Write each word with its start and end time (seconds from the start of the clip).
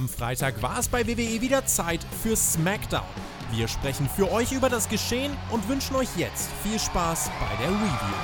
Am 0.00 0.08
Freitag 0.08 0.62
war 0.62 0.78
es 0.78 0.88
bei 0.88 1.06
WWE 1.06 1.42
wieder 1.42 1.66
Zeit 1.66 2.00
für 2.22 2.34
SmackDown. 2.34 3.04
Wir 3.52 3.68
sprechen 3.68 4.08
für 4.08 4.32
euch 4.32 4.50
über 4.50 4.70
das 4.70 4.88
Geschehen 4.88 5.36
und 5.50 5.68
wünschen 5.68 5.94
euch 5.94 6.08
jetzt 6.16 6.48
viel 6.62 6.78
Spaß 6.78 7.30
bei 7.38 7.62
der 7.62 7.68
Review. 7.68 8.14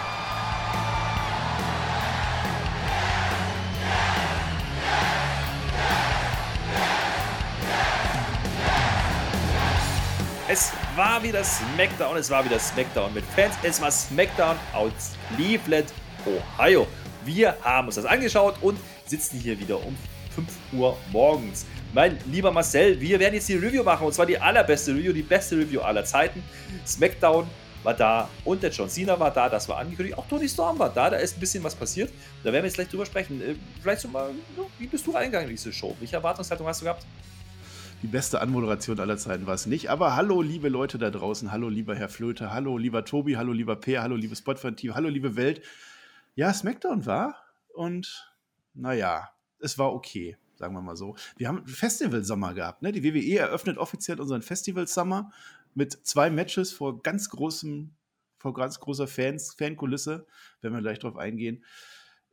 Es 10.49 10.73
war 10.95 11.23
wieder 11.23 11.45
SmackDown, 11.45 12.17
es 12.17 12.31
war 12.31 12.43
wieder 12.43 12.59
SmackDown 12.59 13.13
mit 13.13 13.27
Fans, 13.27 13.55
es 13.63 13.83
war 13.83 13.91
SmackDown 13.91 14.57
aus 14.73 14.93
Cleveland, 15.35 15.93
Ohio. 16.25 16.87
Wir 17.27 17.55
haben 17.63 17.89
uns 17.89 17.97
das 17.97 18.07
angeschaut 18.07 18.55
und 18.63 18.79
sitzen 19.05 19.39
hier 19.39 19.61
wieder 19.61 19.77
um 19.85 19.95
5 20.37 20.49
Uhr 20.75 20.97
morgens. 21.13 21.65
Mein 21.95 22.19
lieber 22.31 22.53
Marcel, 22.53 23.01
wir 23.01 23.19
werden 23.19 23.35
jetzt 23.35 23.49
die 23.49 23.55
Review 23.55 23.83
machen 23.83 24.07
und 24.07 24.13
zwar 24.13 24.27
die 24.27 24.39
allerbeste 24.39 24.93
Review, 24.93 25.13
die 25.15 25.23
beste 25.23 25.57
Review 25.57 25.81
aller 25.81 26.05
Zeiten. 26.05 26.43
SmackDown 26.87 27.47
war 27.83 27.95
da 27.95 28.29
und 28.45 28.63
der 28.63 28.71
John 28.71 28.91
Cena 28.91 29.19
war 29.19 29.31
da, 29.31 29.49
das 29.49 29.69
war 29.69 29.79
angekündigt. 29.79 30.19
Auch 30.19 30.27
Tony 30.29 30.49
Storm 30.49 30.79
war 30.79 30.93
da, 30.93 31.09
da 31.09 31.17
ist 31.17 31.37
ein 31.37 31.41
bisschen 31.41 31.65
was 31.65 31.75
passiert. 31.75 32.13
Da 32.45 32.53
werden 32.53 32.65
wir 32.65 32.69
jetzt 32.69 32.75
gleich 32.75 32.89
drüber 32.89 33.07
sprechen. 33.07 33.41
Äh, 33.41 33.55
vielleicht 33.81 34.03
so 34.03 34.09
mal, 34.09 34.31
wie 34.79 34.87
bist 34.87 35.07
du 35.07 35.13
reingegangen 35.13 35.49
in 35.49 35.57
diese 35.57 35.73
Show? 35.73 35.97
Welche 35.99 36.17
Erwartungshaltung 36.17 36.67
hast 36.67 36.83
du 36.83 36.85
gehabt? 36.85 37.07
Die 38.03 38.09
beste 38.09 38.43
Anmoderation 38.43 39.01
aller 39.01 39.17
Zeiten 39.17 39.47
war 39.47 39.55
es 39.55 39.65
nicht. 39.65 39.89
Aber 39.89 40.17
hallo, 40.17 40.43
liebe 40.43 40.69
Leute 40.69 40.99
da 40.99 41.11
draußen. 41.11 41.51
Hallo, 41.51 41.71
lieber 41.71 41.97
Herr 41.97 42.11
Flöte. 42.11 42.53
Hallo, 42.53 42.77
lieber 42.77 43.07
Tobi. 43.07 43.39
Hallo, 43.39 43.53
lieber 43.53 43.77
Peer. 43.77 44.03
Hallo, 44.03 44.17
liebes 44.17 44.41
Spotfan-Team. 44.41 44.95
Hallo, 44.95 45.09
liebe 45.09 45.35
Welt. 45.35 45.63
Ja, 46.35 46.53
SmackDown 46.53 47.07
war 47.07 47.37
und 47.73 48.31
naja, 48.75 49.31
es 49.61 49.79
war 49.79 49.93
okay, 49.93 50.37
sagen 50.55 50.75
wir 50.75 50.83
mal 50.83 50.97
so. 50.97 51.17
Wir 51.37 51.49
haben 51.49 51.67
Festival-Sommer 51.67 52.55
gehabt. 52.55 52.83
Ne? 52.83 52.93
Die 52.93 53.05
WWE 53.05 53.39
eröffnet 53.39 53.79
offiziell 53.79 54.21
unseren 54.21 54.43
Festival-Sommer 54.43 55.33
mit 55.75 55.93
zwei 56.07 56.31
Matches 56.31 56.73
vor 56.73 57.03
ganz 57.03 57.29
großem, 57.31 57.95
vor 58.39 58.55
ganz 58.55 58.81
großer 58.81 59.07
Fans, 59.07 59.55
Fankulisse. 59.55 60.27
Werden 60.61 60.75
wir 60.75 60.83
gleich 60.83 60.99
drauf 60.99 61.17
eingehen. 61.17 61.65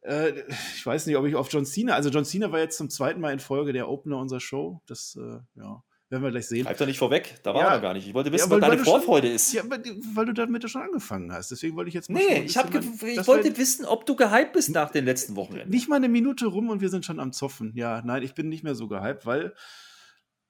Äh, 0.01 0.43
ich 0.75 0.85
weiß 0.85 1.05
nicht, 1.07 1.17
ob 1.17 1.25
ich 1.25 1.35
auf 1.35 1.51
John 1.51 1.65
Cena, 1.65 1.93
also 1.93 2.09
John 2.09 2.25
Cena 2.25 2.51
war 2.51 2.59
jetzt 2.59 2.77
zum 2.77 2.89
zweiten 2.89 3.21
Mal 3.21 3.33
in 3.33 3.39
Folge 3.39 3.73
der 3.73 3.89
Opener 3.89 4.17
unserer 4.17 4.39
Show. 4.39 4.81
Das, 4.85 5.15
äh, 5.15 5.39
ja, 5.55 5.83
werden 6.13 6.23
wir 6.23 6.31
gleich 6.31 6.47
sehen. 6.47 6.63
Bleib 6.63 6.77
doch 6.77 6.85
nicht 6.85 6.99
vorweg, 6.99 7.39
da 7.43 7.53
war 7.53 7.61
ja, 7.61 7.73
er 7.73 7.81
gar 7.81 7.93
nicht. 7.93 8.07
Ich 8.07 8.13
wollte 8.13 8.31
wissen, 8.31 8.45
ja, 8.45 8.51
weil, 8.51 8.61
was 8.61 8.69
deine 8.69 8.83
Vorfreude 8.83 9.27
schon, 9.27 9.35
ist. 9.35 9.53
Ja, 9.53 9.63
weil 9.67 10.25
du 10.25 10.33
damit 10.33 10.69
schon 10.69 10.81
angefangen 10.81 11.33
hast. 11.33 11.51
Deswegen 11.51 11.75
wollte 11.75 11.89
ich 11.89 11.95
jetzt 11.95 12.09
mal 12.09 12.19
Nee, 12.19 12.43
ich, 12.43 12.57
hab 12.57 12.73
ich 12.73 13.27
wollte 13.27 13.57
wissen, 13.57 13.85
ob 13.85 14.05
du 14.05 14.15
gehypt 14.15 14.53
bist 14.53 14.69
nach 14.69 14.91
den 14.91 15.05
letzten 15.05 15.35
Wochen. 15.35 15.57
Nicht 15.67 15.89
mal 15.89 15.97
eine 15.97 16.07
Minute 16.07 16.45
rum 16.45 16.69
und 16.69 16.79
wir 16.79 16.89
sind 16.89 17.03
schon 17.03 17.19
am 17.19 17.33
Zoffen. 17.33 17.73
Ja, 17.75 18.01
nein, 18.05 18.23
ich 18.23 18.33
bin 18.33 18.47
nicht 18.47 18.63
mehr 18.63 18.75
so 18.75 18.87
gehypt, 18.87 19.25
weil 19.25 19.53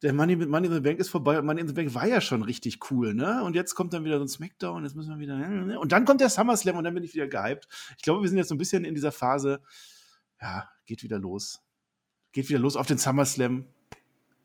der 0.03 0.11
Money, 0.11 0.35
Money 0.35 0.67
in 0.67 0.73
the 0.73 0.81
Bank 0.81 0.99
ist 0.99 1.09
vorbei 1.09 1.39
und 1.39 1.45
Money 1.45 1.61
in 1.61 1.67
the 1.67 1.73
Bank 1.73 1.95
war 1.95 2.05
ja 2.05 2.19
schon 2.19 2.43
richtig 2.43 2.91
cool, 2.91 3.13
ne? 3.13 3.41
Und 3.43 3.55
jetzt 3.55 3.73
kommt 3.73 3.93
dann 3.93 4.03
wieder 4.03 4.17
so 4.17 4.25
ein 4.25 4.27
Smackdown, 4.27 4.83
jetzt 4.83 4.95
müssen 4.95 5.11
wir 5.11 5.19
wieder. 5.19 5.37
Ne? 5.37 5.79
Und 5.79 5.93
dann 5.93 6.03
kommt 6.03 6.19
der 6.19 6.29
SummerSlam 6.29 6.75
und 6.75 6.83
dann 6.83 6.93
bin 6.93 7.03
ich 7.03 7.13
wieder 7.13 7.27
gehypt. 7.27 7.69
Ich 7.95 8.03
glaube, 8.03 8.21
wir 8.21 8.27
sind 8.27 8.37
jetzt 8.37 8.49
so 8.49 8.55
ein 8.55 8.57
bisschen 8.57 8.83
in 8.83 8.95
dieser 8.95 9.13
Phase, 9.13 9.61
ja, 10.41 10.69
geht 10.85 11.03
wieder 11.03 11.19
los. 11.19 11.61
Geht 12.33 12.49
wieder 12.49 12.59
los 12.59 12.75
auf 12.75 12.85
den 12.85 12.97
SummerSlam. 12.97 13.65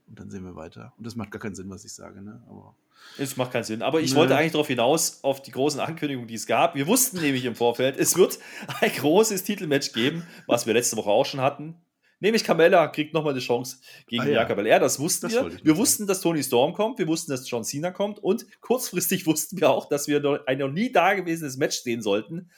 Und 0.09 0.19
dann 0.19 0.31
sehen 0.31 0.45
wir 0.45 0.57
weiter. 0.57 0.93
Und 0.97 1.07
das 1.07 1.17
macht 1.17 1.31
gar 1.31 1.41
keinen 1.41 1.55
Sinn, 1.55 1.69
was 1.69 1.85
ich 1.85 1.93
sage, 1.93 2.23
ne? 2.23 2.43
Aber 2.49 2.75
es 3.19 3.37
macht 3.37 3.53
keinen 3.53 3.65
Sinn. 3.65 3.83
Aber 3.83 4.01
ich 4.01 4.13
ne. 4.13 4.17
wollte 4.17 4.37
eigentlich 4.37 4.53
darauf 4.53 4.69
hinaus, 4.69 5.23
auf 5.23 5.43
die 5.43 5.51
großen 5.51 5.81
Ankündigungen, 5.81 6.29
die 6.29 6.35
es 6.35 6.47
gab. 6.47 6.75
Wir 6.75 6.87
wussten 6.87 7.21
nämlich 7.21 7.45
im 7.45 7.55
Vorfeld, 7.55 7.97
es 7.97 8.17
wird 8.17 8.39
ein 8.81 8.91
großes 8.91 9.45
Titelmatch 9.45 9.93
geben, 9.93 10.27
was 10.47 10.67
wir 10.67 10.75
letzte 10.75 10.97
Woche 10.97 11.11
auch 11.11 11.27
schon 11.27 11.41
hatten. 11.41 11.77
Nämlich 12.21 12.43
Carmella 12.43 12.89
kriegt 12.89 13.15
nochmal 13.15 13.33
eine 13.33 13.41
Chance 13.41 13.79
gegen 14.09 14.23
ah, 14.23 14.27
ja. 14.27 14.33
Bianca 14.33 14.55
Belair. 14.55 14.81
Das 14.81 14.99
wussten 14.99 15.29
das 15.29 15.35
wir. 15.35 15.65
Wir 15.65 15.77
wussten, 15.77 16.07
dass 16.07 16.21
Tony 16.21 16.43
Storm 16.43 16.73
kommt. 16.73 16.99
Wir 16.99 17.07
wussten, 17.07 17.31
dass 17.31 17.49
John 17.49 17.63
Cena 17.63 17.93
kommt. 17.93 18.19
Und 18.19 18.47
kurzfristig 18.61 19.27
wussten 19.27 19.61
wir 19.61 19.71
auch, 19.71 19.89
dass 19.89 20.09
wir 20.09 20.43
ein 20.47 20.59
noch 20.59 20.71
nie 20.71 20.91
dagewesenes 20.91 21.59
Match 21.59 21.79
sehen 21.79 22.03
sollten. 22.03 22.51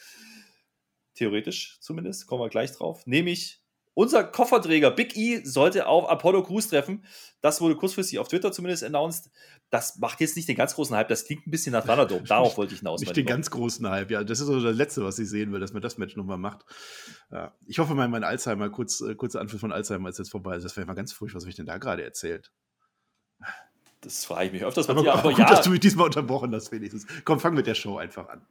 Theoretisch 1.15 1.77
zumindest. 1.81 2.27
Kommen 2.27 2.43
wir 2.43 2.49
gleich 2.49 2.73
drauf. 2.73 3.07
Nämlich 3.07 3.60
unser 3.95 4.25
Kofferträger 4.25 4.91
Big 4.91 5.17
E 5.17 5.43
sollte 5.45 5.87
auf 5.87 6.09
Apollo 6.09 6.45
Crews 6.45 6.69
treffen. 6.69 7.05
Das 7.41 7.61
wurde 7.61 7.77
kurzfristig 7.77 8.19
auf 8.19 8.29
Twitter 8.29 8.53
zumindest 8.53 8.85
announced. 8.85 9.31
Das 9.71 9.99
macht 9.99 10.21
jetzt 10.21 10.37
nicht 10.37 10.49
den 10.49 10.57
ganz 10.57 10.75
großen 10.75 10.95
Hype. 10.97 11.09
Das 11.09 11.25
klingt 11.25 11.47
ein 11.47 11.51
bisschen 11.51 11.73
nach 11.73 11.85
Thunderdome. 11.85 12.23
Darauf 12.29 12.57
wollte 12.57 12.75
ich 12.75 12.81
hinaus. 12.81 13.01
Nicht 13.01 13.17
den 13.17 13.27
ganz 13.27 13.51
großen 13.51 13.89
Hype. 13.89 14.11
Ja, 14.11 14.23
das 14.23 14.41
ist 14.41 14.47
so 14.47 14.61
das 14.61 14.77
Letzte, 14.77 15.05
was 15.05 15.19
ich 15.19 15.29
sehen 15.29 15.53
will, 15.53 15.61
dass 15.61 15.73
man 15.73 15.83
das 15.83 15.99
Match 15.99 16.17
nochmal 16.17 16.39
macht. 16.39 16.65
Ja. 17.33 17.55
Ich 17.67 17.79
hoffe 17.79 17.95
mal, 17.95 18.09
mein 18.09 18.25
Alzheimer, 18.25 18.71
kurz, 18.71 19.01
äh, 19.01 19.15
kurzer 19.15 19.41
Anflug 19.41 19.61
von 19.61 19.73
Alzheimer 19.73 20.09
ist 20.09 20.19
jetzt 20.19 20.31
vorbei. 20.31 20.59
Das 20.59 20.77
wäre 20.77 20.87
mal 20.87 20.95
ganz 20.95 21.13
furchtbar. 21.13 21.39
Was 21.39 21.45
habe 21.45 21.51
ich 21.51 21.57
denn 21.57 21.67
da 21.67 21.79
gerade 21.79 22.05
erzählt? 22.05 22.53
Das 24.03 24.25
frage 24.25 24.47
ich 24.47 24.53
mich 24.53 24.65
öfters. 24.65 24.89
Aber, 24.89 25.03
dir, 25.03 25.13
aber 25.13 25.31
gut, 25.31 25.41
ja. 25.41 25.49
dass 25.49 25.63
du 25.63 25.71
mich 25.71 25.81
diesmal 25.81 26.07
unterbrochen 26.07 26.55
hast, 26.55 26.73
wenigstens. 26.73 27.07
Komm, 27.25 27.41
fang 27.41 27.55
mit 27.55 27.67
der 27.67 27.75
Show 27.75 27.99
einfach 27.99 28.29
an. 28.29 28.47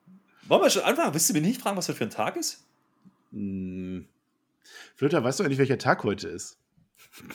Wollen 0.48 0.62
wir 0.62 0.70
schon 0.70 0.84
anfangen? 0.84 1.14
Willst 1.14 1.30
du 1.30 1.34
mir 1.34 1.42
nicht 1.42 1.62
fragen, 1.62 1.78
was 1.78 1.88
das 1.88 1.96
für 1.96 2.04
ein 2.04 2.10
Tag 2.10 2.36
ist? 2.36 2.66
Hm. 3.32 4.08
Flöter, 4.96 5.24
weißt 5.24 5.40
du 5.40 5.44
eigentlich, 5.44 5.60
welcher 5.60 5.78
Tag 5.78 6.04
heute 6.04 6.28
ist? 6.28 6.60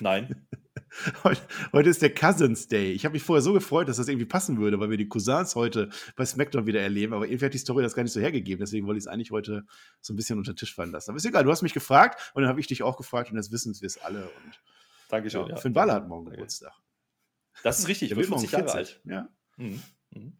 Nein. 0.00 0.46
Heute, 1.72 1.90
ist 1.90 2.02
der 2.02 2.14
Cousins 2.14 2.68
Day. 2.68 2.92
Ich 2.92 3.04
habe 3.04 3.14
mich 3.14 3.22
vorher 3.22 3.42
so 3.42 3.52
gefreut, 3.52 3.88
dass 3.88 3.96
das 3.96 4.06
irgendwie 4.06 4.26
passen 4.26 4.58
würde, 4.58 4.78
weil 4.78 4.90
wir 4.90 4.96
die 4.96 5.08
Cousins 5.08 5.56
heute 5.56 5.88
bei 6.14 6.24
SmackDown 6.24 6.66
wieder 6.66 6.80
erleben. 6.80 7.12
Aber 7.12 7.26
irgendwie 7.26 7.46
hat 7.46 7.54
die 7.54 7.58
Story 7.58 7.82
das 7.82 7.94
gar 7.94 8.04
nicht 8.04 8.12
so 8.12 8.20
hergegeben. 8.20 8.60
Deswegen 8.60 8.86
wollte 8.86 8.98
ich 8.98 9.04
es 9.04 9.08
eigentlich 9.08 9.32
heute 9.32 9.64
so 10.00 10.12
ein 10.12 10.16
bisschen 10.16 10.38
unter 10.38 10.52
den 10.52 10.56
Tisch 10.56 10.72
fallen 10.72 10.92
lassen. 10.92 11.10
Aber 11.10 11.16
ist 11.16 11.24
egal, 11.24 11.42
du 11.42 11.50
hast 11.50 11.62
mich 11.62 11.74
gefragt 11.74 12.30
und 12.34 12.42
dann 12.42 12.48
habe 12.48 12.60
ich 12.60 12.68
dich 12.68 12.84
auch 12.84 12.96
gefragt 12.96 13.30
und 13.30 13.36
jetzt 13.36 13.50
wissen 13.50 13.74
wir 13.80 13.86
es 13.86 13.98
alle. 13.98 14.24
Und, 14.24 14.60
Dankeschön. 15.08 15.48
Ja, 15.48 15.56
Finn 15.56 15.72
Balor 15.72 15.96
hat 15.96 16.08
morgen 16.08 16.30
Geburtstag. 16.30 16.72
Das 17.64 17.80
ist 17.80 17.88
richtig, 17.88 18.10
der 18.10 18.16
wird 18.16 18.28
50 18.28 18.52
Jahre 18.52 18.72
alt. 18.72 19.00
Ja. 19.04 19.28
Mhm. 19.56 19.82
Mhm. 20.10 20.38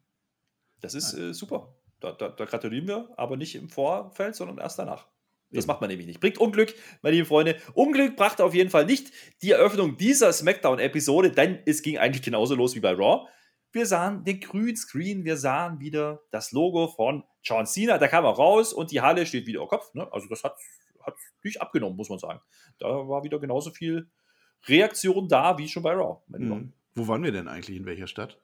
Das 0.81 0.94
ist 0.94 1.15
äh, 1.15 1.34
super. 1.34 1.75
Da, 2.00 2.12
da, 2.12 2.28
da 2.28 2.44
gratulieren 2.44 2.87
wir, 2.87 3.12
aber 3.17 3.37
nicht 3.37 3.55
im 3.55 3.69
Vorfeld, 3.69 4.37
sondern 4.37 4.59
erst 4.59 4.78
danach. 4.78 5.09
Das 5.54 5.66
macht 5.66 5.81
man 5.81 5.88
nämlich 5.88 6.06
nicht. 6.06 6.20
Bringt 6.20 6.38
Unglück, 6.38 6.75
meine 7.03 7.16
lieben 7.16 7.26
Freunde. 7.26 7.56
Unglück 7.75 8.16
brachte 8.16 8.44
auf 8.44 8.54
jeden 8.54 8.70
Fall 8.70 8.87
nicht 8.87 9.12
die 9.42 9.53
Eröffnung 9.53 9.97
dieser 9.97 10.32
SmackDown-Episode, 10.32 11.31
denn 11.31 11.60
es 11.66 11.82
ging 11.82 11.98
eigentlich 11.98 12.22
genauso 12.22 12.54
los 12.54 12.75
wie 12.75 12.81
bei 12.81 12.92
Raw. 12.92 13.28
Wir 13.72 13.87
sahen 13.87 14.25
den 14.25 14.41
grünen 14.41 14.76
Screen, 14.76 15.25
wir 15.25 15.37
sahen 15.37 15.81
wieder 15.81 16.22
das 16.31 16.53
Logo 16.53 16.88
von 16.88 17.25
John 17.43 17.66
Cena. 17.66 17.98
Da 17.98 18.09
kam 18.09 18.25
er 18.25 18.31
raus 18.31 18.72
und 18.72 18.91
die 18.91 19.00
Halle 19.00 19.26
steht 19.26 19.47
wieder 19.47 19.62
auf 19.62 19.69
Kopf. 19.69 19.94
Ne? 19.94 20.06
Also, 20.12 20.28
das 20.28 20.44
hat, 20.44 20.56
hat 21.00 21.14
nicht 21.43 21.60
abgenommen, 21.60 21.97
muss 21.97 22.09
man 22.09 22.19
sagen. 22.19 22.41
Da 22.78 22.87
war 22.87 23.25
wieder 23.25 23.38
genauso 23.41 23.70
viel 23.70 24.10
Reaktion 24.66 25.28
da 25.28 25.59
wie 25.59 25.69
schon 25.69 25.82
bei 25.82 25.93
Raw. 25.93 26.22
Mhm. 26.28 26.72
Wo 26.94 27.09
waren 27.09 27.22
wir 27.22 27.32
denn 27.32 27.48
eigentlich? 27.48 27.76
In 27.76 27.87
welcher 27.87 28.06
Stadt? 28.06 28.41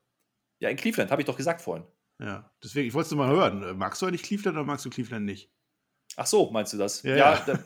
Ja, 0.58 0.68
in 0.68 0.76
Cleveland, 0.76 1.10
habe 1.10 1.22
ich 1.22 1.26
doch 1.26 1.36
gesagt 1.36 1.60
vorhin. 1.60 1.86
Ja, 2.18 2.50
deswegen, 2.62 2.88
ich 2.88 2.94
wollte 2.94 3.08
es 3.08 3.14
mal 3.14 3.30
hören. 3.30 3.78
Magst 3.78 4.02
du 4.02 4.06
eigentlich 4.06 4.22
Cleveland 4.22 4.56
oder 4.56 4.66
magst 4.66 4.84
du 4.84 4.90
Cleveland 4.90 5.24
nicht? 5.24 5.50
Ach 6.16 6.26
so, 6.26 6.50
meinst 6.50 6.72
du 6.72 6.76
das? 6.76 7.02
Ja, 7.02 7.16
ja 7.16 7.42
da, 7.46 7.58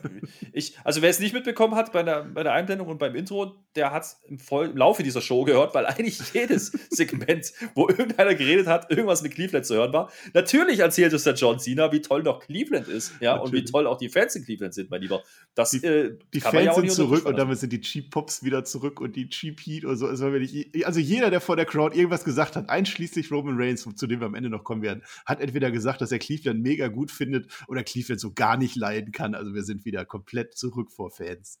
ich, 0.53 0.77
also 0.83 1.01
wer 1.01 1.09
es 1.09 1.19
nicht 1.19 1.33
mitbekommen 1.33 1.75
hat 1.75 1.91
bei 1.91 2.03
der, 2.03 2.23
bei 2.23 2.43
der 2.43 2.53
Einblendung 2.53 2.87
und 2.87 2.97
beim 2.97 3.15
Intro, 3.15 3.64
der 3.75 3.91
hat 3.91 4.03
es 4.03 4.21
im, 4.27 4.37
im, 4.37 4.77
Laufe 4.77 5.03
dieser 5.03 5.21
Show 5.21 5.43
gehört, 5.43 5.73
weil 5.75 5.85
eigentlich 5.85 6.19
jedes 6.33 6.71
Segment, 6.89 7.51
wo 7.73 7.87
irgendeiner 7.89 8.35
geredet 8.35 8.67
hat, 8.67 8.89
irgendwas 8.89 9.21
mit 9.21 9.33
Cleveland 9.33 9.65
zu 9.65 9.75
hören 9.75 9.93
war. 9.93 10.11
Natürlich 10.33 10.79
erzählt 10.79 11.13
es 11.13 11.23
der 11.23 11.33
John 11.33 11.59
Cena, 11.59 11.91
wie 11.91 12.01
toll 12.01 12.23
doch 12.23 12.39
Cleveland 12.39 12.87
ist, 12.87 13.13
ja, 13.19 13.35
Natürlich. 13.35 13.53
und 13.53 13.67
wie 13.67 13.71
toll 13.71 13.87
auch 13.87 13.97
die 13.97 14.09
Fans 14.09 14.35
in 14.35 14.45
Cleveland 14.45 14.73
sind, 14.73 14.89
mein 14.89 15.01
Lieber. 15.01 15.23
Das, 15.53 15.71
die, 15.71 15.83
äh, 15.83 16.17
die 16.33 16.41
Fans 16.41 16.65
ja 16.65 16.73
sind 16.73 16.91
zurück 16.91 17.25
und 17.25 17.37
damit 17.37 17.59
sind 17.59 17.71
die 17.71 17.81
Cheap 17.81 18.09
Pops 18.09 18.43
wieder 18.43 18.63
zurück 18.63 18.99
und 19.01 19.15
die 19.15 19.29
Cheap 19.29 19.59
Heat 19.59 19.85
und 19.85 19.97
so. 19.97 20.07
Also, 20.07 20.27
also 20.27 20.99
jeder, 20.99 21.29
der 21.29 21.41
vor 21.41 21.55
der 21.55 21.65
Crowd 21.65 21.97
irgendwas 21.97 22.23
gesagt 22.23 22.55
hat, 22.55 22.69
einschließlich 22.69 23.31
Roman 23.31 23.55
Reigns, 23.57 23.87
zu 23.95 24.07
dem 24.07 24.19
wir 24.19 24.27
am 24.27 24.35
Ende 24.35 24.49
noch 24.49 24.63
kommen 24.63 24.81
werden, 24.81 25.03
hat 25.25 25.41
entweder 25.41 25.71
gesagt, 25.71 26.01
dass 26.01 26.11
er 26.11 26.19
Cleveland 26.19 26.61
mega 26.61 26.87
gut 26.87 27.11
findet 27.11 27.47
oder 27.67 27.83
Cleveland 27.83 28.21
so 28.21 28.31
gar 28.33 28.57
nicht 28.57 28.75
leiden 28.75 29.11
kann. 29.11 29.35
Also 29.35 29.53
wir 29.53 29.63
sind 29.63 29.85
wieder 29.85 30.05
komplett 30.05 30.57
zurück 30.57 30.91
vor 30.91 31.11
Fans. 31.11 31.59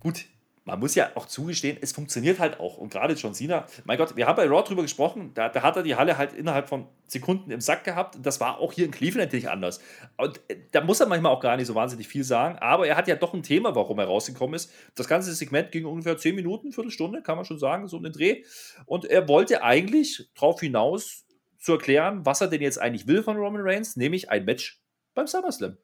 Gut, 0.00 0.26
man 0.68 0.78
muss 0.78 0.94
ja 0.94 1.10
auch 1.14 1.26
zugestehen, 1.26 1.78
es 1.80 1.92
funktioniert 1.92 2.38
halt 2.38 2.60
auch. 2.60 2.76
Und 2.76 2.92
gerade 2.92 3.14
John 3.14 3.34
Cena, 3.34 3.66
mein 3.84 3.96
Gott, 3.96 4.16
wir 4.16 4.26
haben 4.26 4.36
bei 4.36 4.46
Raw 4.46 4.62
drüber 4.62 4.82
gesprochen, 4.82 5.32
da, 5.34 5.48
da, 5.48 5.62
hat 5.62 5.76
er 5.76 5.82
die 5.82 5.96
Halle 5.96 6.18
halt 6.18 6.34
innerhalb 6.34 6.68
von 6.68 6.86
Sekunden 7.06 7.50
im 7.50 7.60
Sack 7.60 7.84
gehabt. 7.84 8.18
Das 8.22 8.38
war 8.38 8.58
auch 8.58 8.72
hier 8.72 8.84
in 8.84 8.90
Cleveland 8.90 9.32
nicht 9.32 9.48
anders. 9.48 9.80
Und 10.18 10.40
äh, 10.48 10.56
da 10.72 10.82
muss 10.82 11.00
er 11.00 11.08
manchmal 11.08 11.32
auch 11.32 11.40
gar 11.40 11.56
nicht 11.56 11.66
so 11.66 11.74
wahnsinnig 11.74 12.06
viel 12.06 12.22
sagen. 12.22 12.58
Aber 12.58 12.86
er 12.86 12.96
hat 12.96 13.08
ja 13.08 13.16
doch 13.16 13.32
ein 13.32 13.42
Thema, 13.42 13.74
warum 13.74 13.98
er 13.98 14.04
rausgekommen 14.04 14.54
ist. 14.54 14.70
Das 14.94 15.08
ganze 15.08 15.32
Segment 15.32 15.72
ging 15.72 15.86
ungefähr 15.86 16.18
10 16.18 16.34
Minuten, 16.34 16.72
Viertelstunde, 16.72 17.22
kann 17.22 17.36
man 17.36 17.46
schon 17.46 17.58
sagen, 17.58 17.88
so 17.88 17.96
um 17.96 18.02
den 18.02 18.12
Dreh. 18.12 18.44
Und 18.84 19.06
er 19.06 19.26
wollte 19.26 19.62
eigentlich 19.62 20.28
darauf 20.34 20.60
hinaus 20.60 21.24
zu 21.58 21.72
erklären, 21.72 22.26
was 22.26 22.42
er 22.42 22.48
denn 22.48 22.60
jetzt 22.60 22.78
eigentlich 22.78 23.06
will 23.06 23.22
von 23.22 23.36
Roman 23.36 23.62
Reigns, 23.62 23.96
nämlich 23.96 24.30
ein 24.30 24.44
Match 24.44 24.82
beim 25.14 25.26
SummerSlam. 25.26 25.78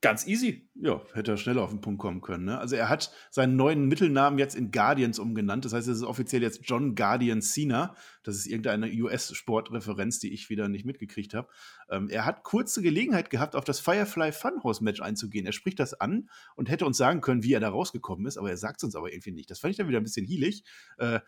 Ganz 0.00 0.26
easy. 0.26 0.69
Ja, 0.82 1.02
hätte 1.12 1.32
er 1.32 1.36
schneller 1.36 1.60
auf 1.60 1.70
den 1.70 1.82
Punkt 1.82 2.00
kommen 2.00 2.22
können. 2.22 2.46
Ne? 2.46 2.58
Also 2.58 2.74
er 2.74 2.88
hat 2.88 3.12
seinen 3.30 3.54
neuen 3.54 3.86
Mittelnamen 3.86 4.38
jetzt 4.38 4.54
in 4.54 4.70
Guardians 4.70 5.18
umgenannt. 5.18 5.66
Das 5.66 5.74
heißt, 5.74 5.86
es 5.86 5.98
ist 5.98 6.04
offiziell 6.04 6.40
jetzt 6.40 6.62
John 6.64 6.94
Guardian 6.94 7.42
Cena. 7.42 7.94
Das 8.22 8.34
ist 8.36 8.46
irgendeine 8.46 8.90
US-Sportreferenz, 8.90 10.20
die 10.20 10.32
ich 10.32 10.48
wieder 10.48 10.68
nicht 10.68 10.86
mitgekriegt 10.86 11.34
habe. 11.34 11.48
Ähm, 11.90 12.08
er 12.08 12.24
hat 12.24 12.44
kurze 12.44 12.80
Gelegenheit 12.80 13.28
gehabt, 13.28 13.56
auf 13.56 13.64
das 13.64 13.78
Firefly 13.78 14.32
Funhouse-Match 14.32 15.02
einzugehen. 15.02 15.44
Er 15.44 15.52
spricht 15.52 15.80
das 15.80 15.92
an 15.92 16.30
und 16.56 16.70
hätte 16.70 16.86
uns 16.86 16.96
sagen 16.96 17.20
können, 17.20 17.42
wie 17.42 17.52
er 17.52 17.60
da 17.60 17.68
rausgekommen 17.68 18.24
ist, 18.24 18.38
aber 18.38 18.48
er 18.48 18.56
sagt 18.56 18.80
es 18.80 18.84
uns 18.84 18.96
aber 18.96 19.12
irgendwie 19.12 19.32
nicht. 19.32 19.50
Das 19.50 19.58
fand 19.58 19.72
ich 19.72 19.76
dann 19.76 19.88
wieder 19.88 20.00
ein 20.00 20.04
bisschen 20.04 20.24
hielig. 20.24 20.64
Äh, 20.96 21.20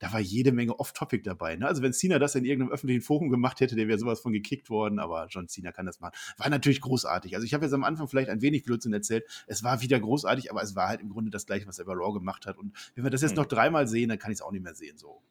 da 0.00 0.12
war 0.12 0.20
jede 0.20 0.52
Menge 0.52 0.78
Off-Topic 0.78 1.22
dabei. 1.22 1.56
Ne? 1.56 1.66
Also 1.66 1.80
wenn 1.80 1.94
Cena 1.94 2.18
das 2.18 2.34
in 2.34 2.44
irgendeinem 2.44 2.72
öffentlichen 2.72 3.02
Forum 3.02 3.30
gemacht 3.30 3.60
hätte, 3.60 3.74
der 3.74 3.88
wäre 3.88 3.98
sowas 3.98 4.20
von 4.20 4.32
gekickt 4.32 4.68
worden, 4.68 4.98
aber 4.98 5.28
John 5.30 5.48
Cena 5.48 5.72
kann 5.72 5.86
das 5.86 5.98
machen. 6.00 6.14
War 6.36 6.50
natürlich 6.50 6.82
großartig. 6.82 7.34
Also 7.34 7.46
ich 7.46 7.54
habe 7.54 7.64
jetzt 7.64 7.72
am 7.72 7.84
Anfang 7.84 8.06
vielleicht 8.06 8.28
ein 8.28 8.42
wenig 8.42 8.64
Blödsinn 8.64 8.97
erzählt. 8.98 9.24
Es 9.46 9.64
war 9.64 9.80
wieder 9.80 9.98
großartig, 9.98 10.50
aber 10.50 10.62
es 10.62 10.76
war 10.76 10.88
halt 10.88 11.00
im 11.00 11.10
Grunde 11.10 11.30
das 11.30 11.46
gleiche, 11.46 11.66
was 11.66 11.78
er 11.78 11.84
bei 11.84 11.94
Raw 11.94 12.12
gemacht 12.12 12.46
hat. 12.46 12.58
Und 12.58 12.72
wenn 12.94 13.04
wir 13.04 13.10
das 13.10 13.22
jetzt 13.22 13.32
mhm. 13.32 13.38
noch 13.38 13.46
dreimal 13.46 13.86
sehen, 13.88 14.08
dann 14.08 14.18
kann 14.18 14.30
ich 14.30 14.38
es 14.38 14.42
auch 14.42 14.52
nicht 14.52 14.62
mehr 14.62 14.74
sehen. 14.74 14.98
So. 14.98 15.22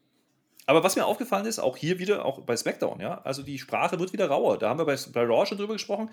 Aber 0.66 0.84
was 0.84 0.98
mir 0.98 1.06
aufgefallen 1.06 1.46
ist, 1.46 1.60
auch 1.60 1.78
hier 1.78 1.98
wieder, 1.98 2.26
auch 2.26 2.42
bei 2.42 2.58
SmackDown, 2.58 3.00
ja, 3.00 3.22
also 3.22 3.42
die 3.42 3.58
Sprache 3.58 4.00
wird 4.00 4.12
wieder 4.12 4.28
rauer. 4.28 4.58
Da 4.58 4.70
haben 4.70 4.80
wir 4.80 4.86
bei, 4.86 4.98
bei 5.14 5.24
Raw 5.24 5.46
schon 5.46 5.58
drüber 5.58 5.74
gesprochen. 5.74 6.10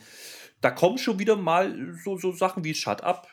Da 0.61 0.71
kommen 0.71 0.97
schon 0.97 1.19
wieder 1.19 1.37
mal 1.37 1.95
so, 2.05 2.17
so 2.17 2.31
Sachen 2.31 2.63
wie 2.63 2.73
Shut 2.73 3.03
Up, 3.03 3.27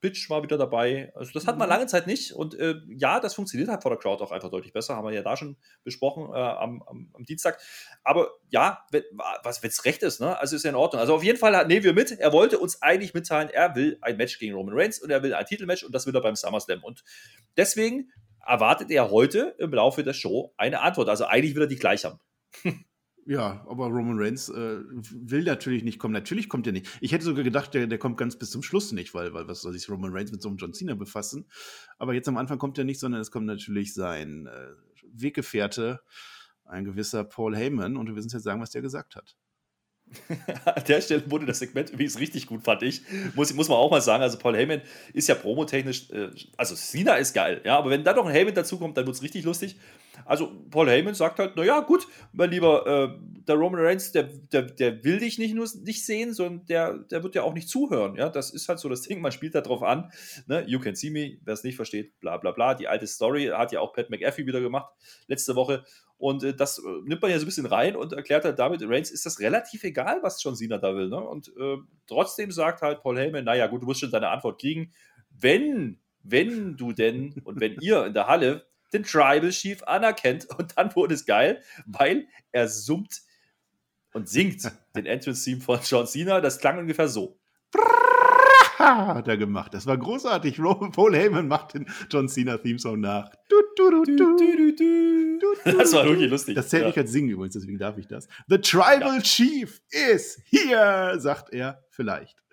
Bitch 0.00 0.28
war 0.28 0.42
wieder 0.42 0.58
dabei. 0.58 1.10
Also 1.14 1.32
das 1.32 1.46
hat 1.46 1.58
man 1.58 1.68
mhm. 1.68 1.72
lange 1.72 1.86
Zeit 1.86 2.06
nicht. 2.06 2.32
Und 2.32 2.54
äh, 2.54 2.76
ja, 2.88 3.18
das 3.20 3.34
funktioniert 3.34 3.68
halt 3.70 3.82
vor 3.82 3.90
der 3.90 3.98
Crowd 3.98 4.22
auch 4.22 4.30
einfach 4.30 4.50
deutlich 4.50 4.72
besser. 4.72 4.96
Haben 4.96 5.06
wir 5.06 5.14
ja 5.14 5.22
da 5.22 5.36
schon 5.36 5.56
besprochen 5.84 6.32
äh, 6.34 6.38
am, 6.38 6.82
am, 6.82 7.10
am, 7.14 7.24
Dienstag. 7.24 7.58
Aber 8.04 8.30
ja, 8.50 8.84
wenn 8.90 9.04
es 9.62 9.84
recht 9.84 10.02
ist, 10.02 10.20
ne? 10.20 10.38
Also 10.38 10.56
ist 10.56 10.64
ja 10.64 10.70
in 10.70 10.76
Ordnung. 10.76 11.00
Also 11.00 11.14
auf 11.14 11.22
jeden 11.22 11.38
Fall 11.38 11.66
nehmen 11.66 11.84
wir 11.84 11.94
mit. 11.94 12.12
Er 12.12 12.32
wollte 12.32 12.58
uns 12.58 12.82
eigentlich 12.82 13.14
mitteilen, 13.14 13.48
er 13.50 13.74
will 13.74 13.98
ein 14.02 14.16
Match 14.16 14.38
gegen 14.38 14.54
Roman 14.54 14.74
Reigns 14.76 14.98
und 15.00 15.10
er 15.10 15.22
will 15.22 15.34
ein 15.34 15.46
Titelmatch 15.46 15.82
und 15.84 15.94
das 15.94 16.06
will 16.06 16.14
er 16.14 16.20
beim 16.20 16.36
SummerSlam. 16.36 16.84
Und 16.84 17.02
deswegen 17.56 18.10
erwartet 18.46 18.90
er 18.90 19.10
heute 19.10 19.54
im 19.58 19.72
Laufe 19.72 20.02
der 20.02 20.12
Show 20.12 20.54
eine 20.56 20.80
Antwort. 20.80 21.08
Also 21.08 21.24
eigentlich 21.24 21.54
will 21.54 21.62
er 21.62 21.68
die 21.68 21.76
gleich 21.76 22.04
haben. 22.04 22.20
Ja, 23.26 23.66
aber 23.68 23.86
Roman 23.86 24.18
Reigns 24.18 24.48
äh, 24.48 24.78
will 24.84 25.42
natürlich 25.42 25.82
nicht 25.82 25.98
kommen. 25.98 26.14
Natürlich 26.14 26.48
kommt 26.48 26.66
er 26.68 26.72
nicht. 26.72 26.86
Ich 27.00 27.10
hätte 27.10 27.24
sogar 27.24 27.42
gedacht, 27.42 27.74
der, 27.74 27.88
der 27.88 27.98
kommt 27.98 28.18
ganz 28.18 28.36
bis 28.36 28.52
zum 28.52 28.62
Schluss 28.62 28.92
nicht, 28.92 29.14
weil, 29.14 29.34
weil 29.34 29.48
was 29.48 29.62
soll 29.62 29.72
sich 29.72 29.90
Roman 29.90 30.12
Reigns 30.12 30.30
mit 30.30 30.40
so 30.42 30.48
einem 30.48 30.58
John 30.58 30.72
Cena 30.72 30.94
befassen? 30.94 31.46
Aber 31.98 32.14
jetzt 32.14 32.28
am 32.28 32.36
Anfang 32.36 32.58
kommt 32.58 32.78
er 32.78 32.84
nicht, 32.84 33.00
sondern 33.00 33.20
es 33.20 33.32
kommt 33.32 33.46
natürlich 33.46 33.94
sein 33.94 34.46
äh, 34.46 34.68
Weggefährte, 35.12 36.00
ein 36.64 36.84
gewisser 36.84 37.24
Paul 37.24 37.56
Heyman. 37.56 37.96
Und 37.96 38.06
wir 38.06 38.14
wissen 38.14 38.30
jetzt 38.30 38.44
sagen, 38.44 38.60
was 38.60 38.70
der 38.70 38.82
gesagt 38.82 39.16
hat. 39.16 39.36
An 40.64 40.84
der 40.86 41.00
Stelle 41.00 41.28
wurde 41.28 41.46
das 41.46 41.58
Segment 41.58 41.90
übrigens 41.90 42.20
richtig 42.20 42.46
gut, 42.46 42.62
fand 42.62 42.82
ich. 42.82 43.02
Muss, 43.34 43.52
muss 43.54 43.68
man 43.68 43.78
auch 43.78 43.90
mal 43.90 44.00
sagen. 44.00 44.22
Also, 44.22 44.38
Paul 44.38 44.56
Heyman 44.56 44.82
ist 45.12 45.28
ja 45.28 45.34
promotechnisch, 45.34 46.10
äh, 46.10 46.30
also 46.56 46.76
Cena 46.76 47.16
ist 47.16 47.34
geil, 47.34 47.60
ja, 47.64 47.76
aber 47.76 47.90
wenn 47.90 48.04
da 48.04 48.12
noch 48.12 48.26
ein 48.26 48.32
Heyman 48.32 48.54
dazukommt, 48.54 48.96
dann 48.96 49.06
wird 49.06 49.16
es 49.16 49.22
richtig 49.22 49.44
lustig. 49.44 49.76
Also 50.24 50.52
Paul 50.70 50.88
Heyman 50.88 51.14
sagt 51.14 51.38
halt, 51.38 51.56
naja, 51.56 51.80
gut, 51.80 52.06
mein 52.32 52.50
Lieber, 52.50 52.86
äh, 52.86 53.36
der 53.46 53.54
Roman 53.56 53.80
Reigns, 53.80 54.12
der, 54.12 54.24
der, 54.24 54.62
der 54.62 55.04
will 55.04 55.18
dich 55.18 55.38
nicht 55.38 55.54
nur 55.54 55.68
nicht 55.84 56.04
sehen, 56.04 56.34
sondern 56.34 56.66
der, 56.66 56.98
der 56.98 57.22
wird 57.22 57.34
ja 57.34 57.42
auch 57.42 57.54
nicht 57.54 57.68
zuhören. 57.68 58.16
Ja, 58.16 58.28
das 58.28 58.50
ist 58.50 58.68
halt 58.68 58.78
so 58.78 58.88
das 58.88 59.02
Ding, 59.02 59.20
man 59.20 59.32
spielt 59.32 59.54
da 59.54 59.60
drauf 59.60 59.82
an. 59.82 60.10
Ne? 60.46 60.64
You 60.66 60.80
can 60.80 60.94
see 60.94 61.10
me, 61.10 61.38
wer 61.44 61.54
es 61.54 61.64
nicht 61.64 61.76
versteht, 61.76 62.18
bla 62.20 62.36
bla 62.38 62.50
bla. 62.50 62.74
Die 62.74 62.88
alte 62.88 63.06
Story 63.06 63.46
hat 63.46 63.72
ja 63.72 63.80
auch 63.80 63.92
Pat 63.92 64.10
McAfee 64.10 64.46
wieder 64.46 64.60
gemacht 64.60 64.92
letzte 65.28 65.54
Woche. 65.54 65.84
Und 66.18 66.42
äh, 66.42 66.54
das 66.54 66.78
äh, 66.78 66.82
nimmt 67.04 67.22
man 67.22 67.30
ja 67.30 67.38
so 67.38 67.44
ein 67.44 67.46
bisschen 67.46 67.66
rein 67.66 67.94
und 67.94 68.12
erklärt 68.12 68.44
halt 68.44 68.58
damit, 68.58 68.82
Reigns 68.82 69.10
ist 69.10 69.26
das 69.26 69.38
relativ 69.40 69.84
egal, 69.84 70.20
was 70.22 70.42
John 70.42 70.56
Cena 70.56 70.78
da 70.78 70.94
will. 70.94 71.08
Ne? 71.08 71.20
Und 71.20 71.48
äh, 71.58 71.76
trotzdem 72.06 72.50
sagt 72.50 72.82
halt 72.82 73.02
Paul 73.02 73.18
Heyman, 73.18 73.44
naja, 73.44 73.66
gut, 73.66 73.82
du 73.82 73.86
musst 73.86 74.00
schon 74.00 74.10
deine 74.10 74.30
Antwort 74.30 74.60
kriegen. 74.60 74.92
Wenn, 75.30 76.00
wenn 76.22 76.76
du 76.76 76.92
denn 76.92 77.34
und 77.44 77.60
wenn 77.60 77.76
ihr 77.80 78.06
in 78.06 78.14
der 78.14 78.26
Halle 78.26 78.66
den 78.96 79.04
Tribal 79.04 79.50
Chief 79.50 79.82
anerkennt. 79.84 80.46
Und 80.58 80.76
dann 80.76 80.94
wurde 80.94 81.14
es 81.14 81.26
geil, 81.26 81.62
weil 81.86 82.26
er 82.52 82.68
summt 82.68 83.22
und 84.12 84.28
singt 84.28 84.62
den 84.96 85.06
Entrance-Theme 85.06 85.60
von 85.60 85.80
John 85.84 86.06
Cena. 86.06 86.40
Das 86.40 86.58
klang 86.58 86.78
ungefähr 86.78 87.08
so. 87.08 87.38
hat 88.78 89.28
er 89.28 89.36
gemacht. 89.36 89.74
Das 89.74 89.86
war 89.86 89.98
großartig. 89.98 90.56
Paul 90.56 91.14
Heyman 91.14 91.48
macht 91.48 91.74
den 91.74 91.86
John 92.10 92.28
Cena 92.28 92.56
Theme 92.58 92.78
Song 92.78 93.00
nach. 93.00 93.30
Das 95.64 95.92
war 95.92 96.04
wirklich 96.06 96.30
lustig. 96.30 96.54
Das 96.54 96.68
zählt 96.68 96.82
ja. 96.82 96.88
nicht 96.88 96.98
als 96.98 97.12
Singen 97.12 97.30
übrigens, 97.30 97.54
deswegen 97.54 97.78
darf 97.78 97.98
ich 97.98 98.06
das. 98.06 98.26
The 98.48 98.58
Tribal 98.58 99.16
ja. 99.16 99.20
Chief 99.20 99.82
is 99.90 100.40
here, 100.46 101.18
sagt 101.18 101.52
er 101.52 101.84
vielleicht 101.90 102.45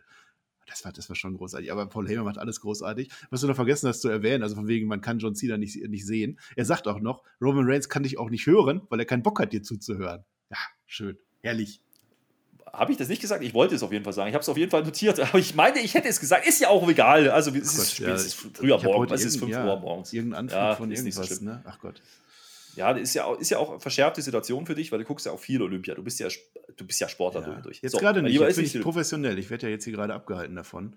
das 0.73 0.83
war, 0.83 0.91
das 0.91 1.07
war 1.09 1.15
schon 1.15 1.37
großartig. 1.37 1.71
Aber 1.71 1.85
Paul 1.85 2.07
Heyman 2.07 2.25
macht 2.25 2.37
alles 2.37 2.59
großartig. 2.61 3.09
Was 3.29 3.41
du 3.41 3.47
noch 3.47 3.55
vergessen 3.55 3.87
hast 3.87 4.01
zu 4.01 4.09
erwähnen, 4.09 4.43
also 4.43 4.55
von 4.55 4.67
wegen, 4.67 4.87
man 4.87 5.01
kann 5.01 5.19
John 5.19 5.35
Cena 5.35 5.57
nicht, 5.57 5.75
nicht 5.87 6.05
sehen. 6.05 6.39
Er 6.55 6.65
sagt 6.65 6.87
auch 6.87 6.99
noch, 6.99 7.23
Roman 7.41 7.65
Reigns 7.69 7.89
kann 7.89 8.03
dich 8.03 8.17
auch 8.17 8.29
nicht 8.29 8.47
hören, 8.47 8.81
weil 8.89 8.99
er 8.99 9.05
keinen 9.05 9.23
Bock 9.23 9.39
hat, 9.39 9.53
dir 9.53 9.61
zuzuhören. 9.61 10.23
Ja, 10.49 10.57
schön. 10.85 11.17
Herrlich. 11.41 11.79
Habe 12.71 12.91
ich 12.91 12.97
das 12.97 13.07
nicht 13.07 13.21
gesagt? 13.21 13.43
Ich 13.43 13.53
wollte 13.53 13.75
es 13.75 13.83
auf 13.83 13.91
jeden 13.91 14.03
Fall 14.03 14.13
sagen. 14.13 14.29
Ich 14.29 14.33
habe 14.33 14.41
es 14.41 14.49
auf 14.49 14.57
jeden 14.57 14.71
Fall 14.71 14.83
notiert. 14.83 15.19
Aber 15.19 15.37
ich 15.37 15.53
meine, 15.53 15.79
ich 15.79 15.93
hätte 15.93 16.07
es 16.07 16.19
gesagt. 16.19 16.47
Ist 16.47 16.59
ja 16.59 16.69
auch 16.69 16.87
egal. 16.89 17.29
Also, 17.29 17.51
es 17.51 17.77
ist, 17.77 17.97
Gott, 17.99 18.07
ja, 18.07 18.15
es 18.15 18.25
ist 18.25 18.33
früher 18.33 18.81
morgens. 18.81 19.21
Es 19.21 19.25
ist 19.25 19.39
5 19.39 19.55
Uhr 19.55 19.79
morgens. 19.79 20.11
Irgendein 20.11 20.39
Anfang 20.39 20.59
ja, 20.59 20.75
von 20.75 20.91
irgendwas, 20.91 21.29
so 21.29 21.45
ne? 21.45 21.61
Ach 21.65 21.77
Gott. 21.79 22.01
Ja, 22.75 22.91
ist 22.91 23.13
ja, 23.13 23.25
auch, 23.25 23.39
ist 23.39 23.49
ja 23.49 23.57
auch 23.57 23.71
eine 23.71 23.79
verschärfte 23.79 24.21
Situation 24.21 24.65
für 24.65 24.75
dich, 24.75 24.91
weil 24.91 24.99
du 24.99 25.05
guckst 25.05 25.25
ja 25.25 25.31
auch 25.31 25.39
viel 25.39 25.61
Olympia. 25.61 25.95
Du 25.95 26.03
bist 26.03 26.19
ja, 26.19 26.27
du 26.75 26.85
bist 26.85 26.99
ja 26.99 27.07
Sportler 27.07 27.47
ja. 27.47 27.61
durch. 27.61 27.81
Jetzt 27.81 27.93
so, 27.93 27.97
gerade 27.99 28.21
nicht. 28.21 28.39
Jetzt 28.39 28.55
bin 28.55 28.65
ich 28.65 28.81
professionell. 28.81 29.37
Ich 29.39 29.49
werde 29.49 29.67
ja 29.67 29.71
jetzt 29.71 29.83
hier 29.83 29.93
gerade 29.93 30.13
abgehalten 30.13 30.55
davon. 30.55 30.95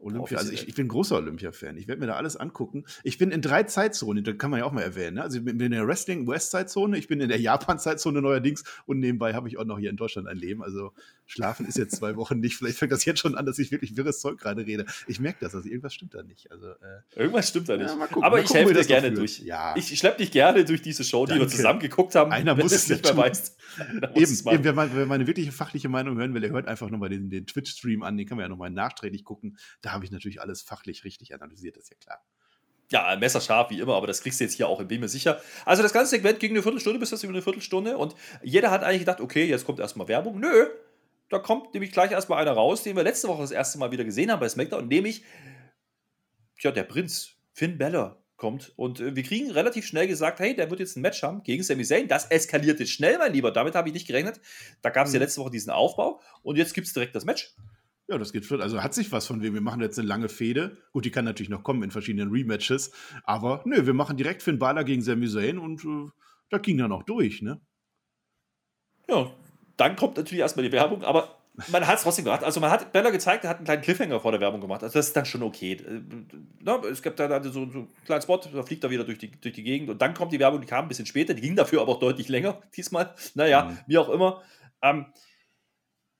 Olympia, 0.00 0.38
also 0.38 0.50
ich, 0.50 0.66
ich 0.66 0.74
bin 0.74 0.88
großer 0.88 1.16
Olympia-Fan. 1.16 1.76
Ich 1.76 1.86
werde 1.86 2.00
mir 2.00 2.06
da 2.06 2.16
alles 2.16 2.36
angucken. 2.36 2.84
Ich 3.04 3.18
bin 3.18 3.30
in 3.30 3.42
drei 3.42 3.64
Zeitzonen, 3.64 4.24
das 4.24 4.38
kann 4.38 4.50
man 4.50 4.60
ja 4.60 4.66
auch 4.66 4.72
mal 4.72 4.82
erwähnen. 4.82 5.16
Ne? 5.16 5.22
Also 5.22 5.38
ich 5.38 5.44
bin 5.44 5.60
in 5.60 5.72
der 5.72 5.86
Wrestling-West-Zeitzone, 5.86 6.96
ich 6.96 7.06
bin 7.06 7.20
in 7.20 7.28
der 7.28 7.38
Japan-Zeitzone 7.38 8.22
neuerdings 8.22 8.64
und 8.86 8.98
nebenbei 8.98 9.34
habe 9.34 9.48
ich 9.48 9.58
auch 9.58 9.64
noch 9.64 9.78
hier 9.78 9.90
in 9.90 9.96
Deutschland 9.96 10.26
ein 10.26 10.38
Leben. 10.38 10.62
Also 10.62 10.92
schlafen 11.30 11.66
ist 11.66 11.78
jetzt 11.78 11.96
zwei 11.96 12.16
Wochen 12.16 12.40
nicht. 12.40 12.56
Vielleicht 12.56 12.78
fängt 12.78 12.92
das 12.92 13.04
jetzt 13.04 13.20
schon 13.20 13.36
an, 13.36 13.46
dass 13.46 13.58
ich 13.58 13.70
wirklich 13.70 13.96
wirres 13.96 14.20
Zeug 14.20 14.38
gerade 14.38 14.66
rede. 14.66 14.86
Ich 15.06 15.20
merke 15.20 15.38
das, 15.40 15.54
also 15.54 15.68
irgendwas 15.68 15.94
stimmt 15.94 16.14
da 16.14 16.22
nicht. 16.22 16.50
Also, 16.50 16.68
äh, 16.68 17.02
irgendwas 17.16 17.48
stimmt 17.48 17.68
da 17.68 17.76
nicht. 17.76 17.88
Ja, 17.88 18.06
gucken, 18.06 18.24
Aber 18.24 18.40
ich 18.40 18.52
helfe 18.52 18.74
dir 18.74 18.84
gerne 18.84 19.12
durch. 19.12 19.40
Ja. 19.40 19.74
Ich 19.76 19.96
schleppe 19.98 20.18
dich 20.18 20.30
gerne 20.30 20.64
durch 20.64 20.82
diese 20.82 21.04
Show, 21.04 21.26
die 21.26 21.30
Danke. 21.30 21.44
wir 21.44 21.48
zusammen 21.48 21.80
geguckt 21.80 22.14
haben. 22.14 22.32
Einer 22.32 22.54
muss 22.54 22.72
es 22.72 22.88
nicht 22.88 23.04
mehr 23.04 23.16
weißt. 23.16 23.56
Eben, 24.14 24.14
eben 24.14 24.64
wer, 24.64 24.72
meine, 24.72 24.90
wer, 24.94 25.06
meine 25.06 25.26
wirkliche 25.26 25.52
fachliche 25.52 25.88
Meinung 25.88 26.18
hören 26.18 26.34
will, 26.34 26.40
der 26.40 26.50
hört 26.50 26.66
einfach 26.66 26.90
nochmal 26.90 27.08
den, 27.08 27.30
den 27.30 27.46
Twitch-Stream 27.46 28.02
an. 28.02 28.16
Den 28.16 28.26
kann 28.26 28.36
man 28.36 28.44
ja 28.44 28.48
nochmal 28.48 28.70
nachträglich 28.70 29.24
gucken. 29.24 29.56
Da 29.80 29.92
habe 29.92 30.04
ich 30.04 30.10
natürlich 30.10 30.40
alles 30.40 30.62
fachlich 30.62 31.04
richtig 31.04 31.34
analysiert, 31.34 31.76
das 31.76 31.84
ist 31.84 31.90
ja 31.90 31.96
klar. 31.96 32.20
Ja, 32.90 33.16
messerscharf 33.16 33.70
wie 33.70 33.78
immer, 33.78 33.94
aber 33.94 34.08
das 34.08 34.20
kriegst 34.20 34.40
du 34.40 34.44
jetzt 34.44 34.54
hier 34.54 34.68
auch, 34.68 34.82
bin 34.82 35.00
mir 35.00 35.08
sicher. 35.08 35.40
Also 35.64 35.82
das 35.82 35.92
ganze 35.92 36.10
Segment 36.10 36.40
ging 36.40 36.50
eine 36.50 36.62
Viertelstunde 36.62 36.98
bis 36.98 37.10
das 37.10 37.22
über 37.22 37.32
eine 37.32 37.42
Viertelstunde 37.42 37.96
und 37.96 38.16
jeder 38.42 38.72
hat 38.72 38.82
eigentlich 38.82 39.00
gedacht, 39.00 39.20
okay, 39.20 39.44
jetzt 39.44 39.64
kommt 39.64 39.78
erstmal 39.78 40.08
Werbung. 40.08 40.40
Nö, 40.40 40.66
da 41.30 41.38
kommt 41.38 41.72
nämlich 41.72 41.92
gleich 41.92 42.10
erstmal 42.10 42.42
einer 42.42 42.52
raus, 42.52 42.82
den 42.82 42.96
wir 42.96 43.02
letzte 43.02 43.28
Woche 43.28 43.42
das 43.42 43.52
erste 43.52 43.78
Mal 43.78 43.92
wieder 43.92 44.04
gesehen 44.04 44.30
haben 44.30 44.40
bei 44.40 44.48
SmackDown, 44.48 44.88
nämlich 44.88 45.24
ja, 46.60 46.72
der 46.72 46.82
Prinz, 46.82 47.36
Finn 47.52 47.78
Balor 47.78 48.22
kommt 48.36 48.72
und 48.76 49.00
äh, 49.00 49.14
wir 49.14 49.22
kriegen 49.22 49.50
relativ 49.50 49.86
schnell 49.86 50.08
gesagt, 50.08 50.40
hey, 50.40 50.54
der 50.54 50.70
wird 50.70 50.80
jetzt 50.80 50.96
ein 50.96 51.02
Match 51.02 51.22
haben 51.22 51.42
gegen 51.42 51.62
Sami 51.62 51.84
Zayn. 51.84 52.08
Das 52.08 52.30
eskalierte 52.30 52.86
schnell, 52.86 53.18
mein 53.18 53.32
Lieber. 53.32 53.52
Damit 53.52 53.74
habe 53.74 53.88
ich 53.88 53.94
nicht 53.94 54.06
gerechnet. 54.06 54.40
Da 54.82 54.90
gab 54.90 55.06
es 55.06 55.12
mhm. 55.12 55.16
ja 55.16 55.20
letzte 55.20 55.40
Woche 55.40 55.50
diesen 55.50 55.70
Aufbau 55.70 56.20
und 56.42 56.56
jetzt 56.56 56.74
gibt 56.74 56.86
es 56.86 56.92
direkt 56.92 57.14
das 57.14 57.24
Match. 57.24 57.54
Ja, 58.08 58.18
das 58.18 58.32
geht 58.32 58.44
flott. 58.44 58.60
Also 58.60 58.82
hat 58.82 58.92
sich 58.92 59.12
was 59.12 59.26
von 59.26 59.40
wem. 59.40 59.54
Wir 59.54 59.60
machen 59.60 59.80
jetzt 59.80 59.98
eine 59.98 60.08
lange 60.08 60.28
Fehde. 60.28 60.78
Gut, 60.92 61.04
die 61.04 61.12
kann 61.12 61.24
natürlich 61.24 61.48
noch 61.48 61.62
kommen 61.62 61.82
in 61.84 61.92
verschiedenen 61.92 62.30
Rematches. 62.30 62.90
Aber 63.22 63.62
nö, 63.64 63.86
wir 63.86 63.94
machen 63.94 64.16
direkt 64.16 64.42
Finn 64.42 64.58
Balor 64.58 64.82
gegen 64.82 65.02
Sami 65.02 65.28
Zayn 65.28 65.58
und 65.58 65.84
äh, 65.84 66.10
das 66.48 66.62
ging 66.62 66.78
dann 66.78 66.90
auch 66.90 67.04
durch, 67.04 67.40
ne? 67.42 67.60
Ja, 69.08 69.32
dann 69.80 69.96
kommt 69.96 70.16
natürlich 70.16 70.40
erstmal 70.40 70.64
die 70.64 70.72
Werbung, 70.72 71.02
aber 71.02 71.40
man 71.68 71.86
hat 71.86 71.98
es 71.98 72.02
trotzdem 72.02 72.24
gemacht. 72.24 72.44
Also 72.44 72.60
man 72.60 72.70
hat 72.70 72.92
Bella 72.92 73.10
gezeigt, 73.10 73.44
er 73.44 73.50
hat 73.50 73.56
einen 73.56 73.64
kleinen 73.64 73.82
Cliffhanger 73.82 74.20
vor 74.20 74.32
der 74.32 74.40
Werbung 74.40 74.60
gemacht. 74.60 74.82
Also 74.82 74.98
das 74.98 75.08
ist 75.08 75.16
dann 75.16 75.26
schon 75.26 75.42
okay. 75.42 75.72
Äh, 75.72 76.00
ne, 76.62 76.80
es 76.90 77.02
gibt 77.02 77.18
da 77.18 77.42
so, 77.42 77.50
so 77.50 77.60
einen 77.60 77.88
kleinen 78.04 78.22
Spot, 78.22 78.36
da 78.38 78.62
fliegt 78.62 78.84
er 78.84 78.90
wieder 78.90 79.04
durch 79.04 79.18
die, 79.18 79.30
durch 79.30 79.54
die 79.54 79.62
Gegend 79.62 79.90
und 79.90 80.00
dann 80.00 80.14
kommt 80.14 80.32
die 80.32 80.38
Werbung, 80.38 80.60
die 80.60 80.66
kam 80.66 80.84
ein 80.84 80.88
bisschen 80.88 81.06
später, 81.06 81.34
die 81.34 81.42
ging 81.42 81.56
dafür 81.56 81.82
aber 81.82 81.92
auch 81.92 81.98
deutlich 81.98 82.28
länger 82.28 82.60
diesmal. 82.76 83.14
Naja, 83.34 83.64
mhm. 83.64 83.78
wie 83.86 83.98
auch 83.98 84.08
immer. 84.08 84.42
Ähm, 84.82 85.06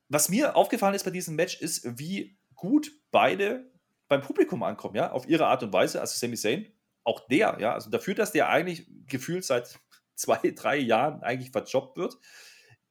was 0.09 0.29
mir 0.29 0.57
aufgefallen 0.57 0.95
ist 0.95 1.05
bei 1.05 1.11
diesem 1.11 1.37
Match, 1.37 1.61
ist, 1.61 1.99
wie 1.99 2.37
gut 2.55 2.93
beide 3.11 3.71
beim 4.09 4.23
Publikum 4.23 4.63
ankommen, 4.63 4.97
ja, 4.97 5.13
auf 5.13 5.29
ihre 5.29 5.47
Art 5.47 5.63
und 5.63 5.73
Weise. 5.73 6.01
Also 6.01 6.19
Sami 6.19 6.37
Zayn, 6.37 6.67
auch 7.05 7.29
der, 7.29 7.57
ja, 7.61 7.75
also 7.75 7.91
dafür, 7.91 8.15
dass 8.15 8.33
der 8.33 8.49
eigentlich 8.49 8.87
gefühlt 9.07 9.45
seit 9.45 9.79
zwei, 10.17 10.39
drei 10.55 10.77
Jahren 10.77 11.23
eigentlich 11.23 11.53
verjobbt 11.53 11.97
wird, 11.97 12.19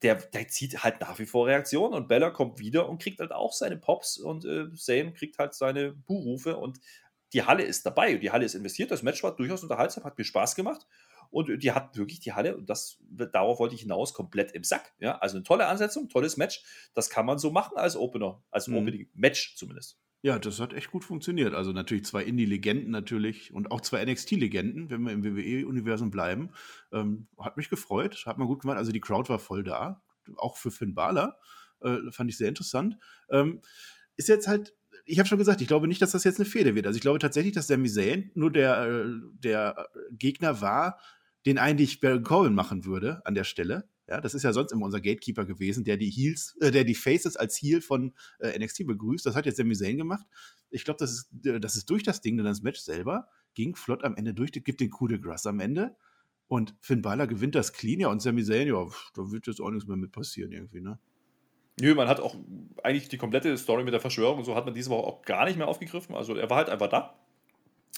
der, 0.02 0.16
der 0.16 0.48
zieht 0.48 0.84
halt 0.84 1.02
nach 1.02 1.20
wie 1.20 1.26
vor 1.26 1.48
Reaktionen 1.48 1.94
und 1.94 2.08
Bella 2.08 2.30
kommt 2.30 2.60
wieder 2.60 2.88
und 2.88 3.02
kriegt 3.02 3.20
halt 3.20 3.32
auch 3.32 3.54
seine 3.54 3.78
Pops 3.78 4.18
und 4.18 4.46
äh, 4.46 4.74
Zayn 4.74 5.14
kriegt 5.14 5.38
halt 5.38 5.54
seine 5.54 5.92
Buhrufe 5.94 6.58
und 6.58 6.80
die 7.34 7.44
Halle 7.44 7.64
ist 7.64 7.86
dabei 7.86 8.16
und 8.16 8.22
die 8.22 8.32
Halle 8.32 8.46
ist 8.46 8.56
investiert. 8.56 8.92
Das 8.92 9.04
Match 9.04 9.22
war 9.24 9.36
durchaus 9.36 9.62
unterhaltsam, 9.62 10.04
hat 10.04 10.18
mir 10.18 10.24
Spaß 10.24 10.56
gemacht. 10.56 10.88
Und 11.32 11.62
die 11.62 11.72
hat 11.74 11.96
wirklich 11.96 12.20
die 12.22 12.34
Halle, 12.34 12.58
und 12.58 12.72
das, 12.72 12.98
darauf 13.12 13.60
wollte 13.60 13.76
ich 13.76 13.82
hinaus, 13.82 14.16
komplett 14.16 14.52
im 14.54 14.64
Sack. 14.64 14.94
Ja, 15.00 15.20
also 15.20 15.38
eine 15.38 15.44
tolle 15.44 15.68
Ansetzung, 15.68 16.10
tolles 16.10 16.38
Match. 16.38 16.64
Das 16.96 17.12
kann 17.12 17.28
man 17.28 17.38
so 17.38 17.52
machen 17.52 17.78
als 17.78 17.96
Opener, 17.96 18.44
als 18.50 18.68
mhm. 18.68 18.78
Opening-Match 18.78 19.56
zumindest. 19.56 20.00
Ja, 20.22 20.38
das 20.38 20.60
hat 20.60 20.74
echt 20.74 20.92
gut 20.92 21.06
funktioniert. 21.06 21.54
Also 21.54 21.72
natürlich 21.72 22.04
zwei 22.04 22.24
Indie-Legenden 22.24 22.92
natürlich 22.92 23.54
und 23.54 23.72
auch 23.72 23.80
zwei 23.80 24.04
NXT-Legenden, 24.04 24.90
wenn 24.90 25.04
wir 25.04 25.14
im 25.14 25.24
WWE-Universum 25.24 26.12
bleiben. 26.12 26.52
Ähm, 26.92 27.28
hat 27.38 27.56
mich 27.56 27.70
gefreut, 27.70 28.26
hat 28.26 28.38
man 28.38 28.48
gut 28.48 28.62
gemacht. 28.62 28.78
Also 28.78 28.92
die 28.92 29.00
Crowd 29.00 29.30
war 29.30 29.40
voll 29.40 29.64
da, 29.64 30.02
auch 30.36 30.58
für 30.58 30.72
Finn 30.72 30.94
Balor. 30.94 31.38
Äh, 31.82 32.12
fand 32.12 32.30
ich 32.30 32.38
sehr 32.38 32.50
interessant. 32.50 32.98
Ähm, 33.30 33.62
ist 34.18 34.28
jetzt 34.28 34.50
halt, 34.50 34.76
ich 35.06 35.20
habe 35.20 35.30
schon 35.30 35.38
gesagt, 35.38 35.62
ich 35.62 35.70
glaube 35.70 35.88
nicht, 35.88 36.02
dass 36.02 36.12
das 36.12 36.26
jetzt 36.26 36.40
eine 36.40 36.50
Fehde 36.50 36.76
wird. 36.76 36.86
Also 36.86 36.98
ich 36.98 37.02
glaube 37.02 37.20
tatsächlich, 37.20 37.54
dass 37.54 37.68
Sami 37.68 37.90
Zayn 37.90 38.32
nur 38.36 38.52
der, 38.52 38.88
äh, 38.88 39.06
der 39.32 39.88
Gegner 40.12 40.60
war, 40.60 41.00
den 41.46 41.58
eigentlich 41.58 42.02
Baron 42.02 42.24
Corbin 42.24 42.54
machen 42.54 42.84
würde 42.84 43.22
an 43.26 43.36
der 43.36 43.46
Stelle. 43.46 43.88
Ja, 44.10 44.20
das 44.20 44.34
ist 44.34 44.42
ja 44.42 44.54
sonst 44.54 44.72
immer 44.72 44.86
unser 44.86 45.02
Gatekeeper 45.02 45.46
gewesen, 45.46 45.84
der 45.84 45.96
die 45.96 46.10
Heels, 46.10 46.58
äh, 46.62 46.72
der 46.72 46.84
die 46.84 46.96
Faces 46.96 47.38
als 47.38 47.56
Heel 47.58 47.80
von 47.80 48.14
äh, 48.40 48.58
NXT 48.58 48.88
begrüßt. 48.88 49.24
Das 49.24 49.36
hat 49.36 49.46
jetzt 49.46 49.58
Sami 49.58 49.76
Zayn 49.76 49.98
gemacht. 49.98 50.26
Ich 50.72 50.84
glaube, 50.84 50.98
das 50.98 51.12
ist, 51.12 51.30
das 51.62 51.76
ist 51.76 51.90
durch 51.92 52.02
das 52.02 52.20
Ding, 52.20 52.36
denn 52.36 52.46
das 52.46 52.64
Match 52.64 52.80
selber 52.80 53.28
ging 53.54 53.76
flott 53.76 54.04
am 54.04 54.16
Ende 54.16 54.34
durch, 54.34 54.52
gibt 54.52 54.80
den 54.80 54.90
Coup 54.90 55.08
de 55.08 55.20
Grace 55.20 55.46
am 55.46 55.60
Ende. 55.60 55.96
Und 56.48 56.76
Finn 56.82 57.04
Balor 57.04 57.28
gewinnt 57.28 57.54
das 57.54 57.72
clean, 57.72 58.00
ja, 58.00 58.08
und 58.08 58.24
Sami 58.24 58.44
Zayn, 58.44 58.68
ja, 58.68 58.84
da 59.14 59.32
wird 59.32 59.46
jetzt 59.46 59.62
auch 59.62 59.70
nichts 59.70 59.88
mehr 59.88 59.98
mit 59.98 60.12
passieren 60.12 60.52
irgendwie, 60.52 60.82
ne? 60.82 60.98
Nö, 61.80 61.94
man 61.94 62.08
hat 62.08 62.20
auch 62.20 62.36
eigentlich 62.84 63.10
die 63.10 63.18
komplette 63.18 63.56
Story 63.58 63.84
mit 63.84 63.94
der 63.94 64.02
Verschwörung 64.02 64.40
und 64.40 64.46
so 64.46 64.56
hat 64.56 64.66
man 64.66 64.74
diese 64.74 64.90
Woche 64.90 65.06
auch 65.06 65.22
gar 65.22 65.46
nicht 65.46 65.58
mehr 65.58 65.68
aufgegriffen. 65.68 66.16
Also 66.16 66.36
er 66.36 66.50
war 66.50 66.58
halt 66.58 66.70
einfach 66.70 66.90
da, 66.90 67.16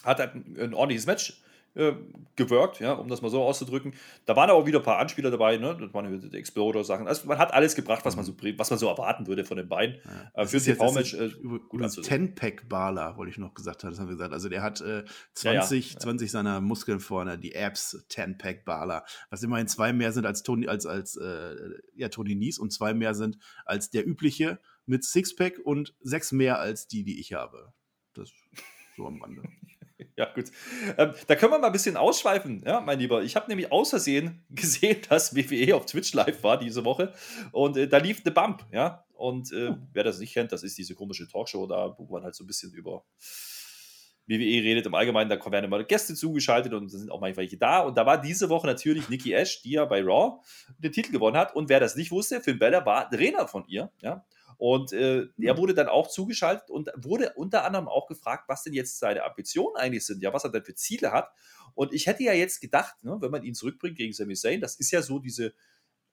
hat 0.04 0.18
halt 0.18 0.34
ein 0.34 0.74
ordentliches 0.74 1.06
Match 1.06 1.42
äh, 1.74 1.92
gewirkt, 2.36 2.80
ja, 2.80 2.92
um 2.92 3.08
das 3.08 3.22
mal 3.22 3.30
so 3.30 3.42
auszudrücken. 3.42 3.94
Da 4.26 4.36
waren 4.36 4.50
aber 4.50 4.66
wieder 4.66 4.78
ein 4.80 4.84
paar 4.84 4.98
Anspieler 4.98 5.30
dabei, 5.30 5.56
ne? 5.56 5.76
Das 5.78 5.92
waren 5.94 6.20
die 6.20 6.36
Explorer-Sachen. 6.36 7.06
Also 7.06 7.26
man 7.26 7.38
hat 7.38 7.52
alles 7.52 7.74
gebracht, 7.74 8.04
was 8.04 8.16
man 8.16 8.24
so, 8.24 8.34
was 8.56 8.70
man 8.70 8.78
so 8.78 8.88
erwarten 8.88 9.26
würde 9.26 9.44
von 9.44 9.56
den 9.56 9.68
beiden. 9.68 9.96
Ja. 10.34 10.42
Äh, 10.42 10.46
für 10.46 10.60
TV-Match 10.60 11.14
äh, 11.14 11.30
gut 11.68 11.82
10-Pack 11.82 12.68
Bala, 12.68 13.16
wollte 13.16 13.30
ich 13.30 13.38
noch 13.38 13.54
gesagt 13.54 13.84
haben, 13.84 13.90
das 13.90 14.00
haben 14.00 14.08
wir 14.08 14.16
gesagt. 14.16 14.32
Also 14.32 14.48
der 14.48 14.62
hat 14.62 14.80
äh, 14.80 15.04
20, 15.34 15.88
ja, 15.88 15.94
ja. 15.94 16.00
20 16.00 16.30
seiner 16.30 16.60
Muskeln 16.60 17.00
vorne, 17.00 17.38
die 17.38 17.56
Abs 17.56 18.04
10-Pack 18.10 18.64
Bala, 18.64 19.04
was 19.30 19.42
immerhin 19.42 19.68
zwei 19.68 19.92
mehr 19.92 20.12
sind 20.12 20.26
als 20.26 20.42
Tony, 20.42 20.68
als, 20.68 20.86
als 20.86 21.16
äh, 21.16 21.56
ja, 21.94 22.08
Tony 22.08 22.34
Nies 22.34 22.58
und 22.58 22.72
zwei 22.72 22.94
mehr 22.94 23.14
sind 23.14 23.38
als 23.64 23.90
der 23.90 24.06
übliche 24.06 24.58
mit 24.86 25.04
Sixpack 25.04 25.58
und 25.64 25.94
sechs 26.00 26.32
mehr 26.32 26.58
als 26.58 26.86
die, 26.88 27.04
die 27.04 27.20
ich 27.20 27.32
habe. 27.32 27.72
Das 28.14 28.30
so 28.96 29.06
am 29.06 29.22
Rande. 29.22 29.42
Ja, 30.16 30.32
gut. 30.32 30.50
Ähm, 30.98 31.12
da 31.26 31.34
können 31.36 31.52
wir 31.52 31.58
mal 31.58 31.66
ein 31.66 31.72
bisschen 31.72 31.96
ausschweifen, 31.96 32.62
ja, 32.66 32.80
mein 32.80 32.98
Lieber. 32.98 33.22
Ich 33.22 33.36
habe 33.36 33.48
nämlich 33.48 33.72
aus 33.72 33.90
Versehen 33.90 34.44
gesehen, 34.50 34.98
dass 35.08 35.34
WWE 35.34 35.74
auf 35.76 35.86
Twitch 35.86 36.12
live 36.14 36.42
war 36.42 36.58
diese 36.58 36.84
Woche 36.84 37.12
und 37.52 37.76
äh, 37.76 37.88
da 37.88 37.98
lief 37.98 38.22
The 38.24 38.30
Bump, 38.30 38.66
ja. 38.72 39.04
Und 39.14 39.52
äh, 39.52 39.68
hm. 39.68 39.88
wer 39.92 40.04
das 40.04 40.18
nicht 40.18 40.34
kennt, 40.34 40.52
das 40.52 40.62
ist 40.62 40.76
diese 40.76 40.94
komische 40.94 41.28
Talkshow 41.28 41.66
da, 41.66 41.94
wo 41.96 42.12
man 42.12 42.24
halt 42.24 42.34
so 42.34 42.42
ein 42.42 42.46
bisschen 42.46 42.72
über 42.72 43.04
WWE 44.26 44.62
redet 44.62 44.86
im 44.86 44.94
Allgemeinen, 44.94 45.28
da 45.28 45.50
werden 45.50 45.64
immer 45.64 45.82
Gäste 45.84 46.14
zugeschaltet 46.14 46.72
und 46.72 46.88
sind 46.88 47.10
auch 47.10 47.20
manchmal 47.20 47.42
welche 47.44 47.56
da. 47.56 47.80
Und 47.80 47.96
da 47.96 48.06
war 48.06 48.20
diese 48.20 48.48
Woche 48.48 48.66
natürlich 48.66 49.08
Nikki 49.08 49.32
Ash, 49.32 49.62
die 49.62 49.72
ja 49.72 49.84
bei 49.84 50.02
Raw 50.02 50.40
den 50.78 50.92
Titel 50.92 51.12
gewonnen 51.12 51.36
hat. 51.36 51.54
Und 51.54 51.68
wer 51.68 51.80
das 51.80 51.96
nicht 51.96 52.10
wusste, 52.10 52.40
Finn 52.40 52.58
Bella 52.58 52.84
war 52.86 53.10
Trainer 53.10 53.48
von 53.48 53.64
ihr, 53.66 53.90
ja. 54.00 54.24
Und 54.62 54.92
äh, 54.92 55.26
er 55.40 55.58
wurde 55.58 55.74
dann 55.74 55.88
auch 55.88 56.06
zugeschaltet 56.06 56.70
und 56.70 56.88
wurde 56.94 57.32
unter 57.34 57.64
anderem 57.64 57.88
auch 57.88 58.06
gefragt, 58.06 58.44
was 58.46 58.62
denn 58.62 58.72
jetzt 58.72 58.96
seine 59.00 59.24
Ambitionen 59.24 59.74
eigentlich 59.74 60.06
sind, 60.06 60.22
ja, 60.22 60.32
was 60.32 60.44
er 60.44 60.52
denn 60.52 60.62
für 60.62 60.76
Ziele 60.76 61.10
hat. 61.10 61.32
Und 61.74 61.92
ich 61.92 62.06
hätte 62.06 62.22
ja 62.22 62.32
jetzt 62.32 62.60
gedacht, 62.60 63.02
ne, 63.02 63.16
wenn 63.18 63.32
man 63.32 63.42
ihn 63.42 63.56
zurückbringt 63.56 63.96
gegen 63.96 64.12
Sami 64.12 64.36
Zayn, 64.36 64.60
das 64.60 64.76
ist 64.76 64.92
ja 64.92 65.02
so 65.02 65.18
diese 65.18 65.52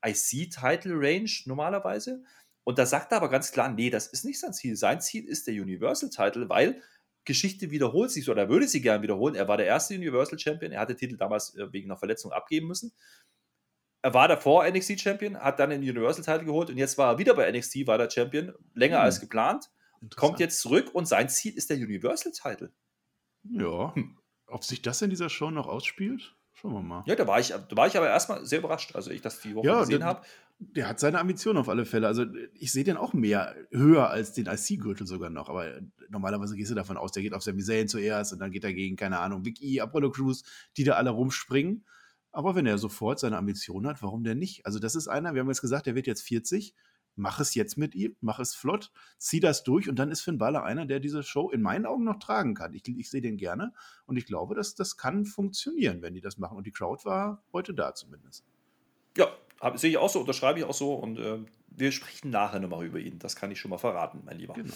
IC-Title-Range 0.04 1.30
normalerweise. 1.46 2.24
Und 2.64 2.80
da 2.80 2.88
sagt 2.88 3.12
er 3.12 3.18
aber 3.18 3.30
ganz 3.30 3.52
klar, 3.52 3.70
nee, 3.70 3.92
das 3.92 4.08
ist 4.08 4.26
nicht 4.26 4.40
sein 4.40 4.54
Ziel. 4.54 4.76
Sein 4.76 5.00
Ziel 5.00 5.26
ist 5.28 5.46
der 5.46 5.54
Universal-Title, 5.54 6.50
weil 6.50 6.82
Geschichte 7.26 7.70
wiederholt 7.70 8.10
sich, 8.10 8.28
oder 8.32 8.50
würde 8.50 8.68
sie 8.68 8.82
gerne 8.82 9.04
wiederholen. 9.04 9.36
Er 9.36 9.48
war 9.48 9.58
der 9.58 9.68
erste 9.68 9.94
Universal 9.94 10.40
Champion, 10.40 10.72
er 10.72 10.80
hatte 10.80 10.96
den 10.96 11.02
Titel 11.02 11.18
damals 11.18 11.56
äh, 11.56 11.72
wegen 11.72 11.92
einer 11.92 12.00
Verletzung 12.00 12.32
abgeben 12.32 12.66
müssen 12.66 12.94
er 14.02 14.14
war 14.14 14.28
davor 14.28 14.70
NXT 14.70 15.00
Champion, 15.00 15.38
hat 15.38 15.60
dann 15.60 15.70
den 15.70 15.82
Universal 15.82 16.24
Title 16.24 16.46
geholt 16.46 16.70
und 16.70 16.78
jetzt 16.78 16.98
war 16.98 17.14
er 17.14 17.18
wieder 17.18 17.34
bei 17.34 17.52
NXT, 17.52 17.88
war 17.88 17.98
der 17.98 18.10
Champion, 18.10 18.54
länger 18.74 18.98
hm. 18.98 19.04
als 19.04 19.20
geplant, 19.20 19.70
kommt 20.16 20.40
jetzt 20.40 20.60
zurück 20.62 20.94
und 20.94 21.08
sein 21.08 21.30
Ziel 21.30 21.56
ist 21.56 21.70
der 21.70 21.78
Universal 21.78 22.32
Title. 22.32 22.72
Ja. 23.44 23.94
Hm. 23.96 24.18
Ob 24.48 24.64
sich 24.64 24.82
das 24.82 25.02
in 25.02 25.10
dieser 25.10 25.30
Show 25.30 25.52
noch 25.52 25.68
ausspielt? 25.68 26.36
Schauen 26.54 26.74
wir 26.74 26.82
mal. 26.82 27.04
Ja, 27.06 27.16
da 27.16 27.26
war 27.26 27.40
ich, 27.40 27.50
da 27.50 27.78
war 27.78 27.88
ich 27.88 27.96
aber 27.96 28.10
erstmal 28.10 28.46
sehr 28.46 28.60
überrascht, 28.60 28.96
also 28.96 29.12
ich 29.12 29.22
das 29.22 29.40
die 29.40 29.56
Woche 29.56 29.68
ja, 29.68 29.80
gesehen 29.80 30.04
habe. 30.04 30.26
Der 30.60 30.90
hat 30.90 31.00
seine 31.00 31.20
Ambition 31.20 31.56
auf 31.56 31.70
alle 31.70 31.86
Fälle. 31.86 32.08
Also 32.08 32.26
ich 32.54 32.74
sehe 32.74 32.84
den 32.84 32.98
auch 32.98 33.14
mehr 33.14 33.56
höher 33.72 34.10
als 34.10 34.34
den 34.34 34.48
IC-Gürtel 34.48 35.08
sogar 35.08 35.30
noch. 35.30 35.48
Aber 35.48 35.80
normalerweise 36.10 36.58
gehst 36.58 36.70
du 36.70 36.76
davon 36.76 36.98
aus, 36.98 37.14
der 37.14 37.24
geht 37.24 37.34
auf 37.34 37.44
Sami 37.44 37.64
Zayn 37.64 37.88
zuerst 37.88 38.34
und 38.34 38.40
dann 38.40 38.52
geht 38.52 38.66
er 38.66 38.74
gegen, 38.74 38.98
keine 38.98 39.20
Ahnung, 39.20 39.44
E, 39.62 39.80
Apollo 39.80 40.12
Crews, 40.12 40.44
die 40.76 40.84
da 40.84 40.96
alle 40.96 41.12
rumspringen. 41.12 41.86
Aber 42.32 42.56
wenn 42.56 42.66
er 42.66 42.78
sofort 42.78 43.20
seine 43.20 43.38
Ambition 43.38 43.88
hat, 43.88 44.02
warum 44.02 44.24
denn 44.24 44.38
nicht? 44.38 44.66
Also, 44.66 44.80
das 44.80 44.96
ist 44.96 45.08
einer, 45.08 45.34
wir 45.34 45.42
haben 45.42 45.48
jetzt 45.48 45.62
gesagt, 45.62 45.88
der 45.88 45.96
wird 45.96 46.08
jetzt 46.08 46.22
40. 46.22 46.76
Mach 47.16 47.42
es 47.42 47.54
jetzt 47.54 47.78
mit 47.78 47.96
ihm, 47.96 48.16
mach 48.22 48.40
es 48.40 48.56
flott, 48.56 48.92
zieh 49.18 49.42
das 49.42 49.64
durch 49.64 49.90
und 49.90 49.98
dann 50.00 50.10
ist 50.10 50.22
Finn 50.22 50.38
Balor 50.38 50.64
einer, 50.64 50.86
der 50.86 51.02
diese 51.02 51.22
Show 51.22 51.50
in 51.50 51.62
meinen 51.62 51.86
Augen 51.86 52.06
noch 52.06 52.20
tragen 52.20 52.54
kann. 52.54 52.74
Ich, 52.74 52.88
ich 52.88 53.10
sehe 53.10 53.20
den 53.20 53.36
gerne 53.36 53.74
und 54.06 54.16
ich 54.16 54.26
glaube, 54.26 54.56
dass 54.56 54.74
das 54.74 54.96
kann 54.96 55.26
funktionieren, 55.26 56.02
wenn 56.02 56.14
die 56.14 56.22
das 56.22 56.38
machen. 56.38 56.58
Und 56.58 56.66
die 56.66 56.72
Crowd 56.72 57.04
war 57.04 57.44
heute 57.52 57.74
da 57.74 57.94
zumindest. 57.94 58.46
Ja, 59.18 59.28
sehe 59.76 59.90
ich 59.90 59.98
auch 59.98 60.10
so, 60.10 60.22
unterschreibe 60.22 60.60
ich 60.60 60.66
auch 60.66 60.74
so 60.74 60.94
und 60.94 61.20
äh, 61.20 61.40
wir 61.68 61.92
sprechen 61.92 62.30
nachher 62.30 62.60
nochmal 62.60 62.86
über 62.86 63.00
ihn. 63.00 63.20
Das 63.20 63.36
kann 63.36 63.52
ich 63.52 63.60
schon 63.60 63.70
mal 63.70 63.78
verraten, 63.78 64.22
mein 64.24 64.38
Lieber. 64.38 64.54
Genau. 64.54 64.74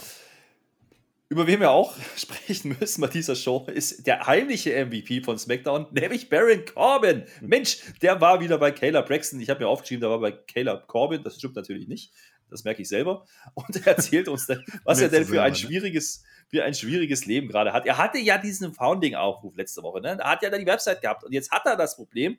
Über 1.33 1.47
wen 1.47 1.61
wir 1.61 1.71
auch 1.71 1.95
sprechen 2.15 2.77
müssen 2.79 3.01
bei 3.01 3.07
dieser 3.07 3.35
Show, 3.35 3.65
ist 3.65 4.05
der 4.05 4.27
heimliche 4.27 4.85
MVP 4.85 5.21
von 5.21 5.39
SmackDown, 5.39 5.87
nämlich 5.89 6.29
Baron 6.29 6.63
Corbin. 6.63 7.23
Mensch, 7.41 7.79
der 8.03 8.21
war 8.21 8.39
wieder 8.39 8.59
bei 8.59 8.69
Caleb 8.69 9.07
Braxton. 9.07 9.41
Ich 9.41 9.49
habe 9.49 9.61
mir 9.63 9.67
aufgeschrieben, 9.67 10.01
der 10.01 10.11
war 10.11 10.19
bei 10.19 10.31
Caleb 10.31 10.85
Corbin. 10.85 11.23
Das 11.23 11.37
stimmt 11.37 11.55
natürlich 11.55 11.87
nicht. 11.87 12.13
Das 12.51 12.63
merke 12.63 12.83
ich 12.83 12.87
selber. 12.87 13.25
Und 13.55 13.75
er 13.77 13.97
erzählt 13.97 14.27
uns, 14.27 14.45
dann, 14.45 14.63
was 14.83 15.01
er 15.01 15.09
denn 15.09 15.25
für 15.25 15.41
ein 15.41 15.55
schwieriges, 15.55 16.23
für 16.49 16.63
ein 16.63 16.75
schwieriges 16.75 17.25
Leben 17.25 17.47
gerade 17.47 17.73
hat. 17.73 17.87
Er 17.87 17.97
hatte 17.97 18.19
ja 18.19 18.37
diesen 18.37 18.71
Founding-Aufruf 18.71 19.55
letzte 19.57 19.81
Woche. 19.81 20.01
Ne? 20.01 20.19
Er 20.19 20.29
hat 20.29 20.43
ja 20.43 20.51
dann 20.51 20.59
die 20.59 20.67
Website 20.67 21.01
gehabt. 21.01 21.23
Und 21.23 21.33
jetzt 21.33 21.49
hat 21.49 21.65
er 21.65 21.75
das 21.75 21.95
Problem, 21.95 22.37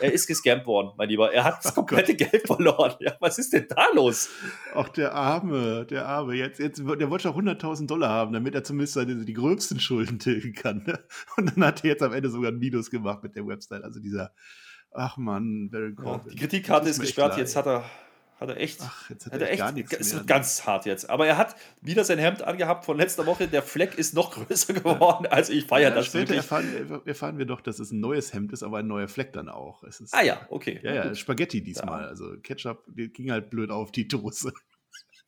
er 0.00 0.12
ist 0.12 0.26
gescampt 0.26 0.66
worden, 0.66 0.92
mein 0.96 1.08
Lieber. 1.08 1.32
Er 1.32 1.44
hat 1.44 1.58
das 1.64 1.72
oh 1.72 1.74
komplette 1.76 2.12
oh 2.12 2.16
Geld 2.16 2.46
verloren. 2.46 2.94
Ja, 3.00 3.16
was 3.20 3.38
ist 3.38 3.52
denn 3.52 3.66
da 3.68 3.86
los? 3.94 4.28
Ach, 4.74 4.88
der 4.90 5.14
Arme, 5.14 5.86
der 5.86 6.06
Arme. 6.06 6.34
Jetzt, 6.34 6.60
jetzt, 6.60 6.78
der 6.78 7.10
wollte 7.10 7.22
schon 7.22 7.48
100.000 7.48 7.86
Dollar 7.86 8.10
haben, 8.10 8.32
damit 8.32 8.54
er 8.54 8.64
zumindest 8.64 8.94
seine, 8.94 9.24
die 9.24 9.32
gröbsten 9.32 9.80
Schulden 9.80 10.18
tilgen 10.18 10.52
kann. 10.52 10.84
Ne? 10.86 10.98
Und 11.36 11.56
dann 11.56 11.64
hat 11.64 11.84
er 11.84 11.90
jetzt 11.90 12.02
am 12.02 12.12
Ende 12.12 12.30
sogar 12.30 12.50
ein 12.50 12.58
Minus 12.58 12.90
gemacht 12.90 13.22
mit 13.22 13.36
der 13.36 13.46
Website. 13.46 13.82
Also 13.82 14.00
dieser, 14.00 14.32
ach 14.92 15.16
Mann, 15.16 15.70
Baron 15.70 15.96
Corbin. 15.96 16.28
Ja, 16.28 16.32
die 16.32 16.38
Kreditkarte 16.38 16.88
ist 16.88 17.00
gesperrt. 17.00 17.36
Jetzt 17.36 17.56
hat 17.56 17.66
er 17.66 17.84
hat 18.40 18.48
er 18.48 18.56
echt. 18.56 18.80
Ach, 18.82 19.10
jetzt 19.10 19.26
hat, 19.26 19.34
hat 19.34 19.40
er, 19.42 19.50
echt, 19.50 19.58
gar 19.58 19.72
nichts 19.72 19.92
Es 19.92 20.14
wird 20.14 20.26
ganz 20.26 20.66
hart 20.66 20.86
jetzt. 20.86 21.08
Aber 21.08 21.26
er 21.26 21.36
hat 21.36 21.56
wieder 21.80 22.04
sein 22.04 22.18
Hemd 22.18 22.42
angehabt 22.42 22.84
von 22.84 22.96
letzter 22.96 23.26
Woche. 23.26 23.48
Der 23.48 23.62
Fleck 23.62 23.96
ist 23.96 24.14
noch 24.14 24.30
größer 24.46 24.72
geworden. 24.72 25.26
Also 25.26 25.52
ich 25.52 25.66
feiere 25.66 25.90
ja, 25.90 25.94
das 25.94 26.06
später 26.06 26.34
erfahren, 26.34 27.02
erfahren, 27.04 27.38
wir 27.38 27.46
doch, 27.46 27.60
dass 27.60 27.78
es 27.78 27.92
ein 27.92 28.00
neues 28.00 28.32
Hemd 28.32 28.52
ist, 28.52 28.62
aber 28.62 28.78
ein 28.78 28.86
neuer 28.86 29.08
Fleck 29.08 29.32
dann 29.32 29.48
auch. 29.48 29.84
Ist, 29.84 30.02
ah 30.12 30.22
ja, 30.22 30.46
okay. 30.50 30.80
Ja, 30.82 30.94
ja, 30.94 31.14
Spaghetti 31.14 31.62
diesmal. 31.62 32.02
Ja. 32.02 32.08
Also 32.08 32.36
Ketchup 32.42 32.84
ging 32.94 33.30
halt 33.30 33.50
blöd 33.50 33.70
auf 33.70 33.92
die 33.92 34.08
Dose. 34.08 34.52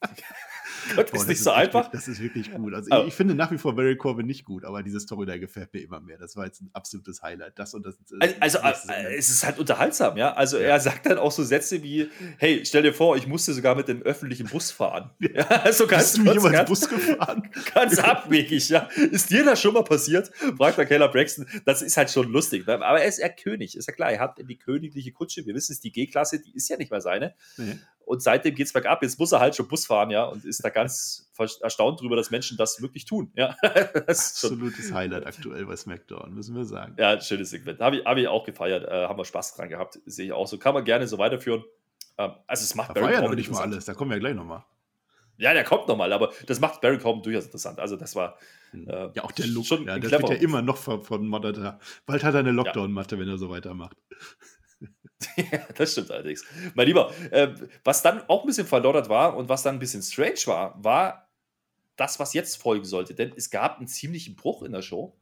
Gott, 0.95 1.11
Boah, 1.11 1.17
ist 1.17 1.29
nicht 1.29 1.43
so 1.43 1.51
wirklich, 1.51 1.67
einfach. 1.67 1.91
Das 1.91 2.09
ist 2.09 2.21
wirklich 2.21 2.53
gut. 2.53 2.75
Also 2.75 2.91
oh. 2.93 3.03
ich, 3.03 3.09
ich, 3.09 3.15
finde 3.15 3.35
nach 3.35 3.51
wie 3.51 3.59
vor 3.59 3.75
Barry 3.75 3.97
Corbin 3.97 4.27
nicht 4.27 4.45
gut, 4.45 4.65
aber 4.65 4.83
diese 4.83 5.01
Story 5.01 5.27
da 5.27 5.37
gefällt 5.39 5.73
mir 5.73 5.81
immer 5.81 6.01
mehr. 6.01 6.19
Das 6.19 6.37
war 6.37 6.45
jetzt 6.45 6.63
ein 6.63 6.71
absolutes 6.73 7.23
Highlight. 7.23 7.59
Das 7.59 7.75
und 7.75 7.85
das. 7.85 7.99
Also, 8.41 8.61
also 8.61 8.93
es 9.17 9.31
ist 9.31 9.45
halt 9.45 9.59
unterhaltsam, 9.59 10.17
ja. 10.17 10.33
Also 10.35 10.59
ja. 10.59 10.69
er 10.69 10.81
sagt 10.81 11.07
dann 11.07 11.19
auch 11.19 11.33
so 11.33 11.43
Sätze 11.43 11.83
wie: 11.83 12.09
Hey, 12.39 12.63
stell 12.65 12.83
dir 12.83 12.93
vor, 12.93 13.17
ich 13.17 13.27
musste 13.27 13.53
sogar 13.53 13.75
mit 13.75 13.89
dem 13.89 14.03
öffentlichen 14.03 14.47
Bus 14.47 14.71
fahren. 14.71 15.11
Ja, 15.19 15.47
also 15.47 15.87
ganz 15.87 16.15
Bist 16.15 16.27
du 16.27 16.33
jemals 16.33 16.69
Bus 16.69 16.89
gefahren? 16.89 17.49
Ganz 17.75 17.99
abwegig, 17.99 18.69
ja. 18.69 18.89
Ist 19.11 19.31
dir 19.31 19.45
das 19.45 19.61
schon 19.61 19.75
mal 19.75 19.83
passiert? 19.83 20.31
Fragt 20.57 20.79
der 20.79 20.87
Keller 20.87 21.09
Braxton. 21.09 21.47
Das 21.65 21.83
ist 21.83 21.97
halt 21.97 22.11
schon 22.11 22.31
lustig. 22.31 22.67
Ne? 22.67 22.75
Aber 22.75 23.01
er 23.01 23.09
ist 23.09 23.19
ja 23.19 23.29
König, 23.29 23.77
ist 23.77 23.87
ja 23.87 23.93
klar. 23.95 24.13
Er 24.13 24.21
hat 24.21 24.39
die 24.39 24.59
königliche 24.59 25.13
Kutsche. 25.13 25.45
Wir 25.47 25.55
wissen 25.55 25.73
es, 25.73 25.81
die 25.81 25.93
G-Klasse, 25.93 26.41
die 26.41 26.55
ist 26.55 26.69
ja 26.69 26.77
nicht 26.77 26.91
mehr 26.91 27.01
seine. 27.01 27.35
Nee. 27.57 27.79
Und 28.07 28.23
seitdem 28.23 28.55
geht 28.55 28.69
es 28.69 28.73
bergab. 28.73 29.03
Jetzt 29.03 29.19
muss 29.19 29.33
er 29.33 29.41
halt 29.41 29.57
schon 29.57 29.67
Bus 29.67 29.85
fahren, 29.85 30.11
ja, 30.11 30.25
und 30.25 30.45
ist 30.45 30.65
da 30.65 30.71
ganz 30.71 31.29
erstaunt 31.61 32.01
drüber, 32.01 32.15
dass 32.15 32.31
Menschen 32.31 32.57
das 32.57 32.81
wirklich 32.81 33.05
tun. 33.05 33.33
Ja, 33.35 33.57
Absolutes 33.63 34.93
Highlight 34.93 35.27
aktuell 35.27 35.67
bei 35.67 35.75
SmackDown, 35.75 36.33
müssen 36.33 36.55
wir 36.55 36.65
sagen. 36.65 36.95
Ja, 36.99 37.21
schönes 37.21 37.51
Segment. 37.51 37.81
Habe 37.81 37.97
ich, 37.97 38.05
hab 38.05 38.17
ich 38.17 38.29
auch 38.29 38.45
gefeiert. 38.45 38.85
Äh, 38.85 39.09
haben 39.09 39.19
wir 39.19 39.25
Spaß 39.25 39.57
dran 39.57 39.69
gehabt. 39.69 39.99
Sehe 40.07 40.27
ich 40.27 40.33
auch 40.33 40.47
so. 40.47 40.57
Kann 40.57 40.73
man 40.73 40.85
gerne 40.85 41.09
so 41.09 41.19
weiterführen. 41.19 41.65
Ähm, 42.17 42.31
also, 42.47 42.63
es 42.63 42.77
macht 42.77 42.91
da 42.91 42.95
Barry 42.95 43.07
war 43.07 43.13
ja 43.13 43.21
noch 43.23 43.35
nicht 43.35 43.51
mal 43.51 43.63
alles. 43.63 43.87
Da 43.87 43.95
kommen 43.95 44.13
wir 44.13 44.17
ja 44.17 44.21
gleich 44.21 44.37
nochmal. 44.37 44.65
Ja, 45.39 45.53
der 45.53 45.65
kommt 45.65 45.89
nochmal, 45.89 46.13
aber 46.13 46.33
das 46.47 46.61
macht 46.61 46.81
Barry 46.81 46.99
Corbin 46.99 47.25
durchaus 47.25 47.47
interessant. 47.47 47.81
Also, 47.81 47.97
das 47.97 48.15
war. 48.15 48.39
Hm. 48.71 48.89
Äh, 48.89 49.11
ja, 49.15 49.25
auch 49.25 49.33
der 49.33 49.49
Look. 49.49 49.67
Schon 49.67 49.85
ja, 49.85 49.99
das 49.99 50.13
wird 50.13 50.29
ja 50.29 50.37
immer 50.37 50.63
noch 50.63 50.77
vermoddert. 50.77 51.81
Bald 52.07 52.23
hat 52.23 52.35
er 52.35 52.41
eine 52.41 52.53
Lockdown-Matte, 52.53 53.17
ja. 53.17 53.21
wenn 53.21 53.29
er 53.29 53.37
so 53.37 53.51
weitermacht. 53.51 53.97
ja, 55.37 55.59
das 55.75 55.93
stimmt 55.93 56.11
allerdings. 56.11 56.45
Mein 56.75 56.87
Lieber, 56.87 57.13
äh, 57.31 57.55
was 57.85 58.03
dann 58.03 58.23
auch 58.29 58.43
ein 58.43 58.47
bisschen 58.47 58.67
verloddert 58.67 59.09
war 59.09 59.37
und 59.37 59.49
was 59.49 59.63
dann 59.63 59.77
ein 59.77 59.79
bisschen 59.79 60.03
strange 60.03 60.41
war, 60.47 60.83
war 60.83 61.31
das, 61.97 62.19
was 62.21 62.35
jetzt 62.35 62.57
folgen 62.57 62.85
sollte. 62.85 63.15
Denn 63.15 63.33
es 63.37 63.51
gab 63.51 63.79
einen 63.79 63.89
ziemlichen 63.89 64.37
Bruch 64.37 64.63
in 64.63 64.73
der 64.73 64.83
Show. 64.83 65.19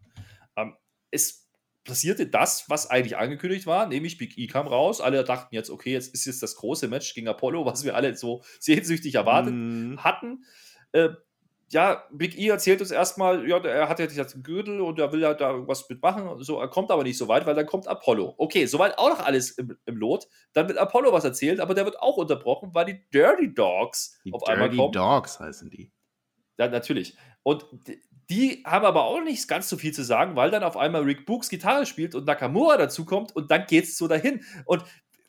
Ähm, 0.57 0.75
es 1.11 1.49
passierte 1.85 2.27
das, 2.27 2.69
was 2.69 2.91
eigentlich 2.91 3.17
angekündigt 3.17 3.67
war, 3.67 3.87
nämlich 3.87 4.19
Big 4.19 4.39
E 4.39 4.47
kam 4.47 4.67
raus. 4.67 5.01
Alle 5.01 5.23
dachten 5.23 5.55
jetzt, 5.55 5.71
okay, 5.71 5.93
jetzt 5.93 6.13
ist 6.15 6.25
jetzt 6.25 6.43
das 6.43 6.57
große 6.57 6.89
Match 6.89 7.15
gegen 7.15 7.29
Apollo, 7.29 7.67
was 7.67 7.85
wir 7.85 7.95
alle 7.95 8.17
so 8.17 8.43
sehnsüchtig 8.59 9.15
erwartet 9.15 9.55
mm. 9.55 9.99
hatten. 9.99 10.45
Äh, 10.93 11.11
ja, 11.71 12.04
Big 12.12 12.38
E 12.38 12.49
erzählt 12.49 12.80
uns 12.80 12.90
erstmal, 12.90 13.49
ja, 13.49 13.59
er 13.59 13.88
hat 13.88 13.99
jetzt 13.99 14.35
einen 14.35 14.42
Gürtel 14.42 14.80
und 14.80 14.99
er 14.99 15.12
will 15.12 15.21
ja 15.21 15.35
da 15.35 15.50
irgendwas 15.50 15.88
mitmachen. 15.88 16.42
So, 16.42 16.61
er 16.61 16.68
kommt 16.68 16.90
aber 16.90 17.02
nicht 17.02 17.18
so 17.18 17.28
weit, 17.28 17.47
weil 17.47 17.54
dann 17.54 17.66
kommt 17.66 17.88
Apollo. 17.88 18.35
Okay, 18.37 18.66
soweit 18.66 18.99
auch 18.99 19.09
noch 19.09 19.25
alles 19.25 19.52
im, 19.52 19.76
im 19.85 19.97
Lot. 19.97 20.28
Dann 20.52 20.68
wird 20.68 20.78
Apollo 20.78 21.12
was 21.12 21.25
erzählt, 21.25 21.61
aber 21.61 21.75
der 21.75 21.85
wird 21.85 22.00
auch 22.00 22.16
unterbrochen, 22.16 22.71
weil 22.75 22.87
die 22.87 23.04
Dirty 23.12 23.52
Dogs 23.52 24.18
die 24.25 24.33
auf 24.33 24.44
Dirty 24.44 24.52
einmal 24.52 24.68
kommen. 24.68 24.92
Dirty 24.92 25.06
Dogs 25.06 25.40
heißen 25.40 25.71
die. 25.71 25.90
Ja, 26.59 26.68
natürlich. 26.68 27.16
Und 27.42 27.66
die 28.30 28.62
haben 28.64 28.87
aber 28.87 29.04
auch 29.04 29.21
nicht 29.21 29.49
ganz 29.49 29.68
so 29.68 29.76
viel 29.76 29.92
zu 29.92 30.02
sagen, 30.02 30.37
weil 30.37 30.50
dann 30.50 30.62
auf 30.62 30.76
einmal 30.76 31.02
Rick 31.02 31.26
Books 31.26 31.49
Gitarre 31.49 31.85
spielt 31.85 32.14
und 32.14 32.26
Nakamura 32.26 32.76
dazukommt 32.76 33.35
und 33.37 33.50
dann 33.50 33.66
geht 33.66 33.85
es 33.85 33.99
so 33.99 34.09
dahin. 34.09 34.42
Und 34.64 34.85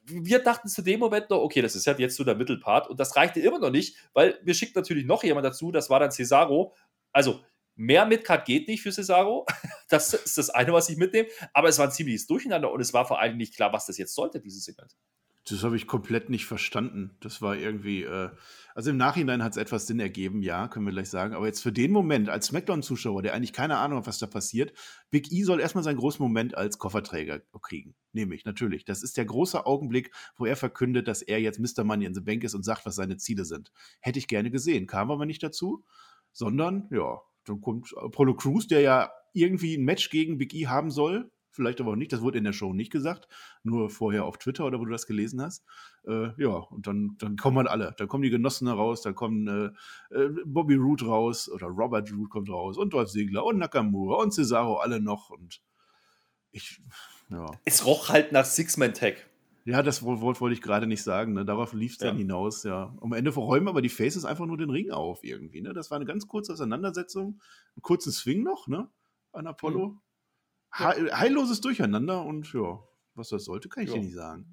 wir 0.07 0.39
dachten 0.39 0.67
zu 0.67 0.81
dem 0.81 0.99
Moment 0.99 1.29
noch, 1.29 1.39
okay, 1.39 1.61
das 1.61 1.75
ist 1.75 1.87
halt 1.87 1.99
jetzt 1.99 2.15
so 2.15 2.23
der 2.23 2.35
Mittelpart 2.35 2.89
und 2.89 2.99
das 2.99 3.15
reichte 3.15 3.39
immer 3.39 3.59
noch 3.59 3.71
nicht, 3.71 3.97
weil 4.13 4.39
wir 4.43 4.53
schicken 4.53 4.73
natürlich 4.75 5.05
noch 5.05 5.23
jemand 5.23 5.45
dazu, 5.45 5.71
das 5.71 5.89
war 5.89 5.99
dann 5.99 6.11
Cesaro. 6.11 6.73
Also 7.11 7.41
mehr 7.75 8.05
Midcard 8.05 8.45
geht 8.45 8.67
nicht 8.67 8.81
für 8.81 8.91
Cesaro. 8.91 9.45
Das 9.87 10.15
ist 10.15 10.39
das 10.39 10.49
eine, 10.49 10.73
was 10.73 10.89
ich 10.89 10.97
mitnehme. 10.97 11.29
Aber 11.53 11.69
es 11.69 11.77
war 11.77 11.85
ein 11.85 11.91
ziemliches 11.91 12.25
Durcheinander 12.25 12.71
und 12.71 12.81
es 12.81 12.91
war 12.91 13.05
vor 13.05 13.19
allem 13.19 13.37
nicht 13.37 13.55
klar, 13.55 13.71
was 13.71 13.85
das 13.85 13.99
jetzt 13.99 14.15
sollte, 14.15 14.39
dieses 14.39 14.65
Segment. 14.65 14.95
Das 15.47 15.63
habe 15.63 15.75
ich 15.75 15.85
komplett 15.85 16.31
nicht 16.31 16.47
verstanden. 16.47 17.17
Das 17.19 17.39
war 17.39 17.55
irgendwie, 17.55 18.01
äh, 18.01 18.31
also 18.73 18.89
im 18.89 18.97
Nachhinein 18.97 19.43
hat 19.43 19.51
es 19.51 19.57
etwas 19.57 19.85
Sinn 19.85 19.99
ergeben, 19.99 20.41
ja, 20.41 20.67
können 20.67 20.85
wir 20.85 20.91
gleich 20.91 21.09
sagen. 21.11 21.35
Aber 21.35 21.45
jetzt 21.45 21.61
für 21.61 21.71
den 21.71 21.91
Moment 21.91 22.29
als 22.29 22.47
SmackDown-Zuschauer, 22.47 23.21
der 23.21 23.35
eigentlich 23.35 23.53
keine 23.53 23.77
Ahnung 23.77 23.99
hat, 23.99 24.07
was 24.07 24.17
da 24.17 24.25
passiert, 24.25 24.73
Big 25.11 25.31
E 25.31 25.43
soll 25.43 25.59
erstmal 25.59 25.83
seinen 25.83 25.97
großen 25.97 26.23
Moment 26.23 26.57
als 26.57 26.79
Kofferträger 26.79 27.41
kriegen. 27.61 27.93
Nehme 28.11 28.33
ich, 28.33 28.45
natürlich. 28.45 28.85
Das 28.85 29.03
ist 29.03 29.17
der 29.17 29.25
große 29.25 29.67
Augenblick, 29.67 30.11
wo 30.35 30.45
er 30.45 30.55
verkündet, 30.55 31.07
dass 31.07 31.21
er 31.21 31.39
jetzt 31.39 31.59
Mr. 31.59 31.83
Money 31.83 32.05
in 32.05 32.15
the 32.15 32.21
Bank 32.21 32.43
ist 32.43 32.55
und 32.55 32.63
sagt, 32.63 32.87
was 32.87 32.95
seine 32.95 33.17
Ziele 33.17 33.45
sind. 33.45 33.71
Hätte 33.99 34.17
ich 34.17 34.27
gerne 34.27 34.49
gesehen, 34.49 34.87
kam 34.87 35.11
aber 35.11 35.27
nicht 35.27 35.43
dazu, 35.43 35.85
sondern, 36.31 36.87
ja, 36.89 37.21
dann 37.45 37.61
kommt 37.61 37.93
Apollo 37.97 38.35
Crews, 38.37 38.67
der 38.67 38.81
ja 38.81 39.11
irgendwie 39.33 39.77
ein 39.77 39.85
Match 39.85 40.09
gegen 40.09 40.39
Big 40.39 40.55
E 40.55 40.65
haben 40.65 40.89
soll, 40.89 41.29
vielleicht 41.55 41.81
aber 41.81 41.91
auch 41.91 41.95
nicht. 41.95 42.13
Das 42.13 42.21
wurde 42.21 42.37
in 42.37 42.43
der 42.43 42.53
Show 42.53 42.73
nicht 42.73 42.91
gesagt, 42.91 43.27
nur 43.63 43.89
vorher 43.89 44.25
auf 44.25 44.37
Twitter 44.37 44.65
oder 44.65 44.79
wo 44.79 44.85
du 44.85 44.91
das 44.91 45.07
gelesen 45.07 45.41
hast. 45.41 45.65
Äh, 46.05 46.29
ja, 46.37 46.49
und 46.49 46.85
dann, 46.85 47.15
dann 47.17 47.37
kommen 47.37 47.57
halt 47.57 47.69
alle. 47.69 47.93
Dann 47.97 48.07
kommen 48.07 48.23
die 48.23 48.29
Genossen 48.29 48.67
raus, 48.67 49.01
dann 49.01 49.15
kommen 49.15 49.47
äh, 49.47 50.15
äh, 50.15 50.29
Bobby 50.45 50.75
Root 50.75 51.03
raus 51.03 51.49
oder 51.49 51.67
Robert 51.67 52.11
Root 52.11 52.29
kommt 52.29 52.49
raus 52.49 52.77
und 52.77 52.93
Dolph 52.93 53.09
Ziegler 53.09 53.45
und 53.45 53.57
Nakamura 53.57 54.21
und 54.21 54.33
Cesaro 54.33 54.77
alle 54.77 54.99
noch 54.99 55.29
und 55.29 55.61
ich, 56.51 56.81
ja. 57.29 57.51
Es 57.65 57.85
roch 57.85 58.09
halt 58.09 58.31
nach 58.31 58.45
Six-Man-Tag. 58.45 59.27
Ja, 59.65 59.81
das 59.81 60.03
wollte 60.03 60.39
wollt 60.39 60.53
ich 60.53 60.61
gerade 60.61 60.85
nicht 60.85 61.01
sagen. 61.03 61.33
Ne? 61.33 61.43
Darauf 61.43 61.73
lief 61.73 61.93
es 61.93 61.99
ja. 61.99 62.07
dann 62.07 62.17
hinaus, 62.17 62.63
ja. 62.63 62.95
Am 63.01 63.13
Ende 63.13 63.31
verräumen 63.31 63.67
aber 63.67 63.81
die 63.81 63.89
Faces 63.89 64.23
einfach 64.23 64.45
nur 64.45 64.57
den 64.57 64.69
Ring 64.69 64.91
auf 64.91 65.23
irgendwie. 65.23 65.61
Ne? 65.61 65.73
Das 65.73 65.89
war 65.89 65.95
eine 65.95 66.05
ganz 66.05 66.27
kurze 66.27 66.53
Auseinandersetzung, 66.53 67.41
einen 67.75 67.81
kurzen 67.81 68.11
Swing 68.11 68.43
noch, 68.43 68.67
ne? 68.67 68.87
An 69.33 69.47
Apollo. 69.47 69.87
Mhm 69.87 70.04
heilloses 70.77 71.61
Durcheinander 71.61 72.23
und 72.23 72.51
ja, 72.53 72.79
was 73.15 73.29
das 73.29 73.45
sollte, 73.45 73.69
kann 73.69 73.83
ich 73.83 73.89
ja. 73.89 73.95
dir 73.95 74.01
nicht 74.01 74.15
sagen. 74.15 74.45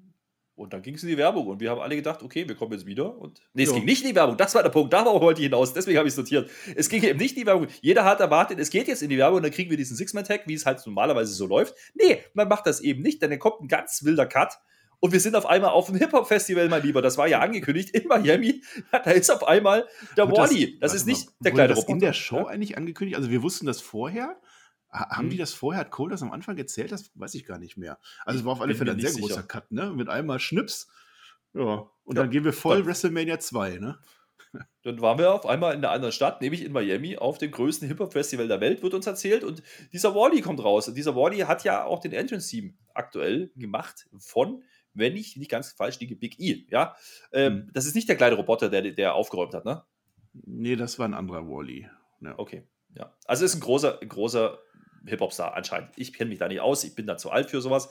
Und 0.55 0.71
dann 0.71 0.83
ging 0.83 0.93
es 0.93 1.01
in 1.01 1.09
die 1.09 1.17
Werbung 1.17 1.47
und 1.47 1.59
wir 1.59 1.71
haben 1.71 1.81
alle 1.81 1.95
gedacht, 1.95 2.21
okay, 2.21 2.47
wir 2.47 2.53
kommen 2.55 2.73
jetzt 2.73 2.85
wieder. 2.85 3.17
Und 3.17 3.41
nee, 3.53 3.63
es 3.63 3.69
ja. 3.69 3.75
ging 3.75 3.85
nicht 3.85 4.03
in 4.03 4.09
die 4.09 4.15
Werbung, 4.15 4.37
das 4.37 4.53
war 4.53 4.61
der 4.61 4.69
Punkt, 4.69 4.93
darauf 4.93 5.19
wollte 5.19 5.41
ich 5.41 5.47
hinaus, 5.47 5.73
deswegen 5.73 5.97
habe 5.97 6.07
ich 6.07 6.13
es 6.13 6.17
notiert. 6.17 6.49
Es 6.75 6.89
ging 6.89 7.01
eben 7.03 7.17
nicht 7.17 7.35
in 7.35 7.41
die 7.41 7.47
Werbung. 7.47 7.67
Jeder 7.81 8.05
hat 8.05 8.19
erwartet, 8.19 8.59
es 8.59 8.69
geht 8.69 8.87
jetzt 8.87 9.01
in 9.01 9.09
die 9.09 9.17
Werbung 9.17 9.37
und 9.37 9.43
dann 9.43 9.51
kriegen 9.51 9.71
wir 9.71 9.77
diesen 9.77 9.97
Six-Man-Tag, 9.97 10.43
wie 10.45 10.53
es 10.53 10.65
halt 10.65 10.85
normalerweise 10.85 11.33
so 11.33 11.47
läuft. 11.47 11.73
Nee, 11.95 12.19
man 12.35 12.47
macht 12.47 12.67
das 12.67 12.81
eben 12.81 13.01
nicht, 13.01 13.21
denn 13.21 13.31
dann 13.31 13.39
kommt 13.39 13.61
ein 13.61 13.67
ganz 13.67 14.03
wilder 14.03 14.27
Cut 14.27 14.59
und 15.03 15.11
wir 15.11 15.19
sind 15.19 15.35
auf 15.35 15.45
einmal 15.45 15.71
auf 15.71 15.87
dem 15.87 15.95
Hip-Hop-Festival, 15.95 16.69
mein 16.69 16.81
Lieber. 16.81 17.01
Das 17.01 17.17
war 17.17 17.27
ja 17.27 17.41
angekündigt 17.41 17.89
in 17.89 18.07
Miami. 18.07 18.63
da 18.91 19.11
ist 19.11 19.29
auf 19.29 19.45
einmal 19.45 19.85
der 20.15 20.31
Wally. 20.31 20.79
Das, 20.79 20.93
das 20.93 21.01
ist 21.01 21.07
nicht 21.07 21.25
mal, 21.25 21.33
der 21.41 21.51
kleine 21.51 21.73
Roboter. 21.73 21.91
in 21.91 21.99
der 21.99 22.13
Show 22.13 22.37
ja? 22.37 22.45
eigentlich 22.45 22.77
angekündigt? 22.77 23.17
Also 23.17 23.29
wir 23.29 23.43
wussten 23.43 23.65
das 23.65 23.81
vorher, 23.81 24.39
haben 24.93 25.29
die 25.29 25.35
hm. 25.35 25.39
das 25.39 25.53
vorher, 25.53 25.81
hat 25.81 25.91
Cole 25.91 26.11
das 26.11 26.21
am 26.21 26.31
Anfang 26.31 26.57
erzählt? 26.57 26.91
Das 26.91 27.11
weiß 27.15 27.33
ich 27.35 27.45
gar 27.45 27.57
nicht 27.57 27.77
mehr. 27.77 27.99
Also 28.25 28.39
es 28.39 28.45
war 28.45 28.53
auf 28.53 28.61
alle 28.61 28.75
Fälle 28.75 28.91
ein 28.91 28.99
sehr 28.99 29.09
sicher. 29.09 29.27
großer 29.27 29.43
Cut, 29.43 29.71
ne? 29.71 29.91
Mit 29.91 30.09
einmal 30.09 30.39
Schnips. 30.39 30.87
Ja. 31.53 31.89
Und 32.03 32.15
ja, 32.15 32.23
dann 32.23 32.29
gehen 32.29 32.43
wir 32.43 32.53
voll 32.53 32.77
dann, 32.77 32.87
WrestleMania 32.87 33.39
2, 33.39 33.77
ne? 33.77 33.99
Dann 34.83 35.01
waren 35.01 35.17
wir 35.17 35.33
auf 35.33 35.47
einmal 35.47 35.73
in 35.73 35.79
einer 35.79 35.91
anderen 35.91 36.11
Stadt, 36.11 36.41
nämlich 36.41 36.63
in 36.63 36.71
Miami, 36.71 37.17
auf 37.17 37.39
dem 37.39 37.51
größten 37.51 37.87
Hip-Hop-Festival 37.87 38.47
der 38.47 38.61
Welt, 38.61 38.83
wird 38.83 38.93
uns 38.93 39.07
erzählt. 39.07 39.43
Und 39.43 39.63
dieser 39.91 40.13
Wally 40.13 40.41
kommt 40.41 40.63
raus. 40.63 40.87
Und 40.87 40.95
dieser 40.95 41.15
Wally 41.15 41.39
hat 41.39 41.63
ja 41.63 41.85
auch 41.85 41.99
den 41.99 42.13
Entrance-Team 42.13 42.77
aktuell 42.93 43.51
gemacht 43.55 44.07
von, 44.19 44.61
wenn 44.93 45.15
ich 45.15 45.37
nicht 45.37 45.49
ganz 45.49 45.71
falsch 45.71 45.99
liege, 45.99 46.15
Big 46.15 46.39
E. 46.39 46.67
Ja? 46.69 46.95
Ähm, 47.31 47.53
mhm. 47.53 47.69
Das 47.73 47.85
ist 47.85 47.95
nicht 47.95 48.07
der 48.09 48.15
kleine 48.15 48.35
Roboter, 48.35 48.69
der, 48.69 48.91
der 48.91 49.15
aufgeräumt 49.15 49.55
hat, 49.55 49.65
ne? 49.65 49.83
Nee, 50.33 50.75
das 50.75 50.99
war 50.99 51.07
ein 51.07 51.13
anderer 51.13 51.47
Wally. 51.47 51.89
Ja. 52.21 52.37
Okay. 52.37 52.67
Ja. 52.95 53.15
Also 53.25 53.45
ist 53.45 53.55
ein 53.55 53.61
großer, 53.61 53.99
großer 54.07 54.59
Hip-Hop-Star 55.05 55.53
anscheinend. 55.53 55.91
Ich 55.95 56.13
kenne 56.13 56.29
mich 56.29 56.39
da 56.39 56.47
nicht 56.47 56.61
aus, 56.61 56.83
ich 56.83 56.95
bin 56.95 57.07
da 57.07 57.17
zu 57.17 57.31
alt 57.31 57.49
für 57.49 57.61
sowas. 57.61 57.89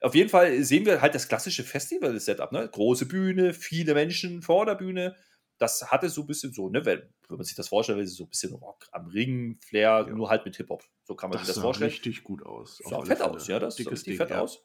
Auf 0.00 0.14
jeden 0.14 0.30
Fall 0.30 0.62
sehen 0.62 0.86
wir 0.86 1.00
halt 1.00 1.14
das 1.14 1.28
klassische 1.28 1.64
Festival-Setup, 1.64 2.52
ne? 2.52 2.68
Große 2.68 3.06
Bühne, 3.06 3.52
viele 3.52 3.94
Menschen 3.94 4.42
vor 4.42 4.66
der 4.66 4.76
Bühne. 4.76 5.16
Das 5.58 5.90
hatte 5.90 6.08
so 6.08 6.22
ein 6.22 6.26
bisschen 6.26 6.52
so, 6.52 6.68
ne, 6.68 6.84
wenn, 6.86 7.00
wenn 7.28 7.36
man 7.36 7.44
sich 7.44 7.56
das 7.56 7.68
vorstellt, 7.68 8.08
so 8.08 8.24
ein 8.24 8.30
bisschen 8.30 8.54
Rock 8.54 8.86
am 8.92 9.06
Ring, 9.06 9.58
Flair, 9.60 10.06
ja. 10.06 10.14
nur 10.14 10.30
halt 10.30 10.44
mit 10.44 10.56
Hip-Hop. 10.56 10.84
So 11.04 11.14
kann 11.14 11.28
man 11.28 11.38
das 11.38 11.46
sich 11.46 11.54
das 11.54 11.62
vorstellen. 11.62 11.90
richtig 11.90 12.22
gut 12.24 12.44
aus. 12.46 12.80
Sah 12.84 13.02
fett 13.04 13.18
Fälle. 13.18 13.30
aus, 13.30 13.46
ja, 13.46 13.58
das 13.58 13.76
Dickes 13.76 14.00
sah 14.00 14.04
Ding, 14.04 14.16
fett 14.16 14.30
ja. 14.30 14.40
aus. 14.40 14.64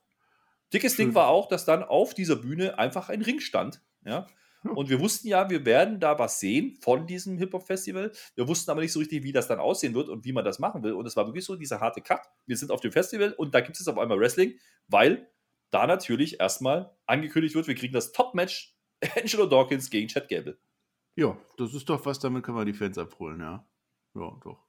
Dickes 0.72 0.96
Schön. 0.96 1.08
Ding 1.08 1.16
war 1.16 1.28
auch, 1.28 1.48
dass 1.48 1.66
dann 1.66 1.84
auf 1.84 2.14
dieser 2.14 2.38
Bühne 2.38 2.78
einfach 2.80 3.10
ein 3.10 3.22
Ring 3.22 3.40
stand, 3.40 3.82
ja. 4.06 4.28
Und 4.76 4.90
wir 4.90 5.00
wussten 5.00 5.28
ja, 5.28 5.50
wir 5.50 5.66
werden 5.66 6.00
da 6.00 6.18
was 6.18 6.40
sehen 6.40 6.78
von 6.82 7.06
diesem 7.06 7.38
Hip-Hop-Festival. 7.38 8.12
Wir 8.36 8.48
wussten 8.48 8.72
aber 8.72 8.82
nicht 8.82 8.92
so 8.92 9.00
richtig, 9.00 9.24
wie 9.24 9.32
das 9.32 9.48
dann 9.48 9.60
aussehen 9.60 9.94
wird 9.94 10.10
und 10.10 10.26
wie 10.26 10.34
man 10.34 10.44
das 10.44 10.60
machen 10.60 10.84
will. 10.84 10.94
Und 10.94 11.06
es 11.06 11.16
war 11.16 11.28
wirklich 11.28 11.46
so 11.46 11.56
dieser 11.56 11.80
harte 11.80 12.02
Cut. 12.02 12.22
Wir 12.46 12.58
sind 12.58 12.72
auf 12.72 12.82
dem 12.82 12.92
Festival 12.92 13.34
und 13.34 13.54
da 13.54 13.62
gibt 13.62 13.80
es 13.80 13.88
auf 13.88 13.98
einmal 13.98 14.20
Wrestling, 14.20 14.56
weil 14.88 15.30
da 15.70 15.86
natürlich 15.88 16.40
erstmal 16.40 16.96
angekündigt 17.06 17.56
wird, 17.56 17.68
wir 17.68 17.76
kriegen 17.76 17.94
das 17.94 18.12
Top-Match 18.12 18.76
Angelo 19.16 19.46
Dawkins 19.46 19.90
gegen 19.90 20.08
Chad 20.08 20.30
Gable. 20.30 20.58
Ja, 21.16 21.38
das 21.58 21.74
ist 21.74 21.88
doch 21.90 22.06
was, 22.06 22.20
damit 22.20 22.44
können 22.44 22.58
wir 22.58 22.66
die 22.66 22.74
Fans 22.74 22.98
abholen, 22.98 23.40
ja. 23.40 23.68
Ja, 24.16 24.38
doch. 24.44 24.66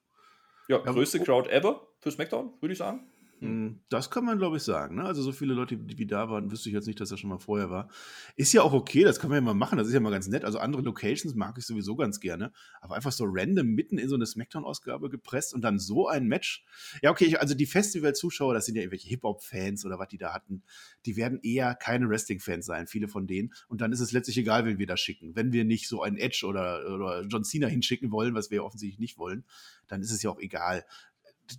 Ja, 0.69 0.79
größte 0.79 1.19
ja. 1.19 1.25
Crowd 1.25 1.49
ever 1.51 1.87
für 2.01 2.11
SmackDown, 2.11 2.55
würde 2.61 2.73
ich 2.73 2.79
sagen. 2.79 3.09
Hm. 3.40 3.81
Das 3.90 4.11
kann 4.11 4.25
man, 4.25 4.38
glaube 4.38 4.57
ich, 4.57 4.62
sagen. 4.62 4.96
Ne? 4.96 5.05
Also 5.05 5.20
so 5.22 5.31
viele 5.31 5.53
Leute, 5.53 5.77
die, 5.77 5.94
die 5.94 6.07
da 6.07 6.31
waren, 6.31 6.51
wüsste 6.51 6.70
ich 6.70 6.75
jetzt 6.75 6.87
nicht, 6.87 7.01
dass 7.01 7.11
er 7.11 7.18
schon 7.18 7.29
mal 7.29 7.38
vorher 7.38 7.68
war. 7.68 7.90
Ist 8.35 8.53
ja 8.55 8.62
auch 8.62 8.72
okay, 8.72 9.03
das 9.05 9.20
kann 9.20 9.29
man 9.29 9.37
ja 9.37 9.40
mal 9.42 9.55
machen, 9.55 9.77
das 9.77 9.88
ist 9.88 9.94
ja 9.94 10.01
mal 10.01 10.11
ganz 10.11 10.27
nett. 10.29 10.44
Also 10.44 10.59
andere 10.59 10.83
Locations 10.83 11.35
mag 11.35 11.59
ich 11.59 11.66
sowieso 11.66 11.96
ganz 11.96 12.20
gerne. 12.20 12.53
Aber 12.81 12.96
einfach 12.96 13.12
so 13.12 13.25
random 13.29 13.66
mitten 13.68 13.99
in 13.99 14.09
so 14.09 14.14
eine 14.14 14.25
Smackdown-Ausgabe 14.25 15.11
gepresst 15.11 15.53
und 15.55 15.62
dann 15.62 15.79
so 15.79 16.09
ein 16.09 16.27
Match. 16.27 16.64
Ja, 17.03 17.11
okay, 17.11 17.37
also 17.37 17.55
die 17.55 17.66
Festival-Zuschauer, 17.66 18.55
das 18.55 18.64
sind 18.64 18.77
ja 18.77 18.83
irgendwelche 18.83 19.09
Hip-Hop-Fans 19.09 19.85
oder 19.85 19.99
was 19.99 20.09
die 20.09 20.18
da 20.18 20.33
hatten, 20.33 20.62
die 21.05 21.16
werden 21.16 21.38
eher 21.42 21.75
keine 21.75 22.09
Wrestling-Fans 22.09 22.64
sein, 22.64 22.87
viele 22.87 23.09
von 23.09 23.27
denen. 23.27 23.53
Und 23.68 23.83
dann 23.83 23.92
ist 23.92 24.01
es 24.01 24.12
letztlich 24.12 24.38
egal, 24.38 24.64
wen 24.64 24.79
wir 24.79 24.87
da 24.87 24.96
schicken. 24.96 25.37
Wenn 25.37 25.53
wir 25.53 25.64
nicht 25.64 25.88
so 25.88 26.03
einen 26.03 26.16
Edge 26.16 26.46
oder, 26.46 26.90
oder 26.94 27.22
John 27.22 27.44
Cena 27.44 27.66
hinschicken 27.66 28.11
wollen, 28.11 28.35
was 28.35 28.51
wir 28.51 28.64
offensichtlich 28.64 28.99
nicht 28.99 29.18
wollen, 29.18 29.44
dann 29.88 30.01
ist 30.01 30.11
es 30.11 30.22
ja 30.22 30.31
auch 30.31 30.40
egal 30.40 30.85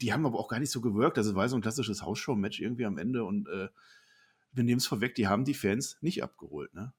die 0.02 0.14
haben 0.14 0.26
aber 0.26 0.40
auch 0.40 0.48
gar 0.48 0.60
nicht 0.60 0.72
so 0.72 0.82
gewirkt. 0.82 1.18
Also 1.18 1.36
war 1.36 1.48
so 1.50 1.56
ein 1.56 1.62
klassisches 1.62 2.02
Hausshow-Match 2.02 2.60
irgendwie 2.60 2.86
am 2.86 2.98
Ende 2.98 3.24
und 3.24 3.48
äh, 3.48 3.70
wir 4.52 4.64
nehmen 4.64 4.80
es 4.80 4.88
vorweg, 4.88 5.16
die 5.16 5.28
haben 5.28 5.46
die 5.46 5.54
Fans 5.54 5.98
nicht 6.02 6.24
abgeholt, 6.24 6.74
ne? 6.74 6.94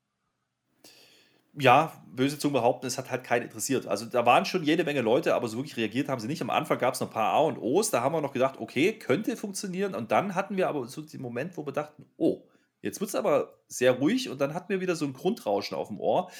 Ja, 1.61 2.05
böse 2.07 2.38
Zungen 2.38 2.53
behaupten, 2.53 2.87
es 2.87 2.98
hat 2.98 3.11
halt 3.11 3.24
keinen 3.24 3.42
interessiert. 3.42 3.87
Also 3.87 4.07
da 4.07 4.24
waren 4.24 4.44
schon 4.44 4.62
jede 4.62 4.85
Menge 4.85 5.01
Leute, 5.01 5.35
aber 5.35 5.48
so 5.48 5.57
wirklich 5.57 5.77
reagiert 5.77 6.09
haben 6.09 6.20
sie 6.20 6.29
nicht. 6.29 6.40
Am 6.40 6.51
Anfang 6.51 6.79
gab 6.79 6.94
es 6.94 7.01
noch 7.01 7.09
ein 7.09 7.12
paar 7.12 7.33
A 7.33 7.40
und 7.40 7.59
O's, 7.59 7.90
da 7.90 8.01
haben 8.01 8.14
wir 8.14 8.20
noch 8.20 8.33
gedacht, 8.33 8.61
okay, 8.61 8.92
könnte 8.92 9.37
funktionieren. 9.37 9.96
Und 9.96 10.12
dann 10.12 10.37
hatten 10.37 10.57
wir 10.57 10.68
aber 10.68 10.87
so 10.87 11.03
den 11.03 11.20
Moment, 11.20 11.57
wo 11.57 11.66
wir 11.66 11.72
dachten, 11.72 12.07
oh, 12.16 12.44
jetzt 12.81 13.01
wird 13.01 13.09
es 13.09 13.16
aber 13.16 13.59
sehr 13.66 13.92
ruhig 13.92 14.29
und 14.29 14.40
dann 14.40 14.55
hatten 14.55 14.68
wir 14.68 14.81
wieder 14.81 14.94
so 14.94 15.05
ein 15.05 15.14
Grundrauschen 15.14 15.77
auf 15.77 15.88
dem 15.88 15.98
Ohr. 15.98 16.31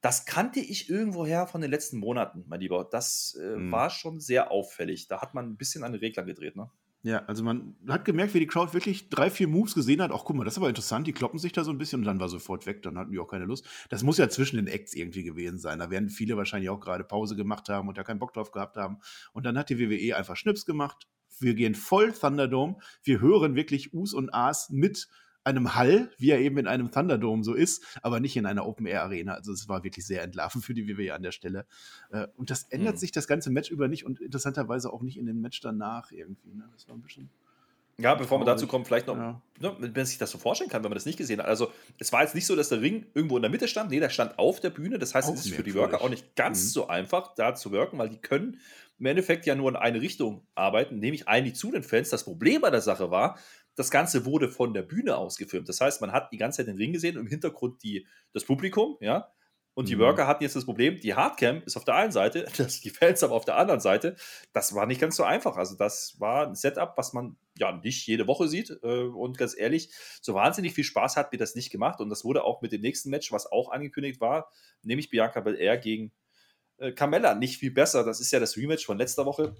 Das 0.00 0.24
kannte 0.24 0.60
ich 0.60 0.88
irgendwoher 0.88 1.46
von 1.46 1.60
den 1.60 1.70
letzten 1.70 1.98
Monaten, 1.98 2.44
mein 2.48 2.60
Lieber. 2.60 2.88
Das 2.90 3.38
äh, 3.40 3.56
mhm. 3.56 3.70
war 3.70 3.90
schon 3.90 4.20
sehr 4.20 4.50
auffällig. 4.50 5.08
Da 5.08 5.20
hat 5.20 5.34
man 5.34 5.46
ein 5.46 5.56
bisschen 5.56 5.84
an 5.84 5.92
den 5.92 6.00
Regler 6.00 6.24
gedreht, 6.24 6.56
ne? 6.56 6.70
Ja, 7.02 7.24
also 7.24 7.42
man 7.42 7.76
hat 7.88 8.04
gemerkt, 8.04 8.34
wie 8.34 8.40
die 8.40 8.46
Crowd 8.46 8.74
wirklich 8.74 9.08
drei, 9.08 9.30
vier 9.30 9.48
Moves 9.48 9.74
gesehen 9.74 10.02
hat. 10.02 10.10
Ach, 10.12 10.22
guck 10.22 10.36
mal, 10.36 10.44
das 10.44 10.54
ist 10.54 10.58
aber 10.58 10.68
interessant. 10.68 11.06
Die 11.06 11.14
kloppen 11.14 11.38
sich 11.38 11.52
da 11.52 11.64
so 11.64 11.70
ein 11.70 11.78
bisschen 11.78 12.00
und 12.00 12.04
dann 12.04 12.20
war 12.20 12.28
sofort 12.28 12.66
weg. 12.66 12.82
Dann 12.82 12.98
hatten 12.98 13.10
die 13.10 13.18
auch 13.18 13.26
keine 13.26 13.46
Lust. 13.46 13.66
Das 13.88 14.02
muss 14.02 14.18
ja 14.18 14.28
zwischen 14.28 14.56
den 14.56 14.66
Acts 14.66 14.94
irgendwie 14.94 15.22
gewesen 15.22 15.58
sein. 15.58 15.78
Da 15.78 15.90
werden 15.90 16.10
viele 16.10 16.36
wahrscheinlich 16.36 16.68
auch 16.68 16.80
gerade 16.80 17.04
Pause 17.04 17.36
gemacht 17.36 17.70
haben 17.70 17.88
und 17.88 17.96
da 17.96 18.04
keinen 18.04 18.18
Bock 18.18 18.34
drauf 18.34 18.52
gehabt 18.52 18.76
haben. 18.76 18.98
Und 19.32 19.46
dann 19.46 19.56
hat 19.56 19.70
die 19.70 19.78
WWE 19.78 20.14
einfach 20.14 20.36
Schnips 20.36 20.66
gemacht. 20.66 21.08
Wir 21.38 21.54
gehen 21.54 21.74
voll 21.74 22.12
Thunderdome. 22.12 22.76
Wir 23.02 23.22
hören 23.22 23.54
wirklich 23.54 23.94
Us 23.94 24.12
und 24.12 24.34
As 24.34 24.68
mit 24.68 25.08
einem 25.44 25.74
Hall, 25.74 26.10
wie 26.18 26.30
er 26.30 26.40
eben 26.40 26.58
in 26.58 26.66
einem 26.66 26.90
Thunderdome 26.90 27.44
so 27.44 27.54
ist, 27.54 27.84
aber 28.02 28.20
nicht 28.20 28.36
in 28.36 28.46
einer 28.46 28.66
Open-Air-Arena. 28.66 29.34
Also 29.34 29.52
es 29.52 29.68
war 29.68 29.82
wirklich 29.84 30.06
sehr 30.06 30.22
entlarvend 30.22 30.64
für 30.64 30.74
die 30.74 30.86
WWE 30.86 31.14
an 31.14 31.22
der 31.22 31.32
Stelle. 31.32 31.66
Äh, 32.10 32.26
und 32.36 32.50
das 32.50 32.64
ändert 32.64 32.96
mhm. 32.96 32.98
sich 32.98 33.12
das 33.12 33.26
ganze 33.26 33.50
Match 33.50 33.70
über 33.70 33.88
nicht 33.88 34.04
und 34.04 34.20
interessanterweise 34.20 34.92
auch 34.92 35.02
nicht 35.02 35.18
in 35.18 35.26
dem 35.26 35.40
Match 35.40 35.60
danach 35.60 36.12
irgendwie. 36.12 36.54
Ne? 36.54 36.68
Das 36.72 36.88
war 36.88 36.94
ein 36.94 37.02
bisschen. 37.02 37.30
Ja, 38.00 38.14
bevor 38.14 38.40
wir 38.40 38.46
dazu 38.46 38.66
kommen, 38.66 38.86
vielleicht 38.86 39.06
noch, 39.06 39.16
ja. 39.16 39.42
ne, 39.60 39.76
wenn 39.78 39.92
man 39.92 40.06
sich 40.06 40.16
das 40.16 40.30
so 40.30 40.38
vorstellen 40.38 40.70
kann, 40.70 40.82
wenn 40.82 40.90
man 40.90 40.96
das 40.96 41.04
nicht 41.04 41.18
gesehen 41.18 41.38
hat. 41.38 41.46
Also, 41.46 41.70
es 41.98 42.12
war 42.12 42.22
jetzt 42.22 42.34
nicht 42.34 42.46
so, 42.46 42.56
dass 42.56 42.70
der 42.70 42.80
Ring 42.80 43.04
irgendwo 43.12 43.36
in 43.36 43.42
der 43.42 43.50
Mitte 43.50 43.68
stand. 43.68 43.90
Nee, 43.90 44.00
der 44.00 44.08
stand 44.08 44.38
auf 44.38 44.60
der 44.60 44.70
Bühne. 44.70 44.98
Das 44.98 45.14
heißt, 45.14 45.28
auch 45.28 45.34
es 45.34 45.44
ist 45.44 45.54
für 45.54 45.62
die 45.62 45.74
Worker 45.74 46.00
auch 46.00 46.08
nicht 46.08 46.34
ganz 46.34 46.64
mhm. 46.64 46.68
so 46.68 46.88
einfach, 46.88 47.34
da 47.34 47.54
zu 47.54 47.72
wirken, 47.72 47.98
weil 47.98 48.08
die 48.08 48.16
können 48.16 48.58
im 48.98 49.06
Endeffekt 49.06 49.46
ja 49.46 49.54
nur 49.54 49.70
in 49.70 49.76
eine 49.76 50.00
Richtung 50.00 50.46
arbeiten, 50.54 50.98
nämlich 50.98 51.28
eigentlich 51.28 51.56
zu 51.56 51.70
den 51.70 51.82
Fans. 51.82 52.10
Das 52.10 52.24
Problem 52.24 52.60
bei 52.60 52.70
der 52.70 52.82
Sache 52.82 53.10
war, 53.10 53.38
das 53.80 53.90
Ganze 53.90 54.26
wurde 54.26 54.50
von 54.50 54.74
der 54.74 54.82
Bühne 54.82 55.16
aus 55.16 55.36
gefilmt. 55.38 55.68
Das 55.68 55.80
heißt, 55.80 56.00
man 56.00 56.12
hat 56.12 56.32
die 56.32 56.36
ganze 56.36 56.58
Zeit 56.58 56.68
den 56.68 56.76
Ring 56.76 56.92
gesehen 56.92 57.16
und 57.16 57.24
im 57.24 57.28
Hintergrund 57.28 57.82
die, 57.82 58.06
das 58.32 58.44
Publikum, 58.44 58.96
ja. 59.00 59.32
Und 59.72 59.88
die 59.88 59.96
mhm. 59.96 60.00
Worker 60.00 60.26
hatten 60.26 60.42
jetzt 60.42 60.56
das 60.56 60.66
Problem, 60.66 61.00
die 61.00 61.14
Hardcam 61.14 61.62
ist 61.64 61.76
auf 61.76 61.84
der 61.84 61.94
einen 61.94 62.12
Seite, 62.12 62.44
das, 62.58 62.80
die 62.80 62.90
Fans 62.90 63.22
aber 63.22 63.34
auf 63.34 63.46
der 63.46 63.56
anderen 63.56 63.80
Seite. 63.80 64.16
Das 64.52 64.74
war 64.74 64.84
nicht 64.84 65.00
ganz 65.00 65.16
so 65.16 65.24
einfach. 65.24 65.56
Also, 65.56 65.76
das 65.76 66.20
war 66.20 66.46
ein 66.46 66.54
Setup, 66.54 66.92
was 66.96 67.14
man 67.14 67.36
ja 67.56 67.72
nicht 67.72 68.06
jede 68.06 68.26
Woche 68.26 68.48
sieht. 68.48 68.70
Äh, 68.82 69.04
und 69.04 69.38
ganz 69.38 69.56
ehrlich, 69.56 69.90
so 70.20 70.34
wahnsinnig 70.34 70.74
viel 70.74 70.84
Spaß 70.84 71.16
hat 71.16 71.32
mir 71.32 71.38
das 71.38 71.54
nicht 71.54 71.70
gemacht. 71.70 72.00
Und 72.00 72.10
das 72.10 72.24
wurde 72.24 72.44
auch 72.44 72.60
mit 72.60 72.72
dem 72.72 72.82
nächsten 72.82 73.08
Match, 73.08 73.32
was 73.32 73.50
auch 73.50 73.70
angekündigt 73.70 74.20
war, 74.20 74.50
nämlich 74.82 75.08
Bianca 75.08 75.40
Belair 75.40 75.78
gegen 75.78 76.12
äh, 76.76 76.92
Carmella, 76.92 77.34
nicht 77.34 77.56
viel 77.56 77.70
besser. 77.70 78.04
Das 78.04 78.20
ist 78.20 78.32
ja 78.32 78.40
das 78.40 78.58
Rematch 78.58 78.84
von 78.84 78.98
letzter 78.98 79.24
Woche. 79.24 79.54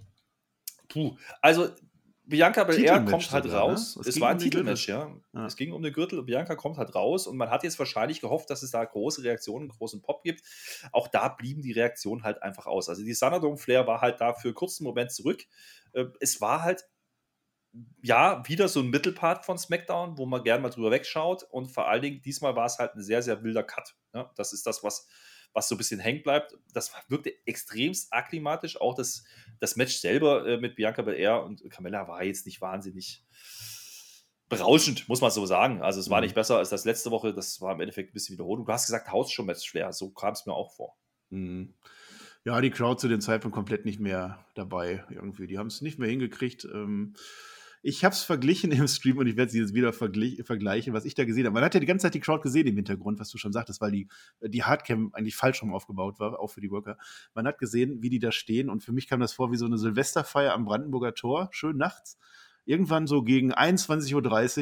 Puh. 0.88 1.16
Also, 1.40 1.70
Bianca 2.30 2.64
Belair 2.64 3.04
kommt 3.04 3.30
halt 3.30 3.44
sogar, 3.44 3.66
ne? 3.66 3.72
raus. 3.72 3.96
Ne? 3.96 4.00
Es, 4.00 4.08
es 4.08 4.20
war 4.20 4.30
ein 4.30 4.38
Titelmatch, 4.38 4.88
ja. 4.88 5.14
ja. 5.34 5.46
Es 5.46 5.56
ging 5.56 5.72
um 5.72 5.82
den 5.82 5.92
Gürtel 5.92 6.18
und 6.18 6.26
Bianca 6.26 6.54
kommt 6.56 6.78
halt 6.78 6.94
raus 6.94 7.26
und 7.26 7.36
man 7.36 7.50
hat 7.50 7.62
jetzt 7.62 7.78
wahrscheinlich 7.78 8.20
gehofft, 8.20 8.48
dass 8.48 8.62
es 8.62 8.70
da 8.70 8.84
große 8.84 9.22
Reaktionen, 9.22 9.68
großen 9.68 10.00
Pop 10.00 10.22
gibt. 10.22 10.42
Auch 10.92 11.08
da 11.08 11.28
blieben 11.28 11.60
die 11.60 11.72
Reaktionen 11.72 12.22
halt 12.22 12.42
einfach 12.42 12.66
aus. 12.66 12.88
Also 12.88 13.04
die 13.04 13.12
Sanadon-Flair 13.12 13.86
war 13.86 14.00
halt 14.00 14.20
da 14.20 14.32
für 14.32 14.48
einen 14.48 14.54
kurzen 14.54 14.84
Moment 14.84 15.12
zurück. 15.12 15.44
Äh, 15.92 16.06
es 16.20 16.40
war 16.40 16.62
halt 16.62 16.84
ja, 18.02 18.42
wieder 18.48 18.68
so 18.68 18.80
ein 18.80 18.90
Mittelpart 18.90 19.44
von 19.44 19.58
SmackDown, 19.58 20.18
wo 20.18 20.26
man 20.26 20.42
gerne 20.42 20.62
mal 20.62 20.70
drüber 20.70 20.90
wegschaut. 20.90 21.44
Und 21.44 21.68
vor 21.70 21.88
allen 21.88 22.02
Dingen, 22.02 22.22
diesmal 22.22 22.56
war 22.56 22.66
es 22.66 22.78
halt 22.78 22.94
ein 22.94 23.02
sehr, 23.02 23.22
sehr 23.22 23.42
wilder 23.42 23.62
Cut. 23.62 23.94
Ja, 24.12 24.30
das 24.36 24.52
ist 24.52 24.66
das, 24.66 24.82
was, 24.82 25.06
was 25.52 25.68
so 25.68 25.74
ein 25.74 25.78
bisschen 25.78 26.00
hängen 26.00 26.22
bleibt. 26.22 26.56
Das 26.72 26.92
wirkte 27.08 27.32
extremst 27.46 28.12
akklimatisch. 28.12 28.80
Auch 28.80 28.94
das, 28.94 29.24
das 29.58 29.76
Match 29.76 29.96
selber 29.96 30.46
äh, 30.46 30.56
mit 30.58 30.76
Bianca 30.76 31.02
Belair 31.02 31.42
und 31.44 31.68
Carmella 31.70 32.08
war 32.08 32.22
jetzt 32.22 32.46
nicht 32.46 32.60
wahnsinnig 32.60 33.24
berauschend, 34.48 35.08
muss 35.08 35.20
man 35.20 35.30
so 35.30 35.46
sagen. 35.46 35.80
Also 35.80 36.00
es 36.00 36.10
war 36.10 36.18
mhm. 36.20 36.24
nicht 36.24 36.34
besser 36.34 36.58
als 36.58 36.70
das 36.70 36.84
letzte 36.84 37.10
Woche. 37.10 37.32
Das 37.32 37.60
war 37.60 37.72
im 37.72 37.80
Endeffekt 37.80 38.10
ein 38.10 38.12
bisschen 38.12 38.34
Wiederholung. 38.34 38.66
Du 38.66 38.72
hast 38.72 38.86
gesagt, 38.86 39.10
Haus 39.10 39.32
schon 39.32 39.46
Match 39.46 39.64
schwer. 39.64 39.92
So 39.92 40.10
kam 40.10 40.32
es 40.32 40.44
mir 40.44 40.52
auch 40.52 40.72
vor. 40.74 40.96
Mhm. 41.30 41.74
Ja, 42.44 42.60
die 42.60 42.70
Crowd 42.70 43.00
zu 43.00 43.08
dem 43.08 43.20
Zeitpunkt 43.20 43.54
komplett 43.54 43.84
nicht 43.84 44.00
mehr 44.00 44.44
dabei 44.54 45.04
irgendwie. 45.10 45.46
Die 45.46 45.58
haben 45.58 45.66
es 45.66 45.82
nicht 45.82 45.98
mehr 45.98 46.08
hingekriegt. 46.08 46.64
Ähm, 46.64 47.14
ich 47.82 48.04
habe 48.04 48.12
es 48.12 48.22
verglichen 48.22 48.72
im 48.72 48.86
Stream 48.88 49.18
und 49.18 49.26
ich 49.26 49.36
werde 49.36 49.50
sie 49.50 49.60
jetzt 49.60 49.74
wieder 49.74 49.92
vergleichen, 49.92 50.92
was 50.92 51.04
ich 51.04 51.14
da 51.14 51.24
gesehen 51.24 51.46
habe. 51.46 51.54
Man 51.54 51.64
hat 51.64 51.74
ja 51.74 51.80
die 51.80 51.86
ganze 51.86 52.04
Zeit 52.04 52.14
die 52.14 52.20
Crowd 52.20 52.42
gesehen 52.42 52.66
im 52.66 52.76
Hintergrund, 52.76 53.18
was 53.18 53.30
du 53.30 53.38
schon 53.38 53.52
sagtest, 53.52 53.80
weil 53.80 53.92
die, 53.92 54.08
die 54.42 54.64
Hardcam 54.64 55.10
eigentlich 55.12 55.36
falsch 55.36 55.62
rum 55.62 55.72
aufgebaut 55.72 56.20
war, 56.20 56.38
auch 56.38 56.48
für 56.48 56.60
die 56.60 56.70
Worker. 56.70 56.98
Man 57.34 57.46
hat 57.46 57.58
gesehen, 57.58 58.02
wie 58.02 58.10
die 58.10 58.18
da 58.18 58.32
stehen 58.32 58.68
und 58.68 58.82
für 58.82 58.92
mich 58.92 59.08
kam 59.08 59.20
das 59.20 59.32
vor 59.32 59.50
wie 59.50 59.56
so 59.56 59.66
eine 59.66 59.78
Silvesterfeier 59.78 60.52
am 60.52 60.64
Brandenburger 60.64 61.14
Tor, 61.14 61.48
schön 61.52 61.76
nachts. 61.76 62.18
Irgendwann 62.66 63.06
so 63.06 63.22
gegen 63.22 63.52
21.30 63.52 64.14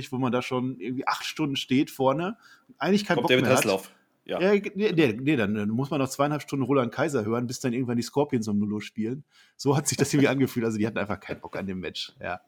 Uhr, 0.06 0.12
wo 0.12 0.18
man 0.18 0.32
da 0.32 0.40
schon 0.40 0.78
irgendwie 0.78 1.06
acht 1.06 1.24
Stunden 1.24 1.56
steht 1.56 1.90
vorne. 1.90 2.38
Eigentlich 2.78 3.04
kein 3.04 3.16
Kommt 3.16 3.24
Bock 3.24 3.30
David 3.30 3.44
mehr 3.44 3.54
Hasselhoff. 3.54 3.92
Ja. 4.28 4.40
ja 4.40 4.52
nee, 4.74 4.92
nee, 4.92 5.16
nee, 5.18 5.36
dann 5.36 5.70
muss 5.70 5.90
man 5.90 6.00
noch 6.00 6.08
zweieinhalb 6.08 6.42
Stunden 6.42 6.64
Roland 6.66 6.92
Kaiser 6.92 7.24
hören, 7.24 7.46
bis 7.46 7.60
dann 7.60 7.72
irgendwann 7.72 7.96
die 7.96 8.02
Scorpions 8.02 8.46
um 8.46 8.58
Nullo 8.58 8.78
spielen. 8.78 9.24
So 9.56 9.74
hat 9.74 9.88
sich 9.88 9.96
das 9.96 10.12
irgendwie 10.12 10.28
angefühlt. 10.28 10.66
Also 10.66 10.76
die 10.76 10.86
hatten 10.86 10.98
einfach 10.98 11.18
keinen 11.18 11.40
Bock 11.40 11.56
an 11.56 11.66
dem 11.66 11.80
Match. 11.80 12.12
Ja. 12.20 12.40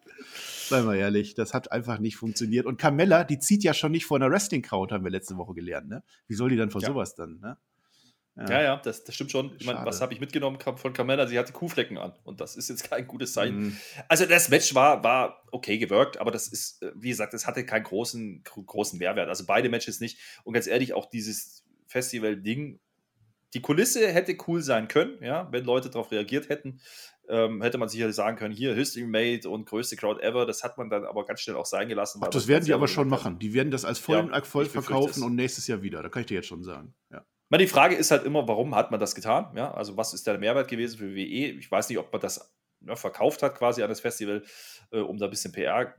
Seien 0.71 0.87
wir 0.87 0.95
ehrlich, 0.95 1.35
das 1.35 1.53
hat 1.53 1.73
einfach 1.73 1.99
nicht 1.99 2.17
funktioniert. 2.17 2.65
Und 2.65 2.79
Carmella, 2.79 3.25
die 3.25 3.39
zieht 3.39 3.65
ja 3.65 3.75
schon 3.75 3.93
nicht 3.93 4.07
vor 4.07 4.17
einer 4.17 4.31
Wrestling-Crowd, 4.31 4.95
haben 4.95 5.05
wir 5.05 5.11
letzte 5.11 5.37
Woche 5.37 5.53
gelernt. 5.53 5.89
Ne? 5.89 6.03
Wie 6.29 6.35
soll 6.35 6.49
die 6.51 6.57
dann 6.57 6.71
vor 6.71 6.81
ja. 6.81 6.89
sowas 6.89 7.15
dann? 7.17 7.41
Ne? 7.41 7.59
Ja. 8.37 8.49
ja, 8.49 8.63
ja, 8.63 8.77
das, 8.77 9.05
das 9.05 9.15
stimmt 9.15 9.33
schon. 9.33 9.53
Ich 9.59 9.67
meine, 9.67 9.85
was 9.85 10.01
habe 10.01 10.15
ich 10.15 10.21
mitgenommen 10.21 10.59
von 10.61 10.93
Carmella? 10.93 11.27
Sie 11.27 11.39
hatte 11.39 11.53
Kuhflecken 11.53 11.99
an. 11.99 12.15
Und 12.23 12.41
das 12.41 12.57
ist 12.57 12.71
jetzt 12.71 12.89
kein 12.89 13.07
gutes 13.07 13.33
Zeichen. 13.33 13.59
Mhm. 13.59 13.77
Also, 14.09 14.25
das 14.25 14.49
Match 14.49 14.75
war, 14.75 15.03
war 15.03 15.43
okay 15.51 15.79
gewirkt, 15.79 16.19
aber 16.19 16.31
das 16.31 16.47
ist, 16.47 16.83
äh, 16.83 16.93
wie 16.95 17.09
gesagt, 17.09 17.35
es 17.35 17.47
hatte 17.47 17.67
keinen 17.67 17.83
großen, 17.83 18.45
großen 18.45 18.99
Mehrwert. 18.99 19.29
Also, 19.29 19.45
beide 19.47 19.69
Matches 19.69 20.01
nicht. 20.01 20.19
Und 20.45 20.55
ganz 20.55 20.69
ehrlich, 20.69 20.95
auch 20.95 21.11
dieses 21.11 21.65
Festival-Ding. 21.89 22.79
Die 23.53 23.61
Kulisse 23.61 24.07
hätte 24.07 24.37
cool 24.47 24.63
sein 24.63 24.87
können, 24.87 25.21
ja, 25.23 25.51
wenn 25.51 25.65
Leute 25.65 25.91
darauf 25.91 26.13
reagiert 26.13 26.49
hätten. 26.49 26.81
Ähm, 27.31 27.63
hätte 27.63 27.79
man 27.79 27.89
sicherlich 27.89 28.17
sagen 28.17 28.37
können, 28.37 28.53
hier 28.53 28.75
History 28.75 29.07
Made 29.07 29.49
und 29.49 29.65
größte 29.65 29.95
Crowd 29.95 30.21
ever. 30.21 30.47
Das 30.47 30.65
hat 30.65 30.77
man 30.79 30.91
dann 30.91 31.05
aber 31.05 31.25
ganz 31.25 31.41
schnell 31.41 31.57
auch 31.57 31.67
sein 31.67 31.89
gelassen. 31.89 32.21
Ach, 32.25 32.29
das 32.29 32.49
werden 32.49 32.65
die 32.65 32.75
aber 32.75 32.89
schon 32.89 33.09
machen. 33.09 33.39
Die 33.39 33.55
werden 33.55 33.71
das 33.71 33.85
als 33.85 34.01
vollen 34.01 34.31
ja, 34.33 34.43
voll 34.43 34.67
verkaufen 34.67 35.23
und 35.23 35.37
nächstes 35.37 35.67
Jahr 35.69 35.83
wieder. 35.83 36.03
Da 36.03 36.09
kann 36.09 36.23
ich 36.23 36.27
dir 36.27 36.35
jetzt 36.35 36.49
schon 36.49 36.65
sagen. 36.65 36.93
Ja. 37.13 37.25
Die 37.57 37.67
Frage 37.67 37.95
ist 37.95 38.11
halt 38.11 38.25
immer, 38.25 38.47
warum 38.49 38.75
hat 38.75 38.91
man 38.91 38.99
das 38.99 39.15
getan? 39.15 39.53
Ja, 39.57 39.73
also 39.73 39.97
was 39.97 40.13
ist 40.13 40.27
der 40.27 40.39
Mehrwert 40.39 40.69
gewesen 40.69 40.99
für 40.99 41.15
WWE? 41.15 41.59
Ich 41.59 41.71
weiß 41.71 41.89
nicht, 41.89 41.99
ob 41.99 42.13
man 42.13 42.21
das 42.21 42.53
ne, 42.81 42.97
verkauft 42.97 43.43
hat 43.43 43.57
quasi 43.57 43.83
an 43.83 43.89
das 43.89 44.01
Festival, 44.01 44.43
äh, 44.91 44.99
um 44.99 45.19
da 45.19 45.27
ein 45.27 45.31
bisschen 45.31 45.53
PR 45.53 45.95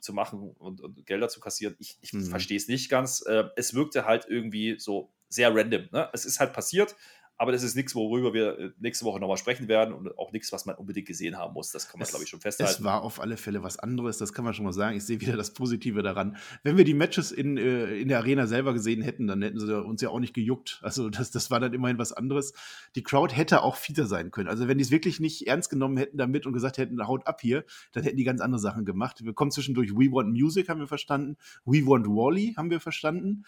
zu 0.00 0.12
machen 0.12 0.54
und, 0.58 0.80
und 0.80 1.04
Gelder 1.06 1.28
zu 1.28 1.40
kassieren. 1.40 1.76
Ich, 1.78 1.98
ich 2.00 2.12
mhm. 2.12 2.26
verstehe 2.26 2.56
es 2.56 2.68
nicht 2.68 2.88
ganz. 2.90 3.24
Äh, 3.26 3.44
es 3.56 3.74
wirkte 3.74 4.04
halt 4.04 4.26
irgendwie 4.28 4.76
so 4.78 5.12
sehr 5.28 5.54
random. 5.54 5.88
Ne? 5.90 6.08
Es 6.12 6.24
ist 6.24 6.38
halt 6.38 6.52
passiert, 6.52 6.94
aber 7.38 7.52
das 7.52 7.62
ist 7.62 7.76
nichts, 7.76 7.94
worüber 7.94 8.32
wir 8.32 8.58
äh, 8.58 8.70
nächste 8.78 9.04
Woche 9.04 9.20
nochmal 9.20 9.36
sprechen 9.36 9.68
werden 9.68 9.94
und 9.94 10.16
auch 10.18 10.32
nichts, 10.32 10.52
was 10.52 10.64
man 10.64 10.76
unbedingt 10.76 11.06
gesehen 11.06 11.36
haben 11.36 11.52
muss. 11.52 11.70
Das 11.70 11.88
kann 11.88 11.98
man, 11.98 12.08
glaube 12.08 12.24
ich, 12.24 12.30
schon 12.30 12.40
festhalten. 12.40 12.72
Es 12.72 12.84
war 12.84 13.02
auf 13.02 13.20
alle 13.20 13.36
Fälle 13.36 13.62
was 13.62 13.78
anderes, 13.78 14.18
das 14.18 14.32
kann 14.32 14.44
man 14.44 14.54
schon 14.54 14.64
mal 14.64 14.72
sagen. 14.72 14.96
Ich 14.96 15.04
sehe 15.04 15.20
wieder 15.20 15.36
das 15.36 15.52
Positive 15.52 16.02
daran. 16.02 16.36
Wenn 16.62 16.76
wir 16.76 16.84
die 16.84 16.94
Matches 16.94 17.32
in, 17.32 17.58
äh, 17.58 17.96
in 17.96 18.08
der 18.08 18.18
Arena 18.18 18.46
selber 18.46 18.72
gesehen 18.72 19.02
hätten, 19.02 19.26
dann 19.26 19.42
hätten 19.42 19.60
sie 19.60 19.84
uns 19.84 20.00
ja 20.00 20.08
auch 20.08 20.20
nicht 20.20 20.34
gejuckt. 20.34 20.80
Also 20.82 21.10
das, 21.10 21.30
das 21.30 21.50
war 21.50 21.60
dann 21.60 21.74
immerhin 21.74 21.98
was 21.98 22.12
anderes. 22.12 22.54
Die 22.94 23.02
Crowd 23.02 23.34
hätte 23.34 23.62
auch 23.62 23.76
fieder 23.76 24.06
sein 24.06 24.30
können. 24.30 24.48
Also 24.48 24.66
wenn 24.68 24.78
die 24.78 24.84
es 24.84 24.90
wirklich 24.90 25.20
nicht 25.20 25.46
ernst 25.46 25.68
genommen 25.68 25.98
hätten 25.98 26.16
damit 26.16 26.46
und 26.46 26.52
gesagt 26.52 26.78
hätten, 26.78 27.06
haut 27.06 27.26
ab 27.26 27.40
hier, 27.42 27.64
dann 27.92 28.02
hätten 28.02 28.16
die 28.16 28.24
ganz 28.24 28.40
andere 28.40 28.60
Sachen 28.60 28.84
gemacht. 28.84 29.24
Wir 29.24 29.34
kommen 29.34 29.50
zwischendurch 29.50 29.92
We 29.92 30.10
Want 30.10 30.32
Music, 30.32 30.68
haben 30.68 30.80
wir 30.80 30.88
verstanden. 30.88 31.36
We 31.64 31.86
Want 31.86 32.06
Wally, 32.06 32.54
haben 32.56 32.70
wir 32.70 32.80
verstanden. 32.80 33.44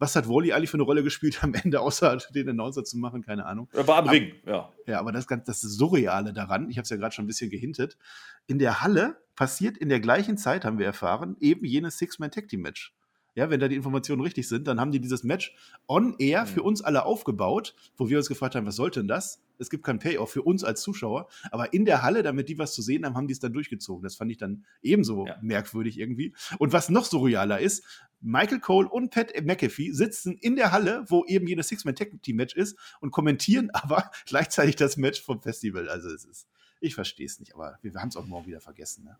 Was 0.00 0.16
hat 0.16 0.28
Wally 0.28 0.52
eigentlich 0.52 0.70
für 0.70 0.78
eine 0.78 0.82
Rolle 0.82 1.04
gespielt 1.04 1.44
am 1.44 1.52
Ende, 1.52 1.80
außer 1.80 2.16
den 2.34 2.48
Announcer 2.48 2.84
zu 2.84 2.96
machen? 2.96 3.22
Keine 3.22 3.44
Ahnung. 3.44 3.68
Er 3.72 3.86
war 3.86 3.98
am 3.98 4.04
aber, 4.04 4.12
Ring, 4.12 4.32
ja. 4.46 4.72
Ja, 4.86 4.98
aber 4.98 5.12
das, 5.12 5.26
das 5.26 5.60
Surreale 5.60 6.32
daran, 6.32 6.70
ich 6.70 6.78
habe 6.78 6.84
es 6.84 6.90
ja 6.90 6.96
gerade 6.96 7.14
schon 7.14 7.26
ein 7.26 7.28
bisschen 7.28 7.50
gehintet, 7.50 7.98
in 8.46 8.58
der 8.58 8.80
Halle 8.80 9.22
passiert 9.36 9.76
in 9.76 9.90
der 9.90 10.00
gleichen 10.00 10.38
Zeit, 10.38 10.64
haben 10.64 10.78
wir 10.78 10.86
erfahren, 10.86 11.36
eben 11.38 11.66
jenes 11.66 11.98
Six-Man-Tag-Team-Match. 11.98 12.94
Ja, 13.34 13.48
wenn 13.48 13.60
da 13.60 13.68
die 13.68 13.76
Informationen 13.76 14.22
richtig 14.22 14.48
sind, 14.48 14.66
dann 14.66 14.80
haben 14.80 14.90
die 14.90 15.00
dieses 15.00 15.22
Match 15.22 15.54
on 15.86 16.16
air 16.18 16.46
für 16.46 16.62
uns 16.62 16.82
alle 16.82 17.04
aufgebaut, 17.04 17.74
wo 17.96 18.08
wir 18.08 18.18
uns 18.18 18.28
gefragt 18.28 18.54
haben, 18.54 18.66
was 18.66 18.76
sollte 18.76 19.00
denn 19.00 19.08
das? 19.08 19.40
Es 19.58 19.70
gibt 19.70 19.84
kein 19.84 19.98
Payoff 19.98 20.32
für 20.32 20.42
uns 20.42 20.64
als 20.64 20.80
Zuschauer, 20.80 21.28
aber 21.50 21.72
in 21.72 21.84
der 21.84 22.02
Halle, 22.02 22.22
damit 22.22 22.48
die 22.48 22.58
was 22.58 22.74
zu 22.74 22.82
sehen 22.82 23.04
haben, 23.04 23.14
haben 23.14 23.28
die 23.28 23.32
es 23.32 23.40
dann 23.40 23.52
durchgezogen. 23.52 24.02
Das 24.02 24.16
fand 24.16 24.30
ich 24.30 24.38
dann 24.38 24.64
ebenso 24.82 25.26
ja. 25.26 25.36
merkwürdig 25.42 25.98
irgendwie. 25.98 26.34
Und 26.58 26.72
was 26.72 26.88
noch 26.88 27.04
surrealer 27.04 27.60
ist, 27.60 27.84
Michael 28.20 28.60
Cole 28.60 28.88
und 28.88 29.10
Pat 29.10 29.32
McAfee 29.44 29.92
sitzen 29.92 30.36
in 30.38 30.56
der 30.56 30.72
Halle, 30.72 31.04
wo 31.08 31.24
eben 31.26 31.46
jedes 31.46 31.68
Six-Man-Tag-Team-Match 31.68 32.54
ist 32.54 32.76
und 33.00 33.10
kommentieren 33.10 33.70
aber 33.72 34.10
gleichzeitig 34.26 34.76
das 34.76 34.96
Match 34.96 35.22
vom 35.22 35.40
Festival. 35.40 35.88
Also 35.88 36.10
es 36.10 36.24
ist, 36.24 36.48
ich 36.80 36.94
verstehe 36.94 37.26
es 37.26 37.38
nicht, 37.38 37.54
aber 37.54 37.78
wir 37.82 37.92
haben 37.94 38.08
es 38.08 38.16
auch 38.16 38.26
morgen 38.26 38.46
wieder 38.46 38.60
vergessen. 38.60 39.04
Ne? 39.04 39.16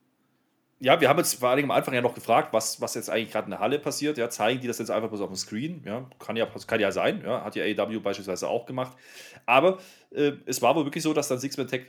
Ja, 0.83 0.99
wir 0.99 1.11
haben 1.11 1.19
jetzt 1.19 1.35
vor 1.35 1.51
allem 1.51 1.65
am 1.65 1.71
Anfang 1.73 1.93
ja 1.93 2.01
noch 2.01 2.15
gefragt, 2.15 2.55
was, 2.55 2.81
was 2.81 2.95
jetzt 2.95 3.11
eigentlich 3.11 3.31
gerade 3.33 3.45
in 3.45 3.51
der 3.51 3.61
Halle 3.61 3.79
passiert. 3.79 4.17
Ja, 4.17 4.31
zeigen 4.31 4.61
die 4.61 4.67
das 4.67 4.79
jetzt 4.79 4.91
einfach 4.91 5.11
bloß 5.11 5.21
auf 5.21 5.29
dem 5.29 5.37
Screen? 5.37 5.83
Ja, 5.85 6.09
kann 6.19 6.37
ja, 6.37 6.47
kann 6.67 6.81
ja 6.81 6.91
sein. 6.91 7.23
Ja, 7.23 7.45
hat 7.45 7.55
ja 7.55 7.65
AEW 7.65 8.01
beispielsweise 8.01 8.49
auch 8.49 8.65
gemacht. 8.65 8.97
Aber 9.45 9.79
äh, 10.11 10.33
es 10.47 10.63
war 10.63 10.75
wohl 10.75 10.87
wirklich 10.87 11.05
so, 11.05 11.13
dass 11.13 11.29
dann 11.29 11.39
Six-Man-Tag, 11.39 11.83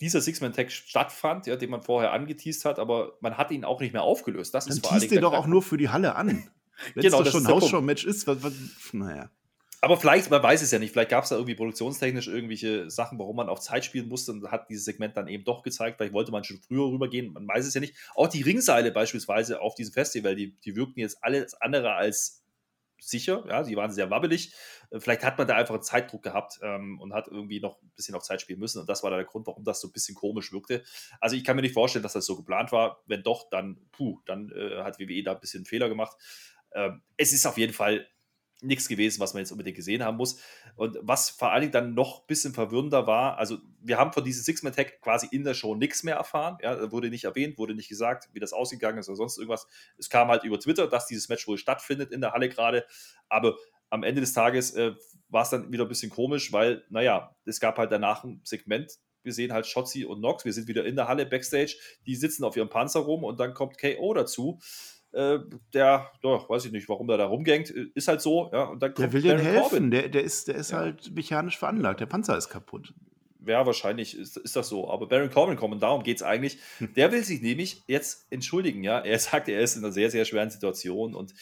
dieser 0.00 0.20
Six-Man-Tag 0.20 0.72
stattfand, 0.72 1.46
ja, 1.46 1.54
den 1.54 1.70
man 1.70 1.82
vorher 1.82 2.12
angeteased 2.12 2.64
hat, 2.64 2.80
aber 2.80 3.12
man 3.20 3.38
hat 3.38 3.52
ihn 3.52 3.64
auch 3.64 3.80
nicht 3.80 3.92
mehr 3.92 4.02
aufgelöst. 4.02 4.52
Das 4.54 4.64
dann 4.64 4.76
ist 4.76 4.84
vor 4.84 4.92
allem. 4.92 5.08
den 5.08 5.20
doch 5.20 5.34
auch 5.34 5.46
nur 5.46 5.62
für 5.62 5.76
die 5.76 5.90
Halle 5.90 6.16
an. 6.16 6.26
Wenn 6.94 7.02
genau, 7.02 7.22
es 7.22 7.30
schon 7.30 7.46
ein 7.46 7.52
Hausshow-Match 7.52 8.04
ist, 8.04 8.26
was, 8.26 8.42
was, 8.42 8.54
naja. 8.92 9.30
Aber 9.84 9.96
vielleicht, 9.96 10.30
man 10.30 10.40
weiß 10.40 10.62
es 10.62 10.70
ja 10.70 10.78
nicht, 10.78 10.92
vielleicht 10.92 11.10
gab 11.10 11.24
es 11.24 11.30
da 11.30 11.34
irgendwie 11.34 11.56
produktionstechnisch 11.56 12.28
irgendwelche 12.28 12.88
Sachen, 12.88 13.18
warum 13.18 13.34
man 13.34 13.48
auf 13.48 13.58
Zeit 13.58 13.84
spielen 13.84 14.06
musste 14.08 14.30
und 14.30 14.48
hat 14.48 14.68
dieses 14.70 14.84
Segment 14.84 15.16
dann 15.16 15.26
eben 15.26 15.42
doch 15.42 15.64
gezeigt. 15.64 15.96
Vielleicht 15.96 16.12
wollte 16.12 16.30
man 16.30 16.44
schon 16.44 16.60
früher 16.60 16.92
rübergehen, 16.92 17.32
man 17.32 17.48
weiß 17.48 17.66
es 17.66 17.74
ja 17.74 17.80
nicht. 17.80 17.96
Auch 18.14 18.28
die 18.28 18.42
Ringseile 18.42 18.92
beispielsweise 18.92 19.60
auf 19.60 19.74
diesem 19.74 19.92
Festival, 19.92 20.36
die, 20.36 20.56
die 20.60 20.76
wirkten 20.76 21.00
jetzt 21.00 21.18
alles 21.24 21.54
andere 21.54 21.94
als 21.94 22.44
sicher. 23.00 23.44
Ja, 23.48 23.64
sie 23.64 23.74
waren 23.74 23.90
sehr 23.90 24.08
wabbelig. 24.08 24.54
Vielleicht 24.98 25.24
hat 25.24 25.36
man 25.36 25.48
da 25.48 25.56
einfach 25.56 25.74
einen 25.74 25.82
Zeitdruck 25.82 26.22
gehabt 26.22 26.60
ähm, 26.62 27.00
und 27.00 27.12
hat 27.12 27.26
irgendwie 27.26 27.58
noch 27.58 27.82
ein 27.82 27.90
bisschen 27.96 28.14
auf 28.14 28.22
Zeit 28.22 28.40
spielen 28.40 28.60
müssen. 28.60 28.78
Und 28.78 28.88
das 28.88 29.02
war 29.02 29.10
dann 29.10 29.18
der 29.18 29.26
Grund, 29.26 29.48
warum 29.48 29.64
das 29.64 29.80
so 29.80 29.88
ein 29.88 29.92
bisschen 29.92 30.14
komisch 30.14 30.52
wirkte. 30.52 30.84
Also 31.20 31.34
ich 31.34 31.42
kann 31.42 31.56
mir 31.56 31.62
nicht 31.62 31.74
vorstellen, 31.74 32.04
dass 32.04 32.12
das 32.12 32.24
so 32.24 32.36
geplant 32.36 32.70
war. 32.70 33.02
Wenn 33.06 33.24
doch, 33.24 33.50
dann, 33.50 33.80
puh, 33.90 34.20
dann 34.26 34.52
äh, 34.52 34.84
hat 34.84 35.00
WWE 35.00 35.24
da 35.24 35.32
ein 35.32 35.40
bisschen 35.40 35.64
Fehler 35.64 35.88
gemacht. 35.88 36.16
Ähm, 36.72 37.02
es 37.16 37.32
ist 37.32 37.46
auf 37.46 37.58
jeden 37.58 37.72
Fall 37.72 38.06
nichts 38.62 38.88
gewesen, 38.88 39.20
was 39.20 39.34
man 39.34 39.42
jetzt 39.42 39.52
unbedingt 39.52 39.76
gesehen 39.76 40.02
haben 40.02 40.16
muss. 40.16 40.38
Und 40.76 40.98
was 41.02 41.30
vor 41.30 41.52
allen 41.52 41.62
Dingen 41.62 41.72
dann 41.72 41.94
noch 41.94 42.20
ein 42.20 42.26
bisschen 42.26 42.54
verwirrender 42.54 43.06
war, 43.06 43.38
also 43.38 43.58
wir 43.80 43.98
haben 43.98 44.12
von 44.12 44.24
diesem 44.24 44.42
Six-Man-Tag 44.42 45.00
quasi 45.00 45.28
in 45.30 45.44
der 45.44 45.54
Show 45.54 45.74
nichts 45.74 46.02
mehr 46.02 46.16
erfahren. 46.16 46.58
Ja, 46.62 46.90
wurde 46.92 47.10
nicht 47.10 47.24
erwähnt, 47.24 47.58
wurde 47.58 47.74
nicht 47.74 47.88
gesagt, 47.88 48.28
wie 48.32 48.40
das 48.40 48.52
ausgegangen 48.52 48.98
ist 48.98 49.08
oder 49.08 49.16
sonst 49.16 49.38
irgendwas. 49.38 49.66
Es 49.98 50.08
kam 50.08 50.28
halt 50.28 50.44
über 50.44 50.58
Twitter, 50.58 50.86
dass 50.86 51.06
dieses 51.06 51.28
Match 51.28 51.46
wohl 51.46 51.58
stattfindet 51.58 52.12
in 52.12 52.20
der 52.20 52.32
Halle 52.32 52.48
gerade. 52.48 52.84
Aber 53.28 53.56
am 53.90 54.04
Ende 54.04 54.20
des 54.20 54.32
Tages 54.32 54.74
äh, 54.74 54.94
war 55.28 55.42
es 55.42 55.50
dann 55.50 55.70
wieder 55.72 55.84
ein 55.84 55.88
bisschen 55.88 56.10
komisch, 56.10 56.52
weil, 56.52 56.84
naja, 56.88 57.36
es 57.44 57.60
gab 57.60 57.76
halt 57.78 57.92
danach 57.92 58.24
ein 58.24 58.40
Segment, 58.44 58.98
wir 59.22 59.32
sehen 59.32 59.52
halt 59.52 59.66
Shotzi 59.66 60.04
und 60.04 60.20
Nox, 60.20 60.44
wir 60.44 60.52
sind 60.52 60.68
wieder 60.68 60.84
in 60.84 60.96
der 60.96 61.08
Halle 61.08 61.26
Backstage, 61.26 61.76
die 62.06 62.16
sitzen 62.16 62.44
auf 62.44 62.56
ihrem 62.56 62.68
Panzer 62.68 63.00
rum 63.00 63.24
und 63.24 63.38
dann 63.38 63.54
kommt 63.54 63.78
KO 63.78 64.14
dazu. 64.14 64.58
Äh, 65.12 65.40
der, 65.74 66.10
ja, 66.22 66.48
weiß 66.48 66.64
ich 66.64 66.72
nicht, 66.72 66.88
warum 66.88 67.06
der 67.06 67.18
da 67.18 67.26
rumgängt, 67.26 67.68
ist 67.70 68.08
halt 68.08 68.22
so, 68.22 68.50
ja. 68.52 68.64
Und 68.64 68.82
dann 68.82 68.94
der 68.94 69.12
will 69.12 69.20
dir 69.20 69.38
helfen, 69.38 69.90
der, 69.90 70.08
der 70.08 70.22
ist, 70.22 70.48
der 70.48 70.54
ist 70.54 70.70
ja. 70.70 70.78
halt 70.78 71.14
mechanisch 71.14 71.58
veranlagt, 71.58 72.00
der 72.00 72.06
Panzer 72.06 72.36
ist 72.36 72.48
kaputt. 72.48 72.94
Ja, 73.46 73.66
wahrscheinlich 73.66 74.16
ist, 74.16 74.36
ist 74.36 74.56
das 74.56 74.68
so. 74.68 74.90
Aber 74.90 75.08
Baron 75.08 75.30
Corbin 75.30 75.56
kommt, 75.56 75.74
und 75.74 75.82
darum 75.82 76.02
geht 76.02 76.16
es 76.16 76.22
eigentlich. 76.22 76.58
Hm. 76.78 76.94
Der 76.94 77.12
will 77.12 77.24
sich 77.24 77.42
nämlich 77.42 77.82
jetzt 77.86 78.26
entschuldigen, 78.30 78.84
ja. 78.84 79.00
Er 79.00 79.18
sagt, 79.18 79.48
er 79.48 79.60
ist 79.60 79.76
in 79.76 79.84
einer 79.84 79.92
sehr, 79.92 80.10
sehr 80.10 80.24
schweren 80.24 80.50
Situation 80.50 81.14
und 81.14 81.34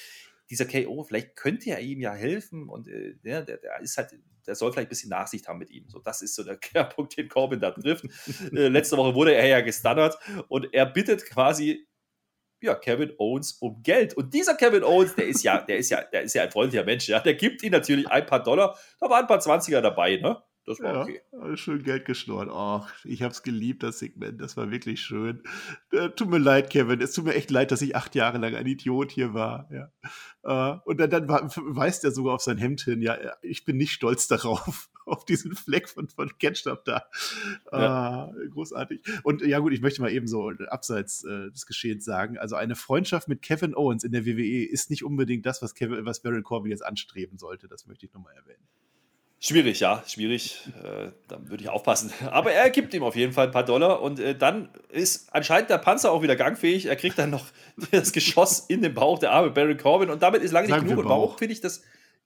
dieser 0.50 0.64
KO, 0.64 1.04
vielleicht 1.04 1.36
könnte 1.36 1.70
er 1.70 1.80
ihm 1.80 2.00
ja 2.00 2.12
helfen 2.12 2.68
und 2.68 2.88
äh, 2.88 3.14
der, 3.22 3.42
der, 3.42 3.60
ist 3.80 3.96
halt, 3.96 4.16
der 4.46 4.56
soll 4.56 4.72
vielleicht 4.72 4.88
ein 4.88 4.90
bisschen 4.90 5.10
Nachsicht 5.10 5.46
haben 5.46 5.60
mit 5.60 5.70
ihm. 5.70 5.88
So, 5.88 6.00
das 6.00 6.22
ist 6.22 6.34
so 6.34 6.42
der 6.42 6.56
Kehrpunkt, 6.56 7.16
den 7.16 7.28
Corbin 7.28 7.60
da 7.60 7.70
trifft. 7.70 8.04
äh, 8.52 8.66
letzte 8.66 8.96
Woche 8.96 9.14
wurde 9.14 9.34
er 9.34 9.46
ja 9.46 9.60
gestunnert 9.60 10.18
und 10.48 10.74
er 10.74 10.86
bittet 10.86 11.24
quasi 11.24 11.86
ja, 12.62 12.74
Kevin 12.74 13.12
Owens 13.18 13.52
um 13.60 13.82
Geld. 13.82 14.14
Und 14.14 14.34
dieser 14.34 14.54
Kevin 14.54 14.84
Owens, 14.84 15.14
der 15.14 15.26
ist 15.26 15.42
ja, 15.42 15.60
der 15.62 15.78
ist 15.78 15.90
ja, 15.90 16.02
der 16.02 16.22
ist 16.22 16.34
ja 16.34 16.42
ein 16.42 16.50
freundlicher 16.50 16.84
Mensch, 16.84 17.08
ja. 17.08 17.20
Der 17.20 17.34
gibt 17.34 17.62
ihm 17.62 17.72
natürlich 17.72 18.08
ein 18.08 18.26
paar 18.26 18.42
Dollar. 18.42 18.76
Da 19.00 19.08
waren 19.08 19.22
ein 19.22 19.26
paar 19.26 19.40
20er 19.40 19.80
dabei, 19.80 20.16
ne? 20.16 20.42
Das 20.66 20.78
war 20.80 20.94
ja, 20.94 21.02
okay. 21.02 21.56
Schön 21.56 21.82
Geld 21.82 22.04
geschnurrt. 22.04 22.48
Ach, 22.52 22.92
ich 23.04 23.22
habe 23.22 23.32
es 23.32 23.42
geliebt, 23.42 23.82
das 23.82 23.98
Segment. 23.98 24.40
Das 24.40 24.56
war 24.56 24.70
wirklich 24.70 25.00
schön. 25.00 25.42
Äh, 25.90 26.10
tut 26.10 26.28
mir 26.28 26.38
leid, 26.38 26.70
Kevin. 26.70 27.00
Es 27.00 27.12
tut 27.12 27.24
mir 27.24 27.34
echt 27.34 27.50
leid, 27.50 27.72
dass 27.72 27.82
ich 27.82 27.96
acht 27.96 28.14
Jahre 28.14 28.38
lang 28.38 28.54
ein 28.54 28.66
Idiot 28.66 29.10
hier 29.10 29.32
war. 29.32 29.68
Ja. 29.72 29.90
Äh, 30.74 30.78
und 30.84 31.00
dann, 31.00 31.10
dann 31.10 31.28
weist 31.28 32.04
er 32.04 32.12
sogar 32.12 32.34
auf 32.34 32.42
sein 32.42 32.58
Hemd 32.58 32.82
hin. 32.82 33.00
Ja, 33.00 33.16
ich 33.42 33.64
bin 33.64 33.78
nicht 33.78 33.92
stolz 33.92 34.28
darauf, 34.28 34.90
auf 35.06 35.24
diesen 35.24 35.54
Fleck 35.54 35.88
von, 35.88 36.08
von 36.08 36.30
Ketchup 36.38 36.84
da. 36.84 37.04
Ja. 37.72 38.30
Äh, 38.30 38.48
großartig. 38.48 39.00
Und 39.22 39.42
ja, 39.42 39.58
gut, 39.58 39.72
ich 39.72 39.80
möchte 39.80 40.00
mal 40.00 40.10
eben 40.10 40.26
so 40.26 40.50
abseits 40.68 41.24
äh, 41.24 41.50
des 41.50 41.66
Geschehens 41.66 42.04
sagen. 42.04 42.38
Also, 42.38 42.56
eine 42.56 42.76
Freundschaft 42.76 43.28
mit 43.28 43.42
Kevin 43.42 43.74
Owens 43.74 44.04
in 44.04 44.12
der 44.12 44.26
WWE 44.26 44.64
ist 44.64 44.90
nicht 44.90 45.04
unbedingt 45.04 45.46
das, 45.46 45.62
was, 45.62 45.74
Kevin, 45.74 46.04
was 46.04 46.20
Baron 46.20 46.42
Corbin 46.42 46.70
jetzt 46.70 46.84
anstreben 46.84 47.38
sollte. 47.38 47.68
Das 47.68 47.86
möchte 47.86 48.06
ich 48.06 48.12
nochmal 48.12 48.34
erwähnen. 48.34 48.66
Schwierig, 49.42 49.80
ja, 49.80 50.04
schwierig. 50.06 50.68
Äh, 50.84 51.12
da 51.26 51.38
würde 51.48 51.62
ich 51.62 51.70
aufpassen. 51.70 52.12
Aber 52.30 52.52
er 52.52 52.68
gibt 52.68 52.92
ihm 52.92 53.02
auf 53.02 53.16
jeden 53.16 53.32
Fall 53.32 53.46
ein 53.46 53.52
paar 53.52 53.64
Dollar 53.64 54.02
und 54.02 54.20
äh, 54.20 54.36
dann 54.36 54.68
ist 54.90 55.34
anscheinend 55.34 55.70
der 55.70 55.78
Panzer 55.78 56.12
auch 56.12 56.20
wieder 56.20 56.36
gangfähig. 56.36 56.84
Er 56.84 56.96
kriegt 56.96 57.18
dann 57.18 57.30
noch 57.30 57.46
das 57.90 58.12
Geschoss 58.12 58.60
in 58.60 58.82
den 58.82 58.92
Bauch 58.92 59.18
der 59.18 59.32
arme 59.32 59.50
Baron 59.50 59.78
Corbin 59.78 60.10
und 60.10 60.22
damit 60.22 60.42
ist 60.42 60.52
lange 60.52 60.68
nicht 60.68 60.80
genug. 60.80 60.98
Und 60.98 61.08
warum 61.08 61.38
finde 61.38 61.54
ich 61.54 61.62
das? 61.62 61.82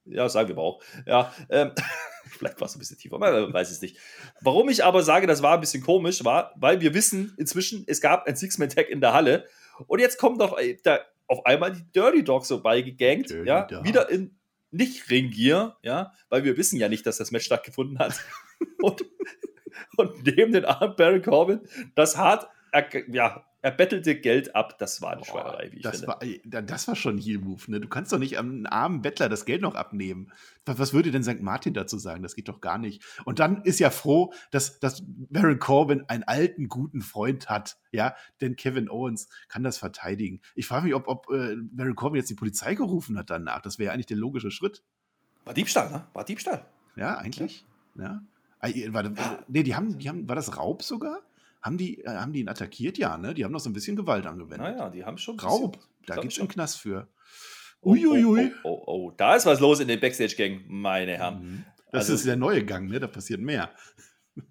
Ja, 0.06 0.28
sagen 0.28 0.48
wir 0.48 0.56
Bauch. 0.56 0.82
Ja, 1.06 1.32
ähm, 1.50 1.70
vielleicht 2.44 2.61
war 2.61 2.66
es 2.66 2.76
ein 2.76 2.78
bisschen 2.78 2.98
tiefer, 2.98 3.18
man 3.18 3.52
weiß 3.52 3.70
es 3.70 3.80
nicht. 3.80 3.96
Warum 4.40 4.68
ich 4.68 4.85
aber 4.85 5.02
sage, 5.02 5.26
das 5.26 5.42
war 5.42 5.54
ein 5.54 5.61
bisschen 5.61 5.83
komisch, 5.83 6.24
war, 6.24 6.52
weil 6.57 6.80
wir 6.80 6.94
wissen 6.94 7.35
inzwischen, 7.38 7.85
es 7.87 8.00
gab 8.00 8.26
ein 8.26 8.37
Six-Man-Tag 8.37 8.88
in 8.88 9.00
der 9.00 9.12
Halle 9.12 9.46
und 9.87 10.00
jetzt 10.00 10.18
kommen 10.18 10.38
doch 10.38 10.59
äh, 10.59 10.76
da 10.83 11.00
auf 11.26 11.46
einmal 11.46 11.72
die 11.72 11.85
Dirty 11.92 12.22
Dogs 12.22 12.48
so 12.48 12.62
beigegangt, 12.62 13.30
ja, 13.30 13.62
Dog. 13.62 13.85
wieder 13.85 14.11
in 14.11 14.37
nicht 14.70 15.09
Ringier, 15.09 15.76
ja, 15.83 16.12
weil 16.28 16.44
wir 16.44 16.57
wissen 16.57 16.78
ja 16.78 16.88
nicht, 16.88 17.07
dass 17.07 17.16
das 17.16 17.30
Match 17.30 17.46
stattgefunden 17.46 17.98
hat. 17.98 18.20
und, 18.83 19.04
und 19.96 20.26
neben 20.26 20.52
den 20.52 20.64
armen 20.64 20.96
Baron 20.96 21.22
Corbin 21.22 21.61
das 21.94 22.16
hart, 22.16 22.48
ja, 23.09 23.46
er 23.64 23.70
bettelte 23.70 24.14
Geld 24.14 24.55
ab. 24.55 24.79
Das 24.79 25.00
war 25.00 25.12
eine 25.12 25.24
Schweinerei, 25.24 25.72
wie 25.72 25.77
ich 25.79 25.83
das 25.83 26.00
finde. 26.00 26.09
War, 26.09 26.62
das 26.62 26.87
war 26.87 26.94
schon 26.94 27.16
ein 27.16 27.18
Heel-Move. 27.18 27.70
Ne? 27.70 27.81
Du 27.81 27.88
kannst 27.88 28.12
doch 28.12 28.18
nicht 28.18 28.38
einem 28.38 28.66
armen 28.66 29.00
Bettler 29.00 29.31
das 29.31 29.46
Geld 29.46 29.62
noch 29.62 29.74
abnehmen. 29.74 30.31
Was, 30.66 30.92
würde 30.92 31.11
denn 31.11 31.24
St. 31.24 31.40
Martin 31.40 31.72
dazu 31.72 31.96
sagen? 31.96 32.22
Das 32.22 32.35
geht 32.35 32.50
doch 32.50 32.61
gar 32.61 32.77
nicht. 32.77 33.03
Und 33.24 33.38
dann 33.38 33.62
ist 33.62 33.81
ja 33.81 33.88
froh, 33.88 34.35
dass, 34.50 34.81
dass 34.81 35.03
Baron 35.07 35.59
Corbin 35.59 36.05
einen 36.09 36.24
alten, 36.24 36.68
guten 36.68 37.00
Freund 37.00 37.48
hat. 37.48 37.79
Ja, 37.90 38.14
denn 38.42 38.57
Kevin 38.57 38.90
Owens 38.90 39.29
kann 39.48 39.62
das 39.62 39.79
verteidigen. 39.79 40.42
Ich 40.55 40.66
frage 40.66 40.85
mich, 40.85 40.94
ob, 40.94 41.09
ob 41.09 41.31
äh, 41.31 41.57
Baron 41.57 41.94
Corbin 41.94 42.18
jetzt 42.18 42.29
die 42.29 42.35
Polizei 42.35 42.74
gerufen 42.74 43.16
hat 43.16 43.31
danach. 43.31 43.62
Das 43.62 43.79
wäre 43.79 43.87
ja 43.87 43.92
eigentlich 43.94 44.05
der 44.05 44.18
logische 44.18 44.50
Schritt. 44.50 44.83
War 45.46 45.55
Diebstahl, 45.55 45.90
ne? 45.90 46.07
War 46.12 46.24
Diebstahl. 46.24 46.66
Ja, 46.96 47.16
eigentlich. 47.16 47.64
Ja. 47.94 48.20
ja. 48.62 48.68
Äh, 48.68 48.90
nee, 49.48 49.62
die 49.62 49.74
haben, 49.74 49.96
die 49.96 50.11
haben, 50.11 50.29
war 50.29 50.37
das 50.37 50.59
Raub 50.59 50.83
sogar? 50.83 51.22
Haben 51.64 51.79
die, 51.79 52.05
äh, 52.05 52.11
haben 52.11 52.35
die 52.35 52.40
ihn 52.40 52.48
attackiert? 52.48 52.98
Ja, 52.98 53.16
ne? 53.16 53.33
Die 53.33 53.42
haben 53.42 53.53
noch 53.53 53.61
so 53.61 53.70
ein 53.70 53.72
bisschen 53.72 53.96
Gewalt 53.96 54.27
angewendet. 54.27 54.61
Naja, 54.61 54.90
die 54.90 55.03
haben 55.03 55.16
schon. 55.16 55.40
Raub, 55.40 55.79
da 56.07 56.16
gibt 56.16 56.35
es 56.35 56.38
einen 56.38 56.48
Knast 56.48 56.79
für. 56.79 57.09
Uiuiui. 57.83 58.53
Oh, 58.64 58.68
oh, 58.68 58.83
oh, 58.87 59.07
oh, 59.07 59.11
da 59.16 59.35
ist 59.35 59.46
was 59.46 59.61
los 59.61 59.81
in 59.81 59.88
den 59.88 59.98
Backstage-Gang, 59.98 60.64
meine 60.68 61.16
Herren. 61.16 61.42
Mhm. 61.42 61.64
Das 61.90 62.03
also, 62.03 62.14
ist 62.14 62.27
der 62.27 62.37
neue 62.37 62.66
Gang, 62.66 62.90
ne? 62.90 63.00
Da 63.00 63.07
passiert 63.07 63.40
mehr. 63.40 63.70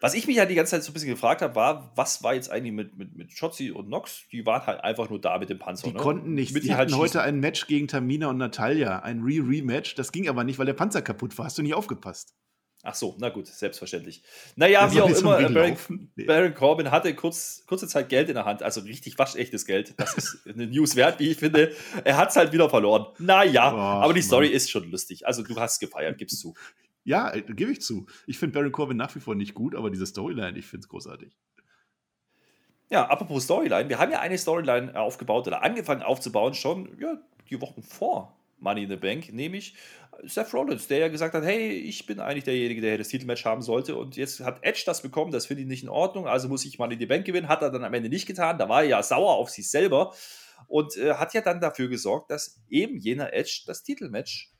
Was 0.00 0.14
ich 0.14 0.26
mich 0.26 0.36
ja 0.36 0.46
die 0.46 0.56
ganze 0.56 0.72
Zeit 0.72 0.82
so 0.82 0.90
ein 0.90 0.94
bisschen 0.94 1.10
gefragt 1.10 1.42
habe, 1.42 1.54
war, 1.54 1.92
was 1.94 2.24
war 2.24 2.34
jetzt 2.34 2.50
eigentlich 2.50 2.72
mit, 2.72 2.98
mit, 2.98 3.14
mit 3.16 3.30
Shotzi 3.30 3.70
und 3.70 3.88
Nox? 3.88 4.24
Die 4.32 4.44
waren 4.44 4.66
halt 4.66 4.82
einfach 4.82 5.08
nur 5.08 5.20
da 5.20 5.38
mit 5.38 5.48
dem 5.48 5.60
Panzer. 5.60 5.86
Die 5.86 5.92
ne? 5.92 6.00
konnten 6.00 6.34
nicht. 6.34 6.56
Die, 6.56 6.60
die 6.60 6.74
hatten 6.74 6.90
halt 6.90 7.00
heute 7.00 7.22
ein 7.22 7.38
Match 7.38 7.68
gegen 7.68 7.86
Tamina 7.86 8.26
und 8.26 8.38
Natalia, 8.38 8.98
ein 8.98 9.22
Re-Rematch. 9.22 9.94
Das 9.94 10.10
ging 10.10 10.28
aber 10.28 10.42
nicht, 10.42 10.58
weil 10.58 10.66
der 10.66 10.72
Panzer 10.72 11.02
kaputt 11.02 11.38
war. 11.38 11.44
Hast 11.44 11.56
du 11.58 11.62
nicht 11.62 11.74
aufgepasst? 11.74 12.34
Ach 12.84 12.96
so, 12.96 13.14
na 13.20 13.28
gut, 13.28 13.46
selbstverständlich. 13.46 14.24
Naja, 14.56 14.92
wie 14.92 15.00
auch 15.00 15.08
immer, 15.08 15.38
äh, 15.38 15.48
Baron, 15.48 16.10
nee. 16.16 16.24
Baron, 16.24 16.52
Corbin 16.52 16.90
hatte 16.90 17.14
kurz, 17.14 17.62
kurze 17.68 17.86
Zeit 17.86 18.08
Geld 18.08 18.28
in 18.28 18.34
der 18.34 18.44
Hand, 18.44 18.64
also 18.64 18.80
richtig 18.80 19.16
waschechtes 19.16 19.66
Geld. 19.66 19.94
Das 19.98 20.14
ist 20.14 20.38
eine 20.48 20.66
News 20.66 20.96
wert, 20.96 21.20
wie 21.20 21.30
ich 21.30 21.38
finde. 21.38 21.76
Er 22.02 22.16
hat 22.16 22.30
es 22.30 22.36
halt 22.36 22.52
wieder 22.52 22.68
verloren. 22.68 23.06
Naja, 23.18 23.72
oh, 23.72 23.76
aber 23.78 24.14
die 24.14 24.22
Story 24.22 24.46
Mann. 24.46 24.56
ist 24.56 24.68
schon 24.68 24.90
lustig. 24.90 25.28
Also 25.28 25.44
du 25.44 25.54
hast 25.60 25.78
gefeiert, 25.78 26.18
gibst 26.18 26.38
zu. 26.38 26.54
Ja, 27.04 27.34
äh, 27.34 27.42
gebe 27.42 27.72
ich 27.72 27.80
zu. 27.82 28.06
Ich 28.28 28.38
finde 28.38 28.54
Baron 28.54 28.70
Corbin 28.70 28.96
nach 28.96 29.12
wie 29.16 29.18
vor 29.18 29.34
nicht 29.34 29.54
gut, 29.54 29.74
aber 29.74 29.90
diese 29.90 30.06
Storyline, 30.06 30.56
ich 30.56 30.66
finde 30.66 30.84
es 30.84 30.88
großartig. 30.88 31.36
Ja, 32.90 33.06
apropos 33.06 33.42
Storyline, 33.42 33.88
wir 33.88 33.98
haben 33.98 34.12
ja 34.12 34.20
eine 34.20 34.38
Storyline 34.38 34.94
aufgebaut 34.96 35.48
oder 35.48 35.64
angefangen 35.64 36.02
aufzubauen, 36.02 36.54
schon 36.54 36.96
ja, 37.00 37.20
die 37.50 37.60
Wochen 37.60 37.82
vor 37.82 38.36
Money 38.62 38.84
in 38.84 38.90
the 38.90 38.96
Bank, 38.96 39.32
nämlich 39.32 39.74
Seth 40.24 40.52
Rollins, 40.54 40.86
der 40.88 40.98
ja 40.98 41.08
gesagt 41.08 41.34
hat, 41.34 41.44
hey, 41.44 41.70
ich 41.70 42.06
bin 42.06 42.20
eigentlich 42.20 42.44
derjenige, 42.44 42.80
der 42.80 42.98
das 42.98 43.08
Titelmatch 43.08 43.44
haben 43.44 43.62
sollte. 43.62 43.96
Und 43.96 44.16
jetzt 44.16 44.40
hat 44.40 44.62
Edge 44.62 44.82
das 44.86 45.02
bekommen, 45.02 45.32
das 45.32 45.46
finde 45.46 45.62
ich 45.62 45.68
nicht 45.68 45.82
in 45.82 45.88
Ordnung, 45.88 46.26
also 46.26 46.48
muss 46.48 46.64
ich 46.64 46.78
Money 46.78 46.94
in 46.94 47.00
the 47.00 47.06
Bank 47.06 47.24
gewinnen, 47.24 47.48
hat 47.48 47.62
er 47.62 47.70
dann 47.70 47.84
am 47.84 47.94
Ende 47.94 48.08
nicht 48.08 48.26
getan, 48.26 48.58
da 48.58 48.68
war 48.68 48.82
er 48.82 48.88
ja 48.88 49.02
sauer 49.02 49.34
auf 49.34 49.50
sich 49.50 49.70
selber. 49.70 50.14
Und 50.68 50.96
äh, 50.96 51.14
hat 51.14 51.34
ja 51.34 51.40
dann 51.40 51.60
dafür 51.60 51.88
gesorgt, 51.88 52.30
dass 52.30 52.62
eben 52.68 52.96
jener 52.96 53.32
Edge 53.32 53.64
das 53.66 53.82
Titelmatch 53.82 54.51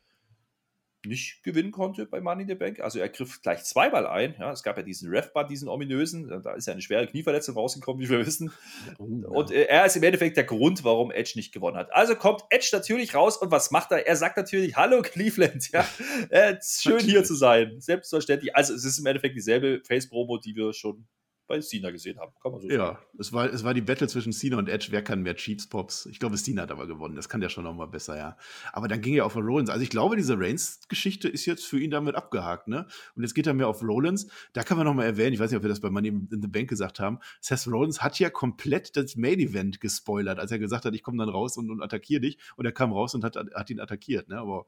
nicht 1.07 1.43
gewinnen 1.43 1.73
konnte 1.73 2.07
bei 2.07 2.21
Money 2.21 2.43
in 2.43 2.49
the 2.49 2.55
Bank. 2.55 2.81
Also 2.81 2.99
er 2.99 3.09
griff 3.09 3.43
gleich 3.43 3.65
zweimal 3.65 4.07
ein. 4.07 4.35
Ja, 4.39 4.53
es 4.53 4.63
gab 4.63 4.77
ja 4.77 4.83
diesen 4.83 5.11
Refbar, 5.11 5.47
diesen 5.47 5.69
ominösen. 5.69 6.29
Da 6.43 6.53
ist 6.55 6.67
ja 6.67 6.73
eine 6.73 6.83
schwere 6.83 7.07
Knieverletzung 7.07 7.55
rausgekommen, 7.55 8.03
wie 8.03 8.09
wir 8.09 8.25
wissen. 8.25 8.53
Oh, 8.99 9.07
ja. 9.09 9.29
Und 9.29 9.51
äh, 9.51 9.65
er 9.65 9.87
ist 9.87 9.97
im 9.97 10.03
Endeffekt 10.03 10.37
der 10.37 10.45
Grund, 10.45 10.85
warum 10.85 11.11
Edge 11.11 11.33
nicht 11.37 11.53
gewonnen 11.53 11.77
hat. 11.77 11.93
Also 11.93 12.15
kommt 12.15 12.43
Edge 12.51 12.71
natürlich 12.73 13.15
raus 13.15 13.37
und 13.37 13.51
was 13.51 13.71
macht 13.71 13.91
er? 13.93 14.07
Er 14.07 14.17
sagt 14.17 14.37
natürlich, 14.37 14.77
hallo 14.77 15.03
Cleveland. 15.03 15.71
Ja, 15.73 15.87
äh, 16.31 16.57
schön 16.63 17.01
hier 17.01 17.25
zu 17.25 17.35
sein. 17.35 17.81
Selbstverständlich. 17.81 18.55
Also 18.55 18.75
es 18.75 18.85
ist 18.85 18.99
im 18.99 19.07
Endeffekt 19.07 19.37
dieselbe 19.37 19.81
Face-Promo, 19.85 20.39
die 20.39 20.55
wir 20.55 20.73
schon 20.73 21.07
bei 21.53 21.61
Cena 21.61 21.91
gesehen 21.91 22.19
haben. 22.19 22.33
Kann 22.43 22.51
man 22.51 22.63
so 22.63 22.69
ja, 22.71 22.79
sagen. 22.79 22.99
es 23.19 23.31
war, 23.31 23.53
es 23.53 23.63
war 23.63 23.75
die 23.75 23.83
Battle 23.83 24.09
zwischen 24.09 24.33
Cena 24.33 24.57
und 24.57 24.71
Edge. 24.71 24.87
Wer 24.89 25.05
kann 25.05 25.21
mehr 25.21 25.37
Cheats 25.37 25.67
Pops? 25.67 26.07
Ich 26.07 26.19
glaube, 26.19 26.37
Cena 26.37 26.63
hat 26.63 26.71
aber 26.71 26.87
gewonnen. 26.87 27.15
Das 27.15 27.29
kann 27.29 27.43
der 27.43 27.51
schon 27.51 27.65
noch 27.65 27.75
mal 27.75 27.85
besser, 27.85 28.17
ja. 28.17 28.39
Aber 28.73 28.89
dann 28.89 29.03
ging 29.03 29.15
er 29.15 29.27
auf 29.27 29.37
Rollins. 29.37 29.69
Also 29.69 29.83
ich 29.83 29.91
glaube, 29.91 30.17
diese 30.17 30.39
Reigns-Geschichte 30.39 31.29
ist 31.29 31.45
jetzt 31.45 31.67
für 31.67 31.79
ihn 31.79 31.91
damit 31.91 32.15
abgehakt, 32.15 32.69
ne? 32.69 32.87
Und 33.15 33.23
jetzt 33.23 33.35
geht 33.35 33.47
er 33.47 33.53
mehr 33.53 33.69
auf 33.69 33.83
Rollins. 33.83 34.29
Da 34.55 34.63
kann 34.63 34.79
man 34.79 34.87
noch 34.87 34.95
mal 34.95 35.05
erwähnen, 35.05 35.35
ich 35.35 35.41
weiß 35.41 35.51
nicht, 35.51 35.59
ob 35.59 35.63
wir 35.63 35.69
das 35.69 35.81
bei 35.81 35.91
Money 35.91 36.09
in 36.09 36.41
the 36.41 36.49
Bank 36.49 36.71
gesagt 36.71 37.01
haben. 37.01 37.19
Seth 37.43 37.67
Rollins 37.67 38.03
hat 38.03 38.19
ja 38.19 38.31
komplett 38.31 38.97
das 38.97 39.17
Main-Event 39.17 39.79
gespoilert, 39.79 40.39
als 40.39 40.53
er 40.53 40.59
gesagt 40.59 40.87
hat, 40.87 40.95
ich 40.95 41.03
komme 41.03 41.19
dann 41.19 41.29
raus 41.29 41.59
und, 41.59 41.71
und 41.71 41.83
attackiere 41.83 42.23
dich. 42.23 42.39
Und 42.57 42.65
er 42.65 42.73
kam 42.73 42.93
raus 42.93 43.15
und 43.15 43.25
hat, 43.25 43.37
hat 43.37 43.69
ihn 43.69 43.79
attackiert, 43.79 44.31
ne? 44.31 44.39
Aber 44.39 44.65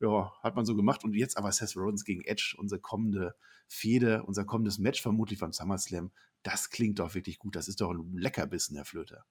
ja, 0.00 0.32
hat 0.42 0.56
man 0.56 0.64
so 0.64 0.74
gemacht. 0.74 1.04
Und 1.04 1.14
jetzt 1.14 1.36
aber 1.36 1.52
Seth 1.52 1.76
Rollins 1.76 2.04
gegen 2.04 2.22
Edge, 2.22 2.54
unsere 2.58 2.80
kommende 2.80 3.34
Fehde, 3.66 4.22
unser 4.24 4.44
kommendes 4.44 4.78
Match 4.78 5.02
vermutlich 5.02 5.38
beim 5.38 5.52
SummerSlam. 5.52 6.10
Das 6.42 6.70
klingt 6.70 6.98
doch 6.98 7.14
wirklich 7.14 7.38
gut. 7.38 7.56
Das 7.56 7.68
ist 7.68 7.80
doch 7.80 7.90
ein 7.90 8.16
Leckerbissen, 8.16 8.76
Herr 8.76 8.84
Flöter. 8.84 9.24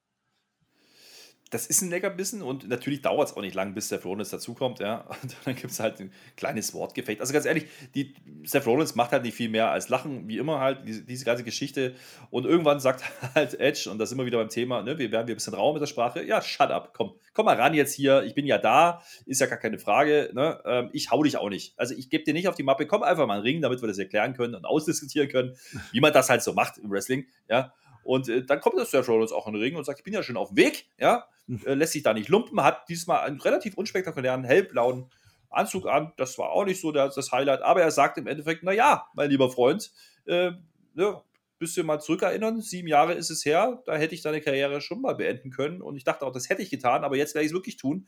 Das 1.50 1.66
ist 1.66 1.82
ein 1.82 1.90
Leckerbissen 1.90 2.42
und 2.42 2.68
natürlich 2.68 3.02
dauert 3.02 3.30
es 3.30 3.38
auch 3.38 3.42
nicht 3.42 3.56
lang, 3.56 3.74
bis 3.74 3.88
Seth 3.90 4.04
Rollins 4.04 4.30
dazukommt, 4.30 4.80
ja. 4.80 5.06
Und 5.24 5.36
dann 5.46 5.56
gibt 5.56 5.72
es 5.72 5.80
halt 5.80 6.00
ein 6.00 6.12
kleines 6.36 6.74
Wortgefecht. 6.74 7.22
Also 7.22 7.32
ganz 7.32 7.46
ehrlich, 7.46 7.68
die, 7.96 8.16
Seth 8.44 8.66
Rollins 8.66 8.96
macht 8.96 9.12
halt 9.12 9.24
nicht 9.24 9.36
viel 9.36 9.50
mehr 9.50 9.72
als 9.72 9.88
lachen, 9.90 10.28
wie 10.28 10.38
immer 10.38 10.60
halt, 10.60 10.86
diese, 10.86 11.04
diese 11.04 11.26
ganze 11.26 11.44
Geschichte. 11.44 11.96
Und 12.32 12.46
irgendwann 12.46 12.80
sagt 12.80 13.04
halt 13.36 13.60
Edge, 13.60 13.90
und 13.90 13.98
das 13.98 14.12
immer 14.12 14.26
wieder 14.26 14.40
beim 14.40 14.50
Thema, 14.50 14.82
ne, 14.82 14.98
wir 14.98 15.12
werden 15.12 15.28
wir 15.28 15.36
ein 15.36 15.38
bisschen 15.38 15.54
Raum 15.54 15.74
mit 15.74 15.82
der 15.82 15.88
Sprache, 15.88 16.24
ja, 16.24 16.42
shut 16.42 16.72
up, 16.72 16.94
komm, 16.94 17.14
komm 17.34 17.46
mal 17.46 17.56
ran 17.56 17.74
jetzt 17.74 17.94
hier, 17.94 18.24
ich 18.24 18.36
bin 18.36 18.46
ja 18.46 18.58
da, 18.58 19.02
ist 19.26 19.40
ja 19.40 19.48
gar 19.48 19.60
keine 19.60 19.80
Frage, 19.80 20.32
ne, 20.34 20.60
ähm, 20.66 20.90
ich 20.92 21.12
hau 21.12 21.24
dich 21.24 21.38
auch 21.38 21.50
nicht. 21.50 21.74
Also 21.78 21.96
ich 21.96 22.10
gebe 22.10 22.24
dir 22.24 22.34
nicht 22.34 22.48
auf 22.48 22.56
die 22.56 22.64
Mappe, 22.64 22.88
komm 22.88 23.04
einfach 23.04 23.26
mal 23.26 23.36
einen 23.36 23.44
Ring, 23.44 23.62
damit 23.62 23.82
wir 23.82 23.88
das 23.88 23.98
erklären 23.98 24.34
können 24.34 24.56
und 24.56 24.66
ausdiskutieren 24.66 25.30
können, 25.30 25.56
wie 25.92 26.02
man 26.02 26.12
das 26.12 26.30
halt 26.30 26.44
so 26.44 26.54
macht 26.54 26.78
im 26.78 26.90
Wrestling, 26.92 27.26
ja. 27.50 27.74
Und 28.08 28.30
äh, 28.30 28.46
dann 28.46 28.62
kommt 28.62 28.78
das 28.78 28.91
Seth 28.91 29.10
Rollins 29.10 29.34
auch 29.34 29.48
in 29.48 29.54
den 29.54 29.62
Ring 29.62 29.76
und 29.76 29.84
sagt, 29.84 30.00
ich 30.00 30.06
bin 30.06 30.13
ja 30.13 30.24
schon 30.24 30.38
auf 30.38 30.48
dem 30.48 30.58
Weg, 30.58 30.86
ja, 30.98 31.28
hm. 31.48 31.62
äh, 31.65 31.74
lässt 31.74 31.91
sich 31.91 32.04
da 32.04 32.13
nicht 32.13 32.30
lumpen, 32.30 32.63
hat 32.63 32.88
diesmal 32.88 33.26
einen 33.26 33.41
relativ 33.41 33.76
unspektakulären 33.76 34.46
hellblauen 34.46 35.12
Anzug 35.50 35.88
an. 35.88 36.13
Das 36.15 36.38
war 36.38 36.52
auch 36.52 36.63
nicht 36.63 36.80
so 36.80 36.93
das, 36.93 37.15
das 37.15 37.34
Highlight, 37.34 37.62
aber 37.63 37.82
er 37.82 37.91
sagt 37.91 38.17
im 38.17 38.28
Endeffekt, 38.28 38.63
naja, 38.63 39.08
mein 39.13 39.30
lieber 39.30 39.52
Freund, 39.52 39.91
äh, 40.26 40.52
ne, 40.93 41.22
bisschen 41.60 41.86
mal 41.86 42.00
zurückerinnern, 42.00 42.62
sieben 42.62 42.88
Jahre 42.88 43.13
ist 43.13 43.30
es 43.30 43.43
her, 43.43 43.84
da 43.86 43.98
hätte 43.98 44.15
ich 44.15 44.22
deine 44.22 44.39
Karriere 44.39 44.80
schon 44.80 45.02
mal 45.02 45.15
beenden 45.15 45.50
können 45.50 45.82
und 45.82 45.98
ich 45.98 46.06
dachte 46.06 46.26
auch, 46.26 46.32
das 46.32 46.50
hätte 46.50 46.62
ich 46.62 46.70
getan, 46.70 47.04
aber 47.04 47.17
jetzt 47.17 47.36
werde 47.36 47.46
ich 47.46 47.52
es 47.52 47.56
wirklich 47.56 47.76
tun. 47.76 48.08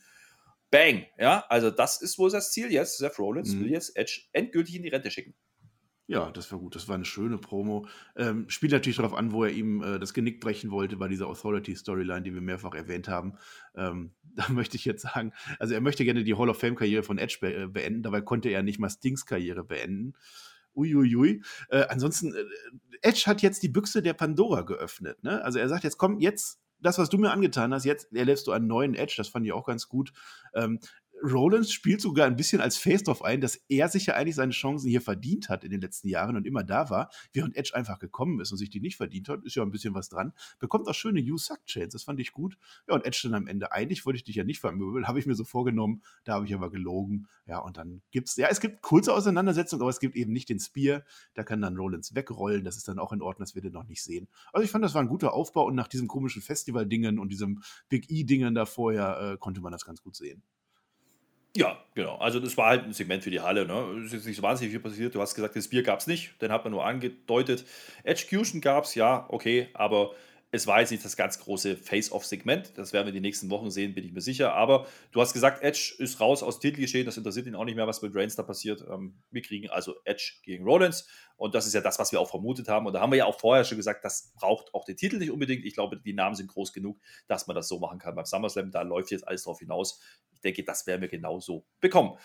Bang, 0.71 1.07
ja, 1.17 1.43
also 1.49 1.71
das 1.71 2.01
ist 2.01 2.17
wohl 2.19 2.29
das 2.29 2.53
Ziel 2.53 2.71
jetzt. 2.71 2.99
Seth 2.99 3.19
Rollins 3.19 3.53
mhm. 3.53 3.61
will 3.61 3.71
jetzt 3.71 3.97
Edge 3.97 4.21
endgültig 4.31 4.75
in 4.75 4.83
die 4.83 4.89
Rente 4.89 5.11
schicken. 5.11 5.33
Ja, 6.09 6.31
das 6.31 6.51
war 6.51 6.57
gut. 6.57 6.75
Das 6.75 6.87
war 6.87 6.95
eine 6.95 7.05
schöne 7.05 7.37
Promo. 7.37 7.87
Ähm, 8.15 8.49
spielt 8.49 8.71
natürlich 8.71 8.95
darauf 8.95 9.13
an, 9.13 9.31
wo 9.31 9.43
er 9.43 9.51
ihm 9.51 9.83
äh, 9.83 9.99
das 9.99 10.15
Genick 10.15 10.41
brechen 10.41 10.71
wollte 10.71 10.97
bei 10.97 11.07
dieser 11.07 11.27
Authority-Storyline, 11.27 12.23
die 12.23 12.33
wir 12.33 12.41
mehrfach 12.41 12.73
erwähnt 12.73 13.07
haben. 13.07 13.37
Ähm, 13.75 14.13
da 14.35 14.49
möchte 14.49 14.75
ich 14.75 14.85
jetzt 14.85 15.03
sagen, 15.03 15.33
also 15.59 15.75
er 15.75 15.81
möchte 15.81 16.05
gerne 16.05 16.23
die 16.23 16.33
Hall 16.33 16.49
of 16.49 16.59
Fame-Karriere 16.59 17.03
von 17.03 17.19
Edge 17.19 17.37
be 17.39 17.53
äh, 17.53 17.67
beenden, 17.67 18.01
dabei 18.01 18.21
konnte 18.21 18.49
er 18.49 18.63
nicht 18.63 18.79
mal 18.79 18.89
Stings 18.89 19.27
Karriere 19.27 19.63
beenden. 19.63 20.13
Uiuiui. 20.75 21.43
Äh, 21.69 21.85
ansonsten, 21.89 22.33
äh, 22.33 22.43
Edge 23.03 23.25
hat 23.27 23.43
jetzt 23.43 23.61
die 23.61 23.69
Büchse 23.69 24.01
der 24.01 24.13
Pandora 24.13 24.61
geöffnet. 24.61 25.23
Ne? 25.23 25.43
Also 25.43 25.59
er 25.59 25.69
sagt 25.69 25.83
jetzt, 25.83 25.99
komm, 25.99 26.17
jetzt 26.17 26.59
das, 26.81 26.97
was 26.97 27.09
du 27.09 27.17
mir 27.17 27.31
angetan 27.31 27.73
hast, 27.73 27.85
jetzt 27.85 28.11
erlebst 28.15 28.47
du 28.47 28.51
einen 28.51 28.67
neuen 28.67 28.95
Edge, 28.95 29.13
das 29.17 29.27
fand 29.27 29.45
ich 29.45 29.51
auch 29.51 29.65
ganz 29.65 29.87
gut. 29.87 30.11
Ähm, 30.53 30.79
Rollins 31.23 31.71
spielt 31.71 32.01
sogar 32.01 32.27
ein 32.27 32.35
bisschen 32.35 32.61
als 32.61 32.77
Face 32.77 33.03
drauf 33.03 33.23
ein, 33.23 33.41
dass 33.41 33.55
er 33.67 33.89
sich 33.89 34.05
ja 34.05 34.15
eigentlich 34.15 34.35
seine 34.35 34.51
Chancen 34.51 34.89
hier 34.89 35.01
verdient 35.01 35.49
hat 35.49 35.63
in 35.63 35.71
den 35.71 35.81
letzten 35.81 36.07
Jahren 36.07 36.35
und 36.35 36.45
immer 36.45 36.63
da 36.63 36.89
war, 36.89 37.09
während 37.33 37.55
Edge 37.55 37.71
einfach 37.75 37.99
gekommen 37.99 38.39
ist 38.39 38.51
und 38.51 38.57
sich 38.57 38.69
die 38.69 38.79
nicht 38.79 38.97
verdient 38.97 39.29
hat, 39.29 39.43
ist 39.43 39.55
ja 39.55 39.63
ein 39.63 39.71
bisschen 39.71 39.93
was 39.93 40.09
dran. 40.09 40.33
Bekommt 40.59 40.87
auch 40.87 40.93
schöne 40.93 41.19
You-Suck-Chains, 41.19 41.93
das 41.93 42.03
fand 42.03 42.19
ich 42.19 42.31
gut. 42.31 42.57
Ja, 42.87 42.95
und 42.95 43.05
Edge 43.05 43.21
dann 43.23 43.33
am 43.33 43.47
Ende, 43.47 43.71
eigentlich 43.71 44.05
wollte 44.05 44.17
ich 44.17 44.23
dich 44.23 44.35
ja 44.35 44.43
nicht 44.43 44.59
vermöbeln, 44.59 45.07
habe 45.07 45.19
ich 45.19 45.25
mir 45.25 45.35
so 45.35 45.43
vorgenommen, 45.43 46.03
da 46.23 46.33
habe 46.33 46.45
ich 46.45 46.53
aber 46.53 46.69
gelogen. 46.69 47.27
Ja, 47.45 47.59
und 47.59 47.77
dann 47.77 48.01
gibt's, 48.11 48.35
ja, 48.37 48.47
es 48.49 48.59
gibt 48.59 48.81
kurze 48.81 49.13
Auseinandersetzungen, 49.13 49.81
aber 49.81 49.89
es 49.89 49.99
gibt 49.99 50.15
eben 50.15 50.31
nicht 50.31 50.49
den 50.49 50.59
Spear, 50.59 51.03
da 51.33 51.43
kann 51.43 51.61
dann 51.61 51.77
Rollins 51.77 52.13
wegrollen, 52.15 52.63
das 52.63 52.77
ist 52.77 52.87
dann 52.87 52.99
auch 52.99 53.11
in 53.11 53.21
Ordnung, 53.21 53.45
das 53.45 53.55
wir 53.55 53.61
den 53.61 53.73
noch 53.73 53.87
nicht 53.87 54.03
sehen. 54.03 54.27
Also 54.53 54.63
ich 54.63 54.71
fand, 54.71 54.83
das 54.83 54.93
war 54.93 55.01
ein 55.01 55.07
guter 55.07 55.33
Aufbau 55.33 55.65
und 55.65 55.75
nach 55.75 55.87
diesem 55.87 56.07
komischen 56.07 56.41
Festival-Dingen 56.41 57.19
und 57.19 57.29
diesem 57.29 57.61
Big 57.89 58.09
E-Dingen 58.09 58.53
da 58.53 58.65
vorher 58.65 59.19
äh, 59.19 59.37
konnte 59.37 59.61
man 59.61 59.71
das 59.71 59.85
ganz 59.85 60.01
gut 60.01 60.15
sehen. 60.15 60.43
Ja, 61.55 61.83
genau. 61.95 62.17
Also 62.17 62.39
das 62.39 62.55
war 62.57 62.67
halt 62.67 62.83
ein 62.83 62.93
Segment 62.93 63.23
für 63.23 63.31
die 63.31 63.41
Halle. 63.41 63.65
Ne? 63.65 64.03
Es 64.05 64.13
ist 64.13 64.25
nicht 64.25 64.37
so 64.37 64.43
wahnsinnig 64.43 64.71
viel 64.71 64.79
passiert. 64.79 65.15
Du 65.15 65.21
hast 65.21 65.33
gesagt, 65.33 65.55
das 65.55 65.67
Bier 65.67 65.81
gab 65.81 65.99
es 65.99 66.07
nicht. 66.07 66.39
Den 66.41 66.51
hat 66.51 66.63
man 66.63 66.71
nur 66.71 66.85
angedeutet. 66.85 67.65
Execution 68.03 68.61
gab 68.61 68.83
es, 68.83 68.93
ja, 68.95 69.25
okay. 69.29 69.69
Aber 69.73 70.13
es 70.51 70.65
war 70.65 70.79
jetzt 70.79 70.89
nicht 70.89 71.05
das 71.05 71.15
ganz 71.15 71.39
große 71.39 71.77
Face-Off-Segment. 71.77 72.75
Das 72.75 72.91
werden 72.91 73.05
wir 73.05 73.13
die 73.13 73.19
nächsten 73.19 73.51
Wochen 73.51 73.69
sehen, 73.69 73.93
bin 73.93 74.03
ich 74.03 74.11
mir 74.11 74.21
sicher. 74.21 74.53
Aber 74.53 74.87
du 75.11 75.21
hast 75.21 75.33
gesagt, 75.33 75.61
Edge 75.61 75.93
ist 75.99 76.19
raus 76.19 76.41
aus 76.41 76.59
Titelgeschehen. 76.59 77.05
Das 77.05 77.17
interessiert 77.17 77.45
ihn 77.45 77.53
auch 77.53 77.65
nicht 77.65 77.75
mehr, 77.75 77.85
was 77.85 78.01
mit 78.01 78.15
Reigns 78.15 78.35
da 78.35 78.41
passiert. 78.41 78.83
Ähm, 78.89 79.21
wir 79.29 79.43
kriegen 79.43 79.69
also 79.69 79.95
Edge 80.05 80.39
gegen 80.43 80.63
Rollins. 80.63 81.07
Und 81.37 81.53
das 81.53 81.67
ist 81.67 81.73
ja 81.73 81.81
das, 81.81 81.99
was 81.99 82.11
wir 82.11 82.19
auch 82.19 82.31
vermutet 82.31 82.67
haben. 82.67 82.87
Und 82.87 82.93
da 82.93 82.99
haben 82.99 83.11
wir 83.11 83.19
ja 83.19 83.25
auch 83.25 83.39
vorher 83.39 83.63
schon 83.63 83.77
gesagt, 83.77 84.03
das 84.03 84.33
braucht 84.35 84.73
auch 84.73 84.85
den 84.85 84.97
Titel 84.97 85.19
nicht 85.19 85.29
unbedingt. 85.29 85.65
Ich 85.65 85.75
glaube, 85.75 86.01
die 86.01 86.13
Namen 86.13 86.35
sind 86.35 86.47
groß 86.47 86.73
genug, 86.73 86.99
dass 87.27 87.45
man 87.45 87.55
das 87.55 87.67
so 87.67 87.77
machen 87.77 87.99
kann 87.99 88.15
beim 88.15 88.25
SummerSlam. 88.25 88.71
Da 88.71 88.81
läuft 88.81 89.11
jetzt 89.11 89.27
alles 89.27 89.43
drauf 89.43 89.59
hinaus. 89.59 90.01
Ich 90.31 90.41
denke, 90.41 90.63
das 90.63 90.87
werden 90.87 91.01
wir 91.01 91.09
genauso 91.09 91.67
bekommen. 91.79 92.17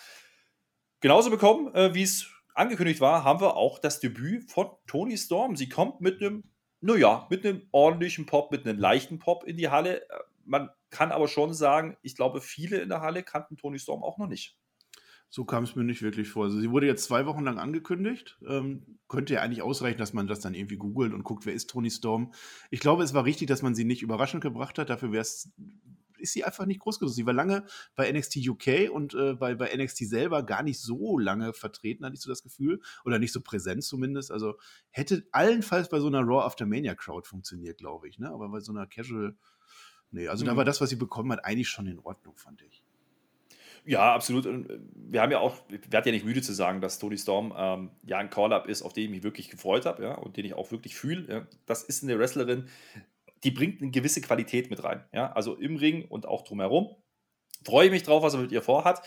Genauso 0.99 1.29
bekommen, 1.29 1.71
äh, 1.75 1.93
wie 1.93 2.01
es 2.01 2.27
angekündigt 2.55 3.01
war, 3.01 3.23
haben 3.23 3.39
wir 3.39 3.55
auch 3.55 3.77
das 3.77 3.99
Debüt 3.99 4.49
von 4.49 4.71
Tony 4.87 5.15
Storm. 5.15 5.55
Sie 5.55 5.69
kommt 5.69 6.01
mit 6.01 6.21
einem 6.21 6.43
naja, 6.81 7.27
mit 7.29 7.45
einem 7.45 7.63
ordentlichen 7.71 8.25
Pop, 8.25 8.51
mit 8.51 8.65
einem 8.65 8.79
leichten 8.79 9.19
Pop 9.19 9.43
in 9.45 9.57
die 9.57 9.69
Halle. 9.69 10.01
Äh, 10.09 10.19
man 10.45 10.69
kann 10.89 11.11
aber 11.11 11.27
schon 11.27 11.53
sagen, 11.53 11.97
ich 12.01 12.15
glaube, 12.15 12.41
viele 12.41 12.77
in 12.77 12.89
der 12.89 13.01
Halle 13.01 13.23
kannten 13.23 13.57
Tony 13.57 13.79
Storm 13.79 14.03
auch 14.03 14.17
noch 14.17 14.27
nicht. 14.27 14.57
So 15.29 15.43
kam 15.43 15.63
es 15.63 15.75
mir 15.75 15.83
nicht 15.83 16.01
wirklich 16.01 16.29
vor. 16.29 16.45
Also 16.45 16.59
sie 16.59 16.69
wurde 16.71 16.87
jetzt 16.87 17.03
zwei 17.03 17.25
Wochen 17.25 17.43
lang 17.43 17.57
angekündigt. 17.59 18.39
Ähm, 18.47 18.99
könnte 19.07 19.33
ja 19.33 19.41
eigentlich 19.41 19.61
ausreichen, 19.61 19.97
dass 19.97 20.13
man 20.13 20.27
das 20.27 20.39
dann 20.39 20.53
irgendwie 20.53 20.77
googelt 20.77 21.13
und 21.13 21.23
guckt, 21.23 21.45
wer 21.45 21.53
ist 21.53 21.69
Tony 21.69 21.89
Storm. 21.89 22.31
Ich 22.69 22.79
glaube, 22.79 23.03
es 23.03 23.13
war 23.13 23.25
richtig, 23.25 23.47
dass 23.47 23.61
man 23.61 23.75
sie 23.75 23.83
nicht 23.83 24.01
überraschend 24.01 24.41
gebracht 24.41 24.77
hat. 24.77 24.89
Dafür 24.89 25.11
wäre 25.11 25.23
es 25.23 25.51
ist 26.25 26.33
sie 26.33 26.43
einfach 26.43 26.65
nicht 26.65 26.81
groß 26.81 26.99
genug. 26.99 27.13
Sie 27.13 27.25
war 27.25 27.33
lange 27.33 27.65
bei 27.95 28.11
NXT 28.11 28.37
UK 28.47 28.91
und 28.91 29.13
äh, 29.13 29.33
bei, 29.33 29.55
bei 29.55 29.73
NXT 29.75 30.09
selber 30.09 30.43
gar 30.43 30.63
nicht 30.63 30.79
so 30.79 31.17
lange 31.17 31.53
vertreten, 31.53 32.05
hatte 32.05 32.15
ich 32.15 32.21
so 32.21 32.29
das 32.29 32.43
Gefühl. 32.43 32.81
Oder 33.05 33.19
nicht 33.19 33.31
so 33.31 33.41
präsent 33.41 33.83
zumindest. 33.83 34.31
Also 34.31 34.55
hätte 34.89 35.25
allenfalls 35.31 35.89
bei 35.89 35.99
so 35.99 36.07
einer 36.07 36.21
Raw 36.21 36.43
After 36.43 36.65
Mania 36.65 36.95
Crowd 36.95 37.27
funktioniert, 37.27 37.77
glaube 37.77 38.09
ich. 38.09 38.19
Ne? 38.19 38.29
Aber 38.29 38.49
bei 38.49 38.59
so 38.59 38.71
einer 38.71 38.87
Casual. 38.87 39.35
Nee, 40.11 40.27
also 40.27 40.43
mhm. 40.43 40.49
da 40.49 40.57
war 40.57 40.65
das, 40.65 40.81
was 40.81 40.89
sie 40.89 40.95
bekommen 40.95 41.31
hat, 41.31 41.45
eigentlich 41.45 41.69
schon 41.69 41.87
in 41.87 41.99
Ordnung, 41.99 42.35
fand 42.37 42.61
ich. 42.61 42.83
Ja, 43.85 44.15
absolut. 44.15 44.45
Äh, 44.45 44.79
wir 44.93 45.21
haben 45.21 45.31
ja 45.31 45.39
auch, 45.39 45.57
wir 45.69 45.79
werden 45.91 46.07
ja 46.07 46.11
nicht 46.11 46.25
müde 46.25 46.41
zu 46.41 46.53
sagen, 46.53 46.81
dass 46.81 46.99
Tony 46.99 47.17
Storm 47.17 47.53
ähm, 47.55 47.91
ja 48.03 48.17
ein 48.17 48.29
Call-Up 48.29 48.67
ist, 48.67 48.81
auf 48.81 48.93
den 48.93 49.05
ich 49.05 49.09
mich 49.09 49.23
wirklich 49.23 49.49
gefreut 49.49 49.85
habe, 49.85 50.03
ja, 50.03 50.15
und 50.15 50.37
den 50.37 50.45
ich 50.45 50.53
auch 50.53 50.71
wirklich 50.71 50.95
fühle. 50.95 51.31
Ja. 51.31 51.47
Das 51.65 51.83
ist 51.83 52.03
eine 52.03 52.17
Wrestlerin, 52.17 52.67
die 53.45 53.51
bringt 53.51 53.81
eine 53.81 53.91
gewisse 53.91 54.21
Qualität 54.21 54.69
mit 54.69 54.83
rein. 54.83 55.05
Ja? 55.13 55.31
Also 55.31 55.55
im 55.55 55.75
Ring 55.77 56.05
und 56.05 56.25
auch 56.25 56.43
drumherum. 56.43 56.95
Freue 57.63 57.85
ich 57.85 57.91
mich 57.91 58.03
drauf, 58.03 58.23
was 58.23 58.33
er 58.33 58.41
mit 58.41 58.51
ihr 58.51 58.61
vorhat. 58.61 59.01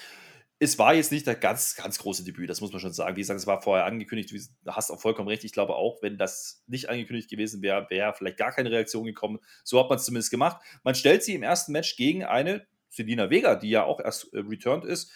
Es 0.60 0.78
war 0.78 0.94
jetzt 0.94 1.12
nicht 1.12 1.26
der 1.26 1.36
ganz, 1.36 1.76
ganz 1.76 1.98
große 1.98 2.24
Debüt, 2.24 2.50
das 2.50 2.60
muss 2.60 2.72
man 2.72 2.80
schon 2.80 2.92
sagen. 2.92 3.14
Wie 3.16 3.20
gesagt, 3.20 3.38
es 3.38 3.46
war 3.46 3.62
vorher 3.62 3.84
angekündigt, 3.84 4.32
du 4.32 4.72
hast 4.72 4.90
auch 4.90 5.00
vollkommen 5.00 5.28
recht. 5.28 5.44
Ich 5.44 5.52
glaube 5.52 5.76
auch, 5.76 6.02
wenn 6.02 6.18
das 6.18 6.64
nicht 6.66 6.88
angekündigt 6.88 7.30
gewesen 7.30 7.62
wäre, 7.62 7.86
wäre 7.90 8.14
vielleicht 8.14 8.38
gar 8.38 8.52
keine 8.52 8.70
Reaktion 8.70 9.04
gekommen. 9.04 9.38
So 9.62 9.78
hat 9.78 9.88
man 9.88 9.98
es 9.98 10.04
zumindest 10.04 10.30
gemacht. 10.30 10.60
Man 10.82 10.96
stellt 10.96 11.22
sie 11.22 11.34
im 11.34 11.44
ersten 11.44 11.72
Match 11.72 11.96
gegen 11.96 12.24
eine 12.24 12.66
Selina 12.88 13.30
Vega, 13.30 13.54
die 13.54 13.70
ja 13.70 13.84
auch 13.84 14.00
erst 14.00 14.32
äh, 14.34 14.38
returned 14.38 14.84
ist. 14.84 15.12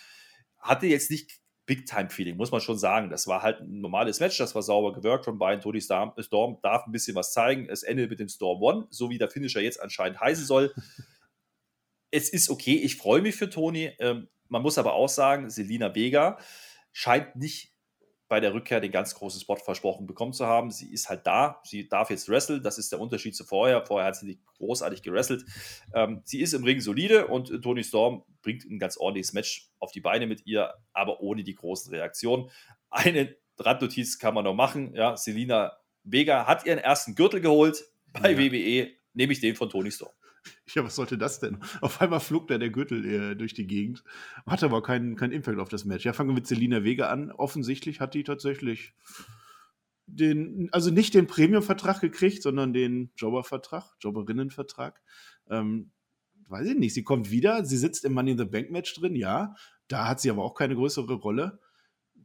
Hatte 0.58 0.86
jetzt 0.86 1.10
nicht 1.10 1.41
Big-Time-Feeling, 1.66 2.36
muss 2.36 2.50
man 2.50 2.60
schon 2.60 2.78
sagen. 2.78 3.10
Das 3.10 3.26
war 3.26 3.42
halt 3.42 3.60
ein 3.60 3.80
normales 3.80 4.20
Match, 4.20 4.36
das 4.38 4.54
war 4.54 4.62
sauber 4.62 4.92
gewirkt 4.92 5.24
von 5.24 5.38
beiden. 5.38 5.60
Tony 5.60 5.80
Storm, 5.80 6.12
Storm 6.18 6.58
darf 6.62 6.86
ein 6.86 6.92
bisschen 6.92 7.14
was 7.14 7.32
zeigen. 7.32 7.68
Es 7.68 7.82
endet 7.82 8.10
mit 8.10 8.20
dem 8.20 8.28
Storm 8.28 8.60
One, 8.62 8.86
so 8.90 9.10
wie 9.10 9.18
der 9.18 9.30
Finisher 9.30 9.60
jetzt 9.60 9.80
anscheinend 9.80 10.20
heißen 10.20 10.44
soll. 10.44 10.74
es 12.10 12.28
ist 12.28 12.50
okay, 12.50 12.76
ich 12.76 12.96
freue 12.96 13.22
mich 13.22 13.36
für 13.36 13.48
Tony. 13.48 13.92
Ähm, 13.98 14.28
man 14.48 14.62
muss 14.62 14.78
aber 14.78 14.94
auch 14.94 15.08
sagen, 15.08 15.50
Selina 15.50 15.94
Vega 15.94 16.38
scheint 16.92 17.36
nicht 17.36 17.71
bei 18.32 18.40
der 18.40 18.54
Rückkehr 18.54 18.80
den 18.80 18.92
ganz 18.92 19.14
großen 19.14 19.42
Spot 19.42 19.56
versprochen 19.56 20.06
bekommen 20.06 20.32
zu 20.32 20.46
haben. 20.46 20.70
Sie 20.70 20.90
ist 20.90 21.10
halt 21.10 21.26
da, 21.26 21.60
sie 21.64 21.86
darf 21.86 22.08
jetzt 22.08 22.30
wresteln, 22.30 22.62
das 22.62 22.78
ist 22.78 22.90
der 22.90 22.98
Unterschied 22.98 23.36
zu 23.36 23.44
vorher. 23.44 23.84
Vorher 23.84 24.06
hat 24.08 24.16
sie 24.16 24.24
nicht 24.24 24.40
großartig 24.56 25.02
gewrestelt. 25.02 25.44
Ähm, 25.92 26.22
sie 26.24 26.40
ist 26.40 26.54
im 26.54 26.64
Ring 26.64 26.80
solide 26.80 27.26
und 27.26 27.48
Tony 27.62 27.84
Storm 27.84 28.22
bringt 28.40 28.64
ein 28.64 28.78
ganz 28.78 28.96
ordentliches 28.96 29.34
Match 29.34 29.70
auf 29.80 29.92
die 29.92 30.00
Beine 30.00 30.26
mit 30.26 30.46
ihr, 30.46 30.72
aber 30.94 31.20
ohne 31.20 31.44
die 31.44 31.54
großen 31.54 31.92
Reaktionen. 31.92 32.48
Eine 32.88 33.36
Randnotiz 33.58 34.18
kann 34.18 34.32
man 34.32 34.44
noch 34.44 34.54
machen. 34.54 34.94
Ja, 34.94 35.14
Selina 35.14 35.76
Vega 36.02 36.46
hat 36.46 36.64
ihren 36.64 36.78
ersten 36.78 37.14
Gürtel 37.14 37.42
geholt 37.42 37.84
bei 38.14 38.30
ja. 38.32 38.38
WWE, 38.38 38.92
nämlich 39.12 39.40
den 39.40 39.56
von 39.56 39.68
Tony 39.68 39.90
Storm. 39.90 40.14
Ja, 40.74 40.84
was 40.84 40.96
sollte 40.96 41.18
das 41.18 41.38
denn? 41.40 41.58
Auf 41.80 42.00
einmal 42.00 42.20
flog 42.20 42.48
da 42.48 42.58
der 42.58 42.70
Gürtel 42.70 43.04
äh, 43.04 43.36
durch 43.36 43.54
die 43.54 43.66
Gegend, 43.66 44.02
hatte 44.46 44.66
aber 44.66 44.82
keinen 44.82 45.16
kein 45.16 45.32
Impact 45.32 45.58
auf 45.58 45.68
das 45.68 45.84
Match. 45.84 46.04
Ja, 46.04 46.12
fangen 46.12 46.30
wir 46.30 46.34
mit 46.34 46.46
Selina 46.46 46.82
Vega 46.82 47.10
an. 47.10 47.30
Offensichtlich 47.30 48.00
hat 48.00 48.14
die 48.14 48.24
tatsächlich 48.24 48.94
den, 50.06 50.68
also 50.72 50.90
nicht 50.90 51.14
den 51.14 51.26
Premium-Vertrag 51.26 52.00
gekriegt, 52.00 52.42
sondern 52.42 52.72
den 52.72 53.12
Jobber-Vertrag, 53.16 53.94
Jobberinnen-Vertrag. 54.00 55.00
Ähm, 55.50 55.90
weiß 56.48 56.68
ich 56.68 56.76
nicht, 56.76 56.94
sie 56.94 57.04
kommt 57.04 57.30
wieder, 57.30 57.64
sie 57.64 57.78
sitzt 57.78 58.04
im 58.04 58.14
Money 58.14 58.32
in 58.32 58.38
the 58.38 58.44
Bank 58.44 58.70
Match 58.70 58.94
drin, 58.94 59.14
ja. 59.14 59.54
Da 59.88 60.08
hat 60.08 60.20
sie 60.20 60.30
aber 60.30 60.44
auch 60.44 60.54
keine 60.54 60.74
größere 60.74 61.14
Rolle 61.14 61.60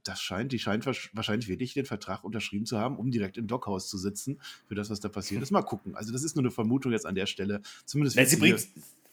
das 0.07 0.21
scheint, 0.21 0.51
die 0.51 0.59
scheint 0.59 0.85
wahrscheinlich 0.85 1.47
wirklich 1.47 1.73
den 1.73 1.85
Vertrag 1.85 2.23
unterschrieben 2.23 2.65
zu 2.65 2.77
haben, 2.77 2.97
um 2.97 3.11
direkt 3.11 3.37
im 3.37 3.47
Dockhaus 3.47 3.89
zu 3.89 3.97
sitzen 3.97 4.39
für 4.67 4.75
das, 4.75 4.89
was 4.89 4.99
da 4.99 5.09
passiert 5.09 5.41
ist. 5.41 5.51
Mal 5.51 5.61
gucken. 5.61 5.95
Also, 5.95 6.11
das 6.11 6.23
ist 6.23 6.35
nur 6.35 6.43
eine 6.43 6.51
Vermutung 6.51 6.91
jetzt 6.91 7.05
an 7.05 7.15
der 7.15 7.25
Stelle. 7.25 7.61
Zumindest 7.85 8.17
Nein, 8.17 8.27
sie, 8.27 8.37
bringt, 8.37 8.67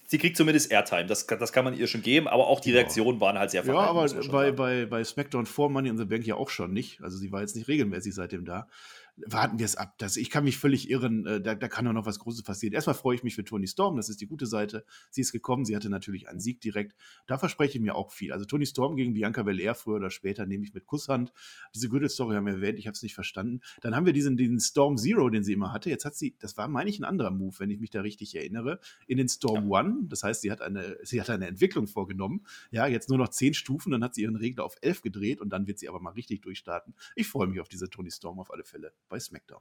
sie 0.07 0.19
kriegt 0.19 0.37
zumindest 0.37 0.71
Airtime. 0.71 1.07
Das, 1.07 1.27
das 1.27 1.53
kann 1.53 1.65
man 1.65 1.77
ihr 1.77 1.87
schon 1.87 2.03
geben, 2.03 2.29
aber 2.29 2.47
auch 2.47 2.61
die 2.61 2.73
Reaktionen 2.73 3.21
waren 3.21 3.39
halt 3.39 3.51
sehr 3.51 3.65
verhalten. 3.65 3.97
Ja, 3.97 4.23
aber 4.23 4.33
bei, 4.33 4.53
bei, 4.53 4.87
bei 4.87 5.05
SmackDown 5.05 5.47
vor 5.47 5.71
Money 5.71 5.89
in 5.89 5.99
the 5.99 6.05
Bank 6.05 6.27
ja 6.27 6.37
auch 6.37 6.51
schon 6.51 6.73
nicht. 6.73 7.03
Also, 7.03 7.19
sie 7.19 7.33
war 7.33 7.41
jetzt 7.41 7.57
nicht 7.57 7.69
regelmäßig 7.69 8.15
seitdem 8.15 8.45
da. 8.45 8.69
Warten 9.17 9.59
wir 9.59 9.67
es 9.67 9.77
ab. 9.77 9.95
Das, 9.99 10.17
ich 10.17 10.31
kann 10.31 10.45
mich 10.45 10.59
völlig 10.59 10.91
irren, 10.91 11.27
äh, 11.27 11.41
da, 11.41 11.55
da 11.55 11.69
kann 11.69 11.85
doch 11.85 11.93
noch 11.93 12.07
was 12.07 12.19
Großes 12.19 12.43
passieren. 12.43 12.75
Erstmal 12.75 12.95
freue 12.95 13.15
ich 13.15 13.23
mich 13.23 13.35
für 13.35 13.45
Tony 13.45 13.67
Storm, 13.67 13.97
das 13.97 14.09
ist 14.09 14.21
die 14.21 14.27
gute 14.27 14.47
Seite. 14.47 14.85
Sie 15.11 15.21
ist 15.21 15.33
gekommen, 15.33 15.65
sie 15.65 15.77
hatte 15.77 15.89
natürlich 15.89 16.29
einen 16.29 16.41
Sieg 16.41 16.61
direkt. 16.61 16.95
Da 17.27 17.39
verspreche 17.39 17.79
ich 17.79 17.81
mir 17.83 17.95
auch 17.95 18.11
viel. 18.13 18.33
Also 18.33 18.45
Tony 18.45 18.67
Storm 18.67 18.97
gegen 18.97 19.15
Bianca 19.15 19.43
Belair 19.43 19.75
früher 19.75 19.97
oder 19.97 20.11
später 20.11 20.47
nehme 20.47 20.65
ich 20.65 20.75
mit 20.75 20.87
Kusshand. 20.87 21.33
Diese 21.75 21.89
Gürtelstory 21.89 22.35
haben 22.35 22.47
wir 22.47 22.55
erwähnt, 22.55 22.79
ich 22.79 22.87
habe 22.87 22.95
es 22.95 23.03
nicht 23.03 23.15
verstanden. 23.15 23.61
Dann 23.81 23.95
haben 23.95 24.07
wir 24.07 24.13
diesen, 24.13 24.37
diesen 24.37 24.61
Storm 24.61 24.97
Zero, 24.97 25.31
den 25.31 25.45
sie 25.45 25.53
immer 25.53 25.73
hatte. 25.73 25.91
Jetzt 25.91 26.05
hat 26.05 26.17
sie, 26.17 26.37
das 26.41 26.57
war, 26.57 26.67
meine 26.69 26.91
ich, 26.91 26.99
ein 26.99 27.05
anderer 27.05 27.31
Move, 27.31 27.55
wenn 27.59 27.71
ich 27.71 27.79
mich 27.79 27.91
da 27.91 28.01
richtig 28.01 28.35
erinnere, 28.35 28.81
in 29.07 29.19
den 29.19 29.29
Storm 29.29 29.71
ja. 29.71 29.81
One. 29.81 29.99
Das 30.09 30.23
heißt, 30.25 30.43
sie 30.43 30.51
hat, 30.51 30.61
eine, 30.61 30.99
sie 31.03 31.21
hat 31.21 31.31
eine 31.31 31.47
Entwicklung 31.47 31.87
vorgenommen. 31.87 32.45
Ja, 32.71 32.87
jetzt 32.87 33.09
nur 33.09 33.19
noch 33.19 33.29
zehn 33.29 33.55
Stufen, 33.55 33.93
dann 33.93 34.03
hat 34.03 34.15
sie 34.15 34.23
ihren 34.23 34.37
Regler 34.37 34.65
auf 34.65 34.77
elf 34.81 35.03
gedreht 35.03 35.41
und 35.41 35.51
dann 35.51 35.67
wird 35.67 35.79
sie 35.79 35.89
aber 35.89 36.01
mal 36.01 36.11
richtig 36.11 36.43
durchstarten. 36.43 36.95
Ich 37.15 37.29
freue 37.29 37.47
mich 37.47 37.61
auf 37.61 37.69
diese 37.69 37.89
Tony 37.89 38.11
Storm 38.11 38.41
auf 38.41 38.53
alle 38.53 38.65
Fälle 38.65 38.93
bei 39.09 39.19
SmackDown. 39.19 39.61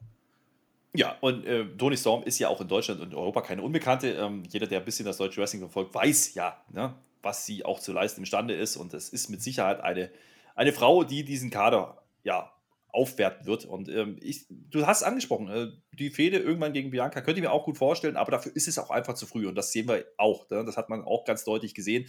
Ja, 0.95 1.17
und 1.21 1.45
äh, 1.45 1.65
Tony 1.77 1.97
Storm 1.97 2.23
ist 2.23 2.37
ja 2.37 2.49
auch 2.49 2.61
in 2.61 2.67
Deutschland 2.67 3.01
und 3.01 3.15
Europa 3.15 3.41
keine 3.41 3.63
Unbekannte. 3.63 4.11
Ähm, 4.11 4.43
jeder, 4.49 4.67
der 4.67 4.79
ein 4.79 4.85
bisschen 4.85 5.05
das 5.05 5.17
deutsche 5.17 5.41
Wrestling 5.41 5.61
verfolgt, 5.61 5.95
weiß 5.95 6.35
ja, 6.35 6.63
ne, 6.71 6.93
was 7.23 7.45
sie 7.47 7.65
auch 7.65 7.79
zu 7.79 7.93
leisten 7.93 8.21
imstande 8.21 8.53
ist. 8.53 8.77
Und 8.77 8.93
das 8.93 9.09
ist 9.09 9.29
mit 9.29 9.41
Sicherheit 9.41 9.81
eine, 9.81 10.11
eine 10.55 10.71
Frau, 10.71 11.03
die 11.03 11.23
diesen 11.23 11.49
Kader 11.49 12.03
ja 12.23 12.53
aufwerten 12.89 13.47
wird. 13.47 13.65
Und 13.65 13.89
ähm, 13.89 14.17
ich, 14.21 14.45
du 14.49 14.85
hast 14.85 15.01
angesprochen, 15.01 15.49
äh, 15.49 15.71
die 15.93 16.11
Fehde 16.11 16.37
irgendwann 16.37 16.73
gegen 16.73 16.91
Bianca 16.91 17.21
könnte 17.21 17.39
ich 17.39 17.43
mir 17.43 17.51
auch 17.51 17.65
gut 17.65 17.79
vorstellen, 17.79 18.15
aber 18.15 18.29
dafür 18.29 18.55
ist 18.55 18.67
es 18.67 18.77
auch 18.77 18.91
einfach 18.91 19.15
zu 19.15 19.25
früh. 19.25 19.47
Und 19.47 19.55
das 19.55 19.71
sehen 19.71 19.87
wir 19.87 20.05
auch. 20.17 20.47
Ne? 20.51 20.63
Das 20.63 20.77
hat 20.77 20.89
man 20.89 21.03
auch 21.03 21.25
ganz 21.25 21.43
deutlich 21.43 21.73
gesehen. 21.73 22.07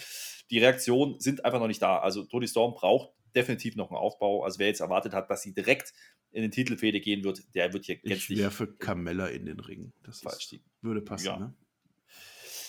Die 0.50 0.58
Reaktionen 0.58 1.18
sind 1.20 1.46
einfach 1.46 1.58
noch 1.58 1.68
nicht 1.68 1.80
da. 1.80 2.00
Also 2.00 2.24
Tony 2.24 2.46
Storm 2.46 2.74
braucht 2.74 3.14
definitiv 3.34 3.76
noch 3.76 3.90
einen 3.90 3.98
Aufbau. 3.98 4.44
Also 4.44 4.58
wer 4.58 4.68
jetzt 4.68 4.80
erwartet 4.80 5.12
hat, 5.12 5.30
dass 5.30 5.42
sie 5.42 5.54
direkt 5.54 5.92
in 6.30 6.42
den 6.42 6.50
Titelfehde 6.50 7.00
gehen 7.00 7.24
wird, 7.24 7.54
der 7.54 7.72
wird 7.72 7.84
hier 7.84 7.96
gänzlich. 7.96 8.38
Ich 8.38 8.44
werfe 8.44 8.66
Carmella 8.66 9.28
in 9.28 9.46
den 9.46 9.60
Ring. 9.60 9.92
Das 10.02 10.22
ist, 10.22 10.60
würde 10.82 11.00
passen, 11.00 11.26
ja. 11.26 11.38
ne? 11.38 11.54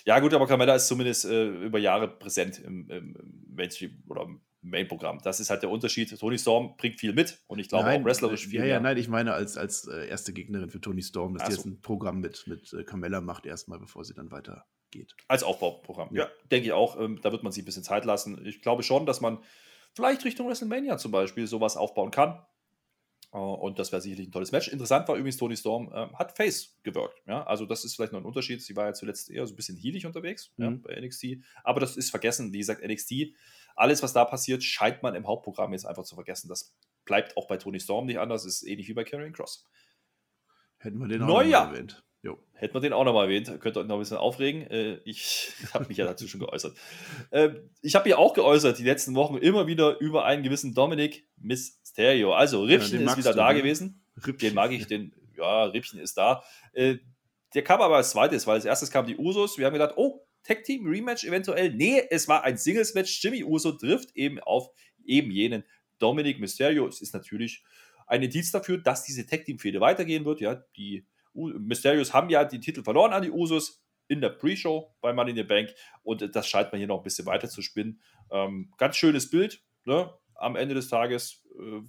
Ja, 0.05 0.19
gut, 0.19 0.33
aber 0.35 0.45
Carmella 0.45 0.75
ist 0.75 0.87
zumindest 0.87 1.25
äh, 1.25 1.47
über 1.47 1.79
Jahre 1.79 2.07
präsent 2.07 2.59
im, 2.59 2.87
im 2.91 3.45
Mainstream 3.47 4.03
oder 4.07 4.21
im 4.21 4.41
Main-Programm. 4.61 5.19
Das 5.23 5.39
ist 5.39 5.49
halt 5.49 5.63
der 5.63 5.69
Unterschied. 5.71 6.17
Tony 6.19 6.37
Storm 6.37 6.75
bringt 6.77 6.99
viel 6.99 7.13
mit 7.13 7.39
und 7.47 7.57
ich 7.57 7.69
glaube 7.69 7.85
nein, 7.85 8.01
auch 8.01 8.05
wrestlerisch 8.05 8.47
viel. 8.47 8.59
Ja, 8.59 8.65
ja, 8.65 8.79
nein, 8.79 8.97
ich 8.97 9.07
meine 9.07 9.33
als, 9.33 9.57
als 9.57 9.87
äh, 9.87 10.07
erste 10.07 10.31
Gegnerin 10.31 10.69
für 10.69 10.79
Tony 10.79 11.01
Storm, 11.01 11.33
dass 11.33 11.43
Ach 11.43 11.47
die 11.47 11.53
so. 11.53 11.57
jetzt 11.57 11.65
ein 11.65 11.81
Programm 11.81 12.19
mit, 12.19 12.45
mit 12.45 12.71
äh, 12.73 12.83
Carmella 12.83 13.19
macht, 13.19 13.47
erstmal, 13.47 13.79
bevor 13.79 14.05
sie 14.05 14.13
dann 14.13 14.29
weitergeht. 14.31 15.15
Als 15.27 15.41
Aufbauprogramm, 15.43 16.09
ja, 16.13 16.25
ja 16.25 16.29
denke 16.51 16.67
ich 16.67 16.73
auch. 16.73 16.99
Ähm, 16.99 17.19
da 17.23 17.31
wird 17.31 17.41
man 17.41 17.51
sich 17.51 17.63
ein 17.63 17.65
bisschen 17.65 17.83
Zeit 17.83 18.05
lassen. 18.05 18.45
Ich 18.45 18.61
glaube 18.61 18.83
schon, 18.83 19.07
dass 19.07 19.21
man 19.21 19.39
vielleicht 19.95 20.23
Richtung 20.25 20.47
WrestleMania 20.47 20.97
zum 20.97 21.11
Beispiel 21.11 21.47
sowas 21.47 21.77
aufbauen 21.77 22.11
kann. 22.11 22.45
Äh, 23.33 23.37
und 23.37 23.79
das 23.79 23.91
wäre 23.91 24.01
sicherlich 24.01 24.27
ein 24.27 24.31
tolles 24.31 24.51
Match. 24.51 24.67
Interessant 24.67 25.07
war 25.07 25.15
übrigens, 25.15 25.37
Tony 25.37 25.55
Storm 25.55 25.91
äh, 25.91 26.07
hat 26.13 26.35
Face 26.35 26.77
gewirkt. 26.83 27.21
Ja? 27.25 27.43
Also, 27.45 27.65
das 27.65 27.83
ist 27.83 27.95
vielleicht 27.95 28.13
noch 28.13 28.19
ein 28.19 28.25
Unterschied. 28.25 28.61
Sie 28.61 28.75
war 28.75 28.85
ja 28.85 28.93
zuletzt 28.93 29.29
eher 29.29 29.45
so 29.47 29.53
ein 29.53 29.55
bisschen 29.55 29.77
healig 29.77 30.05
unterwegs 30.05 30.51
mhm. 30.57 30.63
ja, 30.63 30.69
bei 30.83 31.01
NXT. 31.01 31.37
Aber 31.63 31.79
das 31.79 31.97
ist 31.97 32.09
vergessen. 32.11 32.53
Wie 32.53 32.59
gesagt, 32.59 32.85
NXT, 32.85 33.33
alles, 33.75 34.03
was 34.03 34.13
da 34.13 34.25
passiert, 34.25 34.63
scheint 34.63 35.01
man 35.03 35.15
im 35.15 35.27
Hauptprogramm 35.27 35.73
jetzt 35.73 35.85
einfach 35.85 36.03
zu 36.03 36.15
vergessen. 36.15 36.47
Das 36.49 36.75
bleibt 37.05 37.37
auch 37.37 37.47
bei 37.47 37.57
Tony 37.57 37.79
Storm 37.79 38.05
nicht 38.05 38.19
anders. 38.19 38.45
Ist 38.45 38.63
ähnlich 38.63 38.87
wie 38.87 38.93
bei 38.93 39.03
Karrion 39.03 39.33
Cross. 39.33 39.65
Hätten 40.77 40.99
wir 40.99 41.07
den 41.07 41.23
auch 41.23 41.27
Neujahr. 41.27 41.71
erwähnt. 41.71 42.03
Jo. 42.25 42.39
Hätten 42.53 42.73
wir 42.73 42.81
den 42.81 42.91
auch 42.91 43.03
nochmal 43.03 43.25
erwähnt, 43.25 43.45
könnt 43.59 43.77
ihr 43.77 43.81
euch 43.81 43.87
noch 43.87 43.97
ein 43.97 43.99
bisschen 43.99 44.17
aufregen. 44.17 44.63
Äh, 44.71 44.95
ich 45.05 45.51
habe 45.75 45.85
mich 45.87 45.97
ja 45.97 46.05
dazu 46.05 46.27
schon 46.27 46.39
geäußert. 46.39 46.75
Äh, 47.29 47.49
ich 47.83 47.93
habe 47.93 48.09
ja 48.09 48.17
auch 48.17 48.33
geäußert, 48.33 48.79
die 48.79 48.83
letzten 48.83 49.13
Wochen 49.13 49.37
immer 49.37 49.67
wieder 49.67 49.99
über 49.99 50.25
einen 50.25 50.41
gewissen 50.41 50.73
Dominik 50.73 51.27
Mysterio. 51.37 52.33
Also 52.33 52.63
Rippchen 52.63 53.01
ja, 53.01 53.11
ist 53.11 53.17
wieder 53.17 53.35
da 53.35 53.53
ne? 53.53 53.59
gewesen. 53.59 54.03
Rippchen. 54.17 54.49
Den 54.49 54.55
mag 54.55 54.71
ich, 54.71 54.87
den, 54.87 55.13
ja, 55.37 55.65
Rippchen 55.65 55.99
ist 55.99 56.17
da. 56.17 56.43
Äh, 56.73 56.95
der 57.53 57.63
kam 57.63 57.79
aber 57.79 57.97
als 57.97 58.09
zweites, 58.09 58.47
weil 58.47 58.55
als 58.55 58.65
erstes 58.65 58.89
kam 58.89 59.05
die 59.05 59.17
Usos. 59.17 59.59
Wir 59.59 59.67
haben 59.67 59.73
gedacht, 59.73 59.93
oh, 59.95 60.25
Tag 60.43 60.63
Team 60.63 60.87
Rematch 60.87 61.25
eventuell. 61.25 61.75
Nee, 61.75 62.01
es 62.09 62.27
war 62.27 62.43
ein 62.43 62.57
Singles 62.57 62.95
Match. 62.95 63.23
Jimmy 63.23 63.43
Uso 63.43 63.71
trifft 63.73 64.15
eben 64.15 64.39
auf 64.39 64.69
eben 65.05 65.29
jenen 65.29 65.63
Dominik 65.99 66.39
Mysterio. 66.39 66.87
Es 66.87 67.01
ist 67.01 67.13
natürlich 67.13 67.63
ein 68.07 68.23
Indiz 68.23 68.49
dafür, 68.49 68.79
dass 68.79 69.03
diese 69.03 69.27
Tag 69.27 69.45
Team 69.45 69.59
Fehde 69.59 69.79
weitergehen 69.79 70.25
wird. 70.25 70.41
Ja, 70.41 70.63
die 70.75 71.05
Mysterios 71.35 72.13
haben 72.13 72.29
ja 72.29 72.43
die 72.43 72.59
Titel 72.59 72.83
verloren 72.83 73.13
an 73.13 73.23
die 73.23 73.31
Usos 73.31 73.83
in 74.07 74.21
der 74.21 74.29
Pre-Show 74.29 74.95
bei 75.01 75.13
Money 75.13 75.31
in 75.31 75.37
the 75.37 75.43
Bank 75.43 75.73
und 76.03 76.35
das 76.35 76.47
scheint 76.47 76.71
man 76.71 76.79
hier 76.79 76.87
noch 76.87 76.97
ein 76.97 77.03
bisschen 77.03 77.25
weiter 77.25 77.49
zu 77.49 77.61
spinnen. 77.61 78.01
Ähm, 78.31 78.71
ganz 78.77 78.97
schönes 78.97 79.29
Bild 79.29 79.63
ne? 79.85 80.13
am 80.35 80.55
Ende 80.55 80.75
des 80.75 80.89
Tages. 80.89 81.43
Äh, 81.59 81.81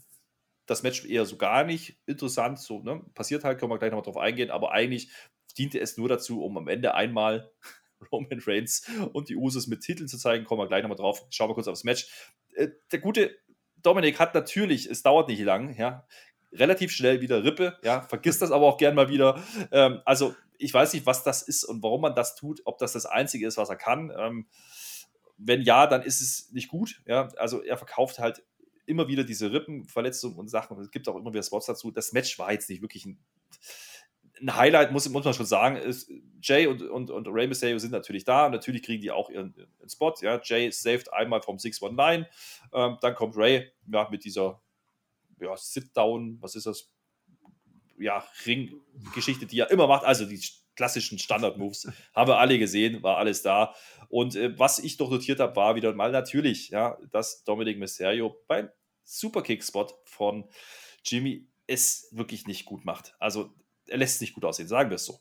das 0.67 0.83
Match 0.83 1.05
eher 1.05 1.25
so 1.25 1.37
gar 1.37 1.65
nicht 1.65 2.01
interessant. 2.07 2.59
So, 2.59 2.81
ne? 2.83 3.01
Passiert 3.15 3.45
halt, 3.45 3.59
können 3.59 3.71
wir 3.71 3.79
gleich 3.79 3.93
nochmal 3.93 4.05
drauf 4.05 4.17
eingehen, 4.17 4.51
aber 4.51 4.73
eigentlich 4.73 5.11
diente 5.57 5.79
es 5.79 5.97
nur 5.97 6.09
dazu, 6.09 6.43
um 6.43 6.59
am 6.59 6.69
Ende 6.69 6.95
einmal 6.95 7.51
Roman 8.13 8.43
Reigns 8.45 8.89
und 9.13 9.29
die 9.29 9.37
Usos 9.37 9.69
mit 9.69 9.81
Titeln 9.81 10.09
zu 10.09 10.19
zeigen. 10.19 10.45
Kommen 10.45 10.61
wir 10.61 10.67
gleich 10.67 10.83
nochmal 10.83 10.99
drauf. 10.99 11.25
Schauen 11.31 11.51
wir 11.51 11.55
kurz 11.55 11.69
aufs 11.69 11.85
Match. 11.85 12.09
Äh, 12.55 12.69
der 12.91 12.99
gute 12.99 13.37
Dominik 13.77 14.19
hat 14.19 14.35
natürlich, 14.35 14.91
es 14.91 15.03
dauert 15.03 15.29
nicht 15.29 15.41
lang, 15.41 15.77
ja, 15.77 16.07
relativ 16.59 16.93
schnell 16.93 17.21
wieder 17.21 17.45
Rippe, 17.45 17.79
ja, 17.83 18.03
vergisst 18.03 18.43
das 18.43 18.51
aber 18.51 18.67
auch 18.67 18.79
gern 18.79 18.95
mal 18.95 19.09
wieder. 19.09 19.43
Ähm, 19.71 20.01
also 20.05 20.35
ich 20.59 20.73
weiß 20.73 20.93
nicht, 20.95 21.07
was 21.07 21.23
das 21.23 21.43
ist 21.43 21.65
und 21.65 21.83
warum 21.83 22.01
man 22.01 22.15
das 22.15 22.35
tut, 22.35 22.63
ob 22.65 22.79
das 22.79 22.93
das 22.93 23.07
Einzige 23.07 23.47
ist, 23.47 23.57
was 23.57 23.69
er 23.69 23.77
kann. 23.77 24.13
Ähm, 24.17 24.47
wenn 25.39 25.63
ja, 25.63 25.87
dann 25.87 26.03
ist 26.03 26.21
es 26.21 26.51
nicht 26.53 26.69
gut. 26.69 27.03
Ja, 27.07 27.29
also 27.37 27.63
er 27.63 27.77
verkauft 27.77 28.19
halt 28.19 28.43
immer 28.87 29.09
wieder 29.09 29.25
diese 29.25 29.53
Rippenverletzungen 29.53 30.39
und 30.39 30.49
Sachen. 30.49 30.79
Es 30.79 30.91
gibt 30.91 31.09
auch 31.09 31.17
immer 31.17 31.33
wieder 31.33 31.43
Spots 31.43 31.67
dazu. 31.67 31.91
Das 31.91 32.13
Match 32.13 32.39
war 32.39 32.53
jetzt 32.53 32.71
nicht 32.71 32.83
wirklich 32.83 33.05
ein, 33.05 33.19
ein 34.41 34.57
Highlight, 34.57 34.93
muss, 34.93 35.09
muss 35.09 35.25
man 35.25 35.35
schon 35.35 35.47
sagen. 35.47 35.77
Ist, 35.77 36.11
Jay 36.41 36.67
und, 36.67 36.83
und, 36.83 37.11
und 37.11 37.29
Rey 37.29 37.47
Mysterio 37.47 37.79
sind 37.79 37.91
natürlich 37.91 38.25
da. 38.25 38.49
Natürlich 38.49 38.83
kriegen 38.83 39.03
die 39.03 39.11
auch 39.11 39.29
ihren, 39.29 39.55
ihren 39.55 39.89
Spot. 39.89 40.15
Ja, 40.21 40.41
Jay 40.43 40.71
saved 40.71 41.13
einmal 41.13 41.43
vom 41.43 41.59
619. 41.59 42.27
Ähm, 42.73 42.99
dann 43.01 43.15
kommt 43.15 43.37
Ray 43.37 43.71
ja, 43.91 44.09
mit 44.11 44.25
dieser 44.25 44.63
ja, 45.41 45.57
Sit-Down, 45.57 46.39
was 46.41 46.55
ist 46.55 46.67
das? 46.67 46.93
Ja, 47.99 48.25
Ring-Geschichte, 48.45 49.47
die 49.47 49.61
er 49.61 49.71
immer 49.71 49.87
macht. 49.87 50.05
Also 50.05 50.27
die 50.27 50.41
klassischen 50.75 51.19
Standard-Moves 51.19 51.89
haben 52.15 52.29
wir 52.29 52.39
alle 52.39 52.59
gesehen, 52.59 53.03
war 53.03 53.17
alles 53.19 53.43
da. 53.43 53.75
Und 54.09 54.37
äh, 54.37 54.59
was 54.59 54.79
ich 54.79 54.97
doch 54.97 55.11
notiert 55.11 55.41
habe, 55.41 55.57
war 55.57 55.77
wieder 55.77 55.95
mal 55.95 56.13
natürlich, 56.13 56.69
ja, 56.71 56.99
dass 57.11 57.43
Dominic 57.45 57.79
Mysterio 57.79 58.37
beim 58.47 58.69
Superkick-Spot 59.05 59.89
von 60.05 60.49
Jimmy 61.05 61.49
es 61.67 62.09
wirklich 62.13 62.47
nicht 62.47 62.65
gut 62.65 62.85
macht. 62.85 63.15
Also 63.19 63.55
er 63.87 63.99
lässt 63.99 64.19
sich 64.19 64.35
gut 64.35 64.45
aussehen, 64.45 64.69
sagen 64.69 64.91
wir 64.91 64.97
es 64.97 65.05
so. 65.05 65.21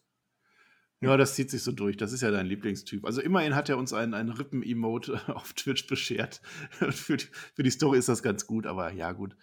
Ja, 1.01 1.17
das 1.17 1.35
zieht 1.35 1.51
sich 1.51 1.61
so 1.61 1.71
durch. 1.71 1.97
Das 1.97 2.11
ist 2.13 2.21
ja 2.21 2.31
dein 2.31 2.45
Lieblingstyp. 2.45 3.05
Also 3.05 3.21
immerhin 3.21 3.53
hat 3.53 3.69
er 3.69 3.77
uns 3.77 3.93
einen, 3.93 4.13
einen 4.13 4.29
Rippen-Emote 4.29 5.21
auf 5.35 5.53
Twitch 5.53 5.87
beschert. 5.87 6.41
für, 6.71 7.17
die, 7.17 7.25
für 7.53 7.63
die 7.63 7.69
Story 7.69 7.99
ist 7.99 8.09
das 8.09 8.23
ganz 8.23 8.47
gut, 8.47 8.65
aber 8.65 8.91
ja, 8.91 9.11
gut. 9.11 9.35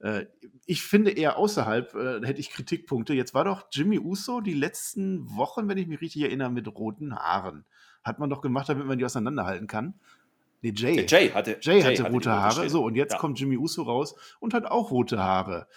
Äh, 0.00 0.26
ich 0.66 0.82
finde 0.82 1.10
eher 1.10 1.36
außerhalb 1.36 1.94
äh, 1.94 2.26
hätte 2.26 2.40
ich 2.40 2.50
Kritikpunkte. 2.50 3.14
Jetzt 3.14 3.34
war 3.34 3.44
doch 3.44 3.66
Jimmy 3.72 3.98
Uso 3.98 4.40
die 4.40 4.54
letzten 4.54 5.28
Wochen, 5.36 5.68
wenn 5.68 5.78
ich 5.78 5.86
mich 5.86 6.00
richtig 6.00 6.22
erinnere, 6.22 6.50
mit 6.50 6.68
roten 6.68 7.14
Haaren. 7.14 7.64
Hat 8.04 8.18
man 8.18 8.30
doch 8.30 8.40
gemacht, 8.40 8.68
damit 8.68 8.86
man 8.86 8.98
die 8.98 9.04
auseinanderhalten 9.04 9.66
kann. 9.66 9.94
Nee, 10.62 10.72
Jay. 10.74 11.06
Jay 11.08 11.30
hatte, 11.30 11.58
Jay 11.60 11.82
hatte 11.82 12.02
Jay 12.02 12.08
rote 12.10 12.30
hatte 12.30 12.56
Haare. 12.56 12.70
So, 12.70 12.84
und 12.84 12.94
jetzt 12.96 13.12
ja. 13.12 13.18
kommt 13.18 13.38
Jimmy 13.38 13.56
Uso 13.56 13.82
raus 13.82 14.14
und 14.40 14.54
hat 14.54 14.66
auch 14.66 14.90
rote 14.90 15.18
Haare 15.18 15.68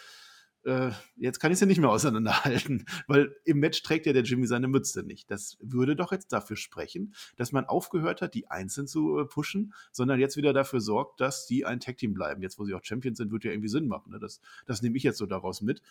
äh, 0.63 0.91
jetzt 1.17 1.39
kann 1.39 1.51
ich 1.51 1.59
sie 1.59 1.65
nicht 1.65 1.79
mehr 1.79 1.89
auseinanderhalten, 1.89 2.85
weil 3.07 3.35
im 3.45 3.59
Match 3.59 3.81
trägt 3.83 4.05
ja 4.05 4.13
der 4.13 4.23
Jimmy 4.23 4.47
seine 4.47 4.67
Mütze 4.67 5.03
nicht. 5.03 5.31
Das 5.31 5.57
würde 5.61 5.95
doch 5.95 6.11
jetzt 6.11 6.31
dafür 6.33 6.55
sprechen, 6.55 7.13
dass 7.35 7.51
man 7.51 7.65
aufgehört 7.65 8.21
hat, 8.21 8.33
die 8.33 8.49
einzeln 8.49 8.87
zu 8.87 9.19
äh, 9.19 9.25
pushen, 9.25 9.73
sondern 9.91 10.19
jetzt 10.19 10.37
wieder 10.37 10.53
dafür 10.53 10.81
sorgt, 10.81 11.21
dass 11.21 11.47
die 11.47 11.65
ein 11.65 11.79
Tag-Team 11.79 12.13
bleiben. 12.13 12.41
Jetzt, 12.41 12.59
wo 12.59 12.65
sie 12.65 12.73
auch 12.73 12.83
Champions 12.83 13.17
sind, 13.17 13.31
wird 13.31 13.43
ja 13.43 13.51
irgendwie 13.51 13.69
Sinn 13.69 13.87
machen. 13.87 14.11
Ne? 14.11 14.19
Das, 14.19 14.41
das 14.65 14.81
nehme 14.81 14.97
ich 14.97 15.03
jetzt 15.03 15.17
so 15.17 15.25
daraus 15.25 15.61
mit. 15.61 15.81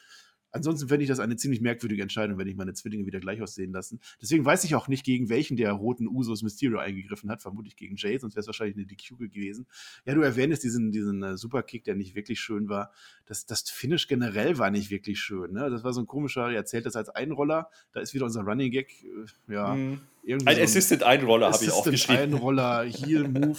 Ansonsten 0.52 0.88
fände 0.88 1.04
ich 1.04 1.08
das 1.08 1.20
eine 1.20 1.36
ziemlich 1.36 1.60
merkwürdige 1.60 2.02
Entscheidung, 2.02 2.38
wenn 2.38 2.48
ich 2.48 2.56
meine 2.56 2.72
Zwillinge 2.74 3.06
wieder 3.06 3.20
gleich 3.20 3.42
aussehen 3.42 3.72
lassen. 3.72 4.00
Deswegen 4.20 4.44
weiß 4.44 4.64
ich 4.64 4.74
auch 4.74 4.88
nicht, 4.88 5.04
gegen 5.04 5.28
welchen 5.28 5.56
der 5.56 5.72
roten 5.72 6.08
Usos 6.08 6.42
Mysterio 6.42 6.78
eingegriffen 6.78 7.30
hat. 7.30 7.42
Vermutlich 7.42 7.76
gegen 7.76 7.96
Jay, 7.96 8.18
sonst 8.18 8.34
wäre 8.34 8.40
es 8.40 8.46
wahrscheinlich 8.46 8.76
eine 8.76 8.86
DQ 8.86 9.18
gewesen. 9.18 9.66
Ja, 10.04 10.14
du 10.14 10.22
erwähnst 10.22 10.64
diesen, 10.64 10.92
diesen 10.92 11.22
äh, 11.22 11.36
Superkick, 11.36 11.84
der 11.84 11.94
nicht 11.94 12.14
wirklich 12.14 12.40
schön 12.40 12.68
war. 12.68 12.90
Das, 13.26 13.46
das 13.46 13.68
Finish 13.70 14.08
generell 14.08 14.58
war 14.58 14.70
nicht 14.70 14.90
wirklich 14.90 15.20
schön. 15.20 15.52
Ne? 15.52 15.70
Das 15.70 15.84
war 15.84 15.92
so 15.92 16.00
ein 16.00 16.06
komischer, 16.06 16.50
er 16.50 16.56
erzählt 16.56 16.86
das 16.86 16.96
als 16.96 17.08
Einroller. 17.08 17.68
Da 17.92 18.00
ist 18.00 18.14
wieder 18.14 18.24
unser 18.24 18.42
Running 18.42 18.70
Gag. 18.70 19.04
Äh, 19.48 19.52
ja, 19.52 19.74
mhm. 19.74 20.00
Ein 20.26 20.56
so 20.56 20.62
Assistant-Einroller 20.62 21.52
habe 21.52 21.64
ich 21.64 21.70
aufgeschrieben. 21.70 22.34
Einroller, 22.34 22.82
Heel-Move. 22.86 23.58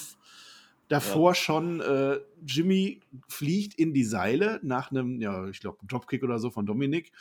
Davor 0.92 1.32
ja. 1.32 1.36
schon 1.36 1.80
äh, 1.80 2.20
Jimmy 2.46 3.00
fliegt 3.30 3.76
in 3.80 3.94
die 3.94 4.04
Seile 4.04 4.60
nach 4.62 4.92
einem, 4.92 5.22
ja, 5.22 5.48
ich 5.48 5.62
glaube, 5.62 5.78
Dropkick 5.88 6.22
oder 6.22 6.38
so 6.38 6.50
von 6.50 6.66
Dominik. 6.66 7.14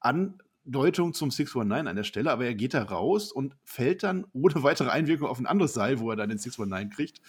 Andeutung 0.00 1.12
zum 1.12 1.30
619 1.30 1.88
an 1.88 1.96
der 1.96 2.04
Stelle, 2.04 2.30
aber 2.30 2.46
er 2.46 2.54
geht 2.54 2.72
da 2.72 2.82
raus 2.82 3.32
und 3.32 3.54
fällt 3.64 4.02
dann 4.02 4.26
ohne 4.32 4.62
weitere 4.62 4.88
Einwirkung 4.88 5.28
auf 5.28 5.38
ein 5.38 5.46
anderes 5.46 5.74
Seil, 5.74 6.00
wo 6.00 6.10
er 6.10 6.16
dann 6.16 6.30
den 6.30 6.38
619 6.38 6.90
kriegt. 6.90 7.20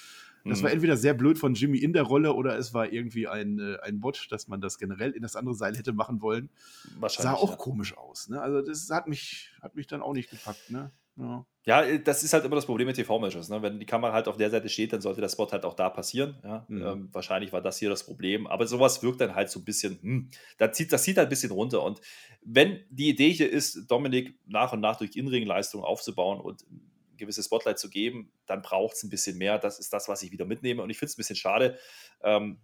Das 0.46 0.60
mhm. 0.60 0.64
war 0.64 0.72
entweder 0.72 0.96
sehr 0.96 1.14
blöd 1.14 1.38
von 1.38 1.54
Jimmy 1.54 1.80
in 1.80 1.92
der 1.92 2.04
Rolle 2.04 2.34
oder 2.34 2.58
es 2.58 2.74
war 2.74 2.94
irgendwie 2.94 3.28
ein, 3.28 3.60
äh, 3.60 3.78
ein 3.84 4.00
Bot, 4.00 4.28
dass 4.30 4.48
man 4.48 4.62
das 4.62 4.78
generell 4.78 5.12
in 5.12 5.22
das 5.22 5.36
andere 5.36 5.56
Seil 5.56 5.76
hätte 5.76 5.92
machen 5.92 6.22
wollen. 6.22 6.50
Wahrscheinlich. 6.98 7.24
Sah 7.24 7.34
auch 7.34 7.52
ja. 7.52 7.58
komisch 7.58 7.98
aus. 7.98 8.30
Ne? 8.30 8.42
Also 8.42 8.62
das 8.62 8.90
hat 8.90 9.08
mich, 9.08 9.52
hat 9.62 9.76
mich 9.76 9.88
dann 9.88 10.02
auch 10.02 10.14
nicht 10.14 10.30
gepackt. 10.30 10.70
Ne? 10.70 10.92
Ja. 11.18 11.46
ja, 11.66 11.82
äh, 11.82 12.00
das 12.00 12.24
ist 12.24 12.34
halt 12.34 12.46
immer 12.46 12.56
das 12.56 12.66
Problem 12.66 12.88
mit 12.88 12.96
TV-Matches. 12.96 13.50
Ne? 13.50 13.62
Wenn 13.62 13.80
die 13.80 13.86
Kamera 13.86 14.14
halt 14.14 14.28
auf 14.28 14.38
der 14.38 14.50
Seite 14.50 14.70
steht, 14.70 14.94
dann 14.94 15.02
sollte 15.02 15.22
der 15.22 15.30
Spot 15.30 15.52
halt 15.52 15.66
auch 15.66 15.74
da 15.74 15.90
passieren. 15.90 16.38
Ja? 16.44 16.66
Mhm. 16.68 16.82
Ähm, 16.82 17.10
wahrscheinlich 17.12 17.52
war 17.52 17.62
das 17.62 17.80
hier 17.80 17.90
das 17.90 18.06
Problem. 18.06 18.46
Aber 18.46 18.68
sowas 18.68 19.02
wirkt 19.02 19.22
dann 19.22 19.34
halt 19.34 19.50
so 19.50 19.60
ein 19.60 19.66
bisschen, 19.66 20.00
hm, 20.02 20.30
das, 20.58 20.78
zieht, 20.78 20.92
das 20.92 21.04
zieht 21.04 21.18
halt 21.18 21.28
ein 21.28 21.30
bisschen 21.30 21.52
runter. 21.52 21.82
Und 21.84 22.02
wenn 22.42 22.84
die 22.90 23.10
Idee 23.10 23.32
hier 23.32 23.50
ist, 23.50 23.90
Dominik 23.90 24.38
nach 24.46 24.74
und 24.74 24.80
nach 24.80 24.98
durch 24.98 25.16
Inring-Leistung 25.16 25.84
aufzubauen 25.84 26.40
und 26.40 26.62
ein 26.70 27.18
gewisses 27.18 27.46
Spotlight 27.46 27.80
zu 27.80 27.90
geben, 27.90 28.32
dann 28.46 28.62
braucht 28.62 28.96
es 28.96 29.04
ein 29.04 29.10
bisschen 29.10 29.38
mehr. 29.38 29.58
Das 29.58 29.80
ist 29.80 29.92
das, 29.92 30.08
was 30.08 30.22
ich 30.22 30.32
wieder 30.32 30.46
mitnehme. 30.46 30.84
Und 30.84 30.92
ich 30.92 31.00
finde 31.00 31.10
es 31.10 31.16
ein 31.16 31.22
bisschen 31.22 31.36
schade, 31.36 31.80
ähm, 32.22 32.60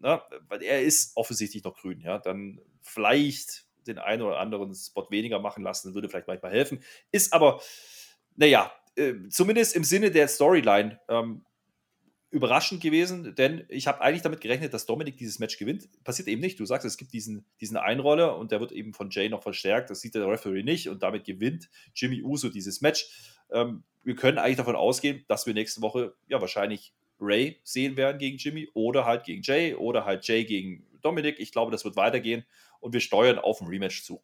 na, 0.00 0.16
ne? 0.16 0.22
weil 0.46 0.62
er 0.62 0.82
ist 0.82 1.16
offensichtlich 1.16 1.64
noch 1.64 1.74
grün. 1.74 2.00
Ja? 2.00 2.18
Dann 2.18 2.60
vielleicht 2.80 3.67
den 3.88 3.98
einen 3.98 4.22
oder 4.22 4.38
anderen 4.38 4.74
Spot 4.74 5.06
weniger 5.10 5.38
machen 5.38 5.62
lassen, 5.62 5.94
würde 5.94 6.08
vielleicht 6.08 6.28
manchmal 6.28 6.52
helfen. 6.52 6.82
Ist 7.10 7.32
aber, 7.32 7.60
naja, 8.36 8.72
äh, 8.96 9.14
zumindest 9.30 9.74
im 9.74 9.84
Sinne 9.84 10.10
der 10.10 10.28
Storyline 10.28 11.00
ähm, 11.08 11.44
überraschend 12.30 12.82
gewesen, 12.82 13.34
denn 13.34 13.64
ich 13.68 13.86
habe 13.86 14.02
eigentlich 14.02 14.22
damit 14.22 14.40
gerechnet, 14.40 14.74
dass 14.74 14.84
Dominik 14.84 15.16
dieses 15.16 15.38
Match 15.38 15.56
gewinnt. 15.58 15.88
Passiert 16.04 16.28
eben 16.28 16.42
nicht. 16.42 16.60
Du 16.60 16.66
sagst, 16.66 16.84
es 16.84 16.98
gibt 16.98 17.12
diesen, 17.12 17.46
diesen 17.60 17.78
Einroller 17.78 18.36
und 18.36 18.52
der 18.52 18.60
wird 18.60 18.72
eben 18.72 18.92
von 18.92 19.08
Jay 19.10 19.28
noch 19.28 19.42
verstärkt. 19.42 19.88
Das 19.88 20.00
sieht 20.00 20.14
der 20.14 20.28
Referee 20.28 20.62
nicht 20.62 20.88
und 20.88 21.02
damit 21.02 21.24
gewinnt 21.24 21.70
Jimmy 21.94 22.22
Uso 22.22 22.50
dieses 22.50 22.82
Match. 22.82 23.08
Ähm, 23.50 23.82
wir 24.04 24.14
können 24.14 24.38
eigentlich 24.38 24.58
davon 24.58 24.76
ausgehen, 24.76 25.24
dass 25.28 25.46
wir 25.46 25.54
nächste 25.54 25.80
Woche 25.80 26.14
ja 26.28 26.40
wahrscheinlich 26.40 26.92
Ray 27.20 27.58
sehen 27.64 27.96
werden 27.96 28.18
gegen 28.18 28.36
Jimmy 28.36 28.68
oder 28.74 29.04
halt 29.04 29.24
gegen 29.24 29.42
Jay 29.42 29.74
oder 29.74 30.04
halt 30.04 30.26
Jay 30.26 30.44
gegen 30.44 30.86
Dominik. 31.02 31.38
Ich 31.38 31.52
glaube, 31.52 31.72
das 31.72 31.84
wird 31.84 31.96
weitergehen 31.96 32.44
und 32.80 32.92
wir 32.92 33.00
steuern 33.00 33.38
auf 33.38 33.60
ein 33.60 33.68
Rematch 33.68 34.02
zu. 34.02 34.22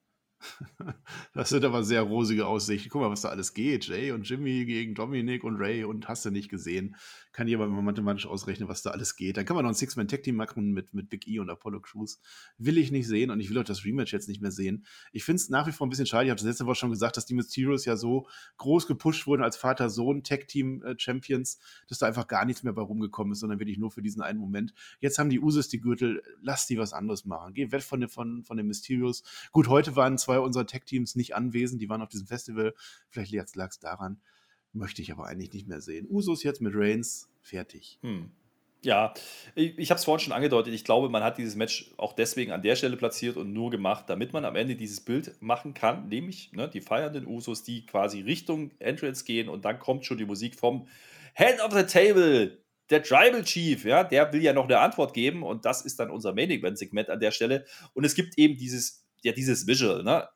Das 1.33 1.49
sind 1.49 1.65
aber 1.65 1.83
sehr 1.83 2.03
rosige 2.03 2.47
Aussichten. 2.47 2.89
Guck 2.89 3.03
mal, 3.03 3.11
was 3.11 3.23
da 3.23 3.29
alles 3.29 3.55
geht. 3.55 3.87
Jay 3.87 4.13
und 4.13 4.29
Jimmy 4.29 4.65
gegen 4.65 4.95
Dominik 4.95 5.45
und 5.45 5.57
Ray 5.57 5.85
und 5.85 6.09
hast 6.09 6.25
du 6.25 6.31
nicht 6.31 6.49
gesehen. 6.49 6.97
Kann 7.33 7.49
jemand 7.49 7.73
mal 7.73 7.83
mathematisch 7.83 8.27
ausrechnen, 8.27 8.69
was 8.69 8.83
da 8.83 8.91
alles 8.91 9.17
geht. 9.17 9.37
Dann 9.37 9.45
kann 9.45 9.57
man 9.57 9.65
noch 9.65 9.73
ein 9.73 9.75
Six-Man-Tag-Team 9.75 10.37
machen 10.37 10.73
mit, 10.73 10.95
mit 10.95 11.11
Big 11.11 11.27
E 11.27 11.41
und 11.41 11.51
Apollo 11.51 11.81
Crews. 11.81 12.21
Will 12.59 12.79
ich 12.79 12.93
nicht 12.93 13.09
sehen 13.09 13.31
und 13.31 13.41
ich 13.41 13.51
will 13.51 13.59
auch 13.59 13.65
das 13.65 13.85
Rematch 13.85 14.13
jetzt 14.13 14.29
nicht 14.29 14.41
mehr 14.41 14.53
sehen. 14.53 14.87
Ich 15.13 15.25
finde 15.25 15.37
es 15.37 15.49
nach 15.49 15.67
wie 15.67 15.73
vor 15.73 15.87
ein 15.87 15.91
bisschen 15.91 16.07
schade. 16.07 16.25
Ich 16.25 16.31
habe 16.31 16.39
das 16.39 16.47
letzte 16.47 16.67
Woche 16.67 16.77
schon 16.77 16.91
gesagt, 16.91 17.17
dass 17.17 17.27
die 17.27 17.35
Mysterios 17.35 17.85
ja 17.85 17.97
so 17.97 18.29
groß 18.59 18.87
gepusht 18.87 19.27
wurden 19.27 19.43
als 19.43 19.57
Vater-Sohn-Tag-Team-Champions, 19.57 21.59
dass 21.89 21.99
da 21.99 22.07
einfach 22.07 22.29
gar 22.29 22.45
nichts 22.45 22.63
mehr 22.63 22.73
bei 22.73 22.83
rumgekommen 22.83 23.33
ist, 23.33 23.41
sondern 23.41 23.59
wirklich 23.59 23.79
nur 23.79 23.91
für 23.91 24.03
diesen 24.03 24.23
einen 24.23 24.39
Moment. 24.39 24.73
Jetzt 25.01 25.19
haben 25.19 25.31
die 25.31 25.41
Usos 25.41 25.69
die 25.69 25.81
Gürtel. 25.81 26.23
Lass 26.41 26.67
die 26.67 26.79
was 26.79 26.93
anderes 26.93 27.25
machen. 27.25 27.55
Geh 27.55 27.73
weg 27.73 27.83
von, 27.83 28.09
von, 28.09 28.45
von 28.45 28.57
den 28.57 28.67
Mysterios. 28.67 29.25
Gut, 29.51 29.69
heute 29.69 29.97
waren 29.97 30.19
zwei 30.19 30.34
unserer 30.39 30.67
Tag-Teams 30.67 31.17
nicht 31.17 31.35
anwesend. 31.35 31.81
Die 31.81 31.89
waren 31.89 32.03
auf 32.03 32.09
diesem 32.09 32.27
Festival. 32.27 32.75
Vielleicht 33.09 33.57
lag 33.57 33.71
es 33.71 33.79
daran. 33.79 34.21
Möchte 34.73 35.03
ich 35.03 35.13
aber 35.13 35.27
eigentlich 35.27 35.53
nicht 35.53 35.69
mehr 35.69 35.81
sehen. 35.81 36.07
Usos 36.09 36.43
jetzt 36.43 36.61
mit 36.61 36.75
Reigns, 36.75 37.29
fertig. 37.41 37.99
Hm. 38.03 38.33
Ja, 38.85 39.15
ich, 39.55 39.79
ich 39.79 39.91
habe 39.91 39.99
es 39.99 40.05
vorhin 40.05 40.25
schon 40.25 40.33
angedeutet. 40.35 40.75
Ich 40.75 40.85
glaube, 40.85 41.09
man 41.09 41.23
hat 41.23 41.39
dieses 41.39 41.57
Match 41.57 41.95
auch 41.97 42.13
deswegen 42.13 42.53
an 42.53 42.61
der 42.61 42.77
Stelle 42.77 42.97
platziert 42.97 43.37
und 43.37 43.53
nur 43.53 43.71
gemacht, 43.71 44.05
damit 44.09 44.33
man 44.35 44.45
am 44.45 44.57
Ende 44.57 44.77
dieses 44.77 45.01
Bild 45.01 45.41
machen 45.41 45.73
kann, 45.73 46.09
nämlich 46.09 46.53
ne, 46.53 46.69
die 46.69 46.83
feiernden 46.83 47.27
Usos, 47.27 47.63
die 47.63 47.87
quasi 47.87 48.21
Richtung 48.21 48.73
Entrance 48.81 49.25
gehen 49.25 49.49
und 49.49 49.65
dann 49.65 49.79
kommt 49.79 50.05
schon 50.05 50.19
die 50.19 50.27
Musik 50.27 50.55
vom 50.55 50.87
Head 51.35 51.61
of 51.63 51.73
the 51.73 51.85
Table, 51.85 52.59
der 52.91 53.03
Tribal 53.03 53.43
Chief, 53.43 53.85
ja, 53.85 54.05
der 54.05 54.31
will 54.33 54.43
ja 54.43 54.53
noch 54.53 54.65
eine 54.65 54.79
Antwort 54.79 55.15
geben 55.15 55.43
und 55.43 55.65
das 55.65 55.83
ist 55.83 55.99
dann 55.99 56.11
unser 56.11 56.35
Main 56.35 56.51
Event 56.51 56.79
Segment 56.79 57.09
an 57.09 57.21
der 57.21 57.31
Stelle. 57.31 57.65
Und 57.95 58.05
es 58.05 58.15
gibt 58.15 58.39
eben 58.39 58.59
dieses, 58.59 59.04
ja, 59.25 59.33
dieses 59.33 59.67
Visual, 59.67 60.03
ne? 60.03 60.29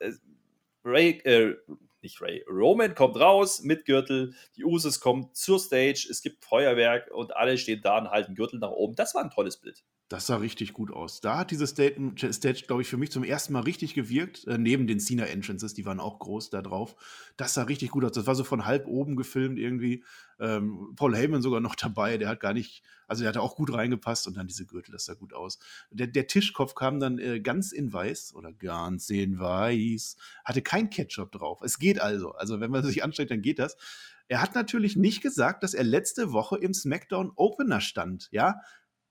Ray, 0.82 1.20
äh, 1.24 1.56
nicht 2.00 2.20
Ray, 2.22 2.44
Roman 2.48 2.94
kommt 2.94 3.16
raus 3.16 3.62
mit 3.62 3.84
Gürtel, 3.84 4.34
die 4.56 4.64
Usos 4.64 5.00
kommen 5.00 5.30
zur 5.34 5.58
Stage, 5.58 6.08
es 6.10 6.22
gibt 6.22 6.44
Feuerwerk 6.44 7.10
und 7.10 7.36
alle 7.36 7.58
stehen 7.58 7.82
da 7.82 7.98
und 7.98 8.10
halten 8.10 8.34
Gürtel 8.34 8.58
nach 8.58 8.70
oben. 8.70 8.94
Das 8.96 9.14
war 9.14 9.22
ein 9.22 9.30
tolles 9.30 9.58
Bild. 9.58 9.84
Das 10.08 10.26
sah 10.26 10.36
richtig 10.36 10.72
gut 10.72 10.90
aus. 10.90 11.20
Da 11.20 11.36
hat 11.36 11.50
diese 11.50 11.66
Stage, 11.66 12.64
glaube 12.66 12.80
ich, 12.80 12.88
für 12.88 12.96
mich 12.96 13.10
zum 13.10 13.24
ersten 13.24 13.52
Mal 13.52 13.60
richtig 13.60 13.92
gewirkt. 13.92 14.46
Äh, 14.46 14.56
neben 14.56 14.86
den 14.86 15.00
Cena 15.00 15.24
Entrances, 15.24 15.74
die 15.74 15.84
waren 15.84 16.00
auch 16.00 16.18
groß 16.18 16.48
da 16.48 16.62
drauf. 16.62 16.96
Das 17.36 17.52
sah 17.52 17.64
richtig 17.64 17.90
gut 17.90 18.04
aus. 18.04 18.12
Das 18.12 18.26
war 18.26 18.34
so 18.34 18.42
von 18.42 18.64
halb 18.64 18.86
oben 18.86 19.16
gefilmt 19.16 19.58
irgendwie. 19.58 20.02
Ähm, 20.40 20.94
Paul 20.96 21.14
Heyman 21.14 21.42
sogar 21.42 21.60
noch 21.60 21.74
dabei. 21.76 22.16
Der 22.16 22.30
hat 22.30 22.40
gar 22.40 22.54
nicht, 22.54 22.82
also 23.06 23.22
der 23.22 23.28
hat 23.28 23.36
auch 23.36 23.54
gut 23.54 23.70
reingepasst 23.70 24.26
und 24.26 24.38
dann 24.38 24.46
diese 24.46 24.64
Gürtel, 24.64 24.92
das 24.92 25.04
sah 25.04 25.12
gut 25.12 25.34
aus. 25.34 25.58
Der, 25.90 26.06
der 26.06 26.26
Tischkopf 26.26 26.74
kam 26.74 27.00
dann 27.00 27.18
äh, 27.18 27.40
ganz 27.40 27.72
in 27.72 27.92
weiß 27.92 28.34
oder 28.34 28.54
ganz 28.54 29.10
in 29.10 29.38
weiß. 29.38 30.16
Hatte 30.42 30.62
kein 30.62 30.88
Ketchup 30.88 31.32
drauf. 31.32 31.60
Es 31.62 31.78
geht 31.78 32.00
also. 32.00 32.32
Also 32.32 32.60
wenn 32.60 32.70
man 32.70 32.82
sich 32.86 33.04
anstrengt, 33.04 33.30
dann 33.30 33.42
geht 33.42 33.58
das. 33.58 33.76
Er 34.26 34.40
hat 34.40 34.54
natürlich 34.54 34.96
nicht 34.96 35.22
gesagt, 35.22 35.62
dass 35.62 35.74
er 35.74 35.84
letzte 35.84 36.32
Woche 36.32 36.56
im 36.58 36.72
SmackDown 36.72 37.32
Opener 37.34 37.80
stand. 37.80 38.28
Ja, 38.30 38.60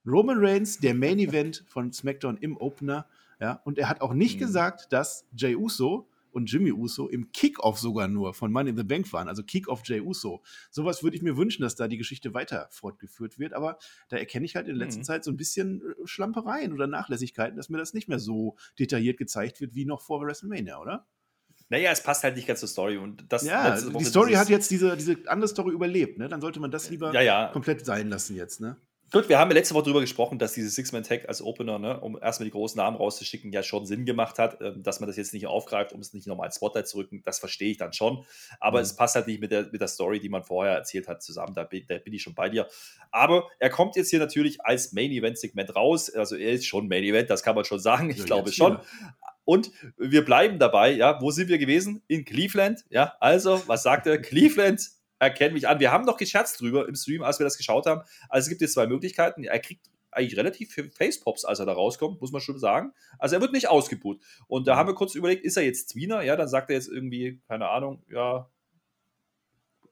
Roman 0.07 0.37
Reigns, 0.39 0.79
der 0.79 0.93
Main 0.93 1.19
Event 1.19 1.63
von 1.67 1.91
SmackDown 1.91 2.37
im 2.37 2.57
Opener. 2.57 3.07
Ja, 3.39 3.61
und 3.65 3.77
er 3.77 3.89
hat 3.89 4.01
auch 4.01 4.13
nicht 4.13 4.35
mhm. 4.37 4.39
gesagt, 4.39 4.91
dass 4.91 5.27
Jay 5.35 5.55
Uso 5.55 6.09
und 6.31 6.51
Jimmy 6.51 6.71
Uso 6.71 7.07
im 7.07 7.31
Kickoff 7.31 7.79
sogar 7.79 8.07
nur 8.07 8.33
von 8.33 8.51
Money 8.51 8.69
in 8.69 8.77
the 8.77 8.83
Bank 8.83 9.11
waren, 9.11 9.27
also 9.27 9.43
Kickoff 9.43 9.81
Jay 9.83 10.01
Uso. 10.01 10.43
Sowas 10.69 11.03
würde 11.03 11.17
ich 11.17 11.23
mir 11.23 11.35
wünschen, 11.35 11.63
dass 11.63 11.75
da 11.75 11.87
die 11.87 11.97
Geschichte 11.97 12.33
weiter 12.33 12.67
fortgeführt 12.71 13.39
wird, 13.39 13.53
aber 13.53 13.77
da 14.09 14.17
erkenne 14.17 14.45
ich 14.45 14.55
halt 14.55 14.67
in 14.67 14.75
letzter 14.75 14.99
mhm. 14.99 15.05
Zeit 15.05 15.23
so 15.23 15.31
ein 15.31 15.37
bisschen 15.37 15.81
äh, 15.81 15.93
Schlampereien 16.05 16.73
oder 16.73 16.87
Nachlässigkeiten, 16.87 17.57
dass 17.57 17.69
mir 17.69 17.77
das 17.77 17.93
nicht 17.93 18.07
mehr 18.07 18.19
so 18.19 18.55
detailliert 18.79 19.17
gezeigt 19.17 19.61
wird 19.61 19.75
wie 19.75 19.85
noch 19.85 20.01
vor 20.01 20.21
WrestleMania, 20.21 20.79
oder? 20.79 21.07
Naja, 21.69 21.91
es 21.91 22.01
passt 22.01 22.23
halt 22.23 22.35
nicht 22.35 22.47
ganz 22.47 22.61
zur 22.61 22.69
Story. 22.69 22.97
Und 22.97 23.25
das 23.29 23.43
ja, 23.43 23.79
die 23.81 24.05
Story 24.05 24.33
hat 24.33 24.47
jetzt 24.47 24.71
diese, 24.71 24.95
diese 24.95 25.17
andere 25.25 25.49
Story 25.49 25.73
überlebt, 25.73 26.17
ne? 26.17 26.29
Dann 26.29 26.39
sollte 26.39 26.59
man 26.59 26.71
das 26.71 26.89
lieber 26.89 27.13
ja, 27.13 27.21
ja. 27.21 27.49
komplett 27.51 27.85
sein 27.85 28.09
lassen 28.09 28.35
jetzt, 28.35 28.61
ne? 28.61 28.77
Gut, 29.09 29.29
wir 29.29 29.39
haben 29.39 29.49
ja 29.51 29.55
letzte 29.55 29.73
Woche 29.73 29.83
darüber 29.83 30.01
gesprochen, 30.01 30.37
dass 30.37 30.51
dieses 30.51 30.75
Six-Man-Tag 30.75 31.29
als 31.29 31.41
Opener, 31.41 31.79
ne, 31.79 31.97
um 32.01 32.19
erstmal 32.21 32.43
die 32.45 32.51
großen 32.51 32.77
Namen 32.77 32.97
rauszuschicken, 32.97 33.53
ja 33.53 33.63
schon 33.63 33.85
Sinn 33.85 34.05
gemacht 34.05 34.37
hat. 34.37 34.59
Ähm, 34.61 34.83
dass 34.83 34.99
man 34.99 35.07
das 35.07 35.15
jetzt 35.15 35.33
nicht 35.33 35.47
aufgreift, 35.47 35.93
um 35.93 36.01
es 36.01 36.13
nicht 36.13 36.27
nochmal 36.27 36.47
als 36.47 36.57
Spotlight 36.57 36.89
zu 36.89 36.97
rücken, 36.97 37.21
das 37.23 37.39
verstehe 37.39 37.71
ich 37.71 37.77
dann 37.77 37.93
schon. 37.93 38.25
Aber 38.59 38.79
mhm. 38.79 38.83
es 38.83 38.95
passt 38.97 39.15
halt 39.15 39.27
nicht 39.27 39.39
mit 39.39 39.51
der, 39.51 39.67
mit 39.71 39.79
der 39.79 39.87
Story, 39.87 40.19
die 40.19 40.27
man 40.27 40.43
vorher 40.43 40.73
erzählt 40.73 41.07
hat, 41.07 41.23
zusammen. 41.23 41.53
Da 41.53 41.63
bin, 41.63 41.85
da 41.87 41.97
bin 41.99 42.13
ich 42.13 42.21
schon 42.21 42.35
bei 42.35 42.49
dir. 42.49 42.67
Aber 43.11 43.47
er 43.59 43.69
kommt 43.69 43.95
jetzt 43.95 44.09
hier 44.09 44.19
natürlich 44.19 44.59
als 44.65 44.91
Main-Event-Segment 44.91 45.73
raus. 45.73 46.09
Also 46.13 46.35
er 46.35 46.51
ist 46.51 46.65
schon 46.65 46.89
Main-Event, 46.89 47.29
das 47.29 47.43
kann 47.43 47.55
man 47.55 47.63
schon 47.63 47.79
sagen. 47.79 48.09
Ich 48.09 48.17
ja, 48.17 48.25
glaube 48.25 48.51
schon. 48.51 48.79
Und 49.45 49.71
wir 49.95 50.25
bleiben 50.25 50.59
dabei, 50.59 50.91
ja. 50.91 51.21
Wo 51.21 51.31
sind 51.31 51.47
wir 51.47 51.57
gewesen? 51.57 52.03
In 52.07 52.25
Cleveland, 52.25 52.83
ja. 52.89 53.13
Also, 53.21 53.63
was 53.67 53.83
sagt 53.83 54.05
er? 54.05 54.17
Cleveland 54.17 54.96
erkennt 55.19 55.53
mich 55.53 55.67
an. 55.67 55.79
Wir 55.79 55.91
haben 55.91 56.05
noch 56.05 56.17
gescherzt 56.17 56.59
drüber 56.61 56.87
im 56.87 56.95
Stream, 56.95 57.23
als 57.23 57.39
wir 57.39 57.43
das 57.43 57.57
geschaut 57.57 57.85
haben. 57.85 58.01
Also 58.29 58.45
es 58.45 58.49
gibt 58.49 58.61
jetzt 58.61 58.73
zwei 58.73 58.87
Möglichkeiten. 58.87 59.43
Er 59.43 59.59
kriegt 59.59 59.89
eigentlich 60.11 60.37
relativ 60.37 60.73
viel 60.73 60.89
Facepops, 60.89 61.45
als 61.45 61.59
er 61.59 61.65
da 61.65 61.73
rauskommt, 61.73 62.21
muss 62.21 62.31
man 62.31 62.41
schon 62.41 62.59
sagen. 62.59 62.93
Also 63.19 63.35
er 63.35 63.41
wird 63.41 63.53
nicht 63.53 63.69
ausgebuht. 63.69 64.19
Und 64.47 64.67
da 64.67 64.73
mhm. 64.73 64.79
haben 64.79 64.87
wir 64.87 64.95
kurz 64.95 65.15
überlegt, 65.15 65.43
ist 65.43 65.57
er 65.57 65.63
jetzt 65.63 65.89
Zwiener? 65.89 66.21
Ja, 66.21 66.35
dann 66.35 66.47
sagt 66.47 66.69
er 66.69 66.75
jetzt 66.75 66.89
irgendwie, 66.89 67.41
keine 67.47 67.69
Ahnung, 67.69 68.03
ja, 68.09 68.49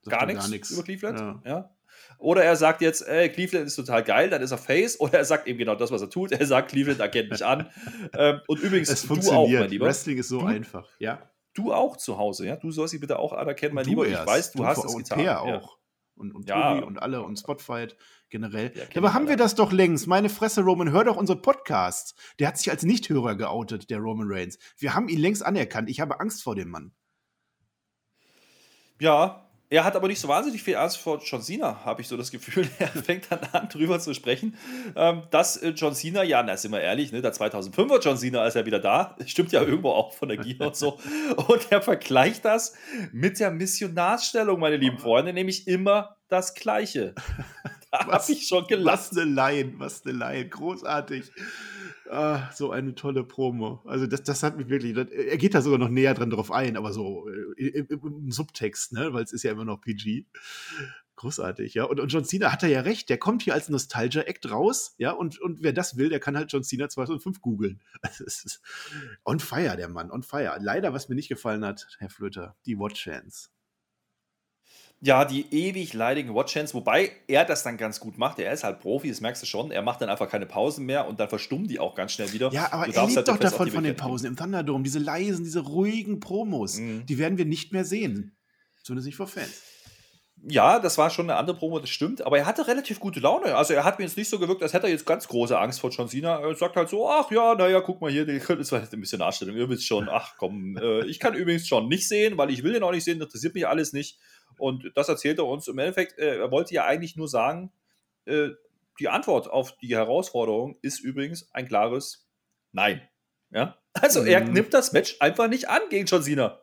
gar 0.06 0.26
nichts 0.26 0.72
über 0.72 0.84
Cleveland. 0.84 1.20
Ja. 1.20 1.42
ja. 1.46 1.70
Oder 2.18 2.44
er 2.44 2.56
sagt 2.56 2.82
jetzt, 2.82 3.08
ey, 3.08 3.30
Cleveland 3.30 3.68
ist 3.68 3.76
total 3.76 4.04
geil, 4.04 4.30
dann 4.30 4.42
ist 4.42 4.52
er 4.52 4.58
Face. 4.58 5.00
Oder 5.00 5.20
er 5.20 5.26
sagt 5.26 5.48
eben 5.48 5.58
genau 5.58 5.76
das, 5.76 5.92
was 5.92 6.02
er 6.02 6.10
tut. 6.10 6.32
Er 6.32 6.46
sagt, 6.46 6.70
Cleveland 6.70 7.00
erkennt 7.00 7.32
mich 7.32 7.46
an. 7.46 7.70
ähm, 8.18 8.42
und 8.48 8.60
übrigens, 8.60 8.90
es 8.90 9.08
du 9.08 9.16
auch, 9.32 9.48
mein 9.48 9.70
Lieber. 9.70 9.86
Wrestling 9.86 10.18
ist 10.18 10.30
so 10.30 10.42
du, 10.42 10.46
einfach, 10.46 10.88
ja 11.00 11.30
du 11.56 11.74
auch 11.74 11.98
zu 11.98 12.18
Hause, 12.18 12.46
ja? 12.46 12.56
Du 12.56 12.70
sollst 12.72 12.92
sie 12.92 13.00
bitte 13.00 13.18
auch 13.18 13.34
anerkennen, 13.34 13.74
mein 13.74 13.86
Lieber. 13.86 14.08
Erst. 14.08 14.22
Ich 14.22 14.28
weiß, 14.28 14.52
du, 14.52 14.58
du 14.60 14.66
hast 14.66 14.86
es 14.86 14.96
getan. 14.96 15.18
Peer 15.18 15.42
auch. 15.42 15.48
Ja. 15.48 15.70
Und, 16.18 16.34
und 16.34 16.48
ja. 16.48 16.80
Und 16.80 17.02
alle 17.02 17.24
und 17.24 17.38
Spotfight 17.38 17.98
generell. 18.30 18.72
Ja, 18.76 18.84
Dabei 18.94 19.10
haben 19.10 19.28
wir 19.28 19.38
das 19.38 19.56
doch 19.56 19.72
längst. 19.72 20.08
Meine 20.08 20.30
Fresse, 20.30 20.62
Roman, 20.62 20.92
hör 20.92 21.04
doch 21.04 21.18
unsere 21.18 21.42
Podcasts. 21.42 22.16
Der 22.40 22.48
hat 22.48 22.58
sich 22.58 22.70
als 22.70 22.84
Nichthörer 22.84 23.36
geoutet, 23.36 23.90
der 23.90 24.00
Roman 24.00 24.28
Reigns. 24.30 24.60
Wir 24.78 24.94
haben 24.94 25.10
ihn 25.10 25.20
längst 25.20 25.46
anerkannt. 25.46 25.90
Ich 25.90 26.00
habe 26.00 26.20
Angst 26.20 26.44
vor 26.44 26.56
dem 26.56 26.70
Mann. 26.70 26.94
Ja, 29.00 29.45
er 29.70 29.84
hat 29.84 29.96
aber 29.96 30.08
nicht 30.08 30.20
so 30.20 30.28
wahnsinnig 30.28 30.62
viel 30.62 30.76
Angst 30.76 30.98
vor 30.98 31.20
John 31.24 31.42
Cena, 31.42 31.84
habe 31.84 32.02
ich 32.02 32.08
so 32.08 32.18
das 32.18 32.32
Gefühl. 32.32 32.68
Er 32.80 32.88
fängt 32.90 33.32
dann 33.32 33.40
an, 33.52 33.70
drüber 33.70 34.00
zu 34.00 34.14
sprechen, 34.14 34.56
ähm, 34.96 35.24
dass 35.32 35.58
äh, 35.58 35.70
John 35.70 35.96
Cena, 35.96 36.24
ja, 36.24 36.44
na, 36.44 36.56
sind 36.56 36.72
wir 36.72 36.82
ehrlich, 36.82 37.12
ne, 37.12 37.22
der 37.22 37.34
2005er 37.34 38.00
John 38.00 38.18
Cena 38.18 38.46
ist 38.46 38.56
ja 38.56 38.66
wieder 38.66 38.80
da. 38.80 39.16
Stimmt 39.26 39.52
ja 39.52 39.62
irgendwo 39.62 39.90
auch 39.90 40.14
von 40.14 40.30
der 40.30 40.38
Gier 40.38 40.60
und 40.62 40.76
so. 40.76 41.00
Und 41.48 41.72
er 41.72 41.82
vergleicht 41.82 42.46
das 42.46 42.76
mit 43.12 43.40
der 43.40 43.52
Missionarsstellung, 43.52 44.60
meine 44.60 44.78
lieben 44.78 45.00
Freunde, 45.00 45.34
nämlich 45.34 45.68
immer 45.68 46.18
das 46.28 46.54
Gleiche. 46.54 47.16
Da 47.92 48.08
habe 48.08 48.32
ich 48.32 48.48
schon 48.48 48.68
gelassen. 48.68 49.16
Was 49.16 49.22
eine 49.22 49.32
Laien, 49.32 49.80
was 49.80 50.06
eine 50.06 50.18
Laien, 50.18 50.50
großartig. 50.50 51.32
Ah, 52.10 52.52
so 52.54 52.72
eine 52.72 52.94
tolle 52.96 53.24
Promo. 53.24 53.82
Also 53.86 54.06
das, 54.08 54.24
das 54.24 54.44
hat 54.44 54.58
mich 54.58 54.70
wirklich, 54.70 54.94
das, 54.94 55.10
er 55.10 55.38
geht 55.38 55.56
da 55.56 55.62
sogar 55.62 55.80
noch 55.80 55.90
näher 55.90 56.14
dran 56.14 56.30
drauf 56.30 56.52
ein, 56.52 56.78
aber 56.78 56.94
so 56.94 57.28
äh, 57.58 57.68
im, 57.68 57.88
im 57.90 58.32
Subtext, 58.32 58.94
ne, 58.94 59.14
weil 59.14 59.24
es 59.24 59.34
ist 59.34 59.44
ja 59.44 59.52
immer 59.52 59.66
noch 59.66 59.82
PG. 59.82 60.26
Großartig, 61.18 61.74
ja. 61.76 61.86
Und, 61.86 62.00
und 62.02 62.10
John 62.10 62.26
Cena 62.26 62.52
hat 62.52 62.62
ja 62.64 62.82
recht, 62.82 63.10
der 63.10 63.18
kommt 63.18 63.44
hier 63.44 63.54
als 63.54 63.70
Nostalgia-Act 63.70 64.52
raus, 64.52 64.96
ja. 64.98 65.12
Und, 65.12 65.40
und 65.40 65.64
wer 65.64 65.72
das 65.72 65.96
will, 65.98 66.10
der 66.10 66.20
kann 66.20 66.36
halt 66.36 66.52
John 66.52 66.64
Cena 66.64 66.90
2005 66.90 67.42
googeln. 67.42 67.82
Also 68.02 68.26
es 68.26 68.44
ist 68.44 68.62
on 69.24 69.40
fire, 69.40 69.78
der 69.78 69.90
Mann, 69.90 70.12
on 70.12 70.24
fire. 70.24 70.58
Leider, 70.60 70.94
was 70.94 71.10
mir 71.10 71.16
nicht 71.16 71.30
gefallen 71.30 71.66
hat, 71.66 71.88
Herr 72.00 72.10
Flöter, 72.10 72.56
die 72.66 72.78
Watch 72.78 73.02
Chance. 73.02 73.50
Ja, 75.06 75.24
die 75.24 75.46
ewig 75.52 75.94
leidigen 75.94 76.34
Watch-Hands, 76.34 76.74
wobei 76.74 77.12
er 77.28 77.46
das 77.46 77.62
dann 77.62 77.78
ganz 77.78 78.00
gut 78.00 78.18
macht. 78.18 78.40
Er 78.40 78.52
ist 78.52 78.64
halt 78.64 78.80
Profi, 78.80 79.10
das 79.10 79.22
merkst 79.22 79.44
du 79.44 79.46
schon. 79.46 79.70
Er 79.70 79.84
macht 79.84 80.02
dann 80.02 80.10
einfach 80.10 80.28
keine 80.28 80.48
Pausen 80.48 80.84
mehr 80.84 81.08
und 81.08 81.20
dann 81.20 81.30
verstummen 81.30 81.68
die 81.68 81.80
auch 81.80 81.94
ganz 81.94 82.14
schnell 82.14 82.34
wieder. 82.34 82.52
Ja, 82.52 82.74
aber 82.74 82.88
er 82.88 83.06
lebt 83.06 83.16
halt 83.16 83.28
doch 83.28 83.38
davon 83.38 83.70
von 83.70 83.84
den 83.84 83.96
Pausen 83.96 84.26
im 84.26 84.36
Thunderdome. 84.36 84.84
Diese 84.84 84.98
leisen, 84.98 85.44
diese 85.44 85.60
ruhigen 85.60 86.20
Promos, 86.20 86.80
mhm. 86.80 87.06
die 87.06 87.20
werden 87.20 87.38
wir 87.38 87.46
nicht 87.46 87.72
mehr 87.72 87.86
sehen. 87.86 88.36
Zumindest 88.82 89.06
nicht 89.06 89.18
vor 89.18 89.28
Fans 89.28 89.62
ja, 90.48 90.80
das 90.80 90.98
war 90.98 91.10
schon 91.10 91.30
eine 91.30 91.40
andere 91.40 91.58
Promo, 91.58 91.80
das 91.80 91.90
stimmt, 91.90 92.24
aber 92.24 92.38
er 92.38 92.46
hatte 92.46 92.68
relativ 92.68 93.00
gute 93.00 93.20
Laune. 93.20 93.56
Also 93.56 93.74
er 93.74 93.84
hat 93.84 93.98
mir 93.98 94.06
jetzt 94.06 94.18
nicht 94.18 94.30
so 94.30 94.38
gewirkt, 94.38 94.62
als 94.62 94.74
hätte 94.74 94.86
er 94.86 94.92
jetzt 94.92 95.06
ganz 95.06 95.28
große 95.28 95.58
Angst 95.58 95.80
vor 95.80 95.90
John 95.90 96.08
Cena. 96.08 96.40
Er 96.40 96.56
sagt 96.56 96.76
halt 96.76 96.90
so, 96.90 97.10
ach 97.10 97.32
ja, 97.32 97.56
naja, 97.56 97.82
guck 97.82 98.02
mal 98.02 98.12
hier, 98.12 98.26
das 98.48 98.72
war 98.72 98.82
jetzt 98.82 98.94
ein 98.94 99.02
bisschen 99.02 99.20
Nachstellung. 99.20 99.56
Ihr 99.56 99.70
wisst 99.70 99.88
schon, 99.88 100.08
ach 100.12 100.36
komm, 100.38 100.78
äh, 100.78 101.06
ich 101.06 101.20
kann 101.20 101.34
übrigens 101.34 101.68
schon 101.68 101.88
nicht 101.88 102.08
sehen, 102.08 102.38
weil 102.38 102.52
ich 102.52 102.64
will 102.64 102.74
den 102.74 102.84
auch 102.84 102.92
nicht 102.92 103.04
sehen, 103.04 103.20
interessiert 103.20 103.56
mich 103.56 103.68
alles 103.68 103.94
nicht. 103.94 104.20
Und 104.60 104.92
das 104.96 105.10
erzählt 105.10 105.40
er 105.40 105.46
uns. 105.46 105.68
Im 105.68 105.78
Endeffekt, 105.78 106.18
äh, 106.20 106.38
er 106.38 106.52
wollte 106.52 106.74
ja 106.74 106.86
eigentlich 106.86 107.16
nur 107.16 107.28
sagen, 107.28 107.72
äh, 108.26 108.50
die 109.00 109.10
Antwort 109.10 109.50
auf 109.50 109.78
die 109.78 109.96
Herausforderung 109.96 110.78
ist 110.82 111.00
übrigens 111.00 111.50
ein 111.54 111.68
klares 111.68 112.28
Nein. 112.72 113.02
Ja? 113.52 113.78
Also 113.94 114.24
er 114.24 114.42
mhm. 114.42 114.54
nimmt 114.54 114.74
das 114.74 114.92
Match 114.92 115.18
einfach 115.20 115.48
nicht 115.48 115.70
an 115.70 115.82
gegen 115.90 116.06
John 116.06 116.24
Cena. 116.24 116.60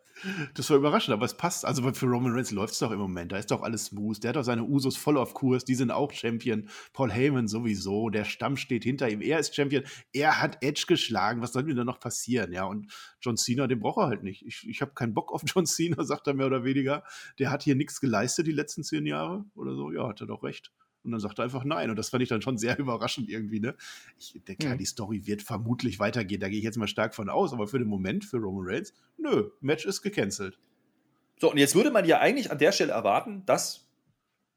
Das 0.55 0.71
war 0.71 0.77
überraschend, 0.77 1.13
aber 1.13 1.25
es 1.25 1.37
passt. 1.37 1.65
Also 1.65 1.83
für 1.93 2.07
Roman 2.07 2.33
Reigns 2.33 2.51
läuft 2.51 2.75
es 2.75 2.79
doch 2.79 2.91
im 2.91 2.99
Moment. 2.99 3.33
Da 3.33 3.39
ist 3.39 3.51
doch 3.51 3.63
alles 3.63 3.87
smooth. 3.87 4.23
Der 4.23 4.31
hat 4.31 4.37
doch 4.37 4.45
seine 4.45 4.65
Usos 4.65 4.97
voll 4.97 5.17
auf 5.17 5.35
Kurs. 5.35 5.65
Die 5.65 5.75
sind 5.75 5.91
auch 5.91 6.13
Champion. 6.13 6.69
Paul 6.93 7.11
Heyman 7.11 7.49
sowieso. 7.49 8.11
Der 8.11 8.25
Stamm 8.25 8.57
steht 8.57 8.85
hinter 8.85 9.09
ihm. 9.09 9.21
Er 9.21 9.39
ist 9.39 9.55
Champion. 9.55 9.85
Er 10.13 10.41
hat 10.41 10.59
Edge 10.63 10.85
geschlagen. 10.87 11.41
Was 11.41 11.53
soll 11.53 11.65
mir 11.65 11.75
da 11.75 11.85
noch 11.85 12.01
passieren? 12.01 12.53
Ja, 12.53 12.65
und 12.65 12.93
John 13.21 13.37
Cena, 13.37 13.67
den 13.67 13.81
braucht 13.81 13.99
er 13.99 14.07
halt 14.07 14.23
nicht. 14.23 14.45
Ich, 14.47 14.69
ich 14.69 14.81
habe 14.81 14.93
keinen 14.93 15.15
Bock 15.15 15.33
auf 15.33 15.43
John 15.45 15.67
Cena, 15.67 16.05
sagt 16.05 16.27
er 16.27 16.35
mehr 16.35 16.47
oder 16.47 16.65
weniger. 16.65 17.05
Der 17.39 17.51
hat 17.51 17.63
hier 17.63 17.75
nichts 17.75 18.01
geleistet 18.01 18.47
die 18.47 18.53
letzten 18.53 18.85
zehn 18.85 19.07
Jahre 19.07 19.45
oder 19.55 19.75
so. 19.75 19.91
Ja, 19.91 20.09
hat 20.09 20.21
er 20.21 20.27
doch 20.27 20.43
recht. 20.43 20.73
Und 21.05 21.13
dann 21.13 21.21
sagt 21.21 21.39
er 21.39 21.45
einfach 21.45 21.65
nein. 21.65 21.91
Und 21.91 21.97
das 21.97 22.11
fand 22.11 22.23
ich 22.23 22.29
dann 22.29 22.43
schon 22.43 22.59
sehr 22.59 22.79
überraschend 22.81 23.29
irgendwie. 23.29 23.61
Ne? 23.61 23.75
Ich 24.19 24.41
denke, 24.47 24.69
mhm. 24.69 24.79
die 24.79 24.85
Story 24.85 25.27
wird 25.27 25.43
vermutlich 25.43 25.99
weitergehen. 25.99 26.41
Da 26.41 26.49
gehe 26.49 26.59
ich 26.59 26.65
jetzt 26.65 26.79
mal 26.79 26.87
stark 26.87 27.15
von 27.15 27.29
aus. 27.29 27.53
Aber 27.53 27.67
für 27.67 27.79
den 27.79 27.89
Moment, 27.89 28.25
für 28.25 28.39
Roman 28.39 28.65
Reigns, 28.67 28.95
nö, 29.19 29.51
Match 29.61 29.85
ist 29.87 30.03
gecancelt. 30.03 30.59
So, 31.41 31.51
und 31.51 31.59
jetzt 31.59 31.75
würde 31.75 31.91
man 31.91 32.05
ja 32.05 32.21
eigentlich 32.21 32.51
an 32.51 32.59
der 32.59 32.73
Stelle 32.73 32.93
erwarten, 32.93 33.45
dass 33.47 33.89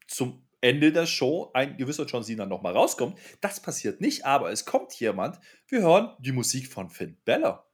zum 0.06 0.42
Ende 0.60 0.92
der 0.92 1.06
Show 1.06 1.50
ein 1.52 1.76
gewisser 1.76 2.06
John 2.06 2.22
Cena 2.22 2.46
nochmal 2.46 2.72
rauskommt. 2.72 3.18
Das 3.40 3.60
passiert 3.60 4.00
nicht, 4.00 4.24
aber 4.24 4.50
es 4.50 4.64
kommt 4.64 4.92
jemand. 4.94 5.38
Wir 5.68 5.80
hören 5.82 6.10
die 6.18 6.32
Musik 6.32 6.72
von 6.72 6.88
Finn 6.88 7.16
Bella. 7.24 7.64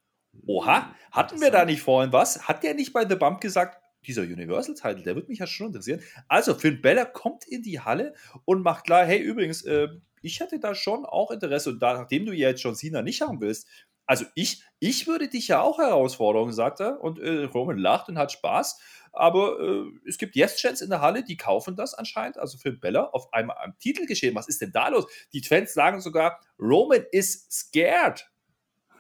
Oha, 0.46 0.94
hatten 1.10 1.40
wir 1.40 1.50
da 1.50 1.64
nicht 1.64 1.82
vorhin 1.82 2.12
was? 2.12 2.48
Hat 2.48 2.62
der 2.62 2.74
nicht 2.74 2.92
bei 2.92 3.06
The 3.06 3.16
Bump 3.16 3.40
gesagt, 3.40 3.81
dieser 4.06 4.22
Universal-Title, 4.22 5.02
der 5.02 5.14
wird 5.14 5.28
mich 5.28 5.38
ja 5.38 5.46
schon 5.46 5.68
interessieren. 5.68 6.00
Also, 6.28 6.54
Finn 6.54 6.80
Bella 6.80 7.04
kommt 7.04 7.46
in 7.46 7.62
die 7.62 7.80
Halle 7.80 8.14
und 8.44 8.62
macht 8.62 8.84
klar, 8.84 9.04
hey, 9.04 9.20
übrigens, 9.20 9.62
äh, 9.62 9.88
ich 10.22 10.40
hätte 10.40 10.60
da 10.60 10.74
schon 10.74 11.04
auch 11.04 11.30
Interesse 11.30 11.70
und 11.70 11.80
da, 11.80 11.94
nachdem 11.94 12.26
du 12.26 12.32
ja 12.32 12.48
jetzt 12.50 12.62
John 12.62 12.76
Cena 12.76 13.02
nicht 13.02 13.22
haben 13.22 13.40
willst, 13.40 13.66
also 14.06 14.24
ich, 14.34 14.62
ich 14.78 15.06
würde 15.06 15.28
dich 15.28 15.48
ja 15.48 15.60
auch 15.60 15.78
herausfordern, 15.78 16.52
sagt 16.52 16.80
er. 16.80 17.00
Und 17.00 17.18
äh, 17.18 17.44
Roman 17.44 17.78
lacht 17.78 18.08
und 18.08 18.18
hat 18.18 18.32
Spaß. 18.32 18.78
Aber 19.12 19.60
äh, 19.60 19.84
es 20.06 20.18
gibt 20.18 20.36
Yes-Chance 20.36 20.84
in 20.84 20.90
der 20.90 21.00
Halle, 21.00 21.22
die 21.22 21.36
kaufen 21.36 21.76
das 21.76 21.94
anscheinend. 21.94 22.38
Also 22.38 22.58
Finn 22.58 22.80
Bella 22.80 23.04
auf 23.04 23.32
einmal 23.32 23.56
am 23.62 23.78
Titel 23.78 24.06
geschehen. 24.06 24.34
Was 24.34 24.48
ist 24.48 24.60
denn 24.60 24.72
da 24.72 24.88
los? 24.88 25.06
Die 25.32 25.42
Fans 25.42 25.72
sagen 25.72 26.00
sogar, 26.00 26.40
Roman 26.58 27.04
is 27.12 27.46
scared. 27.50 28.28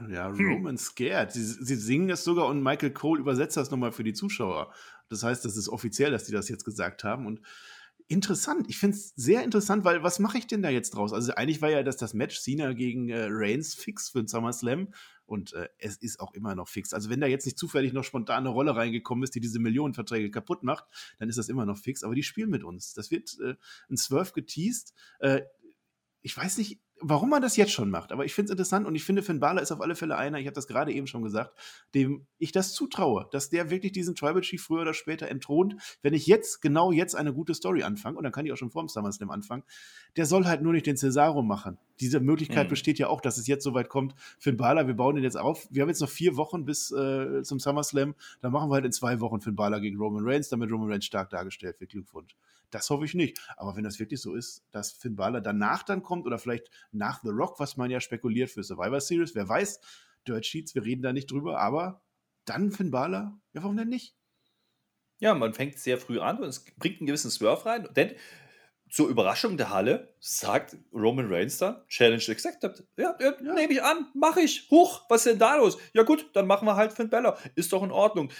Ja, 0.08 0.28
hm. 0.28 0.46
Roman 0.46 0.72
hm. 0.72 0.78
scared. 0.78 1.32
Sie, 1.32 1.44
sie 1.44 1.76
singen 1.76 2.10
es 2.10 2.24
sogar 2.24 2.46
und 2.46 2.62
Michael 2.62 2.92
Cole 2.92 3.20
übersetzt 3.20 3.56
das 3.56 3.70
nochmal 3.70 3.92
für 3.92 4.04
die 4.04 4.14
Zuschauer. 4.14 4.72
Das 5.12 5.22
heißt, 5.22 5.44
das 5.44 5.56
ist 5.56 5.68
offiziell, 5.68 6.10
dass 6.10 6.24
die 6.24 6.32
das 6.32 6.48
jetzt 6.48 6.64
gesagt 6.64 7.04
haben. 7.04 7.26
Und 7.26 7.40
interessant. 8.08 8.66
Ich 8.68 8.78
finde 8.78 8.96
es 8.96 9.12
sehr 9.16 9.42
interessant, 9.42 9.84
weil 9.84 10.02
was 10.02 10.18
mache 10.18 10.38
ich 10.38 10.46
denn 10.46 10.62
da 10.62 10.70
jetzt 10.70 10.90
draus? 10.90 11.12
Also 11.12 11.34
eigentlich 11.34 11.62
war 11.62 11.70
ja 11.70 11.82
das, 11.82 11.96
das 11.96 12.14
Match 12.14 12.40
Cena 12.40 12.72
gegen 12.72 13.08
äh, 13.08 13.26
Reigns 13.28 13.74
fix 13.74 14.10
für 14.10 14.22
den 14.22 14.28
SummerSlam 14.28 14.92
und 15.24 15.52
äh, 15.54 15.68
es 15.78 15.96
ist 15.96 16.20
auch 16.20 16.34
immer 16.34 16.54
noch 16.54 16.68
fix. 16.68 16.92
Also 16.92 17.10
wenn 17.10 17.20
da 17.20 17.26
jetzt 17.26 17.46
nicht 17.46 17.58
zufällig 17.58 17.92
noch 17.92 18.04
spontan 18.04 18.38
eine 18.38 18.50
Rolle 18.50 18.76
reingekommen 18.76 19.24
ist, 19.24 19.34
die 19.34 19.40
diese 19.40 19.58
Millionenverträge 19.60 20.30
kaputt 20.30 20.62
macht, 20.62 20.84
dann 21.18 21.28
ist 21.28 21.38
das 21.38 21.48
immer 21.48 21.64
noch 21.64 21.78
fix. 21.78 22.02
Aber 22.02 22.14
die 22.14 22.22
spielen 22.22 22.50
mit 22.50 22.64
uns. 22.64 22.92
Das 22.94 23.10
wird 23.10 23.38
äh, 23.40 23.54
ein 23.90 23.96
Swerve 23.96 24.32
geteased. 24.32 24.92
Äh, 25.20 25.42
ich 26.20 26.36
weiß 26.36 26.58
nicht, 26.58 26.80
warum 27.02 27.30
man 27.30 27.42
das 27.42 27.56
jetzt 27.56 27.72
schon 27.72 27.90
macht. 27.90 28.12
Aber 28.12 28.24
ich 28.24 28.34
finde 28.34 28.46
es 28.46 28.50
interessant 28.52 28.86
und 28.86 28.94
ich 28.94 29.04
finde, 29.04 29.22
Finn 29.22 29.40
Balor 29.40 29.60
ist 29.60 29.72
auf 29.72 29.80
alle 29.80 29.94
Fälle 29.94 30.16
einer, 30.16 30.38
ich 30.38 30.46
habe 30.46 30.54
das 30.54 30.66
gerade 30.66 30.92
eben 30.92 31.06
schon 31.06 31.22
gesagt, 31.22 31.54
dem 31.94 32.26
ich 32.38 32.52
das 32.52 32.72
zutraue, 32.72 33.28
dass 33.32 33.50
der 33.50 33.70
wirklich 33.70 33.92
diesen 33.92 34.14
Tribal 34.14 34.40
Chief 34.40 34.62
früher 34.62 34.82
oder 34.82 34.94
später 34.94 35.28
entthront. 35.28 35.76
Wenn 36.02 36.14
ich 36.14 36.26
jetzt, 36.26 36.62
genau 36.62 36.92
jetzt 36.92 37.14
eine 37.14 37.34
gute 37.34 37.54
Story 37.54 37.82
anfange, 37.82 38.16
und 38.16 38.24
dann 38.24 38.32
kann 38.32 38.46
ich 38.46 38.52
auch 38.52 38.56
schon 38.56 38.70
vor 38.70 38.82
dem 38.82 38.88
SummerSlam 38.88 39.30
anfangen, 39.30 39.64
der 40.16 40.26
soll 40.26 40.46
halt 40.46 40.62
nur 40.62 40.72
nicht 40.72 40.86
den 40.86 40.96
Cesaro 40.96 41.42
machen. 41.42 41.78
Diese 42.00 42.20
Möglichkeit 42.20 42.66
mhm. 42.66 42.70
besteht 42.70 42.98
ja 42.98 43.08
auch, 43.08 43.20
dass 43.20 43.38
es 43.38 43.46
jetzt 43.46 43.64
soweit 43.64 43.88
kommt. 43.88 44.14
Finn 44.38 44.56
Balor, 44.56 44.86
wir 44.86 44.94
bauen 44.94 45.14
den 45.16 45.24
jetzt 45.24 45.38
auf. 45.38 45.68
Wir 45.70 45.82
haben 45.82 45.88
jetzt 45.88 46.00
noch 46.00 46.08
vier 46.08 46.36
Wochen 46.36 46.64
bis 46.64 46.90
äh, 46.90 47.42
zum 47.42 47.58
SummerSlam. 47.58 48.14
Dann 48.40 48.52
machen 48.52 48.70
wir 48.70 48.74
halt 48.74 48.84
in 48.84 48.92
zwei 48.92 49.20
Wochen 49.20 49.40
Finn 49.40 49.56
Balor 49.56 49.80
gegen 49.80 49.98
Roman 49.98 50.22
Reigns, 50.24 50.48
damit 50.48 50.70
Roman 50.70 50.90
Reigns 50.90 51.04
stark 51.04 51.30
dargestellt 51.30 51.80
wird. 51.80 51.90
Glückwunsch. 51.90 52.36
Das 52.72 52.88
hoffe 52.90 53.04
ich 53.04 53.14
nicht. 53.14 53.38
Aber 53.56 53.76
wenn 53.76 53.84
das 53.84 54.00
wirklich 54.00 54.20
so 54.20 54.34
ist, 54.34 54.64
dass 54.72 54.92
Finn 54.92 55.14
Balor 55.14 55.40
danach 55.40 55.82
dann 55.82 56.02
kommt 56.02 56.26
oder 56.26 56.38
vielleicht 56.38 56.70
nach 56.90 57.22
The 57.22 57.28
Rock, 57.28 57.60
was 57.60 57.76
man 57.76 57.90
ja 57.90 58.00
spekuliert 58.00 58.50
für 58.50 58.64
Survivor 58.64 59.00
Series, 59.00 59.34
wer 59.34 59.48
weiß, 59.48 59.80
Dirt 60.26 60.46
Sheets, 60.46 60.74
wir 60.74 60.84
reden 60.84 61.02
da 61.02 61.12
nicht 61.12 61.30
drüber, 61.30 61.60
aber 61.60 62.02
dann 62.46 62.72
Finn 62.72 62.90
Balor, 62.90 63.38
ja, 63.52 63.62
warum 63.62 63.76
denn 63.76 63.88
nicht? 63.88 64.16
Ja, 65.20 65.34
man 65.34 65.54
fängt 65.54 65.78
sehr 65.78 65.98
früh 65.98 66.18
an 66.18 66.38
und 66.38 66.48
es 66.48 66.64
bringt 66.78 67.00
einen 67.00 67.06
gewissen 67.06 67.30
Swerve 67.30 67.66
rein, 67.66 67.88
denn 67.94 68.14
zur 68.88 69.08
Überraschung 69.08 69.56
der 69.56 69.70
Halle 69.70 70.14
sagt 70.18 70.76
Roman 70.92 71.32
Reigns 71.32 71.58
dann, 71.58 71.86
Challenge 71.88 72.24
accepted. 72.28 72.86
Ja, 72.96 73.16
ja, 73.20 73.34
ja. 73.42 73.54
nehme 73.54 73.72
ich 73.72 73.82
an, 73.82 74.06
mache 74.14 74.40
ich. 74.40 74.68
Huch, 74.70 75.02
was 75.08 75.26
ist 75.26 75.32
denn 75.32 75.38
da 75.38 75.56
los? 75.56 75.78
Ja 75.92 76.02
gut, 76.02 76.30
dann 76.34 76.46
machen 76.46 76.66
wir 76.66 76.76
halt 76.76 76.92
Finn 76.92 77.08
Balor. 77.08 77.38
Ist 77.54 77.72
doch 77.72 77.82
in 77.82 77.90
Ordnung 77.90 78.30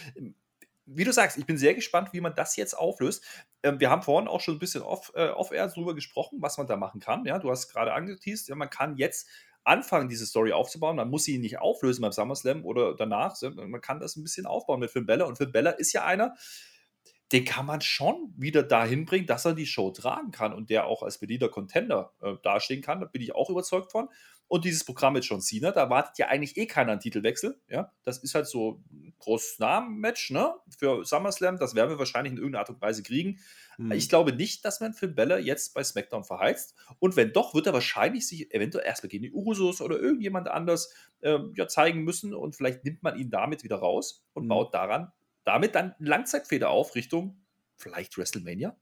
wie 0.87 1.05
du 1.05 1.13
sagst, 1.13 1.39
ich 1.39 1.47
bin 1.47 1.57
sehr 1.59 1.75
gespannt, 1.75 2.13
wie 2.13 2.21
man 2.21 2.35
das 2.35 2.57
jetzt 2.57 2.75
auflöst. 2.75 3.25
Ähm, 3.63 3.81
wir 3.81 3.91
haben 3.91 4.03
vorhin 4.03 4.29
auch 4.29 4.41
schon 4.41 4.57
ein 4.57 4.59
bisschen 4.59 4.83
off, 4.83 5.13
äh, 5.15 5.29
off-air 5.29 5.69
drüber 5.69 5.95
gesprochen, 5.95 6.39
was 6.41 6.59
man 6.59 6.67
da 6.67 6.77
machen 6.77 7.01
kann. 7.01 7.25
Ja, 7.25 7.39
du 7.39 7.51
hast 7.51 7.69
gerade 7.69 7.93
angeteased, 7.93 8.49
ja, 8.49 8.55
man 8.55 8.71
kann 8.71 8.97
jetzt 8.97 9.29
anfangen, 9.65 10.09
diese 10.09 10.27
Story 10.27 10.53
aufzubauen. 10.53 10.97
Man 10.97 11.09
muss 11.11 11.25
sie 11.25 11.39
nicht 11.39 11.59
auflösen 11.59 12.03
beim 12.03 12.13
SummerSlam 12.13 12.65
oder 12.65 12.95
danach. 12.97 13.37
Man 13.43 13.81
kann 13.81 14.01
das 14.01 14.17
ein 14.17 14.23
bisschen 14.23 14.47
aufbauen 14.47 14.81
mit 14.81 14.91
Finn 14.91 15.07
Bella. 15.07 15.25
Und 15.25 15.39
Finn 15.39 15.53
Bella 15.53 15.71
ist 15.71 15.93
ja 15.93 16.05
einer, 16.05 16.35
den 17.33 17.45
kann 17.45 17.65
man 17.65 17.81
schon 17.81 18.35
wieder 18.37 18.63
dahin 18.63 19.07
bringen, 19.07 19.27
dass 19.27 19.45
er 19.45 19.55
die 19.55 19.67
Show 19.67 19.91
tragen 19.91 20.33
kann 20.33 20.53
und 20.53 20.69
der 20.69 20.87
auch 20.87 21.03
als 21.03 21.19
beliebter 21.19 21.49
Contender 21.49 22.13
äh, 22.21 22.35
dastehen 22.43 22.83
kann. 22.83 23.01
Da 23.01 23.07
bin 23.07 23.23
ich 23.23 23.35
auch 23.35 23.49
überzeugt 23.49 23.91
von. 23.91 24.09
Und 24.53 24.67
dieses 24.67 24.85
Programm 24.85 25.15
mit 25.15 25.25
John 25.25 25.41
Cena, 25.41 25.71
da 25.71 25.89
wartet 25.89 26.19
ja 26.19 26.29
eigentlich 26.29 26.59
eh 26.59 26.67
keiner 26.67 26.93
einen 26.93 27.01
Titelwechsel. 27.01 27.59
Ja, 27.69 27.91
das 28.05 28.19
ist 28.19 28.35
halt 28.35 28.47
so 28.47 28.83
ein 28.93 29.15
großes 29.19 29.59
Namen-Match 29.61 30.31
ne? 30.31 30.55
für 30.79 31.05
SummerSlam. 31.05 31.57
Das 31.57 31.75
werden 31.75 31.89
wir 31.89 31.99
wahrscheinlich 31.99 32.33
in 32.33 32.37
irgendeiner 32.37 32.61
Art 32.61 32.71
und 32.71 32.81
Weise 32.83 33.03
kriegen. 33.03 33.39
Mhm. 33.79 33.93
Ich 33.93 34.11
glaube 34.11 34.35
nicht, 34.35 34.65
dass 34.67 34.81
man 34.81 34.93
Finn 34.93 35.15
Bella 35.15 35.39
jetzt 35.39 35.73
bei 35.73 35.83
SmackDown 35.83 36.25
verheizt. 36.25 36.75
Und 36.99 37.17
wenn 37.17 37.33
doch, 37.33 37.55
wird 37.55 37.67
er 37.67 37.73
wahrscheinlich 37.73 38.29
sich 38.29 38.53
eventuell 38.53 38.85
erstmal 38.85 39.09
gegen 39.09 39.23
die 39.23 39.33
Usos 39.33 39.81
oder 39.81 39.99
irgendjemand 39.99 40.49
anders 40.49 40.93
äh, 41.21 41.39
ja, 41.55 41.67
zeigen 41.67 42.03
müssen. 42.03 42.35
Und 42.35 42.55
vielleicht 42.55 42.85
nimmt 42.85 43.03
man 43.03 43.19
ihn 43.19 43.31
damit 43.31 43.65
wieder 43.65 43.77
raus 43.77 44.25
und 44.35 44.45
mhm. 44.45 44.49
baut 44.49 44.75
daran 44.75 45.13
damit 45.45 45.75
dann 45.75 45.95
Langzeitfeder 45.99 46.71
auf 46.71 46.95
Richtung 46.95 47.41
vielleicht 47.77 48.17
WrestleMania? 48.17 48.77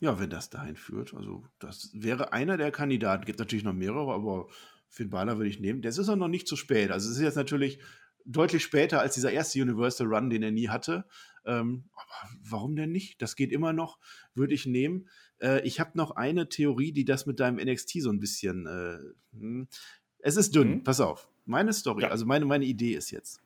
Ja, 0.00 0.18
wenn 0.18 0.30
das 0.30 0.50
dahin 0.50 0.76
führt. 0.76 1.14
Also, 1.14 1.44
das 1.58 1.90
wäre 1.92 2.32
einer 2.32 2.56
der 2.56 2.72
Kandidaten. 2.72 3.24
Gibt 3.24 3.38
natürlich 3.38 3.64
noch 3.64 3.72
mehrere, 3.72 4.12
aber 4.12 4.48
Finn 4.92 5.10
Balor 5.10 5.38
würde 5.38 5.48
ich 5.48 5.58
nehmen. 5.58 5.82
Das 5.82 5.98
ist 5.98 6.08
auch 6.08 6.16
noch 6.16 6.28
nicht 6.28 6.46
zu 6.46 6.54
spät. 6.54 6.90
Also, 6.90 7.10
es 7.10 7.16
ist 7.16 7.22
jetzt 7.22 7.36
natürlich 7.36 7.80
deutlich 8.24 8.62
später 8.62 9.00
als 9.00 9.14
dieser 9.14 9.32
erste 9.32 9.60
Universal 9.60 10.06
Run, 10.06 10.30
den 10.30 10.42
er 10.42 10.52
nie 10.52 10.68
hatte. 10.68 11.06
Ähm, 11.44 11.84
aber 11.94 12.30
warum 12.44 12.76
denn 12.76 12.92
nicht? 12.92 13.20
Das 13.20 13.34
geht 13.34 13.50
immer 13.50 13.72
noch, 13.72 13.98
würde 14.34 14.54
ich 14.54 14.66
nehmen. 14.66 15.08
Äh, 15.40 15.66
ich 15.66 15.80
habe 15.80 15.92
noch 15.94 16.12
eine 16.12 16.48
Theorie, 16.48 16.92
die 16.92 17.04
das 17.04 17.26
mit 17.26 17.40
deinem 17.40 17.56
NXT 17.56 18.02
so 18.02 18.10
ein 18.10 18.20
bisschen. 18.20 18.66
Äh, 18.66 18.98
hm. 19.36 19.68
es 20.18 20.36
ist 20.36 20.54
dünn, 20.54 20.70
mhm. 20.70 20.84
pass 20.84 21.00
auf. 21.00 21.28
Meine 21.46 21.72
Story, 21.72 22.02
ja. 22.02 22.10
also 22.10 22.26
meine, 22.26 22.44
meine 22.44 22.64
Idee 22.64 22.92
ist 22.92 23.10
jetzt. 23.10 23.40